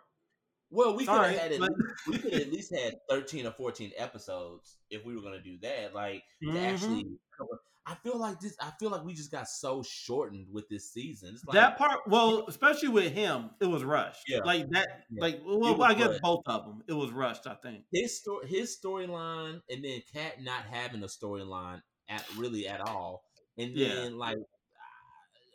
Well, 0.70 0.94
we 0.96 1.06
could 1.06 1.22
have 1.22 1.36
had 1.38 1.52
at 1.52 1.58
but- 1.58 1.70
least, 1.72 2.06
we 2.06 2.18
could 2.18 2.34
at 2.40 2.52
least 2.52 2.72
had 2.74 2.94
thirteen 3.10 3.46
or 3.46 3.52
fourteen 3.52 3.90
episodes 3.96 4.76
if 4.90 5.04
we 5.04 5.16
were 5.16 5.22
gonna 5.22 5.42
do 5.42 5.58
that. 5.62 5.92
Like 5.92 6.22
to 6.42 6.50
Mhm. 6.50 6.62
actually 6.72 7.04
cover. 7.36 7.60
I 7.90 7.94
feel 8.02 8.18
like 8.18 8.38
this. 8.38 8.54
I 8.60 8.70
feel 8.78 8.90
like 8.90 9.02
we 9.02 9.14
just 9.14 9.30
got 9.30 9.48
so 9.48 9.82
shortened 9.82 10.48
with 10.52 10.68
this 10.68 10.92
season. 10.92 11.30
It's 11.32 11.44
like 11.46 11.54
that 11.54 11.78
part, 11.78 12.00
well, 12.06 12.44
especially 12.46 12.88
with 12.90 13.12
him, 13.14 13.48
it 13.60 13.66
was 13.66 13.82
rushed. 13.82 14.20
Yeah. 14.28 14.40
Like 14.44 14.68
that, 14.70 14.86
Yeah. 15.10 15.22
like 15.22 15.40
well, 15.46 15.82
I 15.82 15.94
guess 15.94 16.08
rushed. 16.08 16.20
both 16.22 16.42
of 16.46 16.66
them. 16.66 16.82
It 16.86 16.92
was 16.92 17.10
rushed. 17.12 17.46
I 17.46 17.54
think. 17.54 17.84
his 17.90 18.18
story, 18.20 18.46
his 18.46 18.76
storyline, 18.78 19.62
and 19.70 19.82
then 19.82 20.02
Cat 20.12 20.42
not 20.42 20.64
having 20.70 21.02
a 21.02 21.06
storyline 21.06 21.80
at 22.10 22.24
really 22.36 22.68
at 22.68 22.80
all, 22.82 23.22
and 23.56 23.70
Yeah. 23.74 23.94
then 23.94 24.18
like 24.18 24.36
uh, 24.36 24.40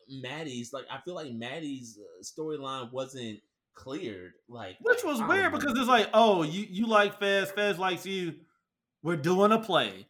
Maddie's. 0.10 0.74
Like 0.74 0.86
I 0.92 1.00
feel 1.06 1.14
like 1.16 1.32
Maddie's 1.32 2.00
uh, 2.00 2.24
storyline 2.24 2.92
wasn't 2.92 3.40
cleared. 3.76 4.32
Like 4.50 4.78
Which 4.82 5.04
was 5.04 5.20
weird 5.22 5.54
know. 5.54 5.60
because 5.60 5.78
it's 5.78 5.88
like, 5.88 6.10
oh, 6.16 6.42
you 6.42 6.66
you 6.70 6.88
like 6.88 7.20
Fez, 7.20 7.52
Fez 7.52 7.78
likes 7.78 8.06
you. 8.08 8.36
We're 9.04 9.18
doing 9.18 9.52
a 9.52 9.60
play. 9.60 10.08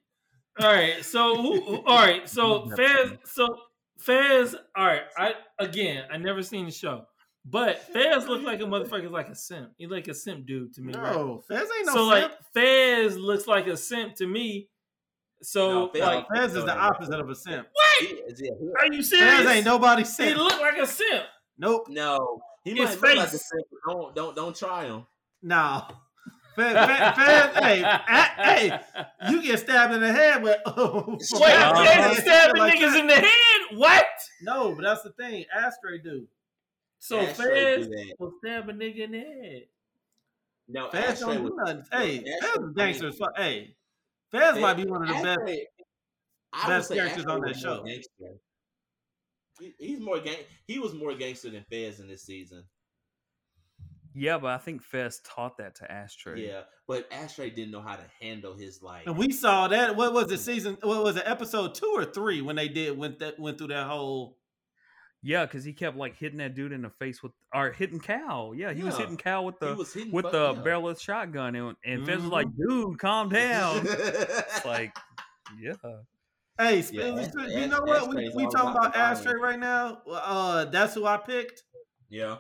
All 0.60 0.72
right, 0.72 1.04
so 1.04 1.41
who, 1.41 1.62
who- 1.62 1.84
all 1.86 1.97
right, 1.97 2.28
so 2.30 2.70
Fez, 2.76 3.12
so 3.26 3.58
Fez, 3.99 4.56
all 4.76 4.86
right. 4.86 5.01
I 5.18 5.34
again, 5.60 6.04
I 6.12 6.18
never 6.18 6.43
seen 6.43 6.66
the 6.66 6.72
show, 6.72 7.06
but 7.45 7.80
Fez 7.91 8.28
looked 8.28 8.43
like 8.43 8.60
a 8.62 8.64
motherfucker, 8.64 9.10
like 9.10 9.30
a 9.30 9.36
simp. 9.36 9.72
He 9.78 9.88
like 9.88 10.08
a 10.08 10.14
simp 10.14 10.45
dude 10.45 10.74
to 10.76 10.82
me, 10.82 10.93
right? 10.93 11.14
No, 11.14 11.41
Fez 11.47 11.62
ain't 11.62 11.88
no 11.88 11.93
so 11.93 12.10
simp. 12.12 12.32
like 12.32 12.32
Fez 12.54 13.18
looks 13.18 13.47
like 13.47 13.68
a 13.68 13.76
simp 13.78 14.16
to 14.16 14.28
me. 14.28 14.70
So 15.41 15.70
No, 15.86 15.89
Fez- 15.89 16.01
like, 16.01 16.26
Fez 16.36 16.56
is 16.56 16.66
the 16.66 16.78
opposite 16.78 17.20
of 17.20 17.30
a 17.30 17.36
simp. 17.36 17.68
He 17.99 18.06
is- 18.08 18.41
yeah, 18.41 18.51
are 18.80 18.93
you 18.93 19.01
serious? 19.04 19.38
Fez 19.38 19.47
ain't 19.47 19.66
nobody 19.66 20.04
simp. 20.04 20.30
He 20.30 20.36
look 20.36 20.60
like 20.62 20.78
a 20.78 20.86
simp. 20.88 21.24
Nope. 21.58 21.88
No, 21.89 22.41
he 22.64 22.72
His 22.76 22.80
might 22.80 22.91
look 22.91 23.01
like 23.18 23.28
a 23.28 23.32
face. 23.32 23.49
simp, 23.49 23.66
Don't 23.88 24.16
don't 24.16 24.36
don't 24.36 24.56
try 24.56 24.86
him. 24.86 25.06
No. 25.41 25.84
Fez, 26.56 26.74
Fez, 26.74 27.16
Fez 27.16 27.56
hey, 27.64 27.82
a- 27.82 28.43
hey, 28.43 28.80
you 29.30 29.41
get 29.41 29.60
stabbed 29.60 29.93
in 29.93 30.01
the 30.01 30.12
head 30.14 30.41
with. 30.43 30.58
Oh, 30.68 31.06
Wait. 31.08 31.20
Fez 31.30 32.18
stabbing 32.20 32.62
like 32.62 32.74
niggas 32.76 32.80
that. 32.91 32.99
in 32.99 33.07
the 33.07 33.14
head. 33.15 33.78
What? 33.78 34.06
No, 34.41 34.76
but 34.76 34.84
that's 34.84 35.02
the 35.03 35.11
thing. 35.11 35.45
Ashtray 35.56 35.99
do. 36.03 36.28
So 36.99 37.19
Ashtray 37.19 37.78
Fez 37.78 37.88
do 37.88 38.11
will 38.19 38.34
stab 38.44 38.69
a 38.69 38.73
nigga 38.73 38.99
in 38.99 39.11
the 39.11 39.19
head. 39.19 39.64
No, 40.68 40.90
Fez 40.90 41.22
Ashtray 41.22 41.34
don't 41.36 41.38
do 41.38 41.44
was- 41.44 41.53
nothing. 41.65 41.84
Hey, 41.91 42.18
Ashtray- 42.19 42.40
Fez 42.41 42.57
is 42.69 42.73
gangster 42.76 43.07
as 43.07 43.18
fuck. 43.18 43.38
Hey, 43.38 43.76
Fez 44.32 44.60
might 44.60 44.76
be 44.76 44.86
one 44.86 45.02
of 45.02 45.07
the 45.07 45.14
best. 45.15 45.26
Ashtray- 45.40 45.68
best 46.68 46.91
characters 46.94 47.18
Ashtray 47.19 47.34
on 47.34 47.41
that 47.41 47.56
show. 47.57 47.84
gangster. 47.84 48.10
He- 49.60 49.76
He's 49.80 49.99
more 49.99 50.19
gang. 50.19 50.38
He 50.68 50.80
was 50.80 50.94
more 50.94 51.14
gangster 51.15 51.49
than 51.49 51.64
Fez 51.69 51.99
in 51.99 52.07
this 52.07 52.23
season. 52.23 52.64
Yeah, 54.15 54.38
but 54.38 54.52
I 54.52 54.57
think 54.57 54.84
Fez 54.84 55.19
taught 55.26 55.57
that 55.57 55.76
to 55.76 55.91
Ashtray. 55.91 56.45
Yeah, 56.48 56.61
but 56.88 57.07
Ashtray 57.11 57.49
didn't 57.49 57.72
know 57.72 57.81
how 57.81 57.95
to 57.95 58.03
handle 58.22 58.53
his 58.56 58.81
like. 58.81 59.07
And 59.07 59.18
we 59.18 59.31
saw 59.31 59.68
that. 59.69 59.95
What 59.95 60.14
was 60.14 60.31
it? 60.31 60.38
Season? 60.40 60.77
What 60.81 61.03
was 61.03 61.15
it? 61.18 61.23
Episode 61.26 61.73
two 61.76 61.91
or 61.95 62.06
three 62.06 62.41
when 62.41 62.56
they 62.56 62.68
did 62.68 62.98
went 62.98 63.19
that 63.19 63.40
went 63.40 63.57
through 63.57 63.68
that 63.69 63.88
whole. 63.88 64.38
Yeah, 65.26 65.45
because 65.45 65.64
he 65.64 65.72
kept 65.72 65.95
like 65.98 66.18
hitting 66.18 66.40
that 66.40 66.53
dude 66.53 66.73
in 66.73 66.81
the 66.81 66.90
face 66.90 67.23
with, 67.23 67.31
or 67.53 67.72
hitting 67.72 67.99
Cal. 68.02 68.53
Yeah, 68.53 68.73
he 68.73 68.84
was 68.84 68.98
hitting 68.98 69.15
Cal 69.18 69.45
with 69.45 69.56
he 69.61 69.68
the 69.68 69.76
was 69.76 69.94
hitting 69.94 70.11
with 70.11 70.26
fuck- 70.26 70.31
the 70.34 70.53
yeah. 70.56 70.61
barrel 70.61 70.90
of 70.90 70.95
the 70.98 71.02
shotgun, 71.02 71.56
and, 71.56 71.76
and 71.85 72.06
Fez 72.06 72.18
was 72.22 72.30
like, 72.30 72.48
"Dude, 72.57 72.99
calm 72.99 73.30
down." 73.30 73.84
it's 73.88 74.65
like, 74.65 74.94
yeah, 75.57 75.73
Hey, 76.60 76.76
Yeah, 76.76 76.81
sp- 76.84 76.94
you 76.94 77.57
Ash- 77.64 77.69
know 77.69 77.81
what? 77.81 78.10
We, 78.14 78.31
we 78.35 78.44
talking 78.48 78.72
about 78.72 78.88
about 78.94 78.95
Ashtray 78.98 79.40
right 79.41 79.57
now. 79.57 80.02
Uh, 80.07 80.65
that's 80.65 80.94
who 80.94 81.06
I 81.06 81.18
picked. 81.18 81.64
yeah. 82.10 82.38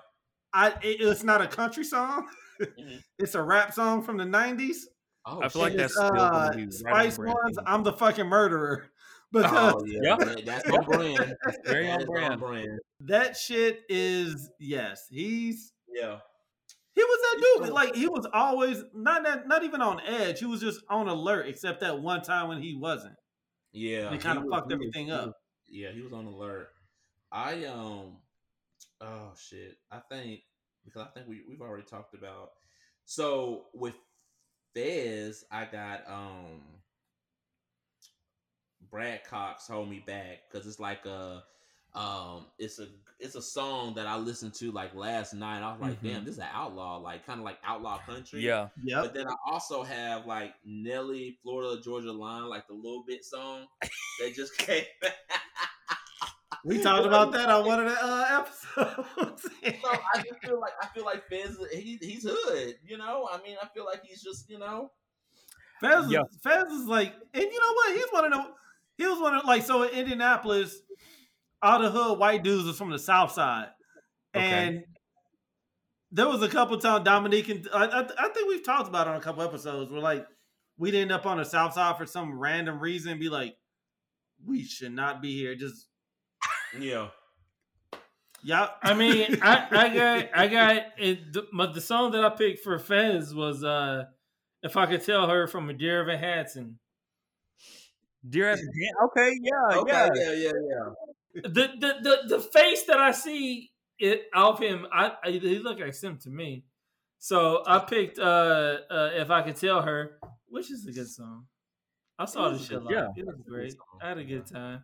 I 0.53 0.69
it, 0.81 1.01
it's 1.01 1.23
not 1.23 1.41
a 1.41 1.47
country 1.47 1.83
song. 1.83 2.27
Mhm. 2.61 2.99
it's 3.19 3.35
a 3.35 3.41
rap 3.41 3.73
song 3.73 4.01
from 4.03 4.17
the 4.17 4.25
nineties. 4.25 4.87
Oh, 5.25 5.41
I 5.41 5.49
feel 5.49 5.61
like 5.61 5.73
that's 5.75 5.93
It's, 5.93 6.05
still 6.05 6.19
uh, 6.19 6.49
gonna 6.49 6.63
right 6.63 6.73
Spice 6.73 7.17
brand. 7.17 7.35
Ones. 7.43 7.57
I'm 7.65 7.83
the 7.83 7.93
fucking 7.93 8.27
murderer 8.27 8.85
because 9.31 9.73
Oh 9.75 9.85
yeah, 9.85 10.17
Yeah. 10.19 10.35
that's 10.45 10.69
on 10.69 10.83
brand. 10.83 11.35
very 11.65 11.85
That 11.85 11.93
on 11.95 12.01
is 12.01 12.05
brand. 12.07 12.39
brand. 12.41 12.79
that 13.01 13.37
shit 13.37 13.81
is 13.89 14.49
yes. 14.59 15.07
He's 15.09 15.71
Yeah. 15.93 16.19
He 16.95 17.01
was 17.03 17.19
that 17.21 17.59
dude. 17.63 17.73
Like 17.73 17.95
he 17.95 18.07
was 18.07 18.27
always 18.33 18.83
not 18.93 19.23
not, 19.23 19.47
not 19.47 19.63
even 19.63 19.81
on 19.81 19.99
edge. 20.01 20.39
He 20.39 20.45
was 20.45 20.59
just 20.61 20.81
on 20.89 21.07
alert, 21.07 21.47
except 21.47 21.79
that 21.81 21.99
one 22.01 22.21
time 22.21 22.49
when 22.49 22.61
he 22.61 22.75
wasn't. 22.75 23.15
Yeah, 23.71 24.09
They 24.09 24.17
he 24.17 24.21
kind 24.21 24.37
of 24.37 24.43
fucked 24.51 24.69
he 24.71 24.75
was- 24.77 24.83
everything 24.85 25.05
he 25.07 25.11
up. 25.13 25.25
was- 25.27 25.33
yeah, 25.69 25.91
he 25.91 26.01
was 26.01 26.13
on 26.13 26.25
alert. 26.27 26.69
I 27.31 27.65
um, 27.65 28.17
oh 29.03 29.31
shit. 29.37 29.77
I 29.91 29.99
think 30.09 30.41
because 30.85 31.01
I 31.01 31.11
think 31.13 31.27
we 31.27 31.41
we've 31.47 31.61
already 31.61 31.83
talked 31.83 32.13
about. 32.13 32.51
So 33.05 33.65
with 33.73 33.95
Fez, 34.73 35.45
I 35.51 35.65
got 35.65 36.01
um, 36.07 36.61
Brad 38.89 39.23
Cox 39.25 39.67
hold 39.67 39.89
me 39.89 40.03
back 40.05 40.39
because 40.51 40.65
it's 40.67 40.79
like 40.79 41.05
a 41.05 41.43
um, 41.95 42.47
it's 42.57 42.79
a 42.79 42.87
it's 43.19 43.35
a 43.35 43.41
song 43.41 43.93
that 43.95 44.07
I 44.07 44.17
listened 44.17 44.53
to 44.55 44.71
like 44.71 44.95
last 44.95 45.33
night. 45.33 45.61
I 45.61 45.71
was 45.71 45.79
like, 45.81 46.01
Mhm. 46.01 46.13
damn, 46.13 46.25
this 46.25 46.33
is 46.35 46.39
an 46.39 46.47
outlaw, 46.51 46.97
like 46.97 47.25
kind 47.25 47.39
of 47.39 47.45
like 47.45 47.59
outlaw 47.63 47.99
country. 47.99 48.41
Yeah. 48.41 48.69
Yeah. 48.83 49.01
But 49.01 49.13
then 49.13 49.27
I 49.27 49.35
also 49.45 49.83
have 49.83 50.25
like 50.25 50.55
Nelly, 50.65 51.37
Florida 51.43 51.81
Georgia 51.81 52.11
Line, 52.11 52.49
like 52.49 52.67
the 52.67 52.73
little 52.73 53.03
bit 53.07 53.23
song 53.23 53.67
that 54.19 54.33
just 54.35 54.57
came. 54.57 54.83
We 56.65 56.81
talked 56.81 57.05
about 57.05 57.31
that 57.33 57.49
on 57.49 57.65
one 57.65 57.85
of 57.85 57.91
the 57.91 57.97
uh, 58.01 58.25
episodes. 58.39 59.47
So 59.81 59.89
I 59.91 60.17
just 60.21 60.39
feel 60.43 60.59
like 60.59 60.73
I 60.81 60.87
feel 60.87 61.05
like 61.05 61.27
Fez, 61.29 61.57
he, 61.71 61.97
he's 62.01 62.25
hood, 62.27 62.75
you 62.85 62.97
know. 62.97 63.27
I 63.31 63.41
mean, 63.41 63.55
I 63.61 63.67
feel 63.73 63.85
like 63.85 64.01
he's 64.05 64.21
just, 64.21 64.49
you 64.49 64.59
know, 64.59 64.91
Fez, 65.81 66.09
Yeah. 66.09 66.21
is, 66.21 66.39
Fez 66.43 66.71
is 66.71 66.87
like, 66.87 67.13
and 67.33 67.43
you 67.43 67.59
know 67.59 67.73
what? 67.73 67.95
He's 67.95 68.05
one 68.11 68.25
of 68.25 68.31
the. 68.31 68.45
He 68.97 69.05
was 69.07 69.19
one 69.19 69.35
of 69.35 69.45
like 69.45 69.63
so 69.63 69.83
in 69.83 69.89
Indianapolis. 69.89 70.79
All 71.61 71.81
the 71.81 71.89
hood 71.89 72.19
white 72.19 72.43
dudes 72.43 72.65
was 72.65 72.77
from 72.77 72.89
the 72.91 72.99
South 72.99 73.31
Side, 73.31 73.69
Okay. 74.35 74.67
and 74.67 74.83
there 76.11 76.27
was 76.27 76.41
a 76.43 76.49
couple 76.49 76.77
times 76.77 77.03
Dominique 77.05 77.49
and 77.49 77.67
I, 77.73 77.85
I, 77.85 77.99
I 78.01 78.29
think 78.29 78.49
we've 78.49 78.63
talked 78.65 78.87
about 78.87 79.07
it 79.07 79.11
on 79.11 79.15
a 79.15 79.21
couple 79.21 79.41
episodes 79.43 79.91
where 79.91 80.01
like 80.01 80.27
we'd 80.77 80.93
end 80.95 81.11
up 81.11 81.25
on 81.25 81.37
the 81.37 81.45
South 81.45 81.73
Side 81.73 81.97
for 81.97 82.05
some 82.05 82.37
random 82.37 82.79
reason, 82.79 83.11
and 83.11 83.19
be 83.19 83.29
like, 83.29 83.55
we 84.45 84.63
should 84.63 84.91
not 84.91 85.21
be 85.21 85.33
here. 85.35 85.55
Just 85.55 85.87
yeah, 86.79 87.09
y'all. 88.43 88.69
I 88.81 88.93
mean, 88.93 89.37
I, 89.41 89.67
I 89.71 89.89
got 89.89 90.29
I 90.35 90.47
got 90.47 90.83
it. 90.97 91.33
The, 91.33 91.47
but 91.53 91.73
the 91.73 91.81
song 91.81 92.11
that 92.11 92.23
I 92.23 92.29
picked 92.29 92.63
for 92.63 92.77
Fez 92.79 93.33
was 93.33 93.63
uh, 93.63 94.05
"If 94.61 94.77
I 94.77 94.85
Could 94.85 95.03
Tell 95.03 95.27
Her" 95.27 95.47
from 95.47 95.75
Dear 95.77 96.01
Evan 96.01 96.19
Hansen. 96.19 96.79
Dear 98.27 98.49
Evan 98.51 98.65
Han- 98.65 99.09
Okay, 99.09 99.37
yeah, 99.41 99.77
okay, 99.79 99.91
yeah. 99.91 100.09
yeah, 100.15 100.31
yeah, 100.31 100.51
yeah. 100.69 101.41
The, 101.43 101.49
the 101.79 101.93
the 102.01 102.37
the 102.37 102.39
face 102.39 102.83
that 102.85 102.97
I 102.99 103.11
see 103.11 103.71
it 103.99 104.25
of 104.33 104.59
him, 104.59 104.85
I, 104.91 105.13
I 105.23 105.31
he 105.31 105.59
looked 105.59 105.81
like 105.81 105.93
Sim 105.93 106.17
to 106.19 106.29
me. 106.29 106.65
So 107.19 107.63
I 107.65 107.79
picked 107.79 108.19
uh, 108.19 108.77
uh 108.89 109.09
"If 109.13 109.29
I 109.31 109.41
Could 109.41 109.55
Tell 109.55 109.81
Her," 109.81 110.19
which 110.47 110.69
is 110.71 110.85
a 110.87 110.91
good 110.91 111.09
song. 111.09 111.47
I 112.19 112.25
saw 112.25 112.49
It 112.49 112.53
this 112.53 112.67
shit 112.67 112.83
live. 112.83 112.91
yeah. 112.91 113.07
It 113.15 113.25
was 113.25 113.35
It's 113.39 113.47
a 113.47 113.49
good 113.49 113.51
great. 113.51 113.75
I 114.01 114.09
had 114.09 114.17
a 114.19 114.23
good 114.23 114.45
time. 114.45 114.83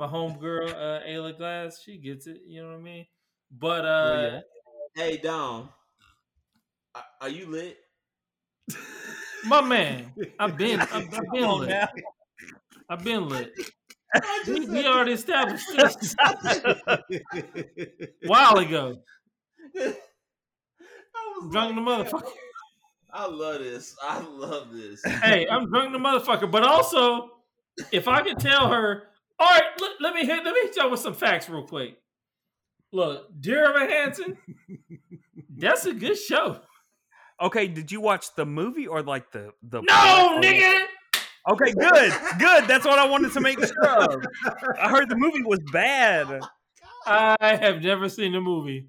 My 0.00 0.06
homegirl, 0.06 0.70
uh, 0.70 1.06
Ayla 1.06 1.36
Glass, 1.36 1.82
she 1.84 1.98
gets 1.98 2.26
it. 2.26 2.40
You 2.46 2.62
know 2.62 2.70
what 2.70 2.78
I 2.78 2.82
mean? 2.82 3.06
But 3.50 3.84
uh, 3.84 4.40
yeah. 4.96 5.04
Hey, 5.04 5.18
Dom, 5.18 5.68
are- 6.94 7.04
are 7.20 7.28
you 7.28 7.44
lit? 7.44 7.76
my 9.44 9.60
man, 9.60 10.10
I've 10.38 10.56
been, 10.56 10.80
I've, 10.80 11.12
I've 11.12 11.30
been 11.34 11.50
lit. 11.50 11.68
now. 11.68 11.88
I've 12.88 13.04
been 13.04 13.28
lit. 13.28 13.52
We, 14.46 14.60
we 14.64 14.86
already 14.86 15.12
established 15.12 15.66
this 15.76 16.16
a 16.18 16.98
while 18.26 18.56
ago. 18.56 19.02
I 19.76 19.94
was 21.42 21.52
Drunk 21.52 21.74
the 21.74 21.82
motherfucker. 21.82 22.32
I 23.12 23.26
love 23.26 23.58
this. 23.58 23.94
I 24.02 24.20
love 24.20 24.72
this. 24.72 25.04
Hey, 25.04 25.46
I'm 25.46 25.68
drunk 25.70 25.92
the 25.92 25.98
motherfucker. 25.98 26.50
But 26.50 26.62
also, 26.62 27.32
if 27.92 28.08
I 28.08 28.22
could 28.22 28.38
tell 28.38 28.68
her, 28.72 29.09
all 29.40 29.46
right, 29.46 29.62
let, 29.80 29.90
let 30.00 30.14
me 30.14 30.26
hit, 30.26 30.44
let 30.44 30.54
me 30.54 30.60
hit 30.60 30.76
y'all 30.76 30.90
with 30.90 31.00
some 31.00 31.14
facts 31.14 31.48
real 31.48 31.66
quick. 31.66 31.96
Look, 32.92 33.28
Dear 33.40 33.74
Evan 33.74 33.88
Hansen, 33.88 34.36
that's 35.56 35.86
a 35.86 35.94
good 35.94 36.18
show. 36.18 36.60
Okay, 37.40 37.66
did 37.68 37.90
you 37.90 38.00
watch 38.00 38.34
the 38.36 38.44
movie 38.44 38.86
or 38.86 39.02
like 39.02 39.32
the 39.32 39.52
the 39.62 39.80
No, 39.80 40.40
nigga. 40.42 40.84
Okay, 41.48 41.72
good, 41.72 42.12
good. 42.38 42.68
That's 42.68 42.84
what 42.84 42.98
I 42.98 43.08
wanted 43.08 43.32
to 43.32 43.40
make 43.40 43.58
sure 43.58 43.88
of. 43.88 44.22
I 44.78 44.90
heard 44.90 45.08
the 45.08 45.16
movie 45.16 45.42
was 45.42 45.60
bad. 45.72 46.40
I 47.06 47.36
have 47.40 47.82
never 47.82 48.10
seen 48.10 48.32
the 48.32 48.40
movie, 48.42 48.88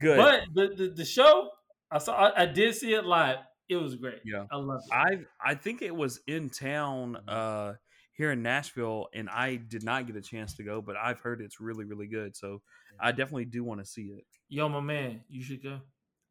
Good. 0.00 0.16
but 0.18 0.42
the, 0.54 0.74
the 0.76 0.90
the 0.90 1.04
show 1.04 1.50
I 1.90 1.98
saw, 1.98 2.14
I, 2.14 2.42
I 2.42 2.46
did 2.46 2.76
see 2.76 2.94
it 2.94 3.04
live. 3.04 3.38
It 3.68 3.76
was 3.76 3.96
great. 3.96 4.20
Yeah. 4.24 4.44
I 4.52 4.56
love 4.56 4.80
it. 4.86 4.94
I 4.94 5.18
I 5.44 5.54
think 5.56 5.82
it 5.82 5.94
was 5.94 6.20
in 6.28 6.48
town 6.48 7.16
uh 7.26 7.74
here 8.20 8.32
in 8.32 8.42
Nashville 8.42 9.08
and 9.14 9.30
I 9.30 9.56
did 9.56 9.82
not 9.82 10.06
get 10.06 10.14
a 10.14 10.20
chance 10.20 10.52
to 10.56 10.62
go, 10.62 10.82
but 10.82 10.94
I've 10.96 11.20
heard 11.20 11.40
it's 11.40 11.58
really 11.58 11.84
really 11.86 12.06
good. 12.06 12.36
So 12.36 12.60
I 13.00 13.12
definitely 13.12 13.46
do 13.46 13.64
want 13.64 13.80
to 13.80 13.86
see 13.86 14.08
it. 14.16 14.24
Yo, 14.50 14.68
my 14.68 14.80
man, 14.80 15.22
you 15.30 15.42
should 15.42 15.62
go. 15.62 15.80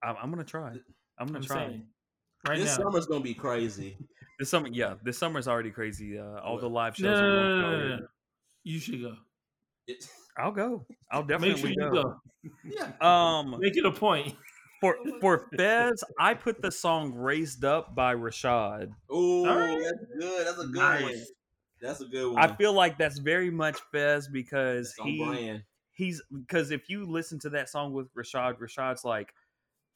I'm, 0.04 0.16
I'm 0.22 0.30
gonna 0.30 0.44
try. 0.44 0.74
I'm 1.18 1.26
gonna 1.28 1.40
I'm 1.40 1.44
try. 1.44 1.68
saying, 1.68 1.84
right 2.48 2.60
this 2.60 2.78
now. 2.78 2.84
summer's 2.86 3.08
gonna 3.08 3.22
be 3.24 3.34
crazy. 3.34 3.98
This 4.40 4.50
summer, 4.52 4.70
yeah, 4.72 4.94
this 5.04 5.18
summer's 5.18 5.50
already 5.50 5.70
crazy. 5.70 6.18
Uh, 6.18 6.40
all 6.40 6.58
the 6.58 6.70
live 6.70 6.96
shows. 6.96 7.20
No, 7.20 7.26
are 7.28 7.30
no, 7.30 7.62
no, 7.72 7.78
no, 7.90 7.96
no, 7.98 8.08
You 8.64 8.80
should 8.80 9.02
go. 9.02 9.16
I'll 10.38 10.52
go. 10.54 10.86
I'll 11.12 11.24
Make 11.24 11.28
definitely 11.28 11.60
sure 11.60 11.70
you 11.72 11.92
go. 11.92 12.04
go. 12.04 12.20
yeah. 12.64 12.92
Um, 13.06 13.58
Make 13.60 13.76
it 13.76 13.86
a 13.86 13.92
point. 13.92 14.36
for 14.80 14.96
for 15.20 15.50
Fez, 15.58 16.02
I 16.18 16.36
put 16.36 16.62
the 16.62 16.72
song 16.72 17.14
"Raised 17.14 17.66
Up" 17.66 17.94
by 17.96 18.16
Rashad. 18.16 18.92
Ooh, 19.14 19.46
Alright. 19.46 19.78
that's 19.84 20.06
good. 20.18 20.48
That's 20.48 20.60
a 20.60 20.68
good 20.68 20.76
Nice. 20.76 21.04
one. 21.04 21.16
That's 21.82 22.02
a 22.02 22.06
good 22.06 22.34
one. 22.34 22.42
I 22.42 22.56
feel 22.56 22.74
like 22.74 22.98
that's 22.98 23.20
very 23.20 23.50
much 23.50 23.78
Fez 23.92 24.28
because 24.28 24.94
he 25.04 25.24
brand. 25.24 25.64
he's 25.92 26.22
because 26.34 26.72
if 26.72 26.90
you 26.90 27.06
listen 27.06 27.40
to 27.40 27.50
that 27.52 27.70
song 27.70 27.94
with 27.94 28.14
Rashad, 28.14 28.58
Rashad's 28.60 29.06
like, 29.06 29.34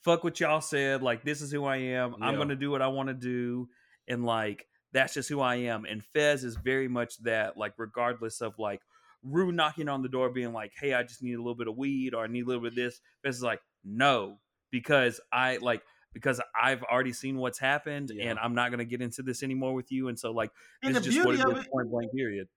"Fuck 0.03 0.23
what 0.23 0.39
y'all 0.39 0.61
said. 0.61 1.01
Like 1.01 1.23
this 1.23 1.41
is 1.41 1.51
who 1.51 1.65
I 1.65 1.77
am. 1.77 2.15
I'm 2.21 2.37
gonna 2.37 2.55
do 2.55 2.71
what 2.71 2.81
I 2.81 2.87
want 2.87 3.09
to 3.09 3.13
do, 3.13 3.67
and 4.07 4.25
like 4.25 4.67
that's 4.93 5.13
just 5.13 5.29
who 5.29 5.41
I 5.41 5.55
am." 5.55 5.85
And 5.85 6.03
Fez 6.03 6.43
is 6.43 6.55
very 6.55 6.87
much 6.87 7.17
that. 7.23 7.57
Like 7.57 7.73
regardless 7.77 8.41
of 8.41 8.57
like 8.57 8.81
Rue 9.21 9.51
knocking 9.51 9.89
on 9.89 10.01
the 10.01 10.09
door, 10.09 10.29
being 10.29 10.53
like, 10.53 10.71
"Hey, 10.79 10.93
I 10.93 11.03
just 11.03 11.23
need 11.23 11.33
a 11.33 11.39
little 11.39 11.55
bit 11.55 11.67
of 11.67 11.77
weed 11.77 12.13
or 12.13 12.23
I 12.23 12.27
need 12.27 12.45
a 12.45 12.47
little 12.47 12.63
bit 12.63 12.71
of 12.71 12.75
this," 12.75 13.01
Fez 13.23 13.37
is 13.37 13.43
like, 13.43 13.61
"No," 13.83 14.39
because 14.71 15.19
I 15.31 15.57
like. 15.57 15.81
Because 16.13 16.39
I've 16.59 16.83
already 16.83 17.13
seen 17.13 17.37
what's 17.37 17.59
happened, 17.59 18.11
Yeah. 18.13 18.29
and 18.29 18.39
I'm 18.39 18.53
not 18.55 18.69
gonna 18.71 18.85
get 18.85 19.01
into 19.01 19.23
this 19.23 19.41
anymore 19.43 19.73
with 19.73 19.91
you. 19.91 20.07
And 20.09 20.17
so, 20.19 20.31
like, 20.31 20.51
And 20.83 20.95
this 20.95 21.03
the 21.03 21.09
is 21.09 21.15
just 21.15 21.25
what 21.27 21.35
beauty 21.35 21.51
of 21.51 21.57
it, 21.57 21.71
Point 21.71 21.89
blank. 21.89 22.11
Period. 22.15 22.47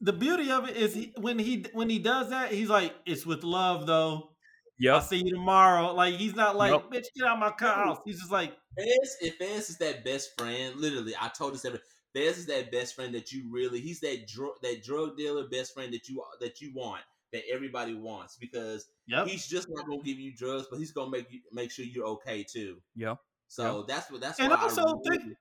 the 0.00 0.12
beauty 0.12 0.50
of 0.50 0.68
it 0.68 0.76
is 0.76 0.94
he, 0.94 1.14
when 1.18 1.38
he 1.38 1.64
when 1.72 1.88
he 1.88 1.98
does 1.98 2.30
that, 2.30 2.52
he's 2.52 2.68
like, 2.68 2.94
"It's 3.06 3.24
with 3.24 3.42
love, 3.44 3.86
though." 3.86 4.36
Yeah. 4.78 4.96
I'll 4.96 5.00
see 5.00 5.22
you 5.24 5.30
tomorrow. 5.32 5.94
Like 5.94 6.16
he's 6.16 6.34
not 6.34 6.54
like, 6.56 6.70
Nope. 6.72 6.92
"Bitch, 6.92 7.06
get 7.16 7.26
out 7.26 7.38
my 7.38 7.50
house." 7.58 7.98
He's 8.04 8.18
just 8.20 8.30
like, 8.30 8.54
Fez, 8.76 9.16
if 9.22 9.36
Fez 9.36 9.70
is 9.70 9.78
that 9.78 10.04
best 10.04 10.38
friend, 10.38 10.76
literally, 10.76 11.14
I 11.18 11.28
told 11.28 11.54
this 11.54 11.64
every. 11.64 11.80
Fez 12.14 12.36
is 12.38 12.46
that 12.46 12.70
best 12.70 12.94
friend 12.94 13.14
that 13.14 13.32
you 13.32 13.48
really. 13.50 13.80
He's 13.80 14.00
that 14.00 14.26
drug 14.26 14.52
that 14.62 14.82
drug 14.82 15.16
dealer 15.16 15.48
best 15.48 15.72
friend 15.72 15.92
that 15.94 16.08
you 16.08 16.22
that 16.40 16.60
you 16.60 16.72
want 16.74 17.02
that 17.32 17.42
everybody 17.52 17.94
wants 17.94 18.36
because 18.36 18.86
"Yep." 19.06 19.26
he's 19.28 19.46
just 19.46 19.68
not 19.70 19.86
gonna 19.86 20.02
give 20.02 20.18
you 20.18 20.32
drugs, 20.36 20.66
but 20.70 20.78
he's 20.78 20.92
gonna 20.92 21.10
make 21.10 21.30
you 21.32 21.40
make 21.52 21.70
sure 21.70 21.84
you're 21.84 22.06
okay 22.06 22.44
too. 22.44 22.78
Yeah. 22.94 23.16
So 23.48 23.84
that's 23.86 24.10
what 24.10 24.20
that's 24.20 24.40
And 24.40 24.50
why 24.50 24.56
I 24.56 24.62
also 24.62 24.82
really- 24.82 25.18
think 25.18 25.36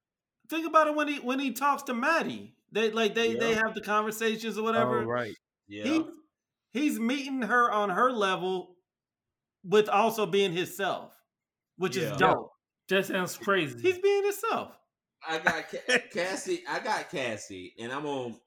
think 0.49 0.67
about 0.67 0.87
it 0.87 0.95
when 0.95 1.07
he 1.07 1.19
when 1.19 1.39
he 1.39 1.51
talks 1.53 1.83
to 1.83 1.93
Maddie. 1.93 2.55
They 2.71 2.91
like 2.91 3.15
they 3.15 3.35
they 3.35 3.53
have 3.53 3.73
the 3.73 3.81
conversations 3.81 4.57
or 4.57 4.61
oh, 4.61 4.63
whatever. 4.63 5.01
Oh, 5.01 5.05
right. 5.05 5.35
yeah. 5.67 5.83
He 5.85 6.05
he's 6.71 6.99
meeting 6.99 7.41
her 7.43 7.71
on 7.71 7.89
her 7.89 8.11
level 8.11 8.75
with 9.63 9.89
also 9.89 10.25
being 10.25 10.51
himself, 10.53 11.13
which 11.77 11.95
Yeah. 11.95 12.11
is 12.11 12.17
dope. 12.17 12.51
That 12.89 13.05
sounds 13.05 13.37
crazy. 13.37 13.79
He's 13.81 13.97
being 13.99 14.23
himself. 14.23 14.71
I 15.27 15.39
got 15.39 15.63
Cassie. 16.13 16.63
I 16.69 16.79
got 16.79 17.09
Cassie, 17.09 17.73
and 17.79 17.91
I'm 17.91 18.05
on. 18.05 18.39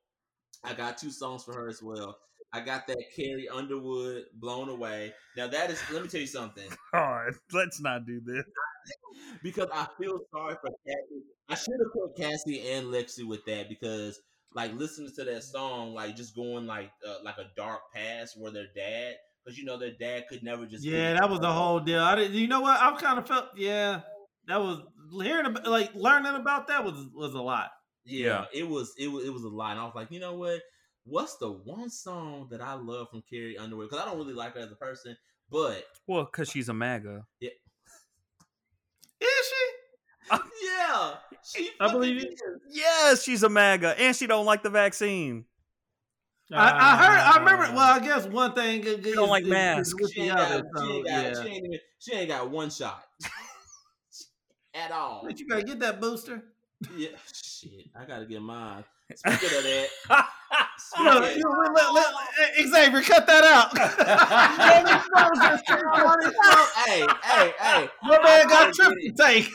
I 0.62 0.74
got 0.74 0.98
two 0.98 1.10
songs 1.10 1.42
for 1.44 1.54
her 1.54 1.68
as 1.68 1.82
well. 1.82 2.18
I 2.52 2.60
got 2.60 2.86
that 2.86 3.02
Carrie 3.14 3.48
Underwood 3.48 4.24
"Blown 4.34 4.68
Away." 4.68 5.12
Now 5.36 5.48
that 5.48 5.70
is. 5.70 5.82
Let 5.92 6.02
me 6.02 6.08
tell 6.08 6.20
you 6.20 6.26
something. 6.26 6.68
God, 6.92 7.32
let's 7.52 7.80
not 7.80 8.06
do 8.06 8.20
this. 8.24 8.44
because 9.42 9.68
I 9.72 9.86
feel 10.00 10.20
sorry 10.32 10.56
for 10.60 10.70
Cassie. 10.86 11.24
I 11.48 11.54
should 11.54 11.78
have 11.80 11.92
put 11.92 12.16
Cassie 12.16 12.70
and 12.70 12.86
Lexi 12.86 13.26
with 13.26 13.44
that 13.46 13.68
because, 13.68 14.20
like, 14.54 14.74
listening 14.74 15.10
to 15.16 15.24
that 15.24 15.42
song, 15.44 15.94
like, 15.94 16.16
just 16.16 16.34
going 16.34 16.66
like 16.66 16.90
uh, 17.06 17.16
like 17.24 17.36
a 17.38 17.50
dark 17.56 17.80
past 17.94 18.34
where 18.38 18.52
their 18.52 18.66
dad, 18.74 19.16
because 19.44 19.58
you 19.58 19.64
know 19.64 19.76
their 19.76 19.92
dad 19.98 20.24
could 20.28 20.42
never 20.42 20.66
just. 20.66 20.84
Yeah, 20.84 21.14
that 21.14 21.28
was 21.28 21.40
the 21.40 21.52
whole 21.52 21.80
deal. 21.80 22.00
I 22.00 22.16
didn't. 22.16 22.34
You 22.34 22.48
know 22.48 22.60
what? 22.60 22.80
I've 22.80 23.00
kind 23.00 23.18
of 23.18 23.26
felt. 23.26 23.46
Yeah, 23.56 24.00
that 24.46 24.60
was 24.60 24.82
hearing 25.22 25.46
about, 25.46 25.66
like 25.66 25.94
learning 25.94 26.34
about 26.34 26.68
that 26.68 26.84
was 26.84 27.06
was 27.14 27.34
a 27.34 27.42
lot. 27.42 27.70
Yeah, 28.06 28.46
it 28.54 28.66
was 28.66 28.94
it 28.98 29.08
was 29.08 29.26
it 29.26 29.32
was 29.32 29.44
a 29.44 29.48
lot. 29.48 29.72
And 29.72 29.80
I 29.80 29.84
was 29.84 29.94
like, 29.94 30.10
you 30.10 30.20
know 30.20 30.34
what? 30.34 30.60
What's 31.08 31.36
the 31.36 31.50
one 31.50 31.88
song 31.90 32.48
that 32.50 32.60
I 32.60 32.74
love 32.74 33.08
from 33.10 33.22
Carrie 33.30 33.56
Underwood? 33.56 33.88
Because 33.88 34.04
I 34.04 34.08
don't 34.08 34.18
really 34.18 34.34
like 34.34 34.54
her 34.54 34.60
as 34.60 34.70
a 34.70 34.76
person, 34.76 35.16
but 35.50 35.84
Well, 36.06 36.24
because 36.24 36.48
she's 36.50 36.68
a 36.68 36.74
MAGA. 36.74 37.24
Yeah. 37.40 37.50
Is 39.20 39.26
she 39.26 40.36
Yeah. 40.68 41.14
I 41.80 41.92
believe 41.92 42.22
you. 42.22 42.28
is. 42.28 42.42
Yes, 42.70 43.22
she's 43.22 43.42
a 43.42 43.48
MAGA, 43.48 43.98
and 43.98 44.14
she 44.14 44.26
don't 44.26 44.44
like 44.44 44.62
the 44.62 44.70
vaccine. 44.70 45.46
I, 46.52 46.70
I 46.72 46.96
heard. 46.96 47.18
I 47.20 47.38
remember. 47.38 47.64
Ah. 47.68 47.74
Well, 47.74 47.94
I 47.94 47.98
guess 48.04 48.26
one 48.26 48.54
thing. 48.54 48.82
You 48.84 49.14
don't 49.14 49.28
like 49.28 49.44
masks. 49.44 49.94
with 50.00 50.12
She 50.12 50.22
ain't, 50.22 50.34
got, 50.36 50.50
other. 50.50 50.64
she, 50.78 50.92
ain't 50.92 51.06
got, 51.06 51.12
yeah. 51.12 51.42
she, 51.42 51.48
ain't 51.48 51.66
even, 51.66 51.78
she 51.98 52.12
ain't 52.14 52.28
got 52.28 52.50
one 52.50 52.70
shot 52.70 53.04
at 54.74 54.90
all. 54.90 55.22
But 55.26 55.38
you 55.38 55.46
gotta 55.48 55.62
get 55.62 55.78
that 55.80 56.00
booster. 56.00 56.42
Yeah, 56.96 57.08
shit. 57.32 57.86
I 57.98 58.04
gotta 58.06 58.24
get 58.24 58.40
mine. 58.40 58.84
Speaking 59.14 59.58
of 59.58 59.64
that, 59.64 59.88
let- 60.98 61.92
let- 61.92 61.94
let- 61.94 62.68
Xavier, 62.68 63.02
cut 63.02 63.26
that 63.26 63.44
out. 63.44 63.76
hey, 66.86 67.06
hey, 67.22 67.52
hey. 67.58 67.88
My 68.02 68.18
man 68.22 68.48
got 68.48 68.68
I 68.68 68.72
trip 68.72 68.94
to 69.00 69.12
take. 69.12 69.48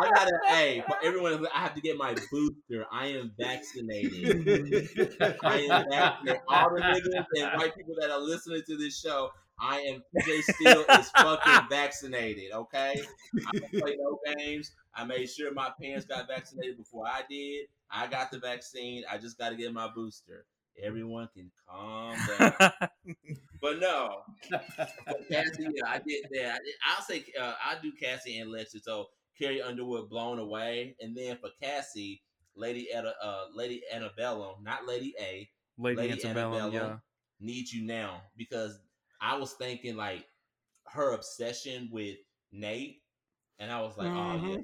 I 0.00 0.10
gotta, 0.14 0.38
hey, 0.46 0.82
for 0.86 0.96
everyone, 1.02 1.46
I 1.54 1.60
have 1.60 1.74
to 1.74 1.80
get 1.80 1.96
my 1.96 2.14
booster. 2.30 2.86
I 2.92 3.06
am 3.06 3.32
vaccinated. 3.38 4.88
I 5.42 5.60
am 5.60 5.84
vaccinated. 5.90 6.40
All 6.48 6.74
the 6.74 6.80
niggas 6.80 7.24
and 7.36 7.58
white 7.58 7.74
people 7.76 7.94
that 8.00 8.10
are 8.10 8.20
listening 8.20 8.62
to 8.66 8.76
this 8.76 9.00
show, 9.00 9.30
I 9.60 9.80
am 9.80 10.02
PJ 10.16 10.42
Steele 10.42 10.84
is 10.98 11.10
fucking 11.10 11.68
vaccinated, 11.68 12.52
okay? 12.52 13.00
I 13.46 13.58
don't 13.58 13.72
play 13.72 13.96
no 13.98 14.18
games. 14.36 14.72
I 14.94 15.04
made 15.04 15.28
sure 15.28 15.52
my 15.52 15.70
parents 15.80 16.06
got 16.06 16.28
vaccinated 16.28 16.76
before 16.78 17.06
I 17.06 17.22
did. 17.28 17.66
I 17.90 18.06
got 18.06 18.30
the 18.30 18.38
vaccine. 18.38 19.04
I 19.10 19.18
just 19.18 19.38
got 19.38 19.50
to 19.50 19.56
get 19.56 19.72
my 19.72 19.88
booster. 19.88 20.44
Everyone 20.80 21.28
can 21.34 21.50
calm 21.68 22.16
down. 22.38 22.52
but 23.60 23.80
no, 23.80 24.22
but 24.50 25.28
Cassie, 25.28 25.66
yeah, 25.74 25.88
I 25.88 25.98
did 26.06 26.24
that. 26.30 26.52
I 26.52 26.58
did- 26.58 26.74
I'll 26.86 27.02
say 27.02 27.24
uh, 27.40 27.54
I 27.64 27.76
do 27.82 27.92
Cassie 28.00 28.38
and 28.38 28.52
Lexi. 28.52 28.80
So 28.82 29.06
Carrie 29.40 29.62
Underwood, 29.62 30.08
blown 30.08 30.38
away, 30.38 30.96
and 31.00 31.16
then 31.16 31.36
for 31.38 31.50
Cassie, 31.60 32.22
Lady 32.54 32.88
Etta, 32.92 33.14
uh, 33.22 33.44
Lady 33.54 33.82
Annabella, 33.92 34.54
not 34.62 34.86
Lady 34.86 35.14
A, 35.20 35.48
Lady, 35.78 35.96
Lady 35.96 36.12
Antebellum, 36.12 36.72
yeah. 36.72 36.96
need 37.40 37.70
you 37.70 37.84
now 37.84 38.22
because 38.36 38.78
I 39.20 39.36
was 39.36 39.52
thinking 39.52 39.96
like 39.96 40.24
her 40.86 41.12
obsession 41.12 41.88
with 41.92 42.16
Nate, 42.52 43.02
and 43.58 43.70
I 43.70 43.80
was 43.82 43.96
like, 43.96 44.08
oh 44.08 44.40
yeah, 44.46 44.56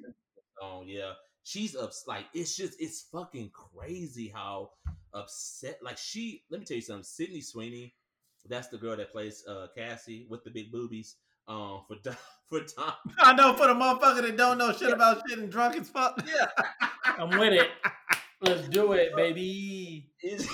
oh 0.62 0.82
yeah, 0.86 1.12
she's 1.43 1.76
ups 1.76 2.05
like 2.06 2.26
it's 2.35 2.56
just 2.56 2.81
it's 2.81 3.06
fucking 3.12 3.51
crazy 3.52 4.32
how 4.35 4.70
upset 5.12 5.78
like 5.82 5.98
she. 5.98 6.43
Let 6.51 6.60
me 6.60 6.66
tell 6.66 6.76
you 6.76 6.82
something, 6.82 7.05
Sydney 7.05 7.40
Sweeney, 7.40 7.94
that's 8.48 8.68
the 8.68 8.78
girl 8.78 8.97
that 8.97 9.12
plays 9.12 9.44
uh 9.48 9.68
Cassie 9.76 10.26
with 10.28 10.44
the 10.44 10.51
big 10.51 10.72
boobies. 10.72 11.16
Um, 11.47 11.82
for 11.86 11.97
Don- 12.02 12.16
for 12.48 12.60
Tom, 12.60 12.94
I 13.18 13.35
know 13.35 13.52
for 13.55 13.66
the 13.66 13.74
motherfucker 13.74 14.22
that 14.22 14.36
don't 14.36 14.59
know 14.59 14.72
shit 14.72 14.93
about 14.93 15.22
shit 15.28 15.39
and 15.39 15.51
drunk 15.51 15.76
as 15.76 15.89
fuck. 15.89 16.22
yeah, 16.26 16.64
I'm 17.05 17.39
with 17.39 17.52
it. 17.52 17.68
Let's 18.40 18.68
do 18.68 18.93
it, 18.93 19.14
baby. 19.14 20.10
is 20.22 20.48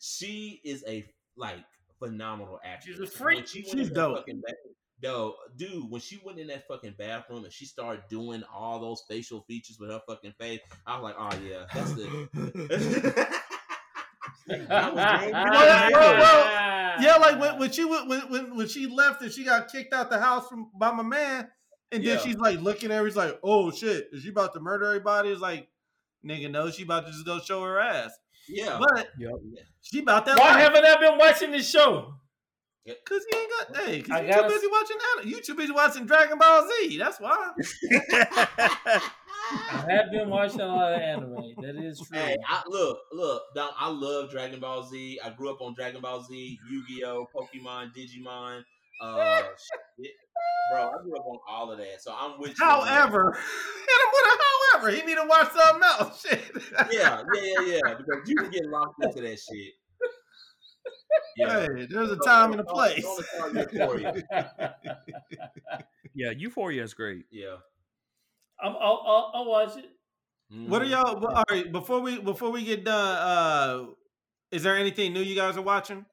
she 0.00 0.60
is 0.64 0.84
a 0.86 1.06
like 1.36 1.64
phenomenal 1.98 2.58
actress. 2.64 2.96
She's 2.96 3.04
a 3.04 3.06
freak. 3.06 3.46
She 3.46 3.62
She's 3.62 3.90
dope. 3.90 4.18
Fucking 4.18 4.42
Yo, 5.02 5.34
dude, 5.56 5.90
when 5.90 6.00
she 6.00 6.18
went 6.24 6.38
in 6.38 6.46
that 6.46 6.66
fucking 6.66 6.94
bathroom 6.98 7.44
and 7.44 7.52
she 7.52 7.66
started 7.66 8.02
doing 8.08 8.42
all 8.52 8.80
those 8.80 9.02
facial 9.08 9.42
features 9.42 9.76
with 9.78 9.90
her 9.90 10.00
fucking 10.08 10.32
face, 10.40 10.60
I 10.86 10.98
was 10.98 11.02
like, 11.04 11.16
oh 11.18 11.38
yeah, 11.46 11.66
that's 11.74 11.92
the. 11.92 13.26
That 14.46 14.94
was 14.94 15.20
James 15.20 15.32
Well, 15.32 15.50
Bond. 15.66 15.92
well, 15.92 16.18
well, 16.18 17.02
Yeah, 17.02 17.16
like 17.16 17.40
when, 17.40 17.58
when 17.58 17.70
she 17.72 17.84
went- 17.84 18.08
when, 18.08 18.20
when 18.30 18.56
when 18.56 18.68
she 18.68 18.86
left 18.86 19.20
and 19.22 19.30
she 19.32 19.44
got 19.44 19.70
kicked 19.70 19.92
out 19.92 20.08
the 20.08 20.18
house 20.18 20.48
from 20.48 20.70
by 20.78 20.92
my 20.92 21.02
man, 21.02 21.48
and 21.92 22.02
then 22.04 22.16
Yeah. 22.16 22.18
she's 22.22 22.36
like 22.36 22.60
looking 22.60 22.90
at 22.90 22.98
her, 22.98 23.04
he's 23.04 23.16
like, 23.16 23.38
"Oh 23.42 23.70
shit, 23.70 24.08
is 24.12 24.22
she 24.22 24.30
about 24.30 24.54
to 24.54 24.60
murder 24.60 24.86
everybody?" 24.86 25.30
It's 25.30 25.40
like, 25.40 25.68
nigga, 26.24 26.50
no, 26.50 26.70
she 26.70 26.84
about 26.84 27.06
to 27.06 27.12
just 27.12 27.26
go 27.26 27.38
show 27.40 27.62
her 27.64 27.78
ass. 27.80 28.12
Yeah. 28.48 28.78
But 28.78 29.08
Yep. 29.18 29.32
she 29.82 30.00
about 30.00 30.26
that. 30.26 30.38
Why 30.38 30.52
life. 30.52 30.60
haven't 30.62 30.84
I 30.84 30.96
been 31.00 31.18
watching 31.18 31.50
this 31.52 31.68
show? 31.68 32.12
Cause 33.04 33.20
you 33.32 33.38
ain't 33.40 33.50
got 33.50 33.76
hey, 33.84 34.00
cause 34.00 34.10
I 34.16 34.20
you 34.22 34.28
gotta- 34.32 34.48
too 34.48 34.54
busy 34.54 34.66
watching 34.68 34.96
that. 34.98 35.26
You 35.26 35.40
too 35.42 35.54
busy 35.56 35.72
watching 35.72 36.06
Dragon 36.06 36.38
Ball 36.38 36.68
Z. 36.68 36.98
That's 36.98 37.18
why. 37.20 37.50
I 38.68 39.84
have 39.88 40.10
been 40.10 40.28
watching 40.28 40.60
a 40.60 40.66
lot 40.66 40.92
of 40.92 41.00
anime. 41.00 41.54
That 41.62 41.76
is 41.76 41.98
true. 42.00 42.18
Hey, 42.18 42.36
I, 42.48 42.62
look, 42.68 42.98
look, 43.12 43.42
Dom, 43.54 43.70
I 43.78 43.88
love 43.88 44.30
Dragon 44.30 44.60
Ball 44.60 44.82
Z. 44.88 45.18
I 45.24 45.30
grew 45.30 45.50
up 45.50 45.60
on 45.60 45.74
Dragon 45.74 46.00
Ball 46.00 46.22
Z, 46.22 46.58
Yu 46.70 46.84
Gi 46.88 47.04
Oh, 47.04 47.26
Pokemon, 47.34 47.90
Digimon. 47.96 48.62
Uh, 49.00 49.42
shit. 50.02 50.12
bro, 50.72 50.88
I 50.88 51.02
grew 51.02 51.16
up 51.16 51.26
on 51.26 51.38
all 51.48 51.70
of 51.72 51.78
that, 51.78 52.00
so 52.02 52.14
I'm 52.18 52.38
with 52.40 52.58
you. 52.58 52.64
on 52.64 52.84
that. 52.86 52.92
However, 52.92 53.32
hit 53.88 54.12
with 54.12 54.32
a 54.32 54.42
however. 54.74 54.90
He 54.90 55.02
need 55.06 55.14
to 55.16 55.26
watch 55.26 55.52
something 55.52 55.82
else. 55.82 56.22
Shit. 56.28 56.42
yeah, 56.92 57.22
yeah, 57.34 57.42
yeah, 57.42 57.60
yeah, 57.86 57.94
because 57.94 58.28
you 58.28 58.36
can 58.36 58.50
get 58.50 58.66
locked 58.66 59.02
into 59.02 59.20
that 59.22 59.38
shit. 59.38 59.72
Yeah. 61.36 61.66
Hey, 61.76 61.86
there's 61.90 62.10
a 62.10 62.16
time 62.16 62.52
and 62.52 62.60
a 62.60 62.64
place. 62.64 63.02
don't 63.02 63.24
start 63.26 63.72
Euphoria. 63.72 64.24
yeah, 66.14 66.30
Euphoria 66.30 66.82
is 66.82 66.94
great. 66.94 67.24
Yeah. 67.30 67.56
I'm, 68.62 68.72
I'll, 68.80 69.02
I'll, 69.06 69.30
I'll 69.34 69.44
watch 69.46 69.76
it. 69.76 69.86
What 70.68 70.80
are 70.82 70.84
Mhm. 70.86 70.90
y'all? 70.90 71.26
All 71.26 71.44
right, 71.50 71.70
before 71.70 72.00
we 72.00 72.20
before 72.20 72.50
we 72.50 72.64
get 72.64 72.84
done, 72.84 73.16
uh, 73.16 73.86
is 74.52 74.62
there 74.62 74.76
anything 74.76 75.12
new 75.12 75.20
you 75.20 75.34
guys 75.34 75.56
are 75.56 75.62
watching? 75.62 76.06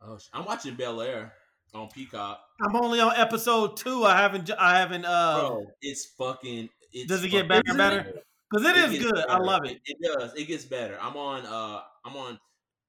Oh, 0.00 0.18
I'm 0.32 0.44
watching 0.46 0.74
Bel 0.74 1.00
Air 1.02 1.34
on 1.74 1.88
Peacock. 1.90 2.40
I'm 2.62 2.76
only 2.76 3.00
on 3.00 3.12
episode 3.16 3.76
two. 3.76 4.04
I 4.04 4.16
haven't. 4.16 4.50
I 4.58 4.78
haven't. 4.78 5.04
Uh, 5.04 5.40
Bro, 5.48 5.66
it's 5.80 6.06
fucking. 6.18 6.68
It's 6.92 7.08
Does 7.08 7.24
it 7.24 7.30
get 7.30 7.48
better 7.48 7.62
and 7.68 7.78
better? 7.78 8.12
because 8.50 8.66
it 8.66 8.76
is 8.76 8.92
gets 8.98 9.04
good. 9.12 9.24
I 9.28 9.38
love 9.38 9.64
it. 9.64 9.80
It 9.86 9.96
does. 10.02 10.34
It 10.34 10.44
gets 10.46 10.64
better. 10.64 10.98
I'm 11.00 11.16
on. 11.16 11.44
Uh, 11.46 11.80
I'm 12.04 12.16
on 12.16 12.38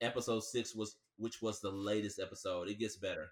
episode 0.02 0.44
six, 0.44 0.76
was 0.76 0.96
which 1.18 1.42
was 1.42 1.60
the 1.62 1.72
latest 1.72 2.20
episode. 2.20 2.68
It 2.70 2.80
gets 2.80 2.98
better. 2.98 3.28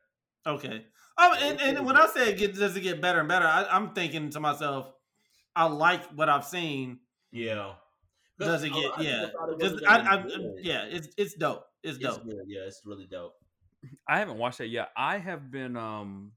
Okay. 0.48 0.86
Oh, 1.18 1.36
and, 1.40 1.60
and 1.62 1.86
when 1.86 1.98
I 1.98 2.08
say 2.08 2.30
it 2.32 2.38
gets, 2.38 2.58
does 2.58 2.76
it 2.76 2.82
get 2.82 3.02
better 3.02 3.20
and 3.20 3.28
better, 3.28 3.46
I, 3.46 3.68
I'm 3.70 3.94
thinking 3.94 4.30
to 4.32 4.40
myself, 4.40 4.92
I 5.56 5.66
like 5.66 6.04
what 6.16 6.30
I've 6.30 6.46
seen. 6.46 7.00
Yeah. 7.32 7.74
Does 8.40 8.64
it 8.64 8.70
get? 8.74 8.82
people 8.96 9.04
Yeah. 9.04 9.28
thought 9.30 9.50
it 9.50 9.60
Just, 9.60 9.74
wasn't 9.76 9.88
I, 9.88 10.16
I, 10.16 10.26
yeah. 10.62 10.86
It's 10.90 11.10
it's 11.18 11.34
dope. 11.36 11.66
It's 11.84 11.98
It's 11.98 12.06
dope. 12.06 12.24
good. 12.24 12.44
Yeah, 12.48 12.62
it's 12.62 12.82
really 12.86 13.06
dope. 13.12 13.36
I 14.08 14.20
haven't 14.20 14.38
watched 14.38 14.60
that 14.60 14.68
yet. 14.68 14.90
I 14.96 15.18
have 15.18 15.52
been 15.52 15.76
um 15.78 16.32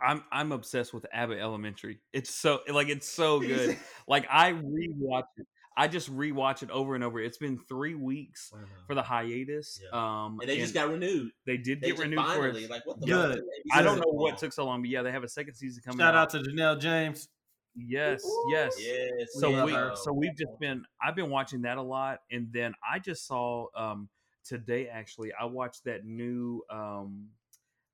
I'm 0.00 0.22
I'm 0.32 0.52
obsessed 0.52 0.92
with 0.92 1.06
Abbott 1.12 1.38
Elementary. 1.38 2.00
It's 2.12 2.34
so 2.34 2.60
like 2.72 2.88
it's 2.88 3.08
so 3.08 3.40
good. 3.40 3.76
like 4.08 4.26
I 4.30 4.52
rewatch 4.52 5.24
it. 5.36 5.46
I 5.74 5.88
just 5.88 6.14
rewatch 6.14 6.62
it 6.62 6.70
over 6.70 6.94
and 6.94 7.02
over. 7.02 7.18
It's 7.20 7.38
been 7.38 7.58
three 7.68 7.94
weeks 7.94 8.52
for 8.86 8.94
the 8.94 9.02
hiatus. 9.02 9.80
Yeah. 9.82 10.24
Um 10.24 10.38
and 10.40 10.48
they 10.48 10.58
just 10.58 10.74
got 10.74 10.90
renewed. 10.90 11.30
they 11.46 11.56
did 11.56 11.80
They 11.80 11.88
get 11.88 11.92
just 11.96 12.02
renewed 12.02 12.18
for 12.20 12.26
finally 12.26 12.64
it. 12.64 12.70
like 12.70 12.84
what 12.86 13.00
the 13.00 13.06
Good. 13.06 13.36
fuck? 13.36 13.44
I 13.78 13.82
don't 13.82 13.96
know 13.98 14.10
what 14.12 14.38
took 14.38 14.52
so 14.52 14.64
long, 14.66 14.82
but 14.82 14.90
yeah, 14.90 15.02
they 15.02 15.12
have 15.12 15.24
a 15.24 15.28
second 15.28 15.54
season 15.54 15.82
coming 15.84 15.98
Shout 16.00 16.14
out. 16.14 16.34
out 16.34 16.44
to 16.44 16.50
Janelle 16.50 16.78
James. 16.80 17.28
Yes, 17.74 18.22
yes. 18.50 18.74
Yes. 18.78 19.28
So 19.32 19.50
love 19.50 19.64
we 19.66 19.72
her. 19.72 19.92
so 19.94 20.12
we've 20.12 20.36
just 20.36 20.58
been 20.60 20.84
I've 21.00 21.16
been 21.16 21.30
watching 21.30 21.62
that 21.62 21.78
a 21.78 21.82
lot 21.82 22.18
and 22.30 22.48
then 22.52 22.74
I 22.86 22.98
just 22.98 23.26
saw 23.26 23.66
um 23.74 24.10
today 24.44 24.88
actually 24.88 25.32
I 25.38 25.44
watched 25.46 25.84
that 25.84 26.04
new 26.04 26.62
um 26.70 27.28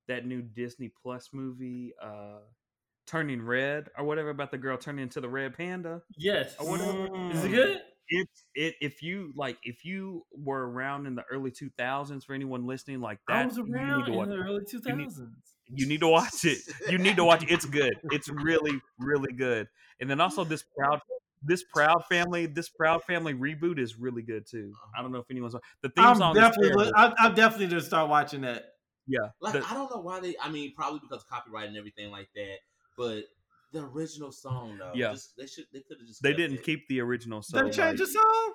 that 0.09 0.27
new 0.27 0.43
Disney 0.43 0.91
Plus 1.03 1.31
movie 1.33 1.93
uh 2.03 2.41
Turning 3.07 3.41
Red 3.43 3.89
or 3.97 4.05
whatever 4.05 4.29
about 4.31 4.51
the 4.51 4.59
girl 4.59 4.77
turning 4.77 5.03
into 5.03 5.20
the 5.23 5.29
red 5.29 5.57
panda. 5.57 6.03
Yes. 6.19 6.55
Is 6.61 7.45
it 7.45 7.49
good? 7.51 7.81
It's 8.11 8.45
it 8.55 8.75
if 8.81 9.03
you 9.03 9.33
like 9.37 9.59
if 9.62 9.85
you 9.85 10.25
were 10.33 10.70
around 10.70 11.07
in 11.07 11.15
the 11.15 11.25
early 11.31 11.51
2000s 11.51 12.25
for 12.25 12.33
anyone 12.35 12.66
listening 12.66 13.01
like 13.01 13.19
that 13.29 13.37
I 13.43 13.47
was 13.47 13.59
around 13.59 14.09
in 14.09 14.15
the 14.15 14.35
it. 14.35 14.39
early 14.39 14.65
You 14.73 14.97
need- 14.97 15.09
2000s. 15.09 15.20
You 15.70 15.87
need 15.87 16.01
to 16.01 16.09
watch 16.09 16.45
it. 16.47 16.59
You 16.89 16.97
need 16.97 17.16
to 17.16 17.25
watch 17.25 17.43
it. 17.43 17.51
It's 17.51 17.66
good. 17.66 17.93
It's 18.11 18.31
really, 18.31 18.81
really 18.99 19.35
good. 19.35 19.69
And 20.01 20.09
then 20.09 20.19
also 20.19 20.43
this 20.45 20.65
proud, 20.79 21.01
this 21.43 21.62
proud 21.73 22.05
family, 22.09 22.47
this 22.47 22.69
proud 22.69 23.02
family 23.05 23.35
reboot 23.35 23.78
is 23.78 23.98
really 23.98 24.23
good 24.23 24.47
too. 24.47 24.73
Uh-huh. 24.74 24.93
I 24.98 25.02
don't 25.02 25.12
know 25.12 25.19
if 25.19 25.31
anyone's 25.31 25.55
the 25.82 25.89
theme 25.90 26.05
I'm 26.05 26.16
song. 26.16 26.36
is 26.36 26.40
definitely. 26.40 26.69
terrible. 26.85 26.93
I, 26.97 27.15
I'm 27.19 27.35
definitely 27.35 27.69
gonna 27.69 27.81
start 27.81 28.09
watching 28.09 28.40
that. 28.43 28.65
yeah, 29.06 29.20
Like 29.40 29.55
the- 29.55 29.66
I 29.66 29.74
don't 29.74 29.90
know 29.90 30.01
why 30.01 30.20
they. 30.20 30.35
I 30.43 30.51
mean, 30.51 30.74
probably 30.74 31.01
because 31.01 31.23
of 31.23 31.28
copyright 31.28 31.69
and 31.69 31.77
everything 31.77 32.10
like 32.10 32.28
that. 32.35 32.56
But 32.97 33.24
the 33.73 33.85
original 33.85 34.32
song, 34.32 34.77
though, 34.78 34.93
Yeah. 34.94 35.12
just, 35.12 35.36
they 35.36 35.47
should. 35.47 35.66
They 35.73 35.81
could 35.81 35.98
have 35.98 36.06
just. 36.09 36.23
they 36.23 36.32
didn't 36.32 36.59
it. 36.59 36.65
keep 36.65 36.89
the 36.89 37.01
original 37.01 37.43
song. 37.43 37.65
They 37.65 37.70
change 37.70 37.78
like- 37.78 37.97
the 37.98 38.06
song? 38.06 38.52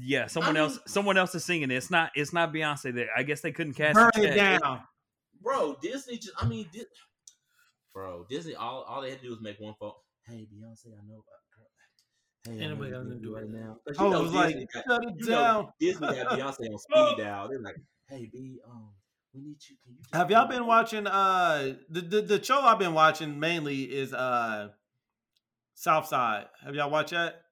yeah, 0.00 0.26
someone 0.26 0.56
I 0.56 0.60
else, 0.60 0.72
mean- 0.74 0.80
someone 0.88 1.16
else 1.16 1.34
is 1.34 1.44
singing 1.44 1.70
it. 1.70 1.74
It's 1.76 1.90
not, 1.90 2.10
it's 2.16 2.32
not 2.32 2.52
Beyonce. 2.52 2.92
There, 2.94 3.06
I 3.16 3.22
guess 3.22 3.40
they 3.40 3.52
couldn't 3.52 3.74
cast 3.74 3.94
Burn 3.94 4.10
it 4.16 4.34
check. 4.34 4.60
down. 4.60 4.82
bro. 5.40 5.76
Disney 5.80 6.16
just. 6.18 6.32
I 6.38 6.46
mean, 6.46 6.68
Di- 6.72 6.84
bro. 7.94 8.26
Disney. 8.28 8.54
All 8.56 8.82
all 8.82 9.00
they 9.02 9.10
had 9.10 9.20
to 9.20 9.24
do 9.26 9.30
was 9.30 9.40
make 9.40 9.58
one 9.60 9.74
phone. 9.78 9.92
Hey, 10.26 10.46
Beyonce, 10.52 10.88
I 10.88 11.06
know. 11.06 11.18
Uh, 11.18 11.38
girl, 12.46 12.54
Hey, 12.56 12.60
I 12.62 12.66
Anybody 12.66 12.90
gonna 12.92 13.14
you 13.14 13.20
do 13.20 13.34
right 13.34 13.44
it? 13.44 13.50
now. 13.50 13.76
'Cause 13.86 13.96
Oh, 13.98 14.04
you 14.04 14.08
it 14.08 14.12
know 14.12 14.22
was 14.22 14.32
like 14.32 14.72
got- 14.72 14.84
shut 14.86 15.04
it 15.04 15.14
you 15.18 15.26
down. 15.26 15.54
know 15.64 15.72
Disney 15.80 16.06
got 16.06 16.26
Beyonce 16.38 16.70
on 16.72 16.78
speed 16.78 17.24
dial. 17.24 17.48
They're 17.48 17.60
like, 17.60 17.76
"Hey, 18.08 18.28
B, 18.32 18.60
um, 18.66 18.90
We 19.34 19.40
need 19.42 19.56
you. 19.68 19.76
Can 19.84 19.92
you 19.94 19.98
just 20.02 20.14
Have 20.14 20.30
y'all 20.30 20.46
been 20.48 20.66
watching? 20.66 21.06
Uh, 21.06 21.74
the, 21.90 22.00
the 22.00 22.22
the 22.22 22.42
show 22.44 22.60
I've 22.60 22.78
been 22.78 22.94
watching 22.94 23.38
mainly 23.38 23.82
is 23.84 24.14
uh, 24.14 24.68
South 25.74 26.06
Side. 26.06 26.46
Have 26.64 26.74
y'all 26.74 26.90
watched 26.90 27.10
that? 27.10 27.42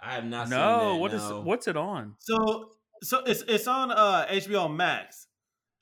I 0.00 0.14
have 0.14 0.24
not. 0.24 0.48
No, 0.48 0.56
seen 0.56 0.94
that, 0.94 1.00
what 1.00 1.14
is 1.14 1.22
no. 1.28 1.40
what's 1.42 1.68
it 1.68 1.76
on? 1.76 2.14
So 2.18 2.70
so 3.02 3.18
it's 3.24 3.42
it's 3.42 3.66
on 3.66 3.90
uh 3.92 4.26
HBO 4.30 4.74
Max. 4.74 5.26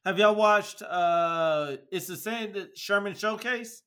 Have 0.05 0.19
y'all 0.19 0.35
watched? 0.35 0.83
Uh, 0.83 1.77
it's 1.93 2.07
the 2.07 2.17
same 2.17 2.53
that 2.55 2.77
Sherman 2.77 3.15
Showcase. 3.15 3.83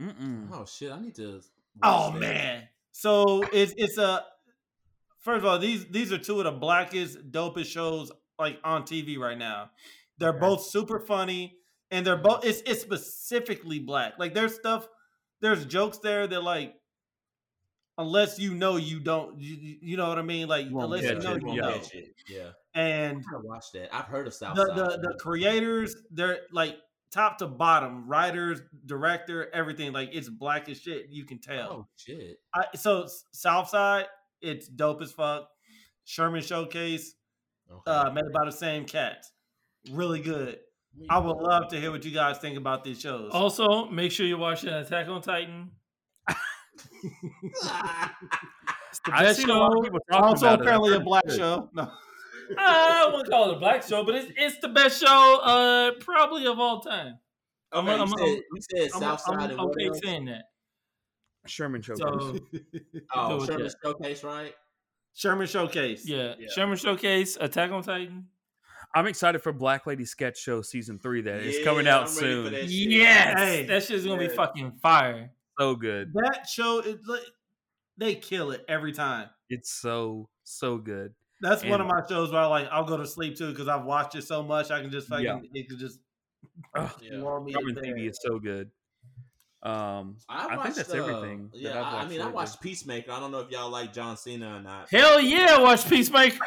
Mm-mm. 0.00 0.48
Oh 0.52 0.64
shit! 0.66 0.90
I 0.90 1.00
need 1.00 1.14
to. 1.16 1.40
Oh 1.82 2.10
that. 2.12 2.18
man! 2.20 2.68
So 2.98 3.42
it's 3.52 3.74
it's 3.76 3.98
a 3.98 4.24
first 5.20 5.38
of 5.38 5.44
all 5.44 5.58
these 5.58 5.86
these 5.86 6.12
are 6.12 6.18
two 6.18 6.38
of 6.38 6.44
the 6.44 6.52
blackest 6.52 7.30
dopest 7.30 7.66
shows 7.66 8.10
like 8.38 8.58
on 8.64 8.84
TV 8.84 9.18
right 9.18 9.38
now. 9.38 9.70
They're 10.18 10.30
Okay. 10.30 10.40
both 10.40 10.64
super 10.66 10.98
funny 11.00 11.58
and 11.90 12.06
they're 12.06 12.16
both 12.16 12.44
it's 12.44 12.62
it's 12.66 12.80
specifically 12.80 13.78
black. 13.80 14.14
Like 14.18 14.34
there's 14.34 14.54
stuff 14.54 14.88
there's 15.40 15.66
jokes 15.66 15.98
there 15.98 16.26
that 16.26 16.42
like 16.42 16.76
unless 17.98 18.38
you 18.38 18.54
know 18.54 18.76
you 18.76 19.00
don't 19.00 19.38
you, 19.40 19.54
you- 19.54 19.78
you 19.82 19.96
know 19.96 20.08
what 20.08 20.18
I 20.18 20.22
mean 20.22 20.48
like 20.48 20.66
won't 20.70 20.84
unless 20.86 21.02
you 21.04 21.14
know 21.18 21.34
it, 21.34 21.40
you 21.42 21.46
won't 21.46 21.60
know. 21.62 21.82
Yeah, 22.28 22.50
And 22.74 23.18
I 23.18 23.20
gotta 23.32 23.44
watch 23.44 23.64
that. 23.74 23.94
I've 23.94 24.06
heard 24.06 24.26
of 24.26 24.34
South 24.34 24.56
the, 24.56 24.64
the 24.66 24.98
the 25.08 25.18
creators 25.20 25.94
they're 26.10 26.40
like 26.52 26.76
top 27.12 27.38
to 27.38 27.46
bottom 27.46 28.06
writers 28.08 28.60
director 28.84 29.48
everything 29.54 29.92
like 29.92 30.10
it's 30.12 30.28
black 30.28 30.68
as 30.68 30.80
shit 30.80 31.06
you 31.10 31.24
can 31.24 31.38
tell 31.38 31.70
Oh 31.72 31.86
shit! 31.96 32.38
I, 32.54 32.64
so 32.74 33.04
S- 33.04 33.24
Southside, 33.32 34.06
it's 34.40 34.68
dope 34.68 35.00
as 35.02 35.12
fuck. 35.12 35.48
Sherman 36.04 36.42
Showcase, 36.42 37.14
Okay. 37.70 37.90
uh, 37.90 38.10
made 38.10 38.24
by 38.32 38.44
the 38.44 38.52
same 38.52 38.84
cats. 38.84 39.32
Really 39.90 40.20
good. 40.20 40.58
I 41.10 41.18
would 41.18 41.36
love 41.36 41.68
to 41.68 41.80
hear 41.80 41.90
what 41.90 42.04
you 42.04 42.10
guys 42.12 42.38
think 42.38 42.56
about 42.56 42.82
these 42.84 43.00
shows. 43.00 43.30
Also, 43.32 43.86
make 43.86 44.12
sure 44.12 44.24
you 44.24 44.38
watch 44.38 44.64
Attack 44.64 45.08
on 45.08 45.20
Titan. 45.22 45.70
It's 48.90 49.00
the 49.04 49.12
I've 49.14 49.24
best 49.24 49.38
seen 49.38 49.46
show. 49.48 49.62
of 49.78 49.82
people 49.84 50.00
talking 50.10 50.24
also, 50.24 50.54
apparently, 50.54 50.92
a 50.92 50.96
I've 50.96 51.04
black 51.04 51.28
show. 51.30 51.68
No. 51.74 51.90
I 52.58 53.06
wouldn't 53.10 53.28
call 53.30 53.50
it 53.50 53.56
a 53.56 53.58
black 53.58 53.82
show, 53.82 54.04
but 54.04 54.14
it's 54.14 54.32
it's 54.36 54.58
the 54.60 54.68
best 54.68 55.00
show, 55.02 55.40
uh, 55.42 55.92
probably 56.00 56.46
of 56.46 56.58
all 56.58 56.80
time. 56.80 57.18
Okay, 57.72 57.90
I'm- 57.90 57.98
you 57.98 58.04
I'm- 58.04 58.08
said, 58.18 58.26
you 58.28 58.60
said 58.60 58.90
I'm, 58.94 59.00
South 59.00 59.20
Side 59.20 59.34
I'm 59.34 59.50
and 59.50 59.58
what 59.58 59.70
okay 59.76 59.86
else? 59.88 60.00
saying 60.04 60.24
that. 60.26 60.44
Sherman 61.46 61.82
Showcase. 61.82 62.00
So 62.02 62.38
Oh, 63.14 63.44
Sherman 63.46 63.62
that. 63.64 63.74
Showcase, 63.84 64.24
right? 64.24 64.54
Sherman 65.14 65.46
Showcase. 65.46 66.08
yeah, 66.08 66.34
Yeah. 66.38 66.48
Sherman 66.54 66.76
Showcase, 66.76 67.36
Attack 67.40 67.70
on 67.70 67.82
Titan. 67.82 68.26
I'm 68.94 69.06
excited 69.06 69.40
for 69.42 69.52
Black 69.52 69.86
Lady 69.86 70.04
Sketch 70.04 70.38
Show 70.38 70.62
season 70.62 70.98
three. 70.98 71.22
That 71.22 71.40
is 71.42 71.58
Yeah, 71.58 71.64
coming 71.64 71.86
out 71.86 72.08
I'm 72.08 72.14
ready 72.14 72.14
for 72.14 72.20
soon. 72.20 72.52
that 72.52 72.60
shit. 72.62 72.70
Yes, 72.70 73.38
Hey. 73.38 73.66
that 73.66 73.82
shit's 73.84 74.04
gonna 74.06 74.22
Yeah. 74.22 74.28
be 74.28 74.34
fucking 74.34 74.72
fire. 74.82 75.30
So 75.58 75.74
good. 75.74 76.12
That 76.14 76.46
show, 76.48 76.80
is 76.80 76.96
like, 77.06 77.22
they 77.96 78.14
kill 78.14 78.50
it 78.52 78.64
every 78.68 78.92
time. 78.92 79.28
It's 79.48 79.70
so 79.72 80.28
so 80.44 80.78
good. 80.78 81.14
That's 81.40 81.64
one 81.64 81.80
of 81.80 81.86
my 81.86 82.02
shows 82.08 82.32
where 82.32 82.42
I 82.42 82.46
like 82.46 82.68
I'll 82.70 82.84
go 82.84 82.96
to 82.96 83.06
sleep 83.06 83.36
too 83.36 83.50
because 83.50 83.68
I've 83.68 83.84
watched 83.84 84.14
it 84.14 84.22
so 84.22 84.42
much 84.42 84.70
I 84.70 84.80
can 84.80 84.90
just 84.90 85.08
fucking 85.08 85.24
Yeah. 85.24 85.40
it 85.52 85.68
could 85.68 85.78
just 85.78 86.00
Ugh, 86.74 86.90
Yeah. 87.02 87.20
warm 87.20 87.44
me. 87.44 87.52
Sherman 87.52 87.74
TV 87.74 87.82
there. 87.82 87.98
is 87.98 88.18
so 88.22 88.38
good. 88.38 88.70
Um, 89.62 90.18
I, 90.28 90.44
i 90.44 90.48
think 90.48 90.56
watched, 90.58 90.76
that's 90.76 90.94
uh, 90.94 90.96
everything. 90.96 91.50
Yeah, 91.52 91.72
that 91.72 91.78
I've 91.78 91.84
I, 91.84 91.88
I 91.88 91.94
watched 91.94 92.10
mean, 92.10 92.20
I 92.20 92.24
lately. 92.24 92.34
watched 92.34 92.60
Peacemaker. 92.60 93.10
I 93.10 93.20
don't 93.20 93.32
know 93.32 93.40
if 93.40 93.50
y'all 93.50 93.70
like 93.70 93.92
John 93.92 94.16
Cena 94.16 94.56
or 94.56 94.62
not. 94.62 94.88
Hell 94.90 95.20
yeah, 95.20 95.58
watch 95.58 95.88
Peacemaker. 95.88 96.38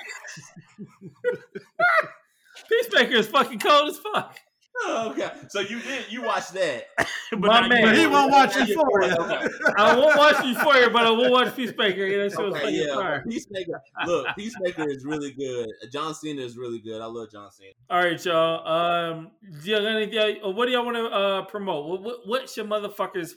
Peacemaker 2.69 3.15
is 3.15 3.27
fucking 3.27 3.59
cold 3.59 3.89
as 3.89 3.99
fuck. 3.99 4.37
Oh, 4.81 5.09
okay, 5.11 5.29
so 5.49 5.59
you 5.59 5.79
did 5.81 6.09
you 6.11 6.23
watched 6.23 6.53
that? 6.53 6.85
but 7.31 7.39
My 7.41 7.61
now 7.61 7.67
man. 7.67 7.81
But 7.83 7.97
he 7.97 8.07
won't 8.07 8.31
watch 8.31 8.55
Yeah, 8.55 8.63
Euphoria. 8.63 9.15
okay. 9.19 9.47
I 9.77 9.95
won't 9.97 10.17
watch 10.17 10.45
Euphoria, 10.45 10.89
but 10.89 11.05
I 11.05 11.09
will 11.09 11.31
watch 11.31 11.53
Peacemaker. 11.55 12.05
Yeah, 12.05 12.23
that 12.23 12.31
shit 12.31 12.39
Okay, 12.39 12.59
fucking 12.59 12.75
yeah, 12.75 12.95
fire. 12.95 13.23
Peacemaker. 13.27 13.81
Look, 14.05 14.27
Peacemaker 14.37 14.89
is 14.89 15.03
really 15.05 15.31
good. 15.33 15.67
John 15.91 16.13
Cena 16.15 16.41
is 16.41 16.57
really 16.57 16.79
good. 16.79 17.01
I 17.01 17.05
love 17.05 17.29
John 17.29 17.51
Cena. 17.51 17.71
All 17.89 17.99
right, 17.99 18.23
y'all. 18.23 18.67
Um, 19.11 19.31
do 19.61 19.69
y'all 19.71 19.81
got 19.81 19.87
anything? 19.97 20.39
uh, 20.45 20.49
What 20.49 20.65
do 20.67 20.71
y'all 20.71 20.85
want 20.85 20.97
to 20.97 21.05
uh 21.05 21.41
promote? 21.45 21.87
What, 21.89 22.01
what 22.03 22.15
what 22.27 22.49
should 22.49 22.67
motherfuckers 22.67 23.31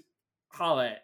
holla 0.49 0.87
at? 0.91 1.03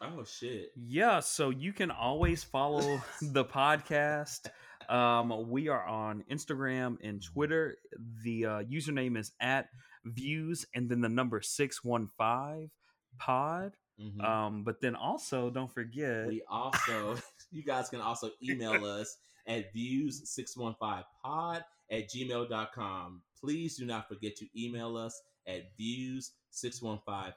Oh 0.00 0.22
shit. 0.24 0.68
Yeah, 0.76 1.18
so 1.18 1.50
you 1.50 1.72
can 1.72 1.90
always 1.90 2.44
follow 2.44 3.02
the 3.20 3.44
podcast. 3.44 4.46
Um, 4.88 5.50
we 5.50 5.68
are 5.68 5.84
on 5.84 6.24
Instagram 6.30 6.96
and 7.02 7.22
Twitter. 7.22 7.76
The 8.24 8.44
uh, 8.46 8.62
username 8.62 9.18
is 9.18 9.32
at 9.40 9.68
views 10.04 10.64
and 10.74 10.88
then 10.90 11.00
the 11.00 11.08
number 11.08 11.40
six 11.42 11.84
one 11.84 12.06
five 12.16 12.70
pod. 13.18 13.72
Mhm. 14.00 14.22
Um, 14.24 14.62
but 14.64 14.80
then 14.80 14.94
also 14.94 15.50
don't 15.50 15.72
forget 15.72 16.28
We 16.28 16.42
also, 16.48 17.16
you 17.50 17.64
guys 17.64 17.88
can 17.88 18.00
also 18.00 18.30
email 18.42 18.84
us 18.86 19.16
at 19.46 19.74
views615pod 19.74 21.64
at 21.90 22.08
gmail.com. 22.08 23.22
Please 23.40 23.76
do 23.76 23.86
not 23.86 24.08
forget 24.08 24.36
to 24.36 24.46
email 24.56 24.96
us 24.96 25.20
at 25.46 25.76
views615pod 25.78 27.32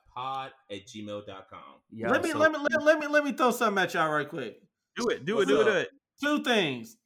at 0.69 0.85
gmail.com. 0.87 1.59
yeah, 1.91 2.09
let 2.09 2.23
me 2.23 2.31
so 2.31 2.37
let 2.37 2.51
me 2.51 2.57
let, 2.59 2.83
let 2.83 2.99
me 2.99 3.07
let 3.07 3.23
me 3.23 3.31
throw 3.33 3.51
something 3.51 3.81
at 3.83 3.93
y'all 3.93 4.11
right 4.11 4.29
quick. 4.29 4.61
do 4.95 5.09
it, 5.09 5.25
do 5.25 5.33
it, 5.33 5.37
What's 5.37 5.49
do 5.49 5.61
it, 5.61 5.65
do 5.65 5.71
it. 5.71 5.89
Two 6.21 6.43
things. 6.43 6.97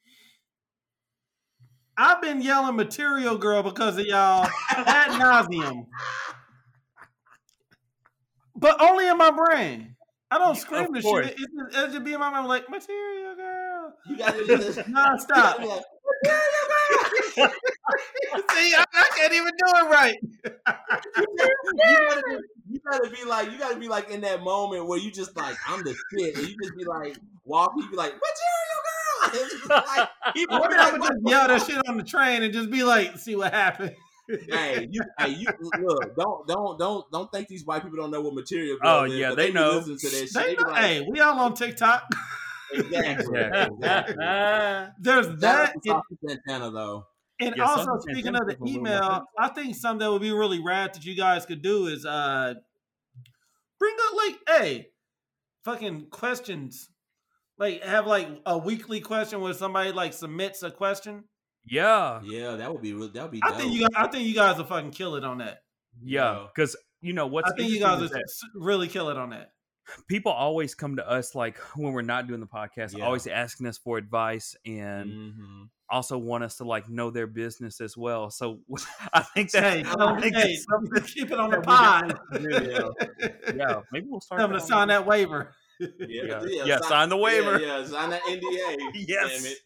I've 1.98 2.22
been 2.22 2.42
yelling 2.42 2.76
material 2.76 3.38
girl 3.38 3.64
because 3.64 3.98
of 3.98 4.06
y'all 4.06 4.48
ad 4.70 5.12
nauseum. 5.12 5.88
But 8.56 8.82
only 8.82 9.08
in 9.08 9.18
my 9.18 9.32
brain. 9.32 9.96
I 10.32 10.38
don't 10.38 10.56
scream 10.56 10.86
Of 10.86 10.94
the 10.94 11.02
shit. 11.02 11.26
It 11.26 11.38
just, 11.38 11.78
it 11.78 11.92
just 11.92 12.04
be 12.04 12.14
in 12.14 12.20
my 12.20 12.30
mind 12.30 12.48
like 12.48 12.70
material 12.70 13.36
girl. 13.36 13.94
You 14.08 14.18
gotta 14.18 14.46
do 14.46 14.58
this. 14.58 14.80
Non-stop. 14.88 15.62
You 15.62 15.68
See, 18.52 18.74
I, 18.76 18.86
I 18.94 19.10
can't 19.16 19.34
even 19.34 19.54
do 19.58 19.66
it 19.76 19.90
right. 19.90 20.18
you 20.22 20.48
gotta, 21.78 22.24
be, 22.28 22.38
you 22.70 22.80
gotta 22.90 23.10
be 23.10 23.24
like, 23.26 23.52
you 23.52 23.58
gotta 23.58 23.78
be 23.78 23.88
like 23.88 24.10
in 24.10 24.22
that 24.22 24.42
moment 24.42 24.88
where 24.88 25.00
you 25.00 25.12
just 25.12 25.36
like, 25.38 25.56
I'm 25.68 25.84
the 25.84 25.96
shit, 26.12 26.36
and 26.36 26.48
you 26.48 26.56
just 26.62 26.76
be 26.76 26.86
like, 26.86 27.18
walking, 27.44 27.84
you 27.84 27.90
be 27.90 27.96
like, 27.96 28.14
material 28.14 28.22
girl. 28.22 28.24
It's 28.26 28.42
just 28.42 28.75
like, 29.70 30.10
people 30.36 30.60
What 30.60 30.72
if 30.72 30.78
I 30.80 30.84
like, 30.84 30.92
would 30.94 31.02
what 31.02 31.12
just 31.12 31.24
the 31.24 31.30
yell 31.32 31.48
that 31.48 31.62
shit 31.66 31.88
on 31.88 31.98
the 31.98 32.04
train 32.04 32.44
and 32.44 32.54
just 32.54 32.70
be 32.70 32.84
like, 32.84 33.18
see 33.18 33.36
what 33.36 33.54
happened? 33.54 33.96
hey, 34.50 34.88
you, 34.90 35.02
hey, 35.20 35.30
you 35.30 35.48
look, 35.82 36.16
don't, 36.16 36.48
don't, 36.48 36.80
don't, 36.80 37.12
don't 37.12 37.32
think 37.32 37.48
these 37.48 37.64
white 37.66 37.84
people 37.84 37.98
don't 37.98 38.12
know 38.12 38.22
what 38.22 38.34
material 38.34 38.78
Oh, 38.82 39.04
is, 39.04 39.14
yeah, 39.14 39.30
but 39.30 39.36
they 39.38 39.52
know. 39.52 39.78
listening 39.78 39.98
to 40.00 40.10
that 40.10 40.30
shit. 40.30 40.34
They 40.34 40.44
They 40.44 40.56
be 40.56 40.64
know, 40.64 40.70
like, 40.70 40.84
hey, 40.84 41.08
we 41.10 41.20
all 41.20 41.40
on 41.40 41.54
TikTok. 41.54 42.04
exactly. 42.72 43.40
Exactly. 43.40 43.76
exactly. 43.78 44.16
There's 45.00 45.26
Shout 45.28 45.40
that. 45.42 45.74
to 45.84 46.02
Santana 46.28 46.72
though. 46.72 47.06
and 47.40 47.56
Yeah, 47.56 47.64
also, 47.66 48.00
speaking 48.00 48.36
of 48.36 48.48
the 48.48 48.56
fantastic 48.56 48.60
was 48.60 48.76
on 48.78 48.88
email. 48.88 49.24
I 49.38 49.50
think 49.50 49.76
something 49.76 50.00
that 50.00 50.12
would 50.12 50.22
be 50.22 50.32
really 50.32 50.60
rad 50.60 50.94
that 50.96 51.06
you 51.06 51.16
guys 51.16 51.46
could 51.46 51.62
do 51.62 51.88
is 51.88 52.06
uh 52.06 52.56
bring 53.80 53.96
up 54.08 54.14
like, 54.16 54.40
hey, 54.48 54.88
fucking 55.64 56.08
questions. 56.10 56.90
Like 57.58 57.84
have 57.84 58.06
like 58.08 58.28
a 58.46 58.58
weekly 58.58 59.00
question 59.00 59.40
where 59.42 59.54
somebody 59.54 59.92
like 59.92 60.14
submits 60.14 60.62
a 60.64 60.72
question. 60.72 61.24
Yeah, 61.66 62.22
Yeah, 62.24 62.58
that 62.58 62.72
would 62.72 62.82
be 62.84 62.94
real. 62.94 63.10
That 63.10 63.24
would 63.24 63.32
be. 63.32 63.42
I 63.44 63.50
dope. 63.50 63.58
think 63.60 63.74
you 63.74 63.82
guys, 63.82 63.92
I 63.96 64.08
think 64.08 64.28
you 64.28 64.36
guys 64.36 64.58
will 64.58 64.66
fucking 64.66 64.92
kill 64.92 65.16
it 65.16 65.24
on 65.24 65.40
that. 65.40 65.60
yeah, 66.04 66.46
because 66.54 66.76
you 67.02 67.14
know 67.14 67.28
what's 67.28 67.50
I 67.52 67.56
think 67.56 67.72
you 67.72 67.80
guys 67.80 68.02
is 68.02 68.12
will 68.12 68.62
really 68.64 68.88
kill 68.88 69.10
it 69.10 69.18
on 69.18 69.30
that. 69.32 69.52
people 70.08 70.32
always 70.32 70.76
come 70.76 70.96
to 70.98 71.10
us 71.10 71.34
like 71.36 71.58
when 71.76 71.94
we're 71.94 72.02
not 72.02 72.28
doing 72.28 72.40
the 72.40 72.46
podcast, 72.48 72.96
Yeah. 72.98 73.06
always 73.06 73.26
asking 73.28 73.68
us 73.68 73.78
for 73.78 73.98
advice 73.98 74.56
and 74.66 75.10
Mhm. 75.12 75.70
also 75.90 76.18
want 76.18 76.44
us 76.44 76.58
to 76.58 76.66
like 76.66 76.90
know 76.90 77.10
their 77.12 77.28
business 77.28 77.80
as 77.82 77.96
well. 77.98 78.30
So 78.32 78.60
I 79.14 79.22
think 79.22 79.52
that 79.52 79.64
Hey, 79.64 79.84
tell 79.84 80.02
I 80.02 80.12
them, 80.14 80.22
think 80.22 80.36
hey, 80.36 80.42
that's 80.56 80.66
something 80.70 81.04
keep 81.16 81.32
it 81.32 81.40
on 81.40 81.50
the 81.52 81.58
that 81.62 81.66
pod. 81.66 82.20
we 83.54 83.58
yeah, 83.58 83.82
maybe 83.92 84.08
we'll 84.10 84.22
start 84.22 84.42
I'm 84.42 84.50
gonna 84.50 84.60
sign 84.60 84.90
the- 84.90 84.96
that 84.96 85.06
waiver. 85.08 85.54
Yeah, 85.80 86.42
Yeah, 86.66 86.80
sign 86.82 87.10
the 87.10 87.18
waiver. 87.18 87.60
Yeah, 87.60 87.80
yeah, 87.80 87.86
sign 87.86 88.10
that 88.12 88.22
NDA. 88.24 88.78
Yes. 88.96 89.42
Damn 89.44 89.52
it. 89.52 89.58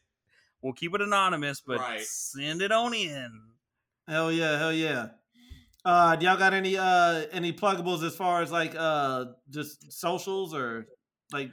We'll 0.61 0.73
keep 0.73 0.93
it 0.93 1.01
anonymous, 1.01 1.61
but 1.65 1.79
Right. 1.79 2.01
send 2.01 2.61
it 2.61 2.71
on 2.71 2.93
in. 2.93 3.31
Hell 4.07 4.31
yeah, 4.31 4.57
hell 4.57 4.73
yeah. 4.73 5.07
Uh, 5.85 6.15
do 6.17 6.25
y'all 6.25 6.35
got 6.37 6.53
any 6.53 6.77
uh 6.77 7.25
any 7.31 7.53
pluggables 7.53 8.03
as 8.03 8.13
far 8.15 8.41
as 8.41 8.51
like 8.51 8.75
uh 8.77 9.25
just 9.49 9.91
socials 9.93 10.53
or 10.53 10.87
like 11.31 11.49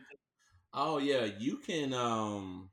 Oh 0.74 0.98
yeah, 0.98 1.24
you 1.38 1.58
can. 1.58 1.94
Um. 1.94 2.70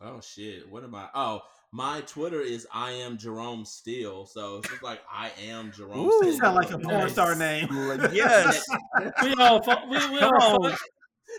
Oh 0.00 0.20
shit. 0.20 0.70
What 0.70 0.84
am 0.84 0.94
I? 0.94 1.08
Oh, 1.14 1.40
my 1.72 2.00
Twitter 2.02 2.40
is 2.40 2.66
I 2.72 2.92
am 2.92 3.18
Jerome 3.18 3.64
Steele. 3.64 4.26
So 4.26 4.58
it's 4.58 4.68
just 4.70 4.82
like 4.82 5.00
I 5.12 5.30
am 5.48 5.72
Jerome. 5.72 6.06
Ooh. 6.06 6.18
Steele. 6.22 6.38
sound 6.38 6.54
like 6.56 6.70
a 6.70 6.78
porn 6.78 6.98
Nice. 6.98 7.12
star 7.12 7.34
name? 7.34 7.68
Yes. 8.12 8.64
We 9.22 9.34
all 9.34 9.60
we, 9.90 9.98
we 10.12 10.18
all 10.20 10.64
on. 10.64 10.70
fuck. 10.70 10.80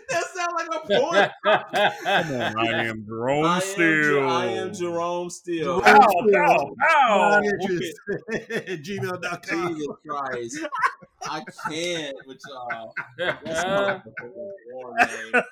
That 0.08 0.24
sounds 0.34 0.52
like 0.54 0.68
a 0.74 0.86
porn. 1.00 2.56
I 2.56 2.84
am 2.84 3.04
Jerome 3.04 3.44
I 3.44 3.60
Steele. 3.60 4.02
Jer- 4.02 4.26
I 4.26 4.44
am 4.46 4.74
Jerome 4.74 5.30
Steele. 5.30 5.80
Pow, 5.80 5.98
pow, 6.32 6.74
pow. 6.80 7.40
Nine 7.40 7.44
inches. 7.62 8.00
Gmail.com. 8.30 9.74
Jesus 9.74 9.96
Christ. 10.06 10.66
I 11.22 11.42
can't 11.68 12.16
with 12.26 12.40
y'all. 12.48 12.92
That's 13.18 13.44
my 13.44 14.02
porn 14.72 15.44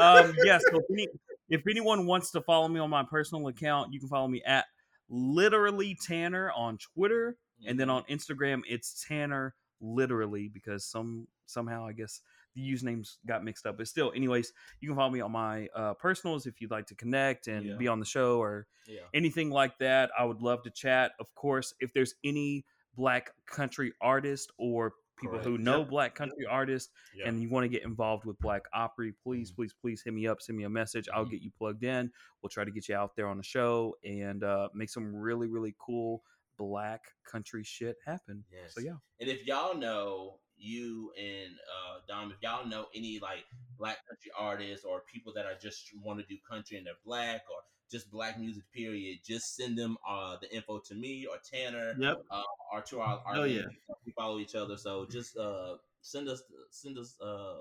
um, 0.00 0.34
yes. 0.44 0.62
so 0.70 0.78
if, 0.78 0.84
any, 0.90 1.08
if 1.48 1.62
anyone 1.68 2.06
wants 2.06 2.30
to 2.32 2.40
follow 2.40 2.68
me 2.68 2.80
on 2.80 2.90
my 2.90 3.02
personal 3.02 3.48
account, 3.48 3.92
you 3.92 4.00
can 4.00 4.08
follow 4.08 4.28
me 4.28 4.42
at 4.46 4.66
literally 5.08 5.96
Tanner 6.06 6.50
on 6.52 6.78
Twitter, 6.78 7.36
and 7.66 7.78
then 7.78 7.90
on 7.90 8.04
Instagram 8.04 8.62
it's 8.68 9.04
Tanner 9.06 9.54
literally 9.80 10.48
because 10.48 10.84
some 10.84 11.26
somehow 11.46 11.86
I 11.86 11.92
guess 11.92 12.20
the 12.54 12.60
usernames 12.72 13.16
got 13.26 13.44
mixed 13.44 13.66
up. 13.66 13.76
But 13.78 13.88
still, 13.88 14.12
anyways, 14.14 14.52
you 14.80 14.88
can 14.88 14.96
follow 14.96 15.10
me 15.10 15.20
on 15.20 15.32
my 15.32 15.68
uh, 15.74 15.94
personals 15.94 16.46
if 16.46 16.60
you'd 16.60 16.70
like 16.70 16.86
to 16.86 16.94
connect 16.94 17.48
and 17.48 17.64
Yeah. 17.66 17.76
be 17.76 17.88
on 17.88 17.98
the 17.98 18.04
show 18.06 18.38
or 18.40 18.66
Yeah. 18.86 19.00
anything 19.14 19.50
like 19.50 19.78
that. 19.78 20.10
I 20.18 20.24
would 20.24 20.42
love 20.42 20.62
to 20.64 20.70
chat. 20.70 21.12
Of 21.18 21.34
course, 21.34 21.74
if 21.80 21.92
there's 21.92 22.14
any 22.24 22.64
black 22.94 23.30
country 23.46 23.92
artist 24.00 24.52
or 24.58 24.94
people 25.18 25.38
who 25.38 25.56
know 25.56 25.80
Yep. 25.80 25.88
black 25.88 26.14
country 26.16 26.44
artists 26.46 26.92
Yeah. 27.14 27.28
and 27.28 27.40
you 27.40 27.48
want 27.48 27.64
to 27.64 27.68
get 27.68 27.84
involved 27.84 28.24
with 28.24 28.36
Black 28.40 28.64
Opry, 28.74 29.12
please, 29.22 29.52
Mhm. 29.52 29.54
please, 29.54 29.72
please 29.74 30.02
hit 30.02 30.12
me 30.12 30.26
up. 30.26 30.42
Send 30.42 30.58
me 30.58 30.64
a 30.64 30.68
message. 30.70 31.08
I'll 31.12 31.24
Mhm. 31.24 31.30
get 31.30 31.42
you 31.42 31.50
plugged 31.52 31.84
in. 31.84 32.12
We'll 32.42 32.50
try 32.50 32.64
to 32.64 32.70
get 32.72 32.88
you 32.88 32.96
out 32.96 33.14
there 33.14 33.28
on 33.28 33.36
the 33.36 33.42
show 33.44 33.96
and 34.04 34.42
uh, 34.42 34.68
make 34.74 34.90
some 34.90 35.14
really, 35.14 35.46
really 35.48 35.74
cool 35.78 36.24
black 36.58 37.14
country 37.24 37.62
shit 37.64 37.96
happen. 38.04 38.44
Yes. 38.50 38.74
So 38.74 38.80
yeah, 38.80 38.96
And 39.20 39.30
if 39.30 39.46
y'all 39.46 39.74
know 39.76 40.40
you 40.62 41.12
and 41.18 41.52
uh 41.68 41.98
Dom, 42.08 42.30
if 42.30 42.38
y'all 42.42 42.66
know 42.66 42.86
any 42.94 43.18
like 43.20 43.44
black 43.78 43.98
country 44.08 44.30
artists 44.38 44.84
or 44.84 45.02
people 45.12 45.32
that 45.34 45.44
are 45.46 45.56
just 45.60 45.90
want 46.02 46.20
to 46.20 46.26
do 46.26 46.36
country 46.48 46.76
and 46.76 46.86
they're 46.86 46.94
black 47.04 47.42
or 47.50 47.58
just 47.90 48.10
black 48.10 48.38
music 48.38 48.62
period, 48.72 49.18
just 49.24 49.54
send 49.56 49.76
them 49.76 49.98
uh 50.08 50.36
the 50.40 50.54
info 50.54 50.78
to 50.78 50.94
me 50.94 51.26
or 51.26 51.36
Tanner 51.52 51.94
Yep. 51.98 52.22
uh, 52.30 52.42
or 52.72 52.80
to 52.82 53.00
our, 53.00 53.20
our 53.26 53.36
Oh, 53.38 53.44
yeah. 53.44 53.62
we 54.06 54.12
follow 54.12 54.38
each 54.38 54.54
other. 54.54 54.76
So 54.76 55.06
just 55.10 55.36
uh 55.36 55.76
send 56.00 56.28
us 56.28 56.42
send 56.70 56.96
us 56.98 57.20
uh 57.20 57.58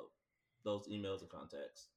those 0.64 0.88
emails 0.88 1.22
and 1.22 1.30
contacts. 1.30 1.88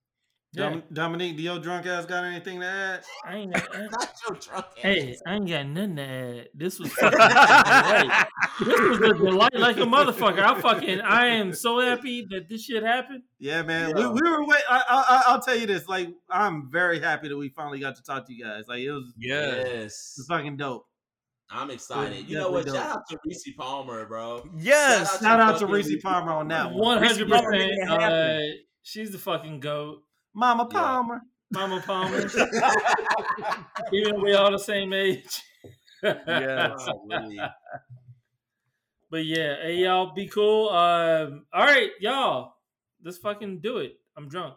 Yeah. 0.56 0.70
Dom- 0.70 0.82
Dominique, 0.92 1.36
do 1.36 1.42
your 1.42 1.58
drunk 1.58 1.84
ass 1.86 2.06
got 2.06 2.24
anything 2.24 2.60
to 2.60 2.66
add? 2.66 3.04
I 3.26 3.36
ain't 3.36 3.52
got, 3.52 3.68
Not 3.90 4.14
your 4.28 4.38
drunk 4.38 4.66
ass. 4.76 4.82
hey. 4.82 5.16
I 5.26 5.34
ain't 5.34 5.48
got 5.48 5.66
nothing 5.66 5.96
to 5.96 6.02
add. 6.02 6.48
This 6.54 6.78
was 6.78 6.92
fucking 6.92 7.18
delight. 7.18 8.26
This 8.60 8.80
was 8.80 9.00
a 9.00 9.14
delight 9.14 9.54
like 9.54 9.76
a 9.78 9.80
motherfucker. 9.80 10.38
I 10.40 10.60
fucking 10.60 11.00
I 11.00 11.26
am 11.28 11.52
so 11.54 11.80
happy 11.80 12.26
that 12.30 12.48
this 12.48 12.64
shit 12.64 12.82
happened. 12.82 13.22
Yeah, 13.38 13.62
man. 13.62 13.96
Yeah. 13.96 14.08
We, 14.10 14.20
we 14.20 14.30
were 14.30 14.46
wait. 14.46 14.62
I, 14.70 14.76
I, 14.88 15.04
I- 15.08 15.22
I'll 15.32 15.40
tell 15.40 15.56
you 15.56 15.66
this. 15.66 15.88
Like, 15.88 16.08
I'm 16.30 16.70
very 16.70 17.00
happy 17.00 17.28
that 17.28 17.36
we 17.36 17.48
finally 17.48 17.80
got 17.80 17.96
to 17.96 18.02
talk 18.02 18.26
to 18.26 18.32
you 18.32 18.44
guys. 18.44 18.64
Like, 18.68 18.80
it 18.80 18.92
was, 18.92 19.12
it 19.18 19.28
Yes. 19.28 20.14
was 20.18 20.26
fucking 20.28 20.56
dope. 20.56 20.86
I'm 21.50 21.70
excited. 21.70 22.28
You 22.28 22.38
know 22.38 22.50
what? 22.50 22.64
we 22.64 22.70
Shout 22.72 22.96
out 22.96 23.02
to 23.10 23.18
Rissi 23.28 23.54
Palmer, 23.56 24.06
bro. 24.06 24.48
yes. 24.56 25.20
Shout 25.20 25.40
out 25.40 25.58
to 25.58 25.66
fucking 25.66 25.74
Rissi 25.74 26.00
Palmer 26.00 26.32
on 26.32 26.48
that 26.48 26.70
one. 26.72 26.78
One 26.78 27.02
hundred 27.04 27.28
Palmer 27.28 27.50
percent. 27.52 27.72
made 27.72 27.90
it 27.90 27.90
Uh, 27.90 28.56
she's 28.82 29.10
the 29.12 29.18
fucking 29.18 29.60
goat, 29.60 30.02
Mama 30.34 30.68
Yeah. 30.72 30.80
Palmer. 30.80 31.20
Mama 31.52 31.82
Palmer. 31.86 32.18
Even 33.92 34.16
though 34.16 34.22
we 34.22 34.34
all 34.34 34.50
the 34.50 34.58
same 34.58 34.92
age. 34.92 35.40
yeah. 36.02 36.76
But 39.10 39.26
yeah, 39.26 39.56
hey 39.62 39.76
y'all, 39.76 40.12
be 40.12 40.26
cool. 40.26 40.70
Um, 40.70 41.46
all 41.52 41.64
right, 41.64 41.90
y'all, 42.00 42.54
let's 43.04 43.18
fucking 43.18 43.60
do 43.60 43.76
it. 43.78 44.00
I'm 44.16 44.28
drunk. 44.28 44.54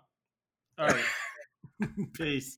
All 0.80 0.88
right. 0.88 1.04
Peace. 2.14 2.58